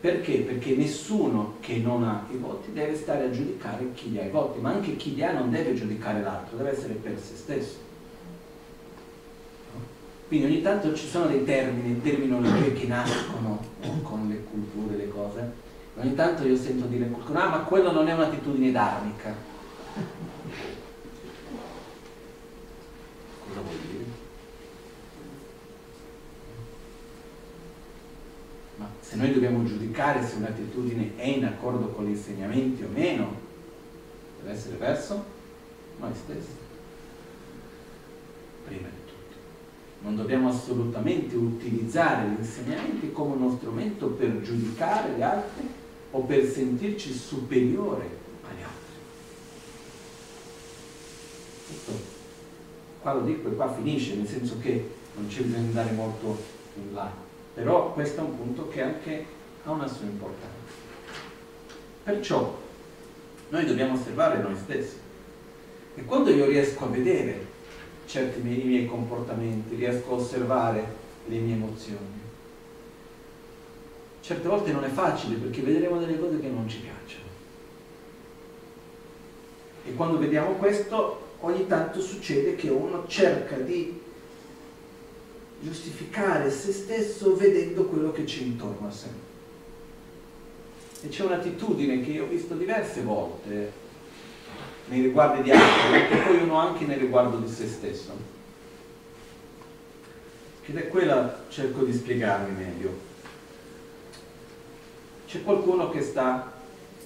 Perché? 0.00 0.38
Perché 0.38 0.76
nessuno 0.76 1.56
che 1.60 1.76
non 1.76 2.04
ha 2.04 2.26
i 2.30 2.36
voti 2.36 2.72
deve 2.72 2.94
stare 2.96 3.24
a 3.24 3.30
giudicare 3.30 3.92
chi 3.92 4.10
li 4.10 4.18
ha 4.18 4.24
i 4.24 4.30
voti, 4.30 4.58
ma 4.58 4.70
anche 4.70 4.96
chi 4.96 5.14
li 5.14 5.22
ha 5.22 5.32
non 5.32 5.50
deve 5.50 5.74
giudicare 5.74 6.22
l'altro, 6.22 6.56
deve 6.56 6.70
essere 6.72 6.94
per 6.94 7.18
se 7.18 7.36
stesso. 7.36 7.88
Quindi 10.28 10.46
ogni 10.46 10.62
tanto 10.62 10.94
ci 10.94 11.06
sono 11.06 11.26
dei 11.26 11.44
termini, 11.44 12.00
terminologie 12.00 12.72
che 12.72 12.86
nascono 12.86 13.60
con 14.02 14.28
le 14.28 14.44
culture, 14.44 14.96
le 14.96 15.08
cose. 15.08 15.52
Ogni 15.96 16.14
tanto 16.14 16.46
io 16.46 16.56
sento 16.56 16.86
dire 16.86 17.08
qualcuno, 17.08 17.38
ah 17.40 17.48
ma 17.48 17.58
quello 17.58 17.90
non 17.90 18.08
è 18.08 18.12
un'attitudine 18.14 18.70
dharmica. 18.70 19.34
Cosa 23.46 23.60
vuol 23.60 23.76
dire? 23.90 24.04
Ma 28.76 28.90
se 29.00 29.16
noi 29.16 29.32
dobbiamo 29.32 29.64
giudicare 29.64 30.26
se 30.26 30.36
un'attitudine 30.36 31.16
è 31.16 31.26
in 31.26 31.44
accordo 31.44 31.88
con 31.88 32.04
gli 32.04 32.10
insegnamenti 32.10 32.82
o 32.82 32.88
meno, 32.88 33.34
deve 34.40 34.54
essere 34.54 34.76
verso 34.76 35.24
noi 35.98 36.12
stessi. 36.14 36.68
Prima 38.66 39.00
non 40.02 40.16
dobbiamo 40.16 40.48
assolutamente 40.48 41.36
utilizzare 41.36 42.28
gli 42.28 42.38
insegnamenti 42.38 43.12
come 43.12 43.34
uno 43.34 43.56
strumento 43.56 44.06
per 44.08 44.40
giudicare 44.40 45.14
gli 45.14 45.22
altri 45.22 45.68
o 46.12 46.20
per 46.20 46.46
sentirci 46.46 47.12
superiore 47.12 48.08
agli 48.42 48.62
altri. 48.62 48.94
Qua 53.00 53.12
lo 53.14 53.20
dico 53.22 53.48
e 53.48 53.54
qua 53.54 53.72
finisce, 53.72 54.14
nel 54.14 54.28
senso 54.28 54.58
che 54.60 54.90
non 55.14 55.26
c'è 55.28 55.42
bisogno 55.42 55.62
di 55.62 55.68
andare 55.68 55.90
molto 55.92 56.38
in 56.74 56.94
là, 56.94 57.10
però 57.54 57.92
questo 57.92 58.20
è 58.20 58.24
un 58.24 58.36
punto 58.36 58.68
che 58.68 58.82
anche 58.82 59.24
ha 59.64 59.70
una 59.70 59.86
sua 59.86 60.04
importanza. 60.04 60.48
Perciò 62.04 62.58
noi 63.48 63.64
dobbiamo 63.64 63.94
osservare 63.94 64.40
noi 64.40 64.56
stessi 64.56 64.96
e 65.94 66.04
quando 66.04 66.30
io 66.30 66.46
riesco 66.46 66.84
a 66.84 66.88
vedere 66.88 67.46
certi 68.06 68.40
miei, 68.40 68.64
miei 68.64 68.86
comportamenti, 68.86 69.74
riesco 69.74 70.10
a 70.10 70.14
osservare 70.14 70.84
le 71.26 71.38
mie 71.38 71.54
emozioni. 71.54 72.18
Certe 74.20 74.48
volte 74.48 74.72
non 74.72 74.84
è 74.84 74.88
facile 74.88 75.36
perché 75.36 75.62
vedremo 75.62 75.98
delle 75.98 76.18
cose 76.18 76.40
che 76.40 76.48
non 76.48 76.68
ci 76.68 76.78
piacciono. 76.78 77.28
E 79.84 79.94
quando 79.94 80.18
vediamo 80.18 80.52
questo, 80.52 81.28
ogni 81.40 81.66
tanto 81.66 82.00
succede 82.00 82.54
che 82.54 82.68
uno 82.68 83.06
cerca 83.06 83.56
di 83.56 84.00
giustificare 85.60 86.50
se 86.50 86.72
stesso 86.72 87.36
vedendo 87.36 87.84
quello 87.84 88.12
che 88.12 88.24
c'è 88.24 88.40
intorno 88.40 88.88
a 88.88 88.90
sé. 88.90 89.08
E 91.02 91.08
c'è 91.08 91.24
un'attitudine 91.24 92.02
che 92.02 92.10
io 92.10 92.24
ho 92.24 92.28
visto 92.28 92.54
diverse 92.54 93.02
volte 93.02 93.72
nei 94.86 95.02
riguardi 95.02 95.42
di 95.42 95.50
altri, 95.50 96.14
e 96.14 96.22
poi 96.22 96.42
uno 96.42 96.56
anche 96.56 96.84
nei 96.84 96.98
riguardo 96.98 97.38
di 97.38 97.48
se 97.48 97.66
stesso. 97.66 98.38
Ed 100.66 100.76
è 100.76 100.88
quella 100.88 101.44
cerco 101.48 101.84
di 101.84 101.92
spiegarmi 101.92 102.54
meglio. 102.56 103.08
C'è 105.26 105.42
qualcuno 105.42 105.90
che 105.90 106.02
sta 106.02 106.52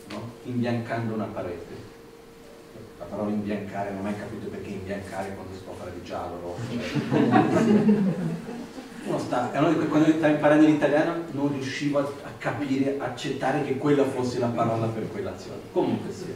no, 0.09 0.33
imbiancando 0.45 1.15
una 1.15 1.25
parete. 1.25 1.94
La 3.05 3.17
parola 3.17 3.31
imbiancare 3.31 3.91
non 3.91 4.01
ho 4.01 4.03
mai 4.03 4.17
capito 4.19 4.49
perché 4.49 4.71
imbiancare 4.71 5.35
quando 5.35 5.53
si 5.55 5.61
può 5.63 5.75
fare 5.75 5.93
di 5.95 6.03
giallo, 6.03 6.41
rosso. 6.43 6.63
Uno 9.07 9.19
sta, 9.19 9.51
quando 9.51 10.11
sta 10.13 10.29
imparando 10.29 10.65
l'italiano 10.65 11.25
non 11.33 11.53
riuscivo 11.53 11.99
a, 11.99 12.11
capire, 12.39 12.97
accettare 12.99 13.63
che 13.63 13.77
quella 13.77 14.05
fosse 14.05 14.39
la 14.39 14.47
parola 14.47 14.87
per 14.87 15.11
quell'azione. 15.11 15.61
Comunque 15.73 16.11
sia 16.11 16.35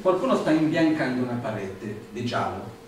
qualcuno 0.00 0.36
sta 0.36 0.50
imbiancando 0.50 1.22
una 1.22 1.38
parete 1.40 2.00
di 2.10 2.24
giallo. 2.24 2.80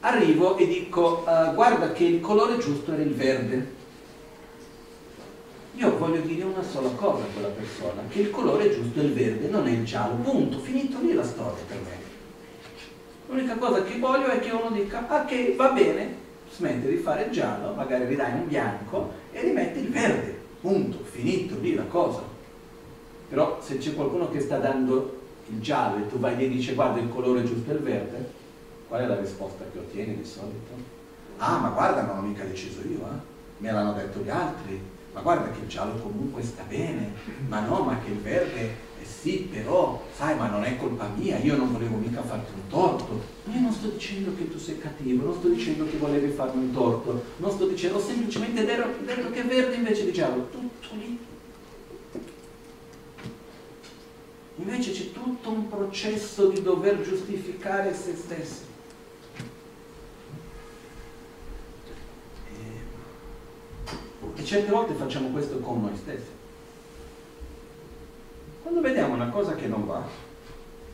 Arrivo 0.00 0.56
e 0.56 0.66
dico, 0.66 1.24
uh, 1.26 1.54
guarda 1.54 1.92
che 1.92 2.04
il 2.04 2.20
colore 2.20 2.58
giusto 2.58 2.92
era 2.92 3.02
il 3.02 3.14
verde. 3.14 3.80
Io 5.74 5.98
voglio 5.98 6.20
dire 6.20 6.44
una 6.44 6.62
sola 6.62 6.90
cosa 6.90 7.22
a 7.22 7.26
quella 7.32 7.48
persona, 7.48 8.02
che 8.08 8.20
il 8.20 8.30
colore 8.30 8.70
giusto 8.70 9.00
è 9.00 9.04
il 9.04 9.12
verde, 9.14 9.48
non 9.48 9.66
è 9.66 9.70
il 9.70 9.84
giallo. 9.84 10.16
Punto, 10.16 10.58
finito 10.58 11.00
lì 11.00 11.14
la 11.14 11.24
storia 11.24 11.64
per 11.66 11.78
me. 11.78 12.10
L'unica 13.26 13.56
cosa 13.56 13.82
che 13.82 13.98
voglio 13.98 14.26
è 14.26 14.38
che 14.40 14.50
uno 14.50 14.70
dica, 14.70 15.08
ah 15.08 15.24
che 15.24 15.54
va 15.56 15.70
bene, 15.70 16.14
smette 16.54 16.88
di 16.88 16.96
fare 16.96 17.24
il 17.24 17.30
giallo, 17.30 17.72
magari 17.72 18.04
ridai 18.04 18.32
un 18.32 18.48
bianco 18.48 19.12
e 19.32 19.40
rimetti 19.40 19.78
il 19.78 19.88
verde. 19.88 20.40
Punto, 20.60 20.98
finito 21.04 21.58
lì 21.58 21.74
la 21.74 21.84
cosa. 21.84 22.22
Però 23.30 23.58
se 23.62 23.78
c'è 23.78 23.94
qualcuno 23.94 24.30
che 24.30 24.40
sta 24.40 24.58
dando 24.58 25.20
il 25.48 25.60
giallo 25.62 26.04
e 26.04 26.08
tu 26.08 26.18
vai 26.18 26.36
lì 26.36 26.44
e 26.44 26.48
dici 26.50 26.74
guarda 26.74 27.00
il 27.00 27.08
colore 27.08 27.44
giusto 27.44 27.70
è 27.70 27.74
il 27.74 27.80
verde, 27.80 28.30
qual 28.88 29.00
è 29.00 29.06
la 29.06 29.18
risposta 29.18 29.64
che 29.72 29.78
ottieni 29.78 30.16
di 30.16 30.24
solito? 30.24 31.00
Ah, 31.38 31.56
ma 31.56 31.70
guarda, 31.70 32.02
non 32.02 32.18
ho 32.18 32.20
mica 32.20 32.44
deciso 32.44 32.80
io, 32.82 32.98
eh? 32.98 33.30
me 33.56 33.72
l'hanno 33.72 33.94
detto 33.94 34.20
gli 34.20 34.28
altri, 34.28 34.80
ma 35.12 35.20
guarda 35.20 35.50
che 35.50 35.60
il 35.60 35.68
giallo 35.68 35.94
comunque 36.00 36.42
sta 36.42 36.62
bene, 36.66 37.12
ma 37.48 37.60
no, 37.60 37.82
ma 37.82 37.98
che 37.98 38.10
il 38.10 38.18
verde, 38.18 38.60
eh 39.00 39.04
sì, 39.04 39.48
però, 39.50 40.02
sai, 40.14 40.36
ma 40.36 40.48
non 40.48 40.64
è 40.64 40.76
colpa 40.76 41.08
mia, 41.14 41.38
io 41.38 41.56
non 41.56 41.72
volevo 41.72 41.96
mica 41.96 42.22
farti 42.22 42.52
un 42.54 42.66
torto. 42.68 43.20
Io 43.52 43.60
non 43.60 43.72
sto 43.72 43.88
dicendo 43.88 44.34
che 44.34 44.50
tu 44.50 44.58
sei 44.58 44.78
cattivo, 44.78 45.24
non 45.24 45.34
sto 45.34 45.48
dicendo 45.48 45.84
che 45.86 45.98
volevi 45.98 46.30
farmi 46.32 46.64
un 46.64 46.72
torto, 46.72 47.24
non 47.36 47.50
sto 47.50 47.66
dicendo, 47.66 48.00
semplicemente 48.00 48.64
detto 48.64 49.30
che 49.30 49.42
è 49.42 49.46
verde 49.46 49.74
invece 49.74 50.04
di 50.04 50.12
giallo, 50.12 50.48
tutto 50.50 50.94
lì 50.94 51.30
Invece 54.56 54.92
c'è 54.92 55.12
tutto 55.12 55.50
un 55.50 55.68
processo 55.68 56.48
di 56.48 56.62
dover 56.62 57.00
giustificare 57.00 57.94
se 57.94 58.14
stessi. 58.14 58.71
E 64.34 64.44
certe 64.44 64.70
volte 64.70 64.94
facciamo 64.94 65.28
questo 65.28 65.58
con 65.58 65.82
noi 65.82 65.96
stessi. 65.96 66.40
Quando 68.62 68.80
vediamo 68.80 69.14
una 69.14 69.28
cosa 69.28 69.54
che 69.54 69.66
non 69.66 69.86
va, 69.86 70.02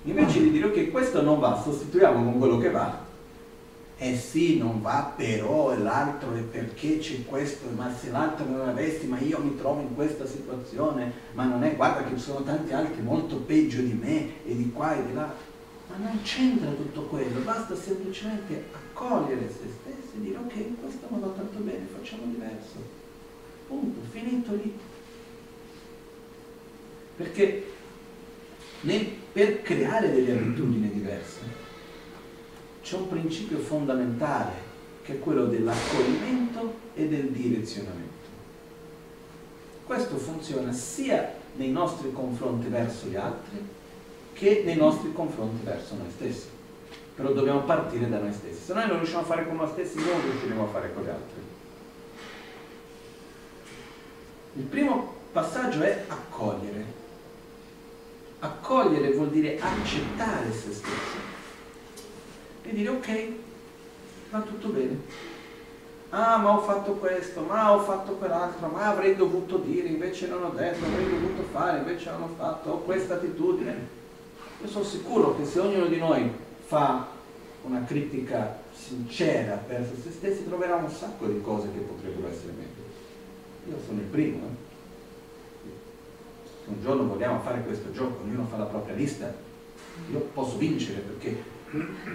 invece 0.02 0.40
di 0.40 0.50
dire 0.50 0.66
ok, 0.66 0.90
questo 0.90 1.22
non 1.22 1.38
va, 1.38 1.60
sostituiamo 1.62 2.24
con 2.24 2.38
quello 2.38 2.58
che 2.58 2.70
va, 2.70 3.06
eh 3.98 4.16
sì, 4.16 4.58
non 4.58 4.80
va 4.80 5.12
però, 5.16 5.72
e 5.72 5.78
l'altro 5.78 6.34
è 6.34 6.40
perché 6.40 6.98
c'è 6.98 7.24
questo, 7.24 7.68
ma 7.74 7.92
se 7.92 8.10
l'altro 8.10 8.46
non 8.46 8.68
avessi, 8.68 9.06
ma 9.06 9.18
io 9.18 9.38
mi 9.40 9.56
trovo 9.56 9.80
in 9.80 9.94
questa 9.94 10.24
situazione, 10.24 11.12
ma 11.32 11.44
non 11.44 11.64
è, 11.64 11.74
guarda 11.74 12.04
che 12.04 12.16
ci 12.16 12.22
sono 12.22 12.42
tanti 12.42 12.72
altri 12.72 13.02
molto 13.02 13.36
peggio 13.36 13.80
di 13.80 13.92
me, 13.92 14.44
e 14.46 14.56
di 14.56 14.70
qua 14.72 14.96
e 14.96 15.06
di 15.06 15.14
là. 15.14 15.34
Ma 15.88 15.96
non 15.96 16.20
c'entra 16.22 16.70
tutto 16.70 17.02
quello, 17.02 17.40
basta 17.40 17.74
semplicemente 17.74 18.66
accogliere 18.72 19.48
se 19.48 19.68
stessi 19.80 20.16
e 20.16 20.20
dire 20.20 20.38
ok, 20.38 20.80
questo 20.80 21.06
non 21.10 21.20
va 21.20 21.28
tanto 21.28 21.58
bene, 21.58 21.86
facciamo 21.96 22.22
diverso. 22.26 22.76
Punto, 23.68 24.00
finito 24.10 24.54
lì. 24.54 24.76
Perché 27.16 27.66
per 29.32 29.62
creare 29.62 30.10
delle 30.10 30.32
abitudini 30.32 30.90
diverse 30.90 31.40
c'è 32.82 32.96
un 32.96 33.08
principio 33.08 33.58
fondamentale 33.58 34.66
che 35.02 35.14
è 35.14 35.18
quello 35.18 35.46
dell'accoglimento 35.46 36.74
e 36.94 37.06
del 37.08 37.30
direzionamento. 37.30 38.06
Questo 39.84 40.16
funziona 40.16 40.72
sia 40.72 41.34
nei 41.56 41.70
nostri 41.70 42.12
confronti 42.12 42.68
verso 42.68 43.06
gli 43.06 43.16
altri 43.16 43.58
che 44.32 44.62
nei 44.64 44.76
nostri 44.76 45.12
confronti 45.12 45.64
verso 45.64 45.96
noi 45.96 46.10
stessi. 46.10 46.46
però 47.18 47.32
dobbiamo 47.32 47.62
partire 47.62 48.08
da 48.08 48.20
noi 48.20 48.32
stessi. 48.32 48.62
Se 48.62 48.74
noi 48.74 48.86
non 48.86 48.98
riusciamo 48.98 49.22
a 49.22 49.26
fare 49.26 49.44
con 49.44 49.56
noi 49.56 49.66
stessi, 49.66 49.96
non 49.96 50.22
riusciremo 50.22 50.62
a 50.62 50.68
fare 50.68 50.94
con 50.94 51.02
gli 51.02 51.08
altri. 51.08 51.42
Il 54.58 54.64
primo 54.64 55.14
passaggio 55.30 55.82
è 55.82 56.04
accogliere. 56.08 56.84
Accogliere 58.40 59.12
vuol 59.12 59.30
dire 59.30 59.56
accettare 59.60 60.52
se 60.52 60.72
stessi 60.72 61.16
e 62.64 62.74
dire 62.74 62.88
ok, 62.88 63.28
va 64.30 64.40
tutto 64.40 64.68
bene. 64.68 65.00
Ah, 66.10 66.38
ma 66.38 66.56
ho 66.56 66.60
fatto 66.60 66.94
questo, 66.94 67.42
ma 67.42 67.72
ho 67.72 67.80
fatto 67.80 68.14
quell'altro, 68.14 68.66
ma 68.66 68.86
avrei 68.86 69.14
dovuto 69.14 69.58
dire, 69.58 69.86
invece 69.86 70.26
non 70.26 70.42
ho 70.42 70.50
detto, 70.50 70.84
avrei 70.84 71.08
dovuto 71.08 71.42
fare, 71.52 71.78
invece 71.78 72.10
non 72.10 72.22
ho 72.22 72.34
fatto, 72.36 72.70
ho 72.70 72.78
questa 72.80 73.14
attitudine. 73.14 73.96
Io 74.60 74.68
sono 74.68 74.84
sicuro 74.84 75.36
che 75.36 75.44
se 75.44 75.60
ognuno 75.60 75.86
di 75.86 75.98
noi 75.98 76.32
fa 76.64 77.06
una 77.62 77.84
critica 77.84 78.58
sincera 78.72 79.62
verso 79.68 79.92
se 80.02 80.10
stessi 80.10 80.46
troverà 80.46 80.74
un 80.74 80.90
sacco 80.90 81.26
di 81.26 81.40
cose 81.42 81.68
che 81.72 81.78
potrebbero 81.78 82.28
essere 82.28 82.52
meglio. 82.56 82.77
Io 83.68 83.76
sono 83.84 84.00
il 84.00 84.06
primo. 84.06 84.46
Eh. 84.46 85.70
Se 86.64 86.68
un 86.70 86.80
giorno 86.80 87.06
vogliamo 87.06 87.40
fare 87.40 87.62
questo 87.62 87.92
gioco, 87.92 88.22
ognuno 88.22 88.46
fa 88.46 88.56
la 88.56 88.64
propria 88.64 88.94
lista, 88.94 89.34
io 90.10 90.18
posso 90.32 90.56
vincere 90.56 91.00
perché 91.00 91.42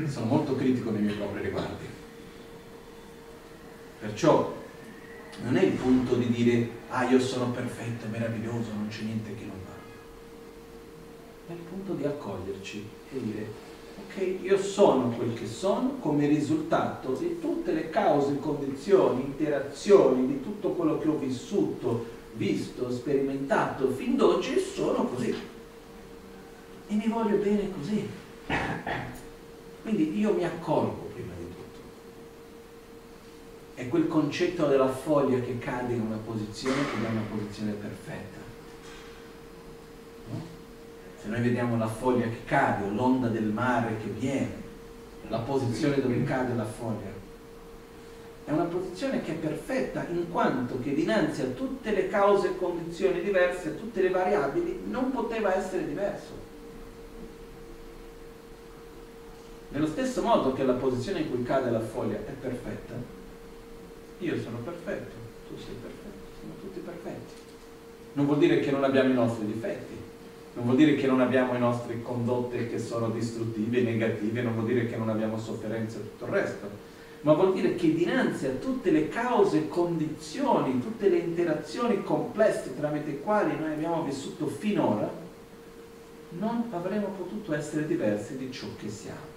sono 0.07 0.25
molto 0.25 0.55
critico 0.55 0.89
nei 0.91 1.01
miei 1.01 1.15
propri 1.15 1.41
riguardi. 1.41 1.85
Perciò 3.99 4.61
non 5.43 5.55
è 5.55 5.63
il 5.63 5.73
punto 5.73 6.15
di 6.15 6.27
dire 6.29 6.69
ah 6.89 7.03
io 7.05 7.19
sono 7.19 7.51
perfetto, 7.51 8.07
meraviglioso, 8.09 8.71
non 8.73 8.87
c'è 8.89 9.03
niente 9.03 9.35
che 9.35 9.45
non 9.45 9.57
va. 9.65 9.71
È 11.47 11.51
il 11.55 11.65
punto 11.69 11.93
di 11.93 12.05
accoglierci 12.05 12.87
e 13.13 13.21
dire 13.21 13.71
ok, 13.97 14.39
io 14.41 14.57
sono 14.57 15.09
quel 15.09 15.33
che 15.33 15.47
sono 15.47 15.97
come 15.99 16.27
risultato 16.27 17.13
di 17.13 17.39
tutte 17.39 17.71
le 17.71 17.89
cause, 17.89 18.39
condizioni, 18.39 19.21
interazioni, 19.21 20.27
di 20.27 20.41
tutto 20.41 20.69
quello 20.69 20.97
che 20.97 21.07
ho 21.07 21.17
vissuto, 21.17 22.05
visto, 22.33 22.91
sperimentato 22.91 23.89
fin 23.89 24.15
d'oggi 24.15 24.59
sono 24.59 25.05
così. 25.05 25.33
E 26.87 26.93
mi 26.95 27.07
voglio 27.07 27.37
bene 27.37 27.71
così. 27.71 28.07
Quindi 29.81 30.17
io 30.17 30.33
mi 30.33 30.45
accolgo 30.45 31.09
prima 31.13 31.33
di 31.37 31.45
tutto. 31.45 31.79
È 33.75 33.87
quel 33.87 34.07
concetto 34.07 34.67
della 34.67 34.89
foglia 34.89 35.39
che 35.39 35.57
cade 35.59 35.93
in 35.93 36.01
una 36.01 36.19
posizione 36.23 36.75
che 36.75 37.07
è 37.07 37.09
una 37.09 37.25
posizione 37.29 37.71
perfetta. 37.73 38.42
Se 41.23 41.29
noi 41.29 41.39
vediamo 41.39 41.77
la 41.77 41.87
foglia 41.87 42.25
che 42.25 42.43
cade 42.43 42.89
l'onda 42.89 43.29
del 43.29 43.45
mare 43.45 43.95
che 44.03 44.09
viene, 44.09 44.61
la 45.29 45.39
posizione 45.39 46.01
dove 46.01 46.21
cade 46.25 46.53
la 46.53 46.65
foglia, 46.65 47.11
è 48.43 48.51
una 48.51 48.65
posizione 48.65 49.21
che 49.21 49.31
è 49.31 49.35
perfetta 49.35 50.05
in 50.11 50.29
quanto 50.29 50.81
che 50.81 50.93
dinanzi 50.93 51.43
a 51.43 51.45
tutte 51.45 51.91
le 51.91 52.09
cause 52.09 52.47
e 52.49 52.57
condizioni 52.57 53.21
diverse, 53.21 53.69
a 53.69 53.71
tutte 53.71 54.01
le 54.01 54.09
variabili, 54.09 54.81
non 54.87 55.11
poteva 55.11 55.55
essere 55.55 55.87
diverso. 55.87 56.31
Nello 59.69 59.87
stesso 59.87 60.21
modo 60.21 60.51
che 60.51 60.65
la 60.65 60.73
posizione 60.73 61.21
in 61.21 61.29
cui 61.29 61.43
cade 61.43 61.71
la 61.71 61.79
foglia 61.79 62.17
è 62.17 62.33
perfetta, 62.37 62.95
io 64.17 64.41
sono 64.41 64.57
perfetto, 64.57 65.15
tu 65.47 65.55
sei 65.55 65.75
perfetto, 65.81 66.35
siamo 66.37 66.53
tutti 66.59 66.79
perfetti. 66.79 67.33
Non 68.11 68.25
vuol 68.25 68.39
dire 68.39 68.59
che 68.59 68.71
non 68.71 68.83
abbiamo 68.83 69.09
i 69.09 69.13
nostri 69.13 69.45
difetti, 69.45 69.92
non 70.55 70.65
vuol 70.65 70.75
dire 70.77 70.95
che 70.95 71.07
non 71.07 71.21
abbiamo 71.21 71.53
le 71.53 71.59
nostre 71.59 72.01
condotte 72.01 72.67
che 72.69 72.79
sono 72.79 73.09
distruttive, 73.09 73.81
negative, 73.81 74.41
non 74.41 74.53
vuol 74.53 74.65
dire 74.65 74.87
che 74.87 74.95
non 74.95 75.09
abbiamo 75.09 75.37
sofferenze 75.37 75.97
e 75.97 76.01
tutto 76.01 76.25
il 76.25 76.31
resto, 76.31 76.69
ma 77.21 77.33
vuol 77.33 77.53
dire 77.53 77.75
che 77.75 77.93
dinanzi 77.93 78.45
a 78.45 78.51
tutte 78.51 78.91
le 78.91 79.09
cause, 79.09 79.67
condizioni, 79.67 80.79
tutte 80.81 81.09
le 81.09 81.17
interazioni 81.17 82.03
complesse 82.03 82.75
tramite 82.75 83.11
le 83.11 83.19
quali 83.19 83.57
noi 83.57 83.73
abbiamo 83.73 84.03
vissuto 84.03 84.47
finora, 84.47 85.09
non 86.37 86.65
avremmo 86.71 87.07
potuto 87.17 87.53
essere 87.53 87.85
diversi 87.87 88.37
di 88.37 88.51
ciò 88.51 88.67
che 88.79 88.89
siamo 88.89 89.31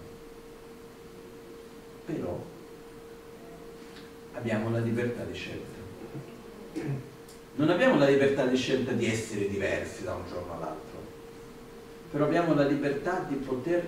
però 2.07 2.41
abbiamo 4.33 4.71
la 4.71 4.79
libertà 4.79 5.25
di 5.25 5.35
scelta. 5.35 5.75
Non 7.57 7.71
abbiamo 7.71 7.99
la 7.99 8.09
libertà 8.09 8.47
di 8.47 8.57
scelta 8.57 8.93
di 8.93 9.07
essere 9.07 9.49
diversi 9.49 10.05
da 10.05 10.15
un 10.15 10.23
giorno 10.29 10.55
all'altro, 10.55 10.86
però 12.17 12.29
abbiamo 12.29 12.55
la 12.55 12.65
libertà 12.67 13.27
di 13.29 13.35
poter 13.35 13.87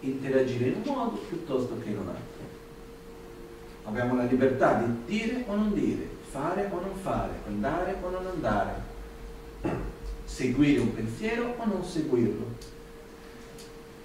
interagire 0.00 0.66
in 0.66 0.82
un 0.84 0.94
modo 0.94 1.16
piuttosto 1.16 1.78
che 1.78 1.88
in 1.88 1.96
un 1.96 2.08
altro. 2.08 2.42
Abbiamo 3.84 4.16
la 4.16 4.24
libertà 4.24 4.82
di 4.82 5.04
dire 5.06 5.44
o 5.46 5.54
non 5.54 5.72
dire, 5.72 6.06
fare 6.28 6.68
o 6.70 6.78
non 6.78 6.94
fare, 7.00 7.32
andare 7.46 7.96
o 8.02 8.10
non 8.10 8.26
andare, 8.26 8.82
seguire 10.26 10.80
un 10.80 10.92
pensiero 10.92 11.54
o 11.56 11.64
non 11.64 11.82
seguirlo. 11.82 12.44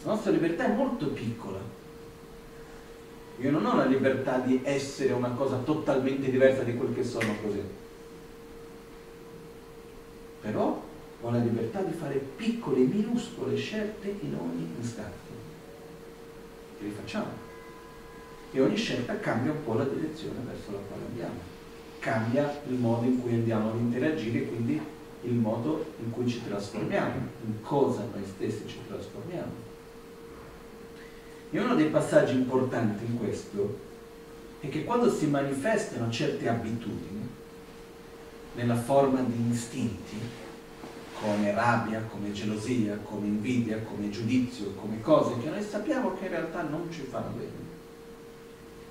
La 0.04 0.12
nostra 0.12 0.32
libertà 0.32 0.64
è 0.64 0.74
molto 0.74 1.08
piccola, 1.08 1.60
io 3.40 3.52
non 3.52 3.66
ho 3.66 3.76
la 3.76 3.86
libertà 3.86 4.38
di 4.38 4.62
essere 4.64 5.12
una 5.12 5.32
cosa 5.32 5.58
totalmente 5.58 6.32
diversa 6.32 6.64
di 6.64 6.78
quel 6.78 6.94
che 6.94 7.04
sono 7.04 7.36
così. 7.42 7.62
Però 10.44 10.88
ho 11.22 11.32
la 11.32 11.40
libertà 11.40 11.82
di 11.82 11.94
fare 11.94 12.16
piccole, 12.36 12.80
minuscole 12.80 13.56
scelte 13.56 14.16
in 14.22 14.36
ogni 14.36 14.68
istante. 14.80 15.28
E 16.80 16.84
le 16.84 16.90
facciamo. 16.92 17.48
E 18.52 18.62
ogni 18.62 18.78
scelta 18.78 19.20
cambia 19.20 19.52
un 19.52 19.64
po' 19.64 19.74
la 19.74 19.84
direzione 19.84 20.40
verso 20.46 20.72
la 20.72 20.78
quale 20.88 21.04
andiamo. 21.10 21.58
Cambia 22.00 22.62
il 22.68 22.76
modo 22.76 23.06
in 23.06 23.22
cui 23.22 23.34
andiamo 23.34 23.72
ad 23.72 23.80
interagire, 23.80 24.44
quindi 24.44 24.82
il 25.24 25.34
modo 25.34 25.94
in 26.00 26.12
cui 26.12 26.28
ci 26.28 26.42
trasformiamo, 26.46 27.16
in 27.46 27.62
cosa 27.62 28.08
noi 28.14 28.24
stessi 28.26 28.64
ci 28.66 28.78
trasformiamo. 28.88 29.68
E 31.52 31.60
uno 31.60 31.76
dei 31.76 31.88
passaggi 31.88 32.36
importanti 32.36 33.06
in 33.06 33.18
questo 33.18 33.78
è 34.62 34.70
che 34.70 34.84
quando 34.84 35.12
si 35.12 35.28
manifestano 35.28 36.10
certe 36.10 36.48
abitudini, 36.48 37.28
nella 38.56 38.76
forma 38.76 39.22
di 39.22 39.52
istinti, 39.52 40.18
come 41.22 41.54
rabbia, 41.54 42.02
come 42.10 42.32
gelosia, 42.32 42.98
come 43.04 43.28
invidia, 43.28 43.82
come 43.82 44.10
giudizio, 44.10 44.74
come 44.80 45.02
cose 45.02 45.38
che 45.42 45.50
noi 45.50 45.64
sappiamo 45.64 46.14
che 46.14 46.26
in 46.26 46.32
realtà 46.32 46.62
non 46.62 46.90
ci 46.92 47.02
fanno 47.02 47.32
bene. 47.36 47.68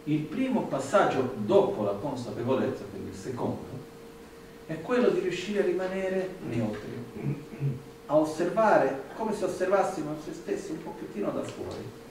Il 0.04 0.20
primo 0.20 0.62
passaggio 0.62 1.34
dopo 1.36 1.82
la 1.84 1.92
consapevolezza, 1.92 2.84
quindi 2.90 3.10
il 3.10 3.16
secondo, 3.16 3.76
è 4.66 4.80
quello 4.80 5.08
di 5.10 5.20
riuscire 5.20 5.62
a 5.62 5.66
rimanere 5.66 6.34
neutri, 6.48 7.04
a 8.06 8.16
osservare 8.16 9.04
come 9.16 9.34
se 9.34 9.44
osservassimo 9.44 10.14
se 10.24 10.32
stessi 10.32 10.72
un 10.72 10.82
pochettino 10.82 11.30
da 11.30 11.42
fuori 11.42 12.06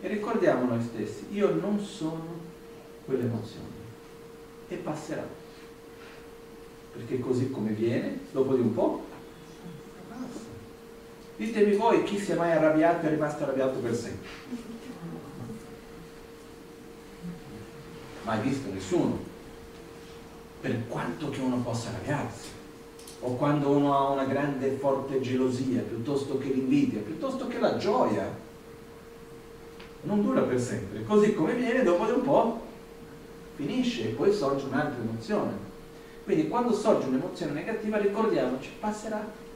e 0.00 0.08
ricordiamo 0.08 0.66
noi 0.66 0.82
stessi, 0.82 1.26
io 1.32 1.52
non 1.54 1.80
sono 1.80 2.36
quell'emozione 3.04 3.66
e 4.68 4.76
passerà. 4.76 5.26
Perché 6.92 7.18
così 7.18 7.50
come 7.50 7.70
viene, 7.70 8.20
dopo 8.30 8.54
di 8.54 8.60
un 8.60 8.74
po'. 8.74 9.04
Ditemi 11.36 11.76
voi 11.76 12.02
chi 12.02 12.18
si 12.18 12.32
è 12.32 12.34
mai 12.34 12.52
arrabbiato 12.52 13.04
e 13.04 13.08
è 13.08 13.12
rimasto 13.12 13.44
arrabbiato 13.44 13.78
per 13.78 13.94
sempre. 13.94 14.28
Mai 18.24 18.40
visto 18.40 18.72
nessuno. 18.72 19.18
Per 20.60 20.88
quanto 20.88 21.30
che 21.30 21.40
uno 21.40 21.58
possa 21.58 21.90
arrabbiarsi 21.90 22.48
o 23.20 23.34
quando 23.34 23.70
uno 23.70 23.96
ha 23.96 24.10
una 24.10 24.24
grande 24.24 24.74
e 24.74 24.76
forte 24.76 25.20
gelosia, 25.20 25.82
piuttosto 25.82 26.38
che 26.38 26.48
l'invidia, 26.48 27.00
piuttosto 27.00 27.46
che 27.48 27.58
la 27.58 27.76
gioia, 27.76 28.46
non 30.02 30.22
dura 30.22 30.42
per 30.42 30.60
sempre, 30.60 31.04
così 31.04 31.34
come 31.34 31.54
viene 31.54 31.82
dopo 31.82 32.04
di 32.04 32.12
un 32.12 32.22
po' 32.22 32.66
finisce 33.56 34.10
e 34.10 34.12
poi 34.12 34.32
sorge 34.32 34.66
un'altra 34.66 35.02
emozione. 35.02 35.66
Quindi 36.24 36.48
quando 36.48 36.72
sorge 36.72 37.08
un'emozione 37.08 37.52
negativa 37.52 37.98
ricordiamoci, 37.98 38.70
passerà. 38.78 39.46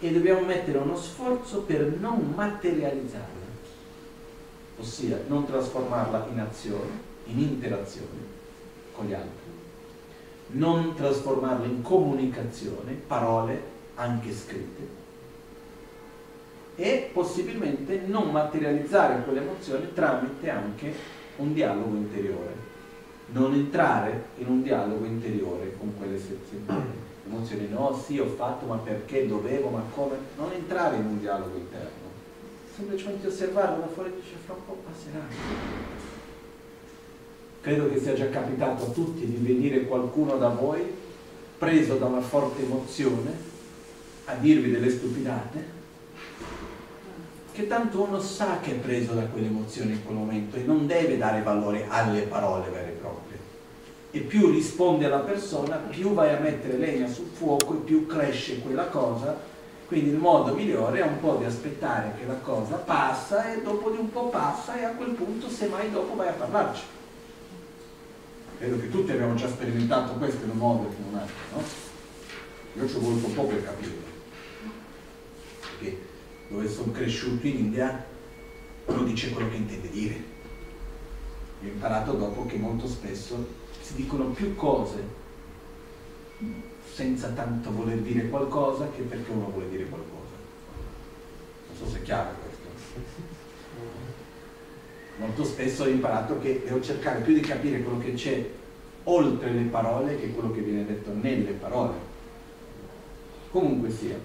E 0.00 0.12
dobbiamo 0.12 0.46
mettere 0.46 0.78
uno 0.78 0.96
sforzo 0.96 1.62
per 1.62 1.96
non 1.98 2.32
materializzarla, 2.34 3.46
ossia 4.78 5.20
non 5.26 5.44
trasformarla 5.44 6.28
in 6.30 6.38
azione, 6.38 6.90
in 7.24 7.40
interazione 7.40 8.36
con 8.92 9.06
gli 9.06 9.12
altri, 9.12 9.50
non 10.50 10.94
trasformarla 10.94 11.66
in 11.66 11.82
comunicazione, 11.82 12.92
parole 12.92 13.60
anche 13.96 14.32
scritte, 14.32 14.86
e 16.76 17.10
possibilmente 17.12 18.02
non 18.06 18.30
materializzare 18.30 19.24
quell'emozione 19.24 19.92
tramite 19.94 20.48
anche 20.48 20.94
un 21.38 21.52
dialogo 21.52 21.96
interiore. 21.96 22.66
Non 23.30 23.52
entrare 23.52 24.26
in 24.36 24.46
un 24.46 24.62
dialogo 24.62 25.04
interiore 25.04 25.74
con 25.76 25.92
quelle 25.98 26.18
emozioni. 27.28 27.68
No, 27.68 28.00
sì, 28.04 28.18
ho 28.18 28.26
fatto, 28.26 28.66
ma 28.66 28.76
perché 28.76 29.26
dovevo, 29.26 29.68
ma 29.68 29.82
come? 29.94 30.16
Non 30.36 30.50
entrare 30.52 30.96
in 30.96 31.04
un 31.04 31.20
dialogo 31.20 31.56
interno. 31.56 32.06
semplicemente 32.74 33.26
osservarlo 33.26 33.80
da 33.80 33.88
fuori 33.88 34.12
dice 34.14 34.34
fra 34.44 34.54
un 34.54 34.64
po' 34.64 34.82
passerà. 34.84 35.24
Credo 37.60 37.88
che 37.90 37.98
sia 38.00 38.14
già 38.14 38.28
capitato 38.28 38.84
a 38.84 38.88
tutti 38.90 39.26
di 39.26 39.36
venire 39.44 39.84
qualcuno 39.84 40.36
da 40.36 40.48
voi 40.48 40.82
preso 41.58 41.96
da 41.96 42.06
una 42.06 42.20
forte 42.20 42.62
emozione 42.62 43.30
a 44.26 44.34
dirvi 44.34 44.70
delle 44.70 44.90
stupidate 44.90 45.76
che 47.50 47.66
tanto 47.66 48.02
uno 48.02 48.20
sa 48.20 48.60
che 48.60 48.70
è 48.70 48.74
preso 48.74 49.14
da 49.14 49.22
quell'emozione 49.22 49.94
in 49.94 50.04
quel 50.04 50.16
momento 50.16 50.56
e 50.56 50.62
non 50.62 50.86
deve 50.86 51.18
dare 51.18 51.42
valore 51.42 51.86
alle 51.88 52.20
parole 52.20 52.70
vere 52.70 52.97
e. 54.10 54.18
E 54.18 54.20
più 54.20 54.50
risponde 54.50 55.04
alla 55.04 55.20
persona, 55.20 55.76
più 55.76 56.14
vai 56.14 56.34
a 56.34 56.38
mettere 56.38 56.76
legna 56.76 57.06
sul 57.06 57.28
fuoco 57.32 57.74
e 57.74 57.84
più 57.84 58.06
cresce 58.06 58.60
quella 58.60 58.86
cosa. 58.86 59.56
Quindi 59.86 60.10
il 60.10 60.16
modo 60.16 60.54
migliore 60.54 61.00
è 61.00 61.02
un 61.02 61.18
po' 61.18 61.36
di 61.36 61.44
aspettare 61.44 62.14
che 62.18 62.26
la 62.26 62.36
cosa 62.36 62.76
passa 62.76 63.52
e 63.52 63.62
dopo 63.62 63.90
di 63.90 63.96
un 63.96 64.10
po' 64.10 64.28
passa 64.28 64.78
e 64.78 64.84
a 64.84 64.90
quel 64.90 65.10
punto 65.10 65.48
semmai 65.48 65.90
dopo 65.90 66.14
vai 66.14 66.28
a 66.28 66.32
parlarci. 66.32 66.82
Credo 68.58 68.80
che 68.80 68.90
tutti 68.90 69.12
abbiamo 69.12 69.34
già 69.34 69.48
sperimentato 69.48 70.12
questo 70.14 70.44
in 70.44 70.50
un 70.50 70.56
modo 70.58 70.88
o 70.88 70.90
in 70.90 71.04
un 71.12 71.18
altro, 71.18 71.34
no? 71.54 71.62
Io 72.74 72.88
ci 72.88 72.96
ho 72.96 73.00
voluto 73.00 73.26
un 73.26 73.34
po' 73.34 73.44
per 73.44 73.64
capirlo. 73.64 74.02
Perché 75.60 75.98
dove 76.48 76.68
sono 76.68 76.92
cresciuto 76.92 77.46
in 77.46 77.56
India, 77.56 78.04
uno 78.86 79.04
dice 79.04 79.30
quello 79.30 79.48
che 79.48 79.56
intende 79.56 79.88
dire. 79.90 80.24
Ho 81.62 81.66
imparato 81.66 82.12
dopo 82.12 82.46
che 82.46 82.56
molto 82.56 82.86
spesso 82.86 83.67
si 83.88 83.94
dicono 83.94 84.26
più 84.26 84.54
cose 84.54 85.02
senza 86.92 87.28
tanto 87.28 87.72
voler 87.72 87.96
dire 88.00 88.28
qualcosa 88.28 88.90
che 88.94 89.00
perché 89.00 89.30
uno 89.30 89.48
vuole 89.48 89.70
dire 89.70 89.86
qualcosa. 89.86 90.36
Non 91.68 91.76
so 91.76 91.88
se 91.88 92.00
è 92.00 92.02
chiaro 92.02 92.34
questo. 92.42 92.66
Molto 95.16 95.42
spesso 95.42 95.84
ho 95.84 95.88
imparato 95.88 96.38
che 96.38 96.62
devo 96.66 96.82
cercare 96.82 97.22
più 97.22 97.32
di 97.32 97.40
capire 97.40 97.82
quello 97.82 97.98
che 97.98 98.12
c'è 98.12 98.46
oltre 99.04 99.52
le 99.52 99.62
parole 99.62 100.20
che 100.20 100.32
quello 100.32 100.52
che 100.52 100.60
viene 100.60 100.84
detto 100.84 101.10
nelle 101.14 101.52
parole. 101.52 101.94
Comunque 103.50 103.90
sia, 103.90 104.18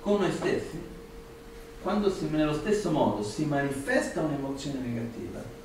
con 0.00 0.20
noi 0.20 0.30
stessi, 0.30 0.78
quando 1.80 2.10
si, 2.10 2.28
nello 2.28 2.52
stesso 2.52 2.90
modo 2.90 3.22
si 3.22 3.46
manifesta 3.46 4.20
un'emozione 4.20 4.80
negativa, 4.80 5.62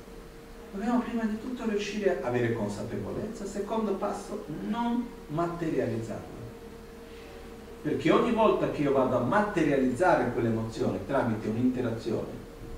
dobbiamo 0.72 1.00
prima 1.00 1.24
di 1.24 1.38
tutto 1.40 1.68
riuscire 1.68 2.22
a 2.22 2.26
avere 2.26 2.52
consapevolezza, 2.52 3.44
secondo 3.46 3.94
passo, 3.94 4.44
non 4.68 5.06
materializzarla. 5.28 6.38
Perché 7.82 8.10
ogni 8.10 8.32
volta 8.32 8.70
che 8.70 8.82
io 8.82 8.92
vado 8.92 9.16
a 9.16 9.20
materializzare 9.20 10.32
quell'emozione 10.32 11.06
tramite 11.06 11.48
un'interazione, 11.48 12.28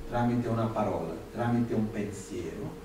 tramite 0.08 0.48
una 0.48 0.66
parola, 0.66 1.12
tramite 1.32 1.74
un 1.74 1.90
pensiero, 1.90 2.80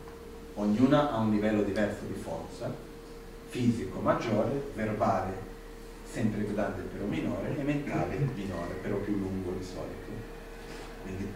ognuna 0.56 1.12
ha 1.12 1.18
un 1.18 1.32
livello 1.32 1.62
diverso 1.62 2.06
di 2.08 2.20
forza, 2.20 2.74
fisico 3.50 4.00
maggiore, 4.00 4.72
verbale 4.74 5.48
sempre 6.10 6.46
grande 6.54 6.84
però 6.84 7.06
minore 7.06 7.58
e 7.58 7.64
mentale 7.64 8.18
minore 8.34 8.74
però 8.82 8.96
più 8.98 9.18
lungo 9.18 9.52
di 9.52 9.64
solito 9.64 10.06
quindi 11.04 11.28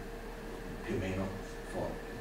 più 0.84 0.94
o 0.94 0.98
meno 0.98 1.24
forte 1.72 2.11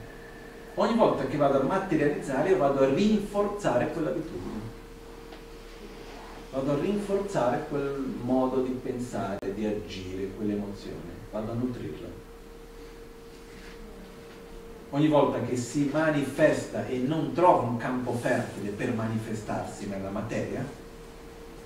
ogni 0.76 0.96
volta 0.96 1.26
che 1.26 1.38
vado 1.38 1.62
a 1.62 1.64
materializzare 1.64 2.50
io 2.50 2.58
vado 2.58 2.84
a 2.84 2.94
rinforzare 2.94 3.92
quell'abitudine 3.92 4.60
vado 6.52 6.72
a 6.72 6.80
rinforzare 6.80 7.66
quel 7.70 8.16
modo 8.22 8.62
di 8.62 8.72
pensare 8.72 9.54
di 9.54 9.66
agire 9.66 10.30
quell'emozione 10.36 11.20
vado 11.32 11.52
a 11.52 11.56
nutrirla 11.56 12.08
ogni 14.92 15.08
volta 15.08 15.42
che 15.42 15.56
si 15.56 15.90
manifesta 15.92 16.86
e 16.86 16.98
non 16.98 17.34
trova 17.34 17.64
un 17.64 17.78
campo 17.78 18.14
fertile 18.14 18.70
per 18.70 18.94
manifestarsi 18.94 19.88
nella 19.88 20.10
materia 20.10 20.80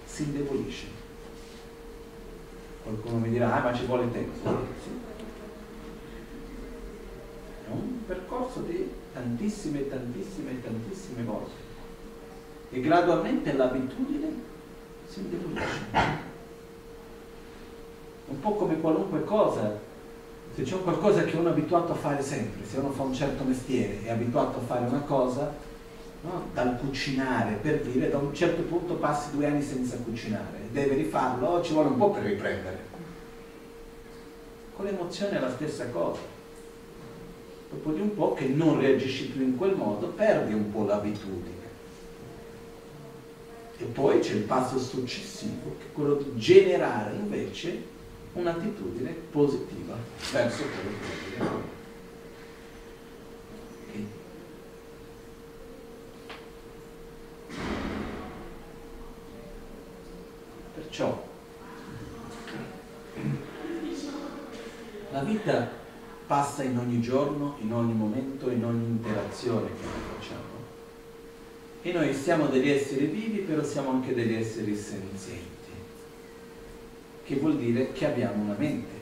si 0.06 0.24
indebolisce. 0.24 0.86
Qualcuno 2.84 3.18
mi 3.18 3.30
dirà, 3.30 3.56
ah 3.56 3.64
ma 3.64 3.74
ci 3.74 3.86
vuole 3.86 4.10
tempo. 4.12 4.74
È 7.68 7.72
un 7.72 8.06
percorso 8.06 8.60
di 8.60 8.90
tantissime, 9.14 9.88
tantissime, 9.90 10.62
tantissime 10.62 11.24
volte. 11.24 11.64
E 12.70 12.80
gradualmente 12.80 13.54
l'abitudine 13.54 14.28
si 15.08 15.20
indebolisce. 15.20 16.24
Un 18.28 18.40
po' 18.40 18.54
come 18.54 18.80
qualunque 18.80 19.24
cosa, 19.24 19.80
se 20.54 20.64
c'è 20.64 20.82
qualcosa 20.82 21.24
che 21.24 21.36
uno 21.36 21.50
è 21.50 21.52
abituato 21.52 21.92
a 21.92 21.96
fare 21.96 22.22
sempre, 22.22 22.66
se 22.66 22.78
uno 22.78 22.92
fa 22.92 23.04
un 23.04 23.14
certo 23.14 23.44
mestiere, 23.44 24.04
è 24.04 24.12
abituato 24.12 24.60
a 24.60 24.62
fare 24.62 24.86
una 24.86 25.02
cosa, 25.02 25.54
no? 26.22 26.44
dal 26.54 26.78
cucinare, 26.80 27.54
per 27.56 27.82
dire, 27.82 28.10
da 28.10 28.18
un 28.18 28.34
certo 28.34 28.62
punto 28.64 28.96
passi 28.96 29.32
due 29.32 29.46
anni 29.48 29.62
senza 29.62 29.98
cucinare, 29.98 30.70
deve 30.72 30.96
rifarlo, 30.96 31.62
ci 31.62 31.74
vuole 31.74 31.90
un 31.90 31.98
po' 31.98 32.12
per 32.12 32.24
riprendere. 32.24 32.94
Con 34.76 34.86
l'emozione 34.86 35.38
è 35.38 35.40
la 35.40 35.52
stessa 35.52 35.88
cosa. 35.90 36.35
Dopo 37.70 37.92
di 37.92 38.02
un 38.02 38.16
po' 38.16 38.34
che 38.34 38.46
non 38.46 38.80
reagisci 38.80 39.30
più 39.30 39.42
in 39.42 39.58
quel 39.58 39.76
modo, 39.76 40.08
perdi 40.08 40.54
un 40.54 40.72
po' 40.72 40.86
l'abitudine. 40.86 41.64
E 43.78 43.84
poi 43.86 44.20
c'è 44.20 44.34
il 44.34 44.44
passo 44.44 44.80
successivo, 44.80 45.76
che 45.80 45.86
è 45.86 45.92
quello 45.92 46.16
di 46.16 46.32
generare 46.36 47.16
invece 47.16 47.94
un'attitudine 48.34 49.16
positiva 49.32 49.96
verso 50.32 50.64
quello 50.64 50.98
che 51.00 51.44
vuoi 51.44 51.74
Perciò 60.76 61.28
la 65.12 65.20
vita 65.22 65.84
passa 66.28 66.64
in 66.64 66.78
ogni 66.78 67.02
giorno, 67.02 67.56
in 67.62 67.74
ogni 67.74 67.94
momento, 67.94 68.50
in 68.50 68.64
ogni 68.66 68.86
interazione 68.86 69.68
che 69.68 69.84
noi 69.84 70.18
facciamo. 70.18 70.54
E 71.82 71.92
noi 71.92 72.14
siamo 72.16 72.48
degli 72.48 72.70
esseri 72.70 73.06
vivi, 73.06 73.40
però 73.40 73.64
siamo 73.64 73.92
anche 73.92 74.14
degli 74.14 74.34
esseri 74.34 74.76
senzienti, 74.76 75.70
che 77.26 77.36
vuol 77.36 77.58
dire 77.58 77.92
che 77.92 78.08
abbiamo 78.08 78.44
una 78.44 78.56
mente, 78.58 78.94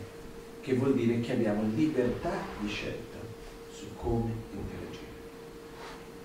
che 0.61 0.73
vuol 0.73 0.93
dire 0.93 1.21
che 1.21 1.31
abbiamo 1.31 1.63
libertà 1.75 2.31
di 2.59 2.67
scelta 2.67 3.17
su 3.73 3.85
come 3.95 4.31
interagire. 4.51 5.11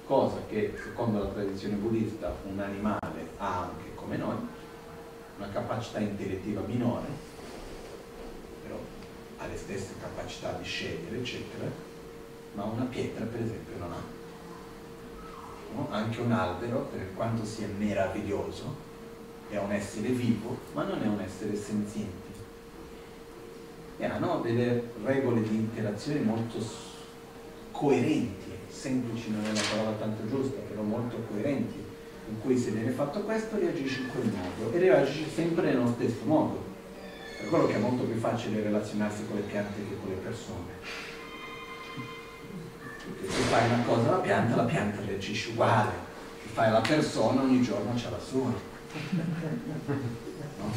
Cosa 0.04 0.42
che, 0.48 0.74
secondo 0.82 1.18
la 1.18 1.26
tradizione 1.26 1.76
buddista, 1.76 2.34
un 2.50 2.58
animale 2.58 3.28
ha 3.36 3.60
anche 3.60 3.94
come 3.94 4.16
noi, 4.16 4.36
una 5.36 5.48
capacità 5.50 6.00
intellettiva 6.00 6.62
minore, 6.66 7.06
ha 9.38 9.46
le 9.46 9.56
stesse 9.56 9.94
capacità 10.00 10.52
di 10.52 10.64
scegliere, 10.64 11.18
eccetera, 11.18 11.70
ma 12.54 12.64
una 12.64 12.84
pietra 12.84 13.24
per 13.24 13.40
esempio 13.40 13.78
non 13.78 13.92
ha. 13.92 14.02
No? 15.74 15.88
Anche 15.90 16.20
un 16.20 16.32
albero, 16.32 16.88
per 16.92 17.14
quanto 17.14 17.44
sia 17.44 17.68
meraviglioso, 17.76 18.86
è 19.48 19.56
un 19.56 19.72
essere 19.72 20.08
vivo, 20.08 20.58
ma 20.72 20.84
non 20.84 21.02
è 21.02 21.06
un 21.06 21.20
essere 21.20 21.56
senziente. 21.56 22.26
E 23.96 24.04
hanno 24.04 24.40
delle 24.40 24.90
regole 25.04 25.42
di 25.42 25.56
interazione 25.56 26.20
molto 26.20 26.58
coerenti, 27.70 28.50
semplici 28.68 29.30
non 29.30 29.44
è 29.44 29.50
una 29.50 29.60
parola 29.70 29.96
tanto 29.96 30.28
giusta, 30.28 30.60
però 30.68 30.82
molto 30.82 31.16
coerenti 31.30 31.86
in 32.28 32.40
cui 32.42 32.58
se 32.58 32.70
viene 32.70 32.90
fatto 32.90 33.22
questo 33.22 33.58
reagisci 33.58 34.02
in 34.02 34.08
quel 34.08 34.26
modo 34.26 34.72
e 34.72 34.78
reagisci 34.78 35.28
sempre 35.30 35.72
nello 35.72 35.88
stesso 35.94 36.24
modo. 36.24 36.67
Per 37.38 37.48
quello 37.48 37.66
che 37.66 37.74
è 37.74 37.78
molto 37.78 38.02
più 38.02 38.18
facile 38.18 38.62
relazionarsi 38.62 39.24
con 39.26 39.36
le 39.36 39.42
piante 39.42 39.76
che 39.88 39.96
con 40.00 40.10
le 40.10 40.16
persone. 40.16 40.72
Perché 43.04 43.32
se 43.32 43.42
fai 43.42 43.66
una 43.72 43.84
cosa 43.84 44.08
alla 44.08 44.18
pianta, 44.18 44.56
la 44.56 44.64
pianta 44.64 45.00
reagisce 45.04 45.50
uguale. 45.50 45.92
Se 46.42 46.48
fai 46.48 46.72
la 46.72 46.80
persona, 46.80 47.40
ogni 47.40 47.62
giorno 47.62 47.94
c'è 47.94 48.10
la 48.10 48.18
sua. 48.18 48.52
No? 50.58 50.72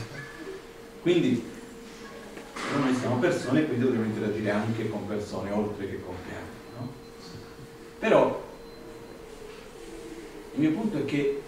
Quindi 1.01 1.49
noi 2.79 2.95
siamo 2.95 3.17
persone, 3.17 3.65
quindi 3.65 3.83
dobbiamo 3.83 4.05
interagire 4.05 4.51
anche 4.51 4.87
con 4.87 5.07
persone 5.07 5.51
oltre 5.51 5.89
che 5.89 6.01
con 6.01 6.15
piante. 6.23 6.57
No? 6.77 6.89
Però 7.99 8.49
il 10.53 10.59
mio 10.59 10.71
punto 10.71 10.99
è 10.99 11.05
che 11.05 11.41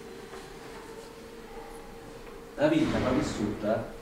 la 2.56 2.68
vita 2.68 2.98
va 2.98 3.10
vissuta 3.10 3.93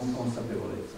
con 0.00 0.14
consapevolezza. 0.14 0.96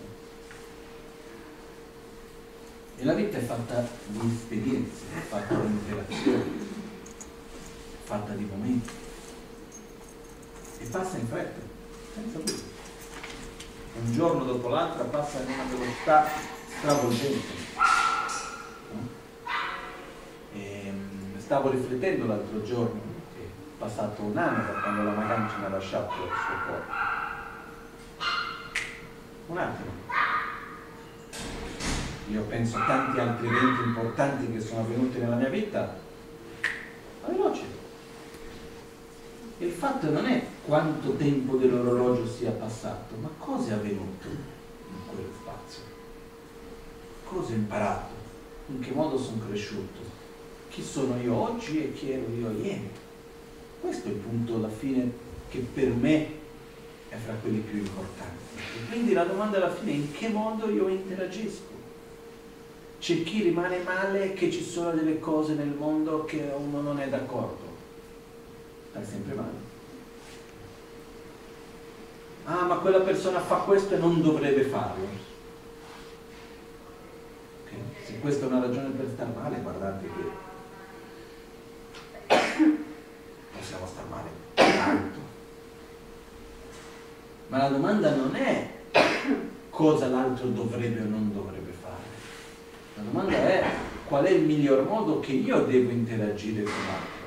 E 2.97 3.05
la 3.05 3.15
vita 3.15 3.37
è 3.37 3.41
fatta 3.41 3.85
di 4.07 4.33
esperienze, 4.33 5.03
è 5.16 5.20
fatta 5.20 5.55
di 5.57 5.66
interazioni, 5.66 6.69
è 7.11 8.05
fatta 8.05 8.33
di 8.35 8.45
momenti. 8.45 8.91
E 10.79 10.85
passa 10.85 11.16
in 11.16 11.27
fretta, 11.27 11.61
senza 12.15 12.39
dubbio. 12.39 12.70
Un 13.95 14.12
giorno 14.12 14.45
dopo 14.45 14.69
l'altro 14.69 15.05
passa 15.07 15.41
in 15.41 15.53
una 15.53 15.65
velocità 15.65 16.27
stravolgente. 16.79 17.70
E, 20.53 20.87
ehm, 20.87 21.41
stavo 21.41 21.70
riflettendo 21.70 22.27
l'altro 22.27 22.62
giorno, 22.62 23.01
è 23.35 23.43
passato 23.79 24.23
un 24.23 24.37
anno 24.37 24.62
da 24.62 24.81
quando 24.81 25.03
la 25.03 25.11
Magan 25.11 25.49
ci 25.49 25.65
ha 25.65 25.69
lasciato 25.69 26.12
il 26.23 26.31
suo 26.31 26.66
corpo. 26.66 27.31
Un 29.47 29.59
attimo. 29.59 29.90
Io 32.31 32.43
penso 32.43 32.78
a 32.78 32.86
tanti 32.86 33.20
altri 33.20 33.47
eventi 33.47 33.82
importanti 33.82 34.52
che 34.52 34.60
sono 34.60 34.81
avvenuti 34.81 35.19
nella 35.19 35.36
mia 35.36 35.48
vita. 35.48 35.98
Ma 37.23 37.28
veloce. 37.28 37.62
Il 39.59 39.70
fatto 39.70 40.10
non 40.10 40.27
è 40.27 40.44
quanto 40.64 41.14
tempo 41.16 41.56
dell'orologio 41.56 42.27
sia 42.27 42.51
passato, 42.52 43.14
ma 43.20 43.28
cosa 43.39 43.70
è 43.70 43.73
avvenuto 43.74 44.28
in 44.28 45.06
quello 45.06 45.31
spazio. 45.40 45.82
Cosa 47.24 47.52
ho 47.52 47.56
imparato? 47.56 48.12
In 48.66 48.81
che 48.81 48.93
modo 48.93 49.19
sono 49.19 49.43
cresciuto? 49.47 50.01
Chi 50.69 50.82
sono 50.82 51.16
io 51.20 51.35
oggi 51.35 51.85
e 51.85 51.93
chi 51.93 52.12
ero 52.12 52.27
io 52.32 52.51
ieri? 52.51 52.90
Questo 53.81 54.09
è 54.09 54.10
il 54.12 54.16
punto 54.16 54.55
alla 54.55 54.69
fine 54.69 55.10
che 55.48 55.59
per 55.59 55.90
me 55.90 56.40
è 57.13 57.17
fra 57.17 57.35
quelli 57.35 57.59
più 57.59 57.79
importanti. 57.79 58.43
E 58.57 58.89
quindi 58.89 59.13
la 59.13 59.25
domanda 59.25 59.59
alla 59.59 59.71
fine 59.71 59.93
è 59.93 59.95
in 59.97 60.13
che 60.13 60.29
modo 60.29 60.71
io 60.71 60.89
interagisco? 60.89 61.71
C'è 62.99 63.23
chi 63.23 63.43
rimane 63.43 63.83
male 63.83 64.33
che 64.33 64.51
ci 64.51 64.63
sono 64.63 64.93
delle 64.93 65.19
cose 65.19 65.55
nel 65.55 65.69
mondo 65.69 66.25
che 66.25 66.51
uno 66.57 66.81
non 66.81 67.01
è 67.01 67.09
d'accordo. 67.09 67.71
Stai 68.91 69.05
sempre 69.05 69.35
male. 69.35 69.71
Ah, 72.45 72.65
ma 72.65 72.77
quella 72.77 73.01
persona 73.01 73.41
fa 73.41 73.57
questo 73.57 73.95
e 73.95 73.99
non 73.99 74.23
dovrebbe 74.23 74.63
farlo. 74.63 75.07
Okay. 77.65 77.79
Se 78.05 78.19
questa 78.21 78.45
è 78.47 78.49
una 78.49 78.61
ragione 78.61 78.89
per 78.91 79.09
star 79.13 79.29
male, 79.35 79.61
guardate 79.61 80.07
che 80.07 80.31
possiamo 83.59 83.87
star 83.87 84.07
male 84.09 84.29
tanto. 84.55 85.22
Ma 87.53 87.59
la 87.59 87.69
domanda 87.69 88.15
non 88.15 88.35
è 88.35 88.66
cosa 89.69 90.09
l'altro 90.09 90.47
dovrebbe 90.47 91.03
o 91.03 91.05
non 91.05 91.31
dovrebbe 91.35 91.70
fare. 91.83 92.01
La 92.95 93.03
domanda 93.03 93.37
è 93.37 93.62
qual 94.09 94.24
è 94.24 94.31
il 94.31 94.45
miglior 94.45 94.89
modo 94.89 95.20
che 95.20 95.33
io 95.33 95.59
devo 95.65 95.91
interagire 95.91 96.62
con 96.62 96.73
l'altro, 96.73 97.27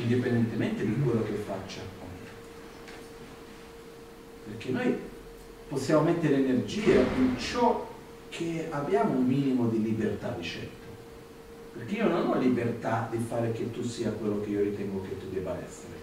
indipendentemente 0.00 0.86
di 0.86 0.96
quello 1.02 1.24
che 1.24 1.32
faccia. 1.32 1.80
Perché 4.44 4.70
noi 4.70 4.96
possiamo 5.68 6.02
mettere 6.02 6.36
energia 6.36 7.00
in 7.00 7.36
ciò 7.36 7.84
che 8.28 8.68
abbiamo 8.70 9.14
un 9.14 9.26
minimo 9.26 9.66
di 9.66 9.82
libertà 9.82 10.28
di 10.38 10.44
scelta. 10.44 10.86
Perché 11.72 11.96
io 11.96 12.06
non 12.08 12.28
ho 12.28 12.38
libertà 12.38 13.08
di 13.10 13.18
fare 13.18 13.50
che 13.50 13.72
tu 13.72 13.82
sia 13.82 14.12
quello 14.12 14.40
che 14.40 14.50
io 14.50 14.62
ritengo 14.62 15.02
che 15.02 15.18
tu 15.18 15.30
debba 15.32 15.58
essere. 15.66 15.95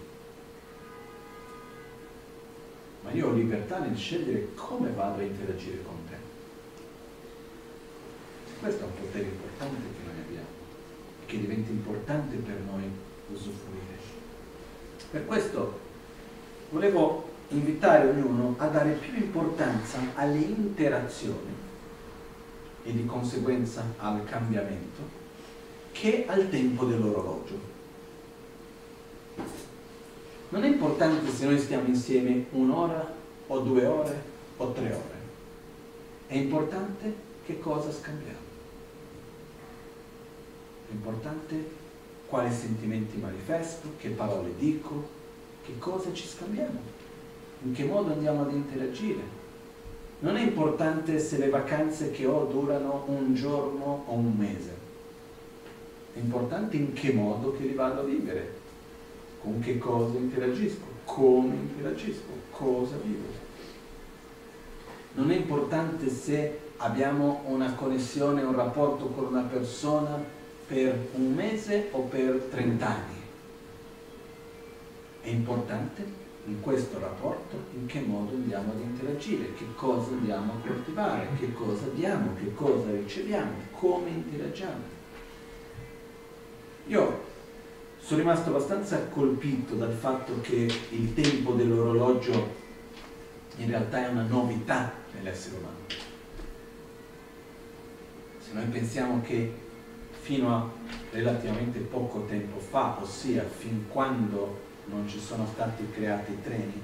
Ma 3.04 3.12
io 3.12 3.28
ho 3.28 3.34
libertà 3.34 3.80
nel 3.80 3.98
scegliere 3.98 4.54
come 4.56 4.92
vado 4.92 5.20
a 5.20 5.24
interagire 5.24 5.84
con 5.84 5.96
te. 6.10 6.16
Questo 8.60 8.84
è 8.84 8.86
un 8.86 8.94
potere 9.00 9.26
importante 9.26 9.76
che 9.76 10.06
noi 10.06 10.20
abbiamo 10.26 10.48
e 11.22 11.26
che 11.26 11.40
diventa 11.40 11.70
importante 11.70 12.36
per 12.38 12.60
noi 12.66 12.84
usufruire. 13.32 13.82
Per 15.12 15.26
questo 15.26 15.80
volevo 16.70 17.30
invitare 17.50 18.10
ognuno 18.10 18.56
a 18.58 18.68
dare 18.68 18.92
più 18.94 19.14
importanza 19.16 20.00
alle 20.16 20.40
interazioni 20.40 21.54
e 22.84 22.94
di 22.94 23.06
conseguenza 23.06 23.84
al 23.98 24.24
cambiamento 24.26 25.22
che 25.92 26.26
al 26.28 26.50
tempo 26.50 26.86
dell'orologio. 26.86 27.72
Non 30.54 30.64
è 30.64 30.68
importante 30.68 31.32
se 31.32 31.46
noi 31.46 31.58
stiamo 31.58 31.88
insieme 31.88 32.46
un'ora 32.52 33.12
o 33.48 33.60
due 33.62 33.88
ore 33.88 34.22
o 34.58 34.72
tre 34.72 34.86
ore, 34.86 35.18
è 36.28 36.36
importante 36.36 37.12
che 37.44 37.60
cosa 37.60 37.92
scambiamo. 37.92 38.38
È 40.90 40.92
importante 40.92 41.56
quali 42.28 42.54
sentimenti 42.54 43.18
manifesto, 43.18 43.94
che 43.98 44.10
parole 44.10 44.52
dico, 44.60 45.10
che 45.66 45.76
cosa 45.80 46.14
ci 46.14 46.28
scambiamo 46.28 46.80
in 47.64 47.74
che 47.74 47.86
modo 47.86 48.12
andiamo 48.12 48.44
ad 48.44 48.52
interagire. 48.52 49.22
Non 50.20 50.38
è 50.38 50.44
importante 50.44 51.18
se 51.18 51.40
le 51.40 51.50
vacanze 51.50 52.12
che 52.12 52.28
ho 52.28 52.46
durano 52.46 53.06
un 53.08 53.34
giorno 53.34 54.04
o 54.06 54.14
un 54.14 54.32
mese, 54.38 54.78
è 56.14 56.20
importante 56.20 56.78
in 56.78 56.94
che 56.94 57.12
modo 57.12 57.54
che 57.54 57.64
li 57.64 57.74
vado 57.74 58.02
a 58.02 58.04
vivere, 58.04 58.62
con 59.44 59.60
che 59.60 59.78
cosa 59.78 60.18
interagisco, 60.18 60.86
come 61.04 61.54
interagisco, 61.56 62.32
cosa 62.52 62.96
vivo. 63.04 63.28
Non 65.16 65.30
è 65.32 65.36
importante 65.36 66.10
se 66.10 66.60
abbiamo 66.78 67.42
una 67.48 67.74
connessione, 67.74 68.42
un 68.42 68.56
rapporto 68.56 69.08
con 69.08 69.26
una 69.26 69.44
persona 69.44 70.18
per 70.66 71.10
un 71.16 71.34
mese 71.34 71.90
o 71.92 72.00
per 72.04 72.48
30 72.50 72.88
anni. 72.88 73.22
È 75.22 75.28
importante 75.28 76.22
in 76.46 76.62
questo 76.62 77.00
rapporto 77.00 77.58
in 77.74 77.86
che 77.86 78.00
modo 78.00 78.34
andiamo 78.34 78.72
ad 78.72 78.80
interagire, 78.80 79.54
che 79.54 79.66
cosa 79.76 80.12
andiamo 80.12 80.54
a 80.54 80.68
coltivare, 80.68 81.28
che 81.38 81.54
cosa 81.54 81.88
diamo, 81.94 82.34
che 82.36 82.54
cosa 82.54 82.92
riceviamo, 82.92 83.52
come 83.72 84.10
interagiamo. 84.10 84.92
Io 86.88 87.32
sono 88.04 88.20
rimasto 88.20 88.50
abbastanza 88.50 89.08
colpito 89.08 89.76
dal 89.76 89.94
fatto 89.94 90.42
che 90.42 90.70
il 90.90 91.14
tempo 91.14 91.54
dell'orologio 91.54 92.62
in 93.56 93.68
realtà 93.68 94.06
è 94.06 94.10
una 94.10 94.24
novità 94.24 94.92
nell'essere 95.14 95.56
umano. 95.56 95.78
Se 98.40 98.52
noi 98.52 98.66
pensiamo 98.66 99.22
che 99.22 99.54
fino 100.20 100.54
a 100.54 100.70
relativamente 101.12 101.80
poco 101.80 102.26
tempo 102.26 102.60
fa, 102.60 102.98
ossia 103.02 103.46
fin 103.48 103.86
quando 103.88 104.60
non 104.86 105.08
ci 105.08 105.20
sono 105.20 105.48
stati 105.54 105.88
creati 105.90 106.38
treni, 106.44 106.82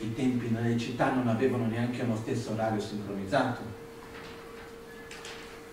i 0.00 0.14
tempi 0.14 0.50
nelle 0.50 0.76
città 0.76 1.14
non 1.14 1.28
avevano 1.28 1.66
neanche 1.66 2.02
uno 2.02 2.16
stesso 2.16 2.52
orario 2.52 2.80
sincronizzato. 2.80 3.62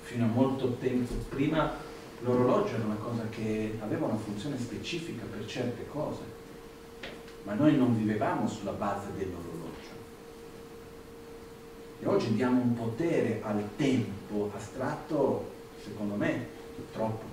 Fino 0.04 0.24
a 0.24 0.30
molto 0.30 0.76
tempo 0.76 1.16
prima 1.28 1.86
l'orologio 2.20 2.76
era 2.76 2.86
una 2.86 2.96
cosa 2.96 3.28
che 3.30 3.78
aveva 3.80 4.08
una 4.08 4.18
funzione 4.18 4.58
specifica 4.58 5.24
per 5.30 5.46
certe 5.46 5.88
cose, 5.88 6.22
ma 7.44 7.54
noi 7.54 7.76
non 7.76 7.96
vivevamo 7.96 8.48
sulla 8.48 8.72
base 8.72 9.08
dell'orologio. 9.16 9.96
E 12.00 12.06
oggi 12.06 12.34
diamo 12.34 12.62
un 12.62 12.76
potere 12.76 13.42
al 13.44 13.64
tempo 13.76 14.52
astratto, 14.56 15.52
secondo 15.84 16.16
me, 16.16 16.48
troppo. 16.92 17.26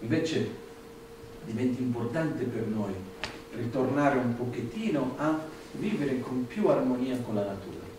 Invece 0.00 0.50
diventa 1.44 1.80
importante 1.80 2.44
per 2.44 2.66
noi 2.66 2.92
ritornare 3.54 4.18
un 4.18 4.36
pochettino 4.36 5.14
a 5.16 5.38
vivere 5.72 6.20
con 6.20 6.46
più 6.46 6.68
armonia 6.68 7.18
con 7.18 7.34
la 7.34 7.44
natura. 7.44 7.91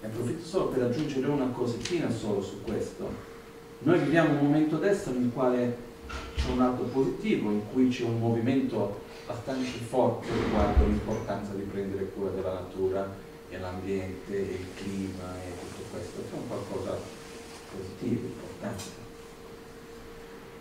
E 0.00 0.06
approfitto 0.06 0.44
solo 0.44 0.66
per 0.68 0.82
aggiungere 0.82 1.26
una 1.26 1.48
cosettina 1.48 2.10
solo 2.10 2.42
su 2.42 2.62
questo. 2.62 3.28
Noi 3.80 3.98
viviamo 3.98 4.38
un 4.38 4.46
momento 4.46 4.76
adesso 4.76 5.10
nel 5.12 5.30
quale 5.32 5.88
c'è 6.34 6.50
un 6.50 6.58
lato 6.58 6.84
positivo, 6.84 7.50
in 7.50 7.62
cui 7.72 7.88
c'è 7.88 8.04
un 8.04 8.18
movimento 8.18 9.00
abbastanza 9.26 9.78
forte 9.88 10.28
riguardo 10.32 10.86
l'importanza 10.86 11.52
di 11.52 11.62
prendere 11.62 12.10
cura 12.12 12.30
della 12.30 12.54
natura 12.54 13.08
e 13.48 13.58
l'ambiente 13.58 14.36
e 14.36 14.54
il 14.54 14.66
clima 14.74 15.34
e 15.44 15.50
tutto 15.58 15.88
questo. 15.90 16.22
C'è 16.28 16.36
un 16.36 16.48
qualcosa 16.48 16.96
positivo, 17.70 18.26
importante 18.26 19.00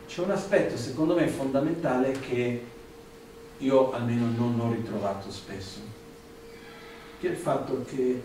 c'è 0.10 0.22
un 0.22 0.32
aspetto 0.32 0.76
secondo 0.76 1.14
me 1.14 1.28
fondamentale 1.28 2.11
che 2.14 2.66
io 3.60 3.91
almeno 3.91 4.32
non 4.36 4.60
ho 4.60 4.72
ritrovato 4.72 5.30
spesso, 5.30 5.80
che 7.20 7.28
è 7.28 7.32
il 7.32 7.38
fatto 7.38 7.86
che 7.88 8.22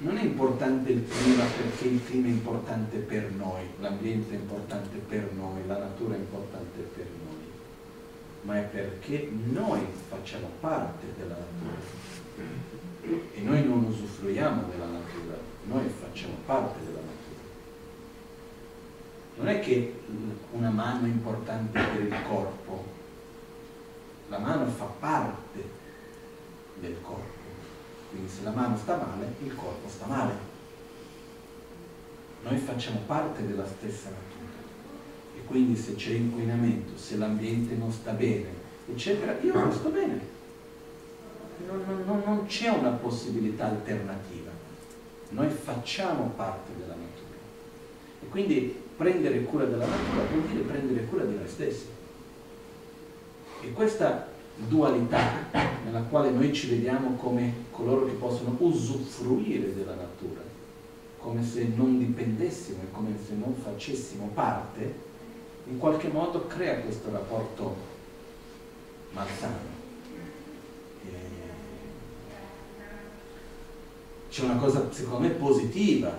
non 0.00 0.16
è 0.16 0.22
importante 0.22 0.92
il 0.92 1.06
clima 1.06 1.44
perché 1.44 1.88
il 1.88 2.04
clima 2.04 2.28
è 2.28 2.30
importante 2.30 2.96
per 2.98 3.30
noi, 3.32 3.62
l'ambiente 3.80 4.34
è 4.34 4.38
importante 4.38 4.96
per 4.96 5.30
noi, 5.32 5.66
la 5.66 5.78
natura 5.78 6.14
è 6.14 6.18
importante 6.18 6.80
per 6.80 7.06
noi, 7.24 7.44
ma 8.42 8.58
è 8.58 8.62
perché 8.62 9.30
noi 9.52 9.80
facciamo 10.08 10.48
parte 10.60 11.06
della 11.18 11.36
natura. 11.36 12.78
E 13.34 13.40
noi 13.40 13.64
non 13.66 13.84
usufruiamo 13.84 14.68
della 14.70 14.86
natura, 14.86 15.36
noi 15.64 15.88
facciamo 15.88 16.34
parte 16.46 16.78
della 16.84 17.00
natura. 17.00 17.18
Non 19.36 19.48
è 19.48 19.60
che 19.60 20.00
una 20.52 20.70
mano 20.70 21.04
è 21.04 21.08
importante 21.08 21.78
per 21.78 22.00
il 22.00 22.14
corpo, 22.26 22.84
la 24.28 24.38
mano 24.38 24.64
fa 24.66 24.84
parte 24.84 25.78
del 26.78 26.96
corpo, 27.02 27.39
Quindi 28.10 28.28
se 28.28 28.42
la 28.42 28.50
mano 28.50 28.76
sta 28.76 28.96
male, 28.96 29.34
il 29.42 29.54
corpo 29.54 29.88
sta 29.88 30.06
male. 30.06 30.48
Noi 32.42 32.58
facciamo 32.58 33.00
parte 33.06 33.46
della 33.46 33.66
stessa 33.66 34.08
natura. 34.08 34.58
E 35.36 35.44
quindi 35.44 35.76
se 35.76 35.94
c'è 35.94 36.12
inquinamento, 36.12 36.98
se 36.98 37.16
l'ambiente 37.16 37.74
non 37.74 37.92
sta 37.92 38.12
bene, 38.12 38.48
eccetera, 38.88 39.38
io 39.40 39.54
non 39.54 39.72
sto 39.72 39.90
bene. 39.90 40.38
Non, 41.66 41.84
non, 42.04 42.22
non 42.24 42.46
c'è 42.46 42.68
una 42.68 42.90
possibilità 42.90 43.66
alternativa. 43.66 44.50
Noi 45.30 45.48
facciamo 45.50 46.32
parte 46.34 46.72
della 46.76 46.94
natura. 46.94 47.38
E 48.22 48.28
quindi 48.28 48.82
prendere 48.96 49.42
cura 49.44 49.64
della 49.64 49.86
natura 49.86 50.24
vuol 50.30 50.46
dire 50.46 50.60
prendere 50.62 51.04
cura 51.04 51.24
di 51.24 51.34
noi 51.36 51.48
stessi. 51.48 51.86
E 53.62 53.72
questa 53.72 54.26
dualità 54.56 55.20
nella 55.84 56.02
quale 56.02 56.30
noi 56.30 56.52
ci 56.52 56.68
vediamo 56.68 57.14
come 57.16 57.68
coloro 57.80 58.04
che 58.04 58.12
possono 58.12 58.54
usufruire 58.58 59.74
della 59.74 59.94
natura, 59.94 60.42
come 61.18 61.42
se 61.42 61.66
non 61.74 61.98
dipendessimo 61.98 62.82
e 62.82 62.90
come 62.92 63.16
se 63.26 63.34
non 63.34 63.54
facessimo 63.54 64.30
parte, 64.34 65.08
in 65.64 65.78
qualche 65.78 66.08
modo 66.08 66.46
crea 66.46 66.80
questo 66.80 67.10
rapporto 67.10 67.76
malsano. 69.12 69.78
C'è 74.28 74.44
una 74.44 74.56
cosa 74.56 74.92
secondo 74.92 75.26
me 75.26 75.30
positiva, 75.30 76.12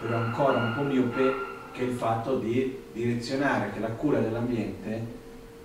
però 0.00 0.16
ancora 0.16 0.58
un 0.58 0.74
po' 0.74 0.82
miope, 0.82 1.34
che 1.72 1.82
è 1.82 1.84
il 1.84 1.94
fatto 1.94 2.38
di 2.38 2.82
direzionare 2.92 3.72
che 3.72 3.78
la 3.78 3.90
cura 3.90 4.20
dell'ambiente 4.20 5.22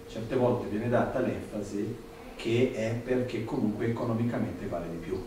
certe 0.08 0.36
volte 0.36 0.68
viene 0.68 0.90
data 0.90 1.20
l'enfasi 1.20 1.96
che 2.36 2.72
è 2.74 3.00
perché 3.04 3.44
comunque 3.44 3.88
economicamente 3.88 4.66
vale 4.66 4.90
di 4.90 4.98
più 4.98 5.22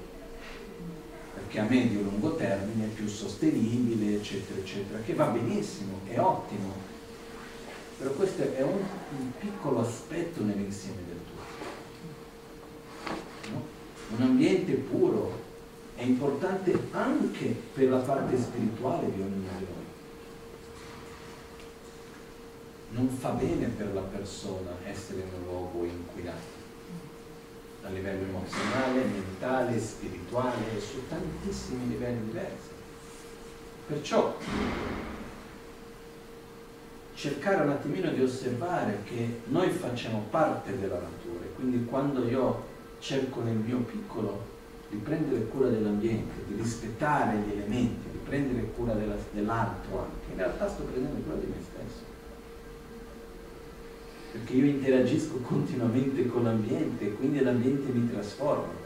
perché 1.53 1.59
a 1.61 1.65
medio 1.65 2.01
e 2.01 2.03
lungo 2.03 2.35
termine 2.35 2.87
è 2.87 2.89
più 2.89 3.07
sostenibile 3.07 4.15
eccetera 4.15 4.59
eccetera 4.59 4.99
che 5.01 5.12
va 5.12 5.27
benissimo, 5.27 6.01
è 6.09 6.19
ottimo. 6.19 6.91
Però 7.99 8.11
questo 8.12 8.43
è 8.55 8.62
un, 8.62 8.81
un 9.19 9.31
piccolo 9.39 9.81
aspetto 9.81 10.43
nell'insieme 10.43 11.01
del 11.07 11.19
tutto 11.27 11.43
no? 13.51 13.62
un 14.16 14.23
ambiente 14.23 14.73
puro 14.73 15.41
è 15.95 16.03
importante 16.03 16.89
anche 16.93 17.55
per 17.74 17.91
la 17.91 17.99
parte 17.99 18.39
spirituale 18.39 19.12
di 19.12 19.20
ognuno 19.20 19.37
di 19.37 19.66
noi. 19.66 19.81
Non 22.93 23.09
fa 23.09 23.31
bene 23.31 23.66
per 23.66 23.93
la 23.93 24.01
persona 24.01 24.70
essere 24.85 25.20
in 25.20 25.29
un 25.39 25.45
luogo 25.45 25.85
inquinato 25.85 26.52
a 27.85 27.89
livello 27.89 28.25
emozionale, 28.25 29.05
mentale, 29.05 29.79
spirituale, 29.79 30.81
su 30.81 31.07
tantissimi 31.09 31.89
livelli 31.89 32.27
diversi. 32.27 32.71
Perciò 33.87 34.37
cercare 37.15 37.63
un 37.63 37.71
attimino 37.71 38.11
di 38.11 38.23
osservare 38.23 39.01
che 39.05 39.41
noi 39.47 39.71
facciamo 39.71 40.27
parte 40.31 40.79
della 40.79 40.99
natura 40.99 41.45
e 41.45 41.53
quindi 41.55 41.85
quando 41.85 42.29
io 42.29 42.71
cerco 43.01 43.43
nel 43.43 43.57
mio 43.57 43.79
piccolo 43.79 44.51
di 44.89 44.97
prendere 44.99 45.47
cura 45.47 45.69
dell'ambiente, 45.69 46.45
di 46.47 46.55
rispettare 46.61 47.39
gli 47.39 47.53
elementi, 47.53 48.11
di 48.11 48.19
prendere 48.19 48.71
cura 48.77 48.95
dell'altro 48.95 49.99
anche, 50.01 50.31
in 50.31 50.37
realtà 50.37 50.69
sto 50.69 50.83
prendendo 50.83 51.21
cura 51.23 51.37
di 51.37 51.47
me 51.47 51.57
stesso 51.61 51.72
perché 54.33 54.55
io 54.55 54.65
interagisco 54.65 55.37
continuamente 55.47 56.27
con 56.27 56.45
l'ambiente 56.45 57.05
e 57.05 57.13
quindi 57.13 57.41
l'ambiente 57.41 57.93
mi 57.93 58.11
trasforma. 58.11 58.81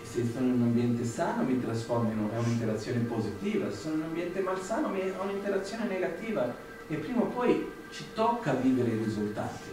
E 0.00 0.04
se 0.04 0.26
sono 0.30 0.46
in 0.46 0.52
un 0.54 0.62
ambiente 0.62 1.04
sano 1.04 1.44
mi 1.44 1.60
trasformo 1.60 2.10
in 2.10 2.18
un'interazione 2.18 2.98
positiva, 3.00 3.70
se 3.70 3.76
sono 3.76 3.94
in 3.94 4.00
un 4.00 4.06
ambiente 4.06 4.40
malsano 4.40 4.88
ho 4.88 5.22
un'interazione 5.22 5.86
negativa 5.86 6.52
e 6.88 6.96
prima 6.96 7.20
o 7.20 7.26
poi 7.26 7.70
ci 7.90 8.04
tocca 8.14 8.52
vivere 8.54 8.90
i 8.90 9.04
risultati. 9.04 9.70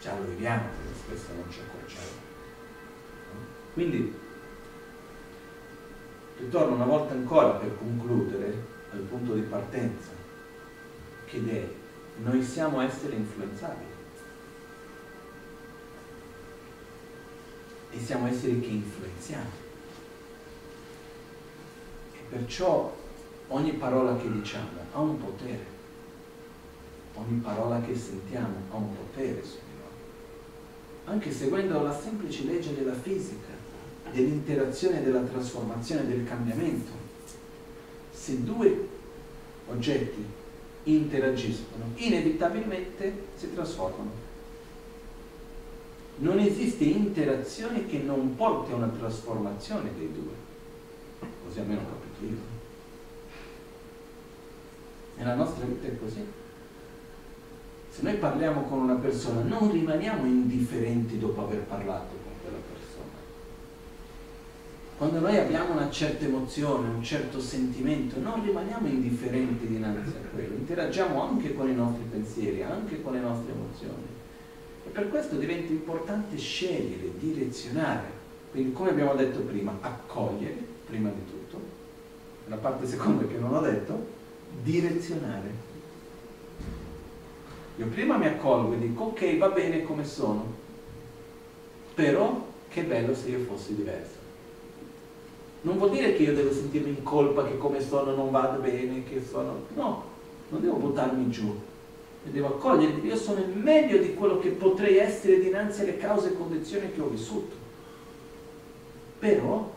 Già 0.00 0.16
lo 0.16 0.26
viviamo, 0.28 0.68
spesso 1.04 1.32
non 1.34 1.50
ci 1.50 1.60
accorgiamo. 1.60 2.22
Quindi 3.72 4.14
ritorno 6.38 6.74
una 6.76 6.84
volta 6.84 7.14
ancora 7.14 7.54
per 7.54 7.76
concludere 7.76 8.72
al 8.92 9.00
punto 9.00 9.34
di 9.34 9.40
partenza 9.40 10.13
ed 11.34 11.48
è 11.48 11.68
noi 12.22 12.42
siamo 12.42 12.80
esseri 12.80 13.16
influenzabili. 13.16 13.92
E 17.90 17.98
siamo 17.98 18.28
esseri 18.28 18.60
che 18.60 18.66
influenziamo. 18.66 19.50
E 22.12 22.18
perciò 22.28 22.94
ogni 23.48 23.72
parola 23.72 24.16
che 24.16 24.30
diciamo 24.30 24.68
ha 24.92 25.00
un 25.00 25.18
potere. 25.18 25.72
Ogni 27.14 27.40
parola 27.40 27.80
che 27.80 27.96
sentiamo 27.96 28.54
ha 28.70 28.76
un 28.76 28.96
potere 28.96 29.42
su 29.44 29.56
di 29.56 29.78
noi. 29.78 31.12
Anche 31.14 31.32
seguendo 31.32 31.82
la 31.82 31.96
semplice 31.96 32.44
legge 32.44 32.74
della 32.74 32.94
fisica 32.94 33.52
dell'interazione, 34.12 35.02
della 35.02 35.22
trasformazione, 35.22 36.06
del 36.06 36.24
cambiamento 36.24 37.02
se 38.12 38.42
due 38.42 38.88
oggetti 39.66 40.24
interagiscono, 40.84 41.84
inevitabilmente 41.96 43.26
si 43.36 43.52
trasformano. 43.54 44.22
Non 46.16 46.38
esiste 46.38 46.84
interazione 46.84 47.86
che 47.86 47.98
non 47.98 48.36
porti 48.36 48.72
a 48.72 48.76
una 48.76 48.88
trasformazione 48.88 49.90
dei 49.96 50.12
due, 50.12 51.28
così 51.44 51.60
almeno 51.60 51.80
ho 51.80 51.84
capito 51.84 52.32
io. 52.32 52.52
Nella 55.16 55.34
nostra 55.34 55.64
vita 55.64 55.86
è 55.86 55.98
così. 55.98 56.24
Se 57.90 58.02
noi 58.02 58.16
parliamo 58.16 58.62
con 58.62 58.80
una 58.80 58.96
persona 58.96 59.42
non 59.42 59.70
rimaniamo 59.70 60.24
indifferenti 60.24 61.18
dopo 61.18 61.42
aver 61.42 61.60
parlato 61.60 62.23
quando 64.96 65.18
noi 65.18 65.36
abbiamo 65.36 65.72
una 65.72 65.90
certa 65.90 66.24
emozione, 66.24 66.88
un 66.88 67.02
certo 67.02 67.40
sentimento, 67.40 68.20
non 68.20 68.44
rimaniamo 68.44 68.86
indifferenti 68.86 69.66
dinanzi 69.66 70.10
a 70.10 70.28
quello, 70.32 70.54
interagiamo 70.54 71.20
anche 71.20 71.52
con 71.52 71.68
i 71.68 71.74
nostri 71.74 72.04
pensieri, 72.08 72.62
anche 72.62 73.02
con 73.02 73.14
le 73.14 73.20
nostre 73.20 73.52
emozioni. 73.52 74.06
E 74.86 74.90
per 74.90 75.08
questo 75.08 75.36
diventa 75.36 75.72
importante 75.72 76.36
scegliere, 76.36 77.10
direzionare. 77.18 78.22
Quindi, 78.52 78.72
come 78.72 78.90
abbiamo 78.90 79.14
detto 79.14 79.40
prima, 79.40 79.76
accogliere, 79.80 80.56
prima 80.86 81.08
di 81.08 81.24
tutto. 81.28 81.60
La 82.46 82.56
parte 82.56 82.86
seconda 82.86 83.26
che 83.26 83.36
non 83.36 83.52
ho 83.52 83.60
detto, 83.60 84.06
direzionare. 84.62 85.72
Io 87.76 87.86
prima 87.86 88.16
mi 88.16 88.26
accolgo 88.26 88.74
e 88.74 88.78
dico, 88.78 89.04
ok, 89.04 89.38
va 89.38 89.48
bene 89.48 89.82
come 89.82 90.04
sono, 90.04 90.46
però 91.94 92.46
che 92.68 92.82
bello 92.84 93.12
se 93.12 93.30
io 93.30 93.40
fossi 93.40 93.74
diverso 93.74 94.13
non 95.64 95.78
vuol 95.78 95.90
dire 95.90 96.14
che 96.14 96.22
io 96.24 96.34
devo 96.34 96.52
sentirmi 96.52 96.90
in 96.90 97.02
colpa 97.02 97.46
che 97.46 97.56
come 97.56 97.80
sono 97.80 98.14
non 98.14 98.30
vada 98.30 98.56
bene, 98.58 99.02
che 99.04 99.22
sono... 99.26 99.62
No, 99.74 100.04
non 100.50 100.60
devo 100.60 100.76
buttarmi 100.76 101.30
giù. 101.30 101.58
E 102.26 102.30
devo 102.30 102.48
accogliere 102.48 103.00
io 103.02 103.16
sono 103.16 103.40
il 103.40 103.56
meglio 103.56 103.98
di 103.98 104.14
quello 104.14 104.38
che 104.38 104.50
potrei 104.50 104.98
essere 104.98 105.40
dinanzi 105.40 105.80
alle 105.80 105.96
cause 105.96 106.28
e 106.28 106.36
condizioni 106.36 106.92
che 106.92 107.00
ho 107.00 107.08
vissuto. 107.08 107.54
Però 109.18 109.72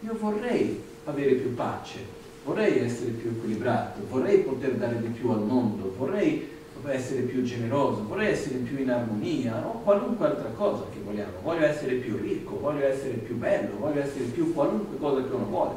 io 0.00 0.16
vorrei 0.20 0.80
avere 1.04 1.32
più 1.34 1.52
pace, 1.54 1.98
vorrei 2.44 2.78
essere 2.78 3.10
più 3.10 3.30
equilibrato, 3.30 4.00
vorrei 4.08 4.38
poter 4.38 4.74
dare 4.74 5.00
di 5.00 5.08
più 5.08 5.30
al 5.30 5.42
mondo, 5.42 5.94
vorrei 5.96 6.48
essere 6.86 7.22
più 7.22 7.42
generoso, 7.42 8.06
vorrei 8.06 8.30
essere 8.30 8.58
più 8.58 8.78
in 8.78 8.90
armonia 8.90 9.66
o 9.66 9.80
qualunque 9.80 10.26
altra 10.26 10.50
cosa 10.50 10.84
che 10.92 11.00
vogliamo. 11.00 11.40
Voglio 11.42 11.66
essere 11.66 11.94
più 11.94 12.16
ricco, 12.16 12.58
voglio 12.58 12.86
essere 12.86 13.14
più 13.14 13.36
bello, 13.36 13.76
voglio 13.78 14.00
essere 14.00 14.24
più 14.24 14.52
qualunque 14.54 14.96
cosa 14.98 15.26
che 15.26 15.34
uno 15.34 15.46
vuole. 15.46 15.74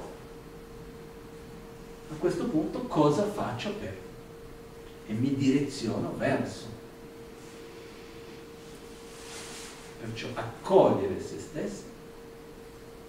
A 2.12 2.16
questo 2.20 2.46
punto 2.46 2.80
cosa 2.82 3.24
faccio 3.24 3.74
per? 3.80 3.98
E 5.08 5.14
mi 5.14 5.34
direziono 5.36 6.14
verso. 6.18 6.66
Perciò 10.02 10.28
accogliere 10.34 11.22
se 11.22 11.40
stessi 11.40 11.84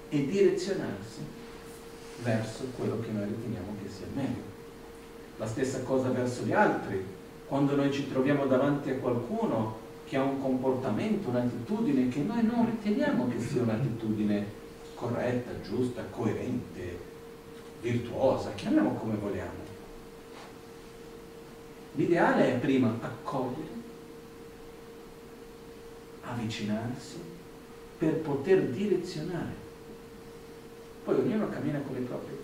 e 0.08 0.26
direzionarsi 0.26 1.20
verso 2.22 2.64
quello 2.76 3.00
che 3.00 3.10
noi 3.10 3.24
riteniamo 3.24 3.76
che 3.82 3.90
sia 3.90 4.06
meglio. 4.14 4.50
La 5.38 5.46
stessa 5.46 5.80
cosa 5.82 6.10
verso 6.10 6.42
gli 6.42 6.52
altri, 6.52 7.04
quando 7.52 7.76
noi 7.76 7.92
ci 7.92 8.10
troviamo 8.10 8.46
davanti 8.46 8.88
a 8.88 8.94
qualcuno 8.94 9.76
che 10.06 10.16
ha 10.16 10.22
un 10.22 10.40
comportamento, 10.40 11.28
un'attitudine 11.28 12.08
che 12.08 12.20
noi 12.20 12.42
non 12.44 12.64
riteniamo 12.64 13.28
che 13.28 13.38
sia 13.38 13.60
un'attitudine 13.60 14.46
corretta, 14.94 15.60
giusta, 15.60 16.02
coerente, 16.08 16.98
virtuosa, 17.82 18.54
chiamiamo 18.54 18.94
come 18.94 19.16
vogliamo. 19.16 19.60
L'ideale 21.92 22.54
è 22.54 22.58
prima 22.58 22.96
accogliere, 22.98 23.68
avvicinarsi, 26.22 27.20
per 27.98 28.14
poter 28.20 28.62
direzionare. 28.68 29.52
Poi 31.04 31.16
ognuno 31.16 31.50
cammina 31.50 31.80
con 31.80 31.96
le 31.96 32.00
proprie 32.00 32.38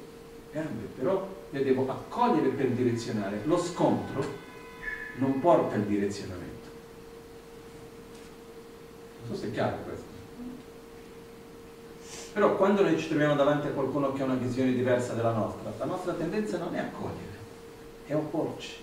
gambe, 0.52 0.86
però 0.94 1.26
le 1.48 1.64
devo 1.64 1.88
accogliere 1.88 2.50
per 2.50 2.68
direzionare. 2.72 3.40
Lo 3.44 3.56
scontro 3.56 4.47
non 5.18 5.40
porta 5.40 5.74
al 5.74 5.84
direzionamento. 5.84 6.68
Non 9.26 9.36
so 9.36 9.40
se 9.40 9.48
è 9.48 9.52
chiaro 9.52 9.76
questo. 9.82 10.06
Però 12.32 12.56
quando 12.56 12.82
noi 12.82 12.98
ci 12.98 13.08
troviamo 13.08 13.34
davanti 13.34 13.66
a 13.66 13.70
qualcuno 13.70 14.12
che 14.12 14.22
ha 14.22 14.26
una 14.26 14.34
visione 14.34 14.72
diversa 14.72 15.14
della 15.14 15.32
nostra, 15.32 15.72
la 15.76 15.84
nostra 15.84 16.12
tendenza 16.12 16.58
non 16.58 16.74
è 16.74 16.78
accogliere, 16.78 17.36
è 18.06 18.14
opporci. 18.14 18.76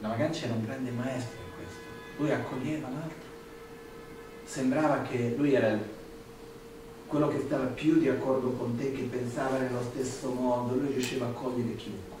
La 0.00 0.08
Magancia 0.08 0.46
era 0.46 0.54
un 0.54 0.64
grande 0.64 0.90
maestro 0.90 1.38
in 1.38 1.54
questo. 1.56 1.80
Lui 2.18 2.30
accoglieva 2.30 2.88
l'altro. 2.88 3.30
Sembrava 4.44 5.02
che 5.02 5.34
lui 5.36 5.54
era 5.54 5.78
quello 7.06 7.28
che 7.28 7.40
stava 7.40 7.66
più 7.66 7.98
di 7.98 8.08
accordo 8.08 8.50
con 8.50 8.76
te, 8.76 8.92
che 8.92 9.02
pensava 9.02 9.58
nello 9.58 9.82
stesso 9.82 10.30
modo, 10.30 10.74
lui 10.74 10.92
riusciva 10.92 11.26
a 11.26 11.30
cogliere 11.30 11.76
chiunque. 11.76 12.11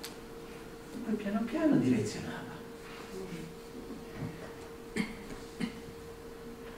Poi 1.04 1.14
piano 1.14 1.42
piano 1.44 1.76
direzionava. 1.76 2.52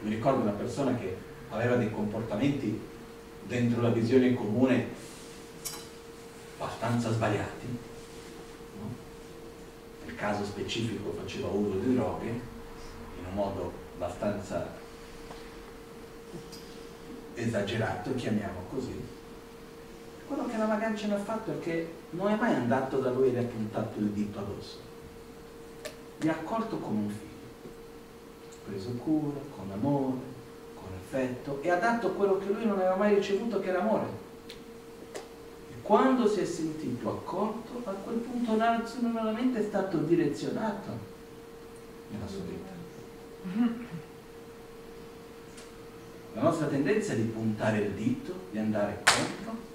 mi 0.04 0.10
ricordo 0.10 0.42
una 0.42 0.50
persona 0.52 0.94
che 0.96 1.16
aveva 1.48 1.76
dei 1.76 1.90
comportamenti 1.90 2.78
dentro 3.44 3.80
la 3.80 3.88
visione 3.88 4.34
comune 4.34 4.88
abbastanza 6.58 7.10
sbagliati, 7.10 7.66
no? 8.78 8.94
nel 10.04 10.14
caso 10.14 10.44
specifico 10.44 11.14
faceva 11.18 11.48
uso 11.48 11.78
di 11.78 11.94
droghe 11.94 12.28
in 12.28 13.24
un 13.26 13.34
modo 13.34 13.72
abbastanza 13.94 14.66
esagerato, 17.34 18.14
chiamiamo 18.14 18.60
così. 18.70 19.02
Quello 20.26 20.46
che 20.46 20.56
la 20.56 20.66
Magancia 20.66 21.14
ha 21.14 21.18
fatto 21.18 21.52
è 21.52 21.60
che 21.60 21.92
non 22.14 22.28
è 22.28 22.36
mai 22.36 22.54
andato 22.54 22.98
da 22.98 23.10
lui 23.10 23.28
e 23.28 23.32
le 23.32 23.40
ha 23.40 23.44
puntato 23.44 23.98
il 23.98 24.06
dito 24.06 24.38
addosso. 24.38 24.78
Li 26.18 26.28
ha 26.28 26.32
accolto 26.32 26.78
come 26.78 26.98
un 27.00 27.10
figlio 27.10 27.32
preso 28.66 28.90
cura, 28.92 29.40
con 29.56 29.70
amore, 29.72 30.20
con 30.74 30.88
affetto 30.96 31.58
e 31.60 31.70
ha 31.70 31.76
dato 31.76 32.12
quello 32.12 32.38
che 32.38 32.46
lui 32.46 32.64
non 32.64 32.78
aveva 32.78 32.96
mai 32.96 33.14
ricevuto 33.14 33.60
che 33.60 33.68
era 33.68 33.80
amore. 33.80 34.22
E 35.14 35.82
quando 35.82 36.26
si 36.28 36.40
è 36.40 36.44
sentito 36.44 37.10
accolto, 37.10 37.82
a 37.84 37.92
quel 37.92 38.18
punto 38.18 38.56
nazionalmente 38.56 39.58
è 39.58 39.62
stato 39.62 39.98
direzionato 39.98 40.90
nella 42.08 42.26
sua 42.26 42.42
vita. 42.42 42.72
La 46.34 46.42
nostra 46.42 46.66
tendenza 46.66 47.12
è 47.12 47.16
di 47.16 47.28
puntare 47.28 47.78
il 47.78 47.90
dito, 47.92 48.34
di 48.50 48.58
andare 48.58 49.02
contro 49.04 49.72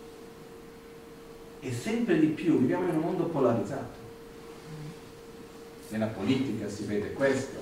e 1.62 1.74
sempre 1.74 2.20
di 2.20 2.28
più 2.28 2.60
viviamo 2.60 2.88
in 2.88 2.96
un 2.96 3.02
mondo 3.02 3.24
polarizzato. 3.26 3.98
Nella 5.90 6.08
politica 6.08 6.70
si 6.70 6.84
vede 6.86 7.14
questo, 7.14 7.58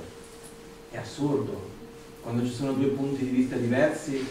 è 0.91 0.97
assurdo. 0.97 1.75
Quando 2.21 2.45
ci 2.45 2.53
sono 2.53 2.73
due 2.73 2.89
punti 2.89 3.23
di 3.23 3.31
vista 3.31 3.55
diversi, 3.55 4.25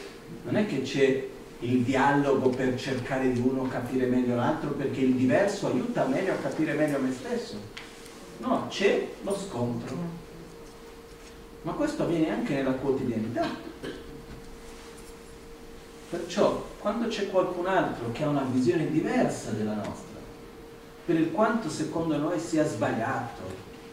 non 0.44 0.56
è 0.56 0.66
che 0.66 0.82
c'è 0.82 1.28
il 1.60 1.82
dialogo 1.82 2.50
per 2.50 2.78
cercare 2.78 3.32
di 3.32 3.40
uno 3.40 3.66
capire 3.68 4.06
meglio 4.06 4.36
l'altro, 4.36 4.70
perché 4.70 5.00
il 5.00 5.14
diverso 5.14 5.68
aiuta 5.68 6.06
meglio 6.06 6.32
a 6.32 6.36
capire 6.36 6.74
meglio 6.74 6.98
me 6.98 7.12
stesso. 7.12 7.58
No, 8.38 8.66
c'è 8.68 9.08
lo 9.22 9.34
scontro. 9.34 9.96
Ma 11.62 11.72
questo 11.72 12.02
avviene 12.02 12.30
anche 12.30 12.54
nella 12.54 12.72
quotidianità. 12.72 13.48
Perciò, 16.10 16.64
quando 16.86 17.08
c'è 17.08 17.28
qualcun 17.30 17.66
altro 17.66 18.12
che 18.12 18.22
ha 18.22 18.28
una 18.28 18.46
visione 18.48 18.88
diversa 18.88 19.50
della 19.50 19.74
nostra, 19.74 20.20
per 21.04 21.16
il 21.16 21.32
quanto 21.32 21.68
secondo 21.68 22.16
noi 22.16 22.38
sia 22.38 22.64
sbagliato, 22.64 23.42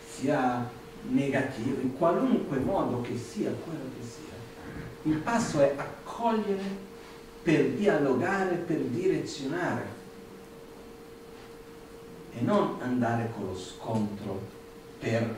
sia 0.08 0.70
negativo, 1.10 1.82
in 1.82 1.98
qualunque 1.98 2.60
modo 2.60 3.02
che 3.02 3.18
sia 3.18 3.50
quello 3.50 3.90
che 3.98 4.06
sia. 4.06 5.12
Il 5.12 5.18
passo 5.22 5.60
è 5.62 5.74
accogliere 5.76 6.62
per 7.42 7.70
dialogare, 7.70 8.58
per 8.58 8.78
direzionare 8.78 9.86
e 12.38 12.42
non 12.42 12.78
andare 12.80 13.32
con 13.36 13.48
lo 13.48 13.58
scontro 13.58 14.40
per 15.00 15.36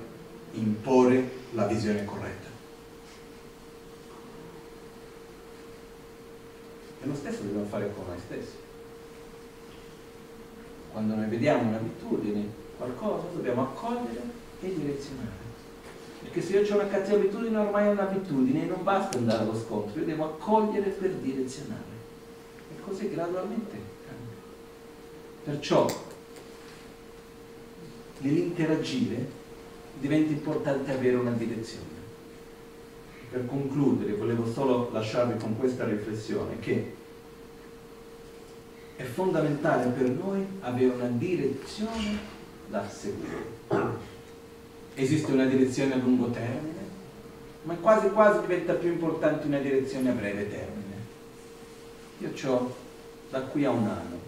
imporre 0.51 1.31
la 1.51 1.67
visione 1.67 2.03
corretta. 2.03 2.54
E 7.05 7.07
lo 7.07 7.13
stesso 7.13 7.43
dobbiamo 7.43 7.67
fare 7.67 7.93
con 7.93 8.03
noi 8.07 8.17
stessi. 8.17 8.55
Quando 10.91 11.13
noi 11.13 11.27
vediamo 11.27 11.69
un'abitudine, 11.69 12.47
qualcosa, 12.77 13.27
dobbiamo 13.31 13.61
accogliere 13.61 14.21
e 14.59 14.73
direzionare. 14.73 15.43
Perché 16.23 16.41
se 16.41 16.57
io 16.57 16.73
ho 16.73 16.79
una 16.79 16.87
cattiva 16.87 17.17
abitudine, 17.17 17.57
ormai 17.57 17.85
è 17.85 17.91
un'abitudine 17.91 18.63
e 18.63 18.65
non 18.65 18.81
basta 18.81 19.19
andare 19.19 19.43
allo 19.43 19.55
scontro, 19.55 19.99
io 19.99 20.05
devo 20.05 20.23
accogliere 20.23 20.89
per 20.89 21.11
direzionare. 21.11 21.93
E 22.75 22.81
così 22.81 23.07
gradualmente 23.11 23.77
cambia. 24.07 24.35
Perciò 25.43 25.85
nell'interagire 28.17 29.29
diventa 29.99 30.31
importante 30.31 30.91
avere 30.91 31.17
una 31.17 31.31
direzione. 31.31 31.94
Per 33.29 33.45
concludere, 33.45 34.13
volevo 34.13 34.51
solo 34.51 34.89
lasciarvi 34.91 35.39
con 35.39 35.57
questa 35.57 35.85
riflessione 35.85 36.59
che 36.59 36.93
è 38.95 39.03
fondamentale 39.03 39.89
per 39.89 40.09
noi 40.09 40.45
avere 40.61 40.93
una 40.93 41.07
direzione 41.07 42.17
da 42.67 42.87
seguire 42.87 44.05
esiste 44.95 45.31
una 45.31 45.45
direzione 45.45 45.93
a 45.93 45.97
lungo 45.97 46.29
termine, 46.29 46.83
ma 47.63 47.75
quasi 47.75 48.09
quasi 48.09 48.39
diventa 48.41 48.73
più 48.73 48.91
importante 48.91 49.45
una 49.45 49.59
direzione 49.59 50.09
a 50.09 50.13
breve 50.13 50.49
termine. 50.49 50.83
Io 52.19 52.31
ho 52.49 52.75
da 53.29 53.41
qui 53.41 53.65
a 53.65 53.71
un 53.71 53.87
anno. 53.87 54.19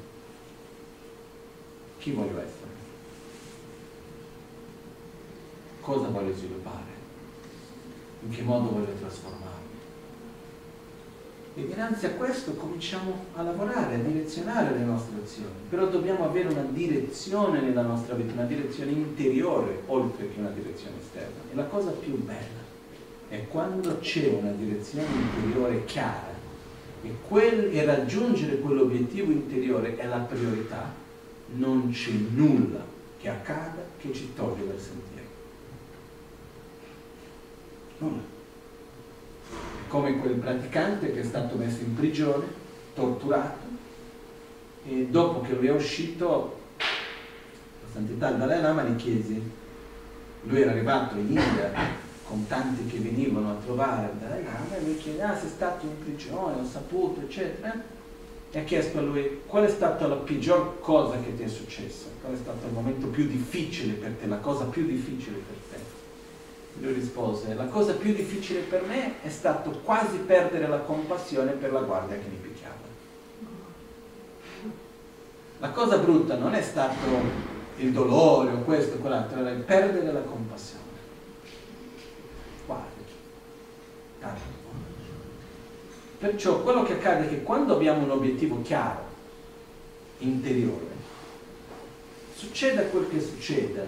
Chi 1.99 2.11
voglio 2.11 2.37
essere? 2.39 2.75
Cosa 5.81 6.07
voglio 6.09 6.35
sviluppare? 6.35 6.96
In 8.27 8.33
che 8.33 8.41
modo 8.41 8.71
voglio 8.71 8.93
trasformarmi? 8.99 9.55
E 11.55 11.65
dinanzi 11.65 12.07
a 12.07 12.11
questo 12.11 12.55
cominciamo 12.55 13.23
a 13.35 13.41
lavorare, 13.41 13.95
a 13.95 13.99
direzionare 13.99 14.77
le 14.77 14.83
nostre 14.83 15.15
azioni. 15.23 15.53
Però 15.69 15.87
dobbiamo 15.87 16.25
avere 16.25 16.49
una 16.49 16.65
direzione 16.69 17.61
nella 17.61 17.83
nostra 17.83 18.15
vita, 18.15 18.33
una 18.33 18.43
direzione 18.43 18.91
interiore 18.91 19.81
oltre 19.85 20.29
che 20.29 20.39
una 20.39 20.49
direzione 20.49 20.97
esterna. 21.01 21.39
E 21.49 21.55
la 21.55 21.63
cosa 21.63 21.91
più 21.91 22.21
bella 22.21 22.65
è 23.29 23.47
quando 23.47 23.97
c'è 23.99 24.27
una 24.27 24.51
direzione 24.51 25.07
interiore 25.07 25.85
chiara 25.85 26.35
e, 27.03 27.13
quel, 27.25 27.73
e 27.73 27.85
raggiungere 27.85 28.59
quell'obiettivo 28.59 29.31
interiore 29.31 29.95
è 29.95 30.05
la 30.05 30.17
priorità, 30.17 30.93
non 31.55 31.91
c'è 31.91 32.11
nulla 32.11 32.83
che 33.17 33.29
accada 33.29 33.83
che 33.97 34.13
ci 34.13 34.33
toglie 34.35 34.67
dal 34.67 34.79
sentiero. 34.79 35.06
Nulla 37.99 38.35
come 39.87 40.17
quel 40.17 40.33
praticante 40.33 41.13
che 41.13 41.21
è 41.21 41.23
stato 41.23 41.55
messo 41.55 41.81
in 41.81 41.95
prigione, 41.95 42.45
torturato, 42.93 43.65
e 44.85 45.07
dopo 45.09 45.41
che 45.41 45.53
lui 45.53 45.67
è 45.67 45.73
uscito, 45.73 46.59
la 46.77 47.91
santità 47.91 48.31
Dalai 48.31 48.61
Lama 48.61 48.83
gli 48.83 48.95
chiese, 48.95 49.41
lui 50.43 50.61
era 50.61 50.71
arrivato 50.71 51.15
in 51.15 51.27
India 51.27 51.95
con 52.23 52.45
tanti 52.47 52.85
che 52.85 52.99
venivano 52.99 53.51
a 53.51 53.55
trovare 53.63 54.11
Dalai 54.19 54.43
Lama 54.43 54.75
e 54.77 54.83
lui 54.83 54.97
chiede, 54.97 55.23
ah 55.23 55.37
sei 55.37 55.49
stato 55.49 55.85
in 55.85 56.03
prigione, 56.03 56.59
ho 56.59 56.65
saputo, 56.65 57.21
eccetera, 57.21 57.95
e 58.51 58.59
ha 58.59 58.63
chiesto 58.63 58.99
a 58.99 59.01
lui 59.01 59.41
qual 59.45 59.65
è 59.65 59.69
stata 59.69 60.07
la 60.07 60.15
peggior 60.15 60.79
cosa 60.79 61.19
che 61.19 61.35
ti 61.35 61.43
è 61.43 61.47
successa, 61.47 62.07
qual 62.21 62.33
è 62.33 62.37
stato 62.37 62.65
il 62.65 62.73
momento 62.73 63.07
più 63.07 63.25
difficile 63.25 63.93
per 63.93 64.11
te, 64.19 64.27
la 64.27 64.37
cosa 64.37 64.65
più 64.65 64.85
difficile 64.85 65.37
per 65.37 65.55
te. 65.55 65.56
Lui 66.79 66.93
rispose, 66.93 67.55
la 67.55 67.65
cosa 67.65 67.93
più 67.93 68.13
difficile 68.13 68.59
per 68.61 68.83
me 68.83 69.21
è 69.23 69.29
stato 69.29 69.71
quasi 69.83 70.17
perdere 70.17 70.67
la 70.67 70.79
compassione 70.79 71.53
per 71.53 71.71
la 71.71 71.81
guardia 71.81 72.17
che 72.17 72.27
mi 72.29 72.37
picchiava. 72.37 72.75
La 75.59 75.69
cosa 75.71 75.97
brutta 75.97 76.35
non 76.35 76.53
è 76.53 76.61
stato 76.61 77.55
il 77.77 77.91
dolore 77.91 78.51
o 78.51 78.61
questo 78.61 78.95
o 78.95 78.99
quell'altro, 78.99 79.39
era 79.39 79.49
il 79.49 79.63
perdere 79.63 80.11
la 80.11 80.21
compassione. 80.21 80.83
Guarda, 82.67 82.85
tanto. 84.19 84.55
Perciò 86.19 86.61
quello 86.61 86.83
che 86.83 86.93
accade 86.93 87.25
è 87.25 87.29
che 87.29 87.43
quando 87.43 87.75
abbiamo 87.75 88.03
un 88.03 88.11
obiettivo 88.11 88.61
chiaro, 88.61 89.05
interiore, 90.19 90.95
succeda 92.35 92.83
quel 92.83 93.09
che 93.09 93.19
succeda, 93.19 93.83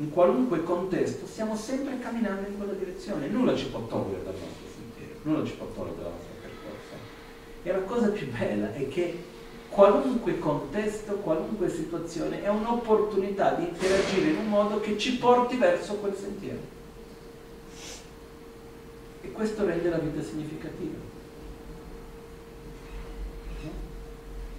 in 0.00 0.10
qualunque 0.10 0.64
contesto, 0.64 1.26
stiamo 1.26 1.54
sempre 1.54 1.98
camminando 1.98 2.48
in 2.48 2.56
quella 2.56 2.72
direzione. 2.72 3.28
Nulla 3.28 3.54
ci 3.54 3.66
può 3.66 3.80
togliere 3.86 4.24
dal 4.24 4.32
nostro 4.32 4.66
sentiero, 4.74 5.20
nulla 5.22 5.44
ci 5.44 5.52
può 5.52 5.66
togliere 5.74 5.96
dalla 5.96 6.08
nostra 6.08 6.32
percorsa. 6.40 6.94
E 7.62 7.70
la 7.70 7.82
cosa 7.82 8.08
più 8.08 8.26
bella 8.30 8.72
è 8.72 8.88
che 8.88 9.22
qualunque 9.68 10.38
contesto, 10.38 11.16
qualunque 11.16 11.68
situazione 11.68 12.42
è 12.42 12.48
un'opportunità 12.48 13.52
di 13.52 13.68
interagire 13.68 14.30
in 14.30 14.38
un 14.38 14.48
modo 14.48 14.80
che 14.80 14.96
ci 14.96 15.18
porti 15.18 15.56
verso 15.56 15.96
quel 15.96 16.16
sentiero. 16.16 16.78
E 19.20 19.32
questo 19.32 19.66
rende 19.66 19.90
la 19.90 19.98
vita 19.98 20.22
significativa. 20.22 21.08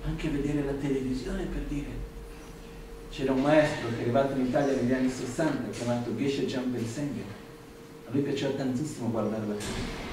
Anche 0.03 0.30
vedere 0.30 0.63
la 0.63 0.73
televisione 0.73 1.45
per 1.45 1.61
dire 1.63 2.09
c'era 3.11 3.33
un 3.33 3.41
maestro 3.41 3.89
che 3.89 3.97
è 3.97 4.01
arrivato 4.03 4.39
in 4.39 4.45
Italia 4.45 4.73
negli 4.73 4.93
anni 4.93 5.09
60 5.09 5.69
chiamato 5.71 6.15
Geshe 6.15 6.45
Jambensenger. 6.45 7.25
A 8.07 8.11
lui 8.11 8.21
piaceva 8.21 8.53
tantissimo 8.53 9.09
guardare 9.09 9.47
la 9.47 9.53
televisione. 9.53 10.09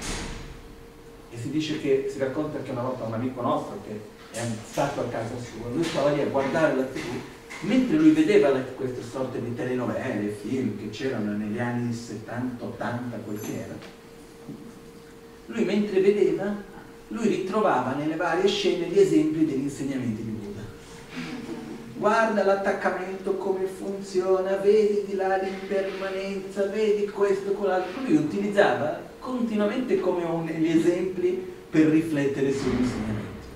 E 1.31 1.37
si 1.37 1.49
dice 1.49 1.79
che, 1.79 2.09
si 2.11 2.19
racconta 2.19 2.61
che 2.61 2.71
una 2.71 2.81
volta 2.81 3.05
un 3.05 3.13
amico 3.13 3.41
nostro 3.41 3.81
che 3.85 4.01
è 4.37 4.45
stato 4.69 4.99
a 4.99 5.05
casa 5.05 5.35
sua, 5.37 5.69
lui 5.71 5.83
stava 5.83 6.11
lì 6.11 6.21
a 6.21 6.25
guardare 6.25 6.75
la 6.75 6.83
tv, 6.83 7.07
mentre 7.61 7.97
lui 7.97 8.11
vedeva 8.11 8.49
queste 8.75 9.01
sorte 9.01 9.41
di 9.41 9.55
telenovele, 9.55 10.31
film 10.31 10.77
che 10.77 10.89
c'erano 10.89 11.37
negli 11.37 11.59
anni 11.59 11.93
70, 11.93 12.63
80, 12.65 13.17
quel 13.17 13.39
che 13.39 13.63
era, 13.63 13.75
lui 15.45 15.63
mentre 15.63 16.01
vedeva, 16.01 16.53
lui 17.07 17.27
ritrovava 17.27 17.93
nelle 17.93 18.15
varie 18.17 18.47
scene 18.47 18.87
gli 18.87 18.99
esempi 18.99 19.45
degli 19.45 19.61
insegnamenti. 19.61 20.28
Guarda 21.99 22.45
l'attaccamento 22.45 23.33
come 23.33 23.65
funziona, 23.65 24.55
vedi 24.55 25.03
di 25.05 25.15
là 25.15 25.35
l'impermanenza, 25.35 26.65
vedi 26.67 27.05
questo, 27.07 27.51
quell'altro. 27.51 28.03
Lui 28.03 28.15
utilizzava 28.15 29.01
continuamente 29.19 29.99
come 29.99 30.23
un, 30.23 30.45
gli 30.45 30.69
esempi 30.69 31.45
per 31.69 31.87
riflettere 31.87 32.53
sugli 32.53 32.79
insegnamenti. 32.79 33.47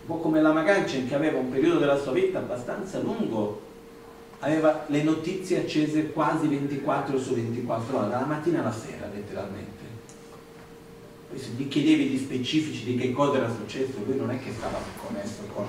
Un 0.00 0.06
po' 0.06 0.16
come 0.16 0.42
la 0.42 0.52
Maganchen 0.52 1.06
che 1.06 1.14
aveva 1.14 1.38
un 1.38 1.48
periodo 1.48 1.78
della 1.78 1.96
sua 1.96 2.10
vita 2.10 2.38
abbastanza 2.38 2.98
lungo, 2.98 3.60
aveva 4.40 4.86
le 4.88 5.04
notizie 5.04 5.60
accese 5.60 6.10
quasi 6.10 6.48
24 6.48 7.20
su 7.20 7.34
24 7.34 7.96
ore, 7.96 8.08
dalla 8.08 8.26
mattina 8.26 8.62
alla 8.62 8.72
sera 8.72 9.08
letteralmente 9.14 9.80
poi 11.30 11.38
se 11.38 11.50
gli 11.56 11.68
chiedevi 11.68 12.08
di 12.08 12.18
specifici 12.18 12.84
di 12.84 12.96
che 12.96 13.12
cosa 13.12 13.36
era 13.36 13.48
successo, 13.48 14.02
lui 14.04 14.16
non 14.16 14.32
è 14.32 14.40
che 14.40 14.50
stava 14.50 14.78
connesso 14.96 15.42
con 15.54 15.64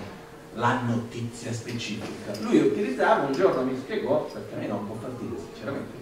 la 0.53 0.81
notizia 0.81 1.53
specifica. 1.53 2.37
Lui 2.41 2.59
utilizzava, 2.59 3.25
un 3.25 3.33
giorno 3.33 3.63
mi 3.63 3.77
spiegò, 3.77 4.25
perché 4.25 4.55
a 4.55 4.57
me 4.57 4.67
non 4.67 4.85
può 4.85 4.95
fastidio 4.95 5.37
sinceramente, 5.37 5.99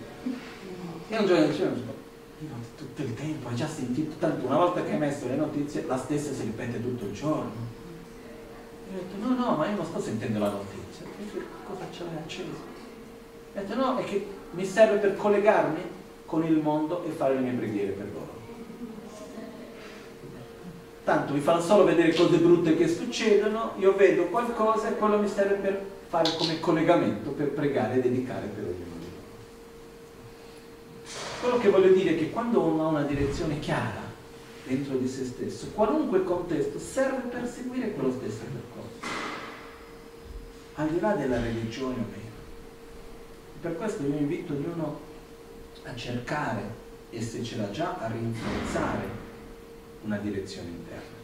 e 1.10 1.18
un 1.18 1.26
giorno 1.26 1.48
diceva, 1.48 1.72
tutto 2.76 3.02
il 3.02 3.14
tempo 3.14 3.50
hai 3.50 3.56
già 3.56 3.68
sentito, 3.68 4.16
tanto 4.18 4.46
una 4.46 4.58
volta 4.58 4.84
che 4.84 4.92
hai 4.92 4.98
messo 4.98 5.28
le 5.28 5.36
notizie, 5.36 5.86
la 5.86 5.98
stessa 5.98 6.34
si 6.34 6.44
ripete 6.44 6.82
tutto 6.82 7.06
il 7.06 7.14
giorno. 7.14 7.78
E 8.92 8.96
ho 8.96 9.02
detto, 9.02 9.28
no, 9.28 9.36
no, 9.36 9.56
ma 9.56 9.68
io 9.68 9.76
non 9.76 9.86
sto 9.86 10.00
sentendo 10.00 10.40
la 10.40 10.50
notizia. 10.50 11.06
Cosa 11.68 11.86
ce 11.92 12.04
l'hai 12.06 12.18
acceso? 12.24 12.50
Ho 12.50 13.60
detto, 13.60 13.76
no, 13.76 13.98
è 13.98 14.04
che 14.04 14.28
mi 14.52 14.66
serve 14.66 14.98
per 14.98 15.16
collegarmi 15.16 15.82
con 16.26 16.44
il 16.44 16.58
mondo 16.58 17.04
e 17.06 17.10
fare 17.10 17.36
le 17.36 17.42
mie 17.42 17.54
preghiere 17.54 17.92
per 17.92 18.08
loro 18.14 18.29
tanto 21.10 21.34
mi 21.34 21.40
fanno 21.40 21.60
solo 21.60 21.86
vedere 21.86 22.14
cose 22.14 22.38
brutte 22.38 22.78
che 22.78 22.88
succedono, 22.88 23.74
io 23.80 23.96
vedo 23.96 24.26
qualcosa 24.26 24.90
e 24.90 24.96
quello 24.96 25.18
mi 25.18 25.28
serve 25.28 25.56
per 25.56 25.84
fare 26.08 26.36
come 26.38 26.60
collegamento, 26.60 27.32
per 27.32 27.50
pregare 27.50 27.96
e 27.96 28.02
dedicare 28.02 28.46
per 28.46 28.64
ognuno 28.64 28.96
di 29.00 29.08
loro. 29.10 29.24
Quello 31.42 31.58
che 31.58 31.70
voglio 31.70 31.96
dire 31.96 32.12
è 32.12 32.16
che 32.16 32.30
quando 32.30 32.62
uno 32.62 32.84
ha 32.84 32.88
una 32.90 33.02
direzione 33.02 33.58
chiara 33.58 34.04
dentro 34.68 34.98
di 34.98 35.08
se 35.08 35.26
stesso, 35.26 35.72
qualunque 35.74 36.24
contesto 36.24 36.78
serve 36.78 37.28
per 37.28 37.48
seguire 37.48 37.92
quello 37.94 38.12
stesso 38.12 38.42
percorso, 38.44 39.12
al 40.76 40.90
di 40.90 41.00
là 41.00 41.14
della 41.14 41.42
religione 41.42 41.96
o 41.96 42.06
meno. 42.08 42.38
Per 43.62 43.78
questo 43.78 44.04
io 44.04 44.16
invito 44.16 44.54
ognuno 44.54 45.00
a 45.86 45.96
cercare, 45.96 46.62
e 47.10 47.20
se 47.20 47.44
ce 47.44 47.58
l'ha 47.58 47.72
già, 47.72 47.98
a 47.98 48.12
rinforzare 48.12 49.19
una 50.04 50.18
direzione 50.18 50.70
interna. 50.70 51.18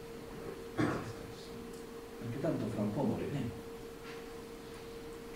Perché 0.75 2.39
tanto 2.41 2.65
fra 2.73 2.81
un 2.81 2.93
po' 2.93 3.03
moriremo. 3.03 3.49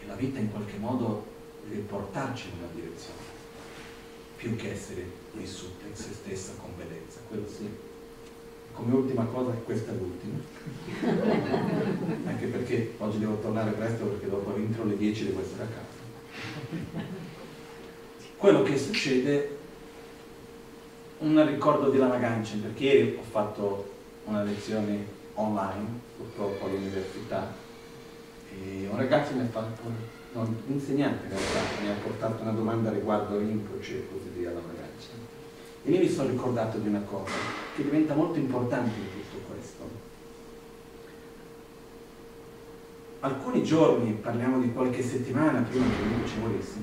E 0.02 0.06
la 0.08 0.16
vita 0.16 0.40
in 0.40 0.52
qualche 0.52 0.78
modo 0.78 1.26
deve 1.68 1.82
portarci 1.82 2.48
in 2.48 2.54
una 2.60 2.68
direzione, 2.74 3.20
più 4.38 4.56
che 4.56 4.72
essere 4.72 5.06
vissuta 5.34 5.86
in 5.88 5.96
se 5.96 6.14
stessa 6.14 6.54
con 6.60 6.72
bellezza. 6.76 7.20
Quello 7.28 7.48
sì. 7.48 7.70
Come 8.74 8.94
ultima 8.94 9.26
cosa, 9.26 9.52
questa 9.52 9.92
è 9.92 9.96
l'ultima. 9.96 10.38
Anche 12.26 12.46
perché 12.48 12.94
oggi 12.98 13.20
devo 13.20 13.40
tornare 13.40 13.72
presto 13.72 14.06
perché 14.06 14.30
dopo 14.30 14.56
entro 14.56 14.86
le 14.86 14.96
10 14.98 15.26
devo 15.26 15.42
essere 15.42 15.64
a 15.64 15.68
casa. 15.68 15.98
Quello 18.38 18.64
che 18.64 18.78
succede 18.78 19.58
un 21.20 21.46
ricordo 21.46 21.90
di 21.90 21.98
Lama 21.98 22.18
Ganchen, 22.18 22.62
perché 22.62 22.84
ieri 22.84 23.18
ho 23.20 23.24
fatto 23.30 23.92
una 24.26 24.44
lezione 24.44 25.06
online, 25.34 25.88
purtroppo 26.16 26.66
all'università, 26.66 27.54
e 28.52 28.88
un 28.90 28.98
ragazzo 28.98 29.34
mi 29.34 29.42
ha 29.42 29.48
fatto, 29.48 29.82
no, 30.34 30.42
un 30.42 30.56
insegnante 30.68 31.26
in 31.26 31.30
realtà, 31.32 31.82
mi 31.82 31.90
ha 31.90 31.94
portato 32.02 32.42
una 32.42 32.52
domanda 32.52 32.90
riguardo 32.92 33.38
Rinpoche 33.38 33.98
e 33.98 34.08
così 34.12 34.30
via 34.38 34.52
Lama 34.52 34.72
Ganchen. 34.74 35.28
E 35.84 35.92
lì 35.92 35.98
mi 35.98 36.10
sono 36.10 36.30
ricordato 36.30 36.78
di 36.78 36.88
una 36.88 37.02
cosa 37.02 37.34
che 37.76 37.84
diventa 37.84 38.14
molto 38.14 38.40
importante 38.40 38.98
in 38.98 39.06
tutto 39.22 39.46
questo. 39.52 40.08
Alcuni 43.22 43.64
giorni, 43.64 44.14
parliamo 44.14 44.60
di 44.60 44.72
qualche 44.72 45.04
settimana 45.04 45.60
prima 45.62 45.86
che 45.86 46.02
Rinpoche 46.02 46.40
morisse, 46.40 46.78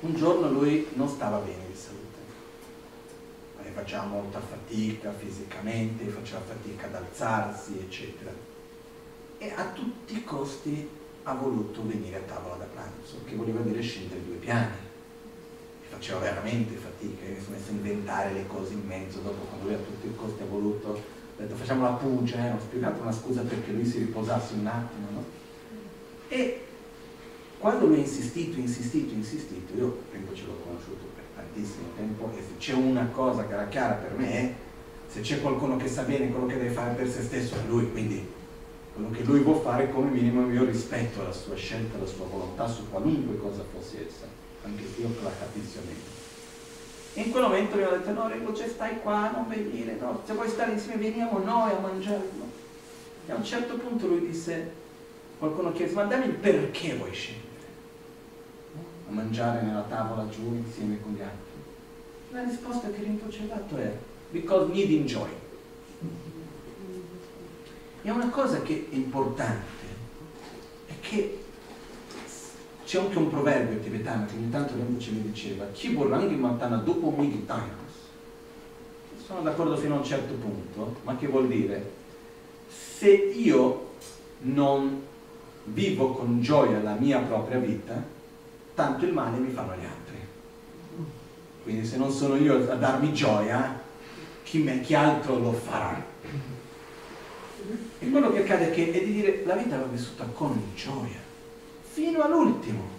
un 0.00 0.14
giorno 0.14 0.50
lui 0.50 0.86
non 0.94 1.08
stava 1.08 1.38
bene 1.38 1.67
salute 3.68 3.70
faceva 3.70 4.04
molta 4.04 4.40
fatica 4.40 5.12
fisicamente, 5.12 6.04
faceva 6.06 6.40
fatica 6.40 6.86
ad 6.86 6.94
alzarsi, 6.94 7.78
eccetera. 7.78 8.32
E 9.38 9.52
a 9.54 9.64
tutti 9.72 10.16
i 10.16 10.24
costi 10.24 10.88
ha 11.24 11.34
voluto 11.34 11.86
venire 11.86 12.16
a 12.16 12.20
tavola 12.20 12.56
da 12.56 12.64
pranzo, 12.64 13.20
che 13.24 13.34
voleva 13.34 13.60
dire 13.60 13.80
scendere 13.80 14.24
due 14.24 14.36
piani. 14.36 14.74
E 15.82 15.86
faceva 15.88 16.20
veramente 16.20 16.74
fatica, 16.74 17.26
mi 17.26 17.40
sono 17.40 17.56
messo 17.56 17.70
a 17.70 17.72
inventare 17.72 18.32
le 18.32 18.46
cose 18.46 18.72
in 18.72 18.86
mezzo, 18.86 19.20
dopo 19.20 19.44
quando 19.44 19.66
lui 19.66 19.74
a 19.74 19.78
tutti 19.78 20.06
i 20.06 20.14
costi 20.14 20.42
ha 20.42 20.46
voluto, 20.46 21.02
ha 21.36 21.42
detto 21.42 21.54
facciamo 21.54 21.82
la 21.82 21.92
pugia, 21.92 22.46
eh? 22.46 22.52
ho 22.52 22.60
spiegato 22.60 23.02
una 23.02 23.12
scusa 23.12 23.42
perché 23.42 23.72
lui 23.72 23.86
si 23.86 23.98
riposasse 23.98 24.54
un 24.54 24.66
attimo, 24.66 25.06
no? 25.12 25.24
E 26.28 26.62
quando 27.58 27.86
lui 27.86 27.96
ha 27.96 28.00
insistito, 28.00 28.58
insistito, 28.58 29.14
insistito, 29.14 29.74
io 29.74 30.02
tempo 30.10 30.34
ce 30.34 30.44
l'ho 30.44 30.58
conosciuto 30.64 31.08
tantissimo 31.38 31.88
tempo 31.96 32.30
e 32.36 32.42
se 32.42 32.56
c'è 32.58 32.74
una 32.74 33.08
cosa 33.12 33.46
che 33.46 33.52
era 33.52 33.68
chiara 33.68 33.94
per 33.94 34.12
me 34.16 34.32
è 34.32 34.52
se 35.08 35.20
c'è 35.20 35.40
qualcuno 35.40 35.76
che 35.76 35.88
sa 35.88 36.02
bene 36.02 36.30
quello 36.30 36.46
che 36.46 36.58
deve 36.58 36.70
fare 36.70 36.94
per 36.94 37.08
se 37.08 37.22
stesso 37.22 37.54
è 37.54 37.66
lui, 37.66 37.90
quindi 37.90 38.26
quello 38.92 39.10
che 39.10 39.22
lui 39.22 39.40
può 39.40 39.54
fare 39.54 39.90
come 39.90 40.10
minimo 40.10 40.52
io 40.52 40.64
rispetto 40.64 41.22
la 41.22 41.32
sua 41.32 41.54
scelta, 41.54 41.98
la 41.98 42.06
sua 42.06 42.26
volontà 42.26 42.66
su 42.66 42.90
qualunque 42.90 43.38
cosa 43.38 43.64
fosse 43.72 44.06
essa, 44.06 44.26
anche 44.64 44.84
se 44.92 45.00
io 45.00 45.08
la 45.22 45.30
capisco 45.38 45.78
meglio. 45.86 46.16
In 47.14 47.30
quel 47.30 47.42
momento 47.42 47.76
mi 47.76 47.82
ha 47.84 47.88
detto 47.88 48.12
no 48.12 48.28
Rengo, 48.28 48.54
cioè 48.54 48.68
stai 48.68 49.00
qua, 49.00 49.30
non 49.30 49.48
venire, 49.48 49.96
no, 49.98 50.20
se 50.26 50.34
vuoi 50.34 50.48
stare 50.48 50.72
insieme 50.72 51.00
veniamo 51.00 51.38
noi 51.38 51.70
a 51.70 51.78
mangiarlo. 51.78 52.56
E 53.26 53.32
a 53.32 53.36
un 53.36 53.44
certo 53.44 53.76
punto 53.76 54.06
lui 54.06 54.26
disse, 54.26 54.70
qualcuno 55.38 55.72
chiese, 55.72 55.94
ma 55.94 56.04
dammi 56.04 56.26
il 56.26 56.34
perché 56.34 56.94
vuoi 56.96 57.12
scendere 57.14 57.47
a 59.08 59.12
mangiare 59.12 59.62
nella 59.62 59.84
tavola 59.88 60.28
giù 60.28 60.54
insieme 60.54 61.00
con 61.00 61.12
gli 61.12 61.20
altri? 61.20 61.46
La 62.30 62.42
risposta 62.42 62.90
che 62.90 63.02
Rinpoche 63.02 63.42
ha 63.42 63.54
dato 63.54 63.76
è 63.76 63.96
because 64.30 64.70
need 64.72 64.90
enjoy. 64.90 65.28
E 68.02 68.10
una 68.10 68.28
cosa 68.28 68.60
che 68.62 68.88
è 68.90 68.94
importante 68.94 69.86
è 70.86 70.92
che 71.00 71.42
c'è 72.84 73.00
anche 73.00 73.18
un 73.18 73.30
proverbio 73.30 73.80
tibetano 73.80 74.26
che 74.26 74.34
ogni 74.34 74.50
tanto 74.50 74.74
Rinpoche 74.74 75.10
mi 75.10 75.22
diceva 75.22 75.66
chi 75.72 75.94
vorrangi 75.94 76.34
matana 76.34 76.76
dopo 76.76 77.10
migi 77.10 77.44
times. 77.46 77.96
Sono 79.24 79.40
d'accordo 79.42 79.76
fino 79.76 79.94
a 79.94 79.98
un 79.98 80.04
certo 80.04 80.34
punto, 80.34 80.96
ma 81.02 81.16
che 81.16 81.26
vuol 81.26 81.48
dire 81.48 81.96
se 82.68 83.10
io 83.10 83.90
non 84.40 85.02
vivo 85.64 86.12
con 86.12 86.40
gioia 86.40 86.82
la 86.82 86.94
mia 86.94 87.18
propria 87.20 87.58
vita, 87.58 88.16
tanto 88.78 89.04
il 89.06 89.12
male 89.12 89.38
mi 89.38 89.50
fanno 89.50 89.74
gli 89.74 89.84
altri. 89.84 90.16
Quindi 91.64 91.84
se 91.84 91.96
non 91.96 92.12
sono 92.12 92.36
io 92.36 92.70
a 92.70 92.76
darmi 92.76 93.12
gioia, 93.12 93.76
chi, 94.44 94.58
me, 94.60 94.80
chi 94.82 94.94
altro 94.94 95.36
lo 95.36 95.52
farà? 95.52 96.00
E 97.98 98.08
quello 98.08 98.30
che 98.30 98.38
accade 98.38 98.70
è, 98.70 98.70
che, 98.72 98.92
è 98.92 99.04
di 99.04 99.12
dire 99.14 99.42
la 99.44 99.56
vita 99.56 99.78
va 99.78 99.86
vissuta 99.86 100.24
con 100.32 100.62
gioia, 100.76 101.18
fino 101.82 102.22
all'ultimo. 102.22 102.96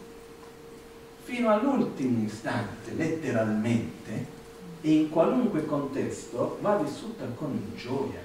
fino 1.24 1.50
all'ultimo 1.50 2.26
istante, 2.26 2.92
letteralmente, 2.96 4.26
e 4.82 4.92
in 4.92 5.10
qualunque 5.10 5.66
contesto 5.66 6.58
va 6.62 6.76
vissuta 6.76 7.24
con 7.36 7.72
gioia 7.78 8.20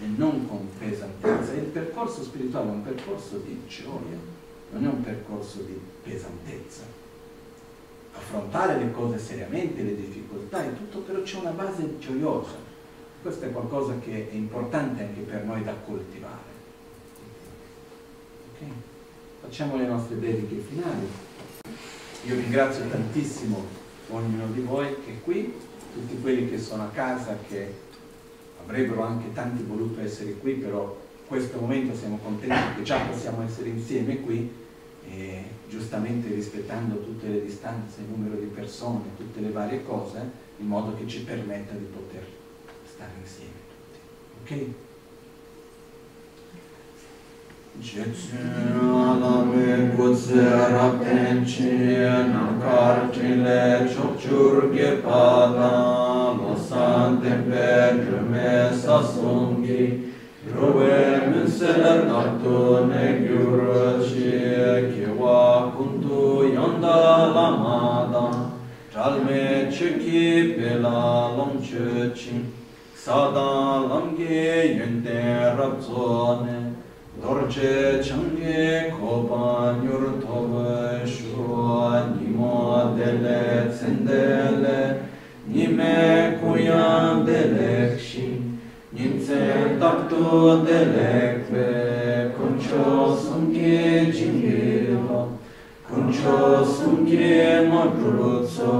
e 0.00 0.06
non 0.16 0.46
con 0.46 0.68
pesantezza. 0.78 1.54
Il 1.54 1.64
percorso 1.64 2.22
spirituale 2.22 2.68
è 2.68 2.72
un 2.72 2.84
percorso 2.84 3.38
di 3.38 3.62
gioia, 3.66 4.16
non 4.72 4.84
è 4.84 4.86
un 4.86 5.02
percorso 5.02 5.62
di 5.62 5.76
pesantezza. 6.04 6.89
Affrontare 8.12 8.78
le 8.78 8.90
cose 8.90 9.18
seriamente, 9.18 9.82
le 9.82 9.96
difficoltà 9.96 10.64
e 10.64 10.76
tutto, 10.76 11.00
però 11.00 11.22
c'è 11.22 11.38
una 11.38 11.50
base 11.50 11.98
gioiosa. 11.98 12.68
Questo 13.22 13.44
è 13.44 13.52
qualcosa 13.52 13.98
che 13.98 14.30
è 14.30 14.34
importante 14.34 15.02
anche 15.02 15.20
per 15.20 15.44
noi 15.44 15.62
da 15.62 15.74
coltivare. 15.84 16.48
Okay? 18.54 18.72
Facciamo 19.42 19.76
le 19.76 19.86
nostre 19.86 20.18
dediche 20.18 20.56
finali. 20.56 21.06
Io 22.26 22.34
ringrazio 22.34 22.86
tantissimo 22.88 23.64
ognuno 24.08 24.46
di 24.52 24.60
voi 24.60 24.96
che 25.04 25.12
è 25.12 25.20
qui, 25.22 25.54
tutti 25.92 26.20
quelli 26.20 26.48
che 26.48 26.58
sono 26.58 26.84
a 26.84 26.88
casa, 26.88 27.38
che 27.48 27.74
avrebbero 28.62 29.02
anche 29.02 29.32
tanti 29.32 29.62
voluto 29.62 30.00
essere 30.00 30.34
qui, 30.34 30.54
però 30.54 30.96
in 31.22 31.26
questo 31.26 31.58
momento 31.58 31.96
siamo 31.96 32.18
contenti 32.22 32.76
che 32.76 32.82
già 32.82 32.98
possiamo 33.00 33.42
essere 33.42 33.68
insieme 33.68 34.20
qui, 34.20 34.50
e 35.08 35.44
giustamente 35.70 36.34
rispettando 36.34 37.00
tutte 37.00 37.28
le 37.28 37.44
distanze, 37.44 38.00
il 38.00 38.08
numero 38.08 38.34
di 38.34 38.46
persone, 38.46 39.14
tutte 39.16 39.40
le 39.40 39.50
varie 39.50 39.84
cose, 39.84 40.18
in 40.58 40.66
modo 40.66 40.96
che 40.96 41.06
ci 41.06 41.22
permetta 41.22 41.72
di 41.74 41.84
poter 41.84 42.26
stare 42.84 43.12
insieme 43.20 43.52
tutti. 43.70 43.98
Ok? 44.42 44.74
Perjume 57.48 58.70
sasungi 58.74 60.18
روي 60.58 61.16
من 61.30 61.46
سلم 61.46 62.10
أحتون 62.16 62.92
يورشي 63.30 64.80
كوا 64.94 65.70
كنت 65.78 66.06
يندا 66.56 67.02
لمادا 67.34 68.30
Çalme 68.94 69.70
çeki 69.78 70.56
belalım 70.58 71.50
çöçin 71.70 72.46
Sadalam 72.96 74.16
ge 74.18 74.76
yönde 74.78 75.54
rabzone. 75.58 76.60
Dorce 77.22 78.02
çange 78.08 78.94
koban 79.00 79.74
yurtobe 79.82 81.06
şuan 81.06 82.04
Nimo 82.20 82.84
dele 82.98 83.70
tsendele 83.70 84.98
Nime 85.54 86.38
kuyan 86.40 87.26
delekşin 87.26 88.39
kshi 89.00 89.08
nimse 89.08 89.78
takto 89.80 90.64
dele 90.64 91.44
kwe 91.48 92.30
kuncho 92.36 93.16
sumke 93.16 94.12
jingeva 94.12 95.26
kuncho 95.88 96.64
sumke 96.64 97.68
makrutso 97.70 98.72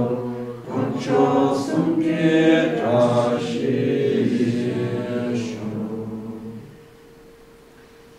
kuncho 0.67 1.55
sumke 1.55 2.77
trashi 2.77 4.73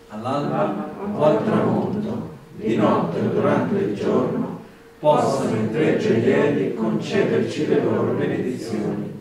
all'alba 0.09 0.91
o 1.17 1.23
al 1.23 1.43
tramonto, 1.43 2.29
di 2.55 2.75
notte 2.75 3.19
o 3.19 3.29
durante 3.29 3.75
il 3.77 3.95
giorno, 3.95 4.59
possano 4.99 5.55
i 5.55 5.71
tre 5.71 5.97
gioielli 5.97 6.73
concederci 6.75 7.67
le 7.67 7.83
loro 7.83 8.13
benedizioni, 8.13 9.11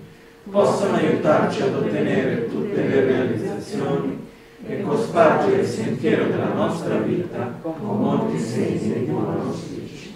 possano 0.50 0.96
aiutarci 0.96 1.62
ad 1.62 1.74
ottenere 1.74 2.48
tutte 2.48 2.86
le 2.86 3.04
realizzazioni 3.04 4.30
e 4.66 4.80
cospargere 4.82 5.62
il 5.62 5.66
sentiero 5.66 6.26
della 6.26 6.52
nostra 6.52 6.96
vita 6.98 7.58
con 7.60 7.74
molti 7.80 8.38
segni 8.38 8.92
di 8.92 9.10
buona 9.10 9.40
auspicio. 9.40 10.10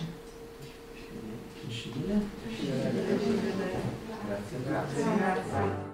Grazie. 4.67 5.07
Grazie. 5.17 5.86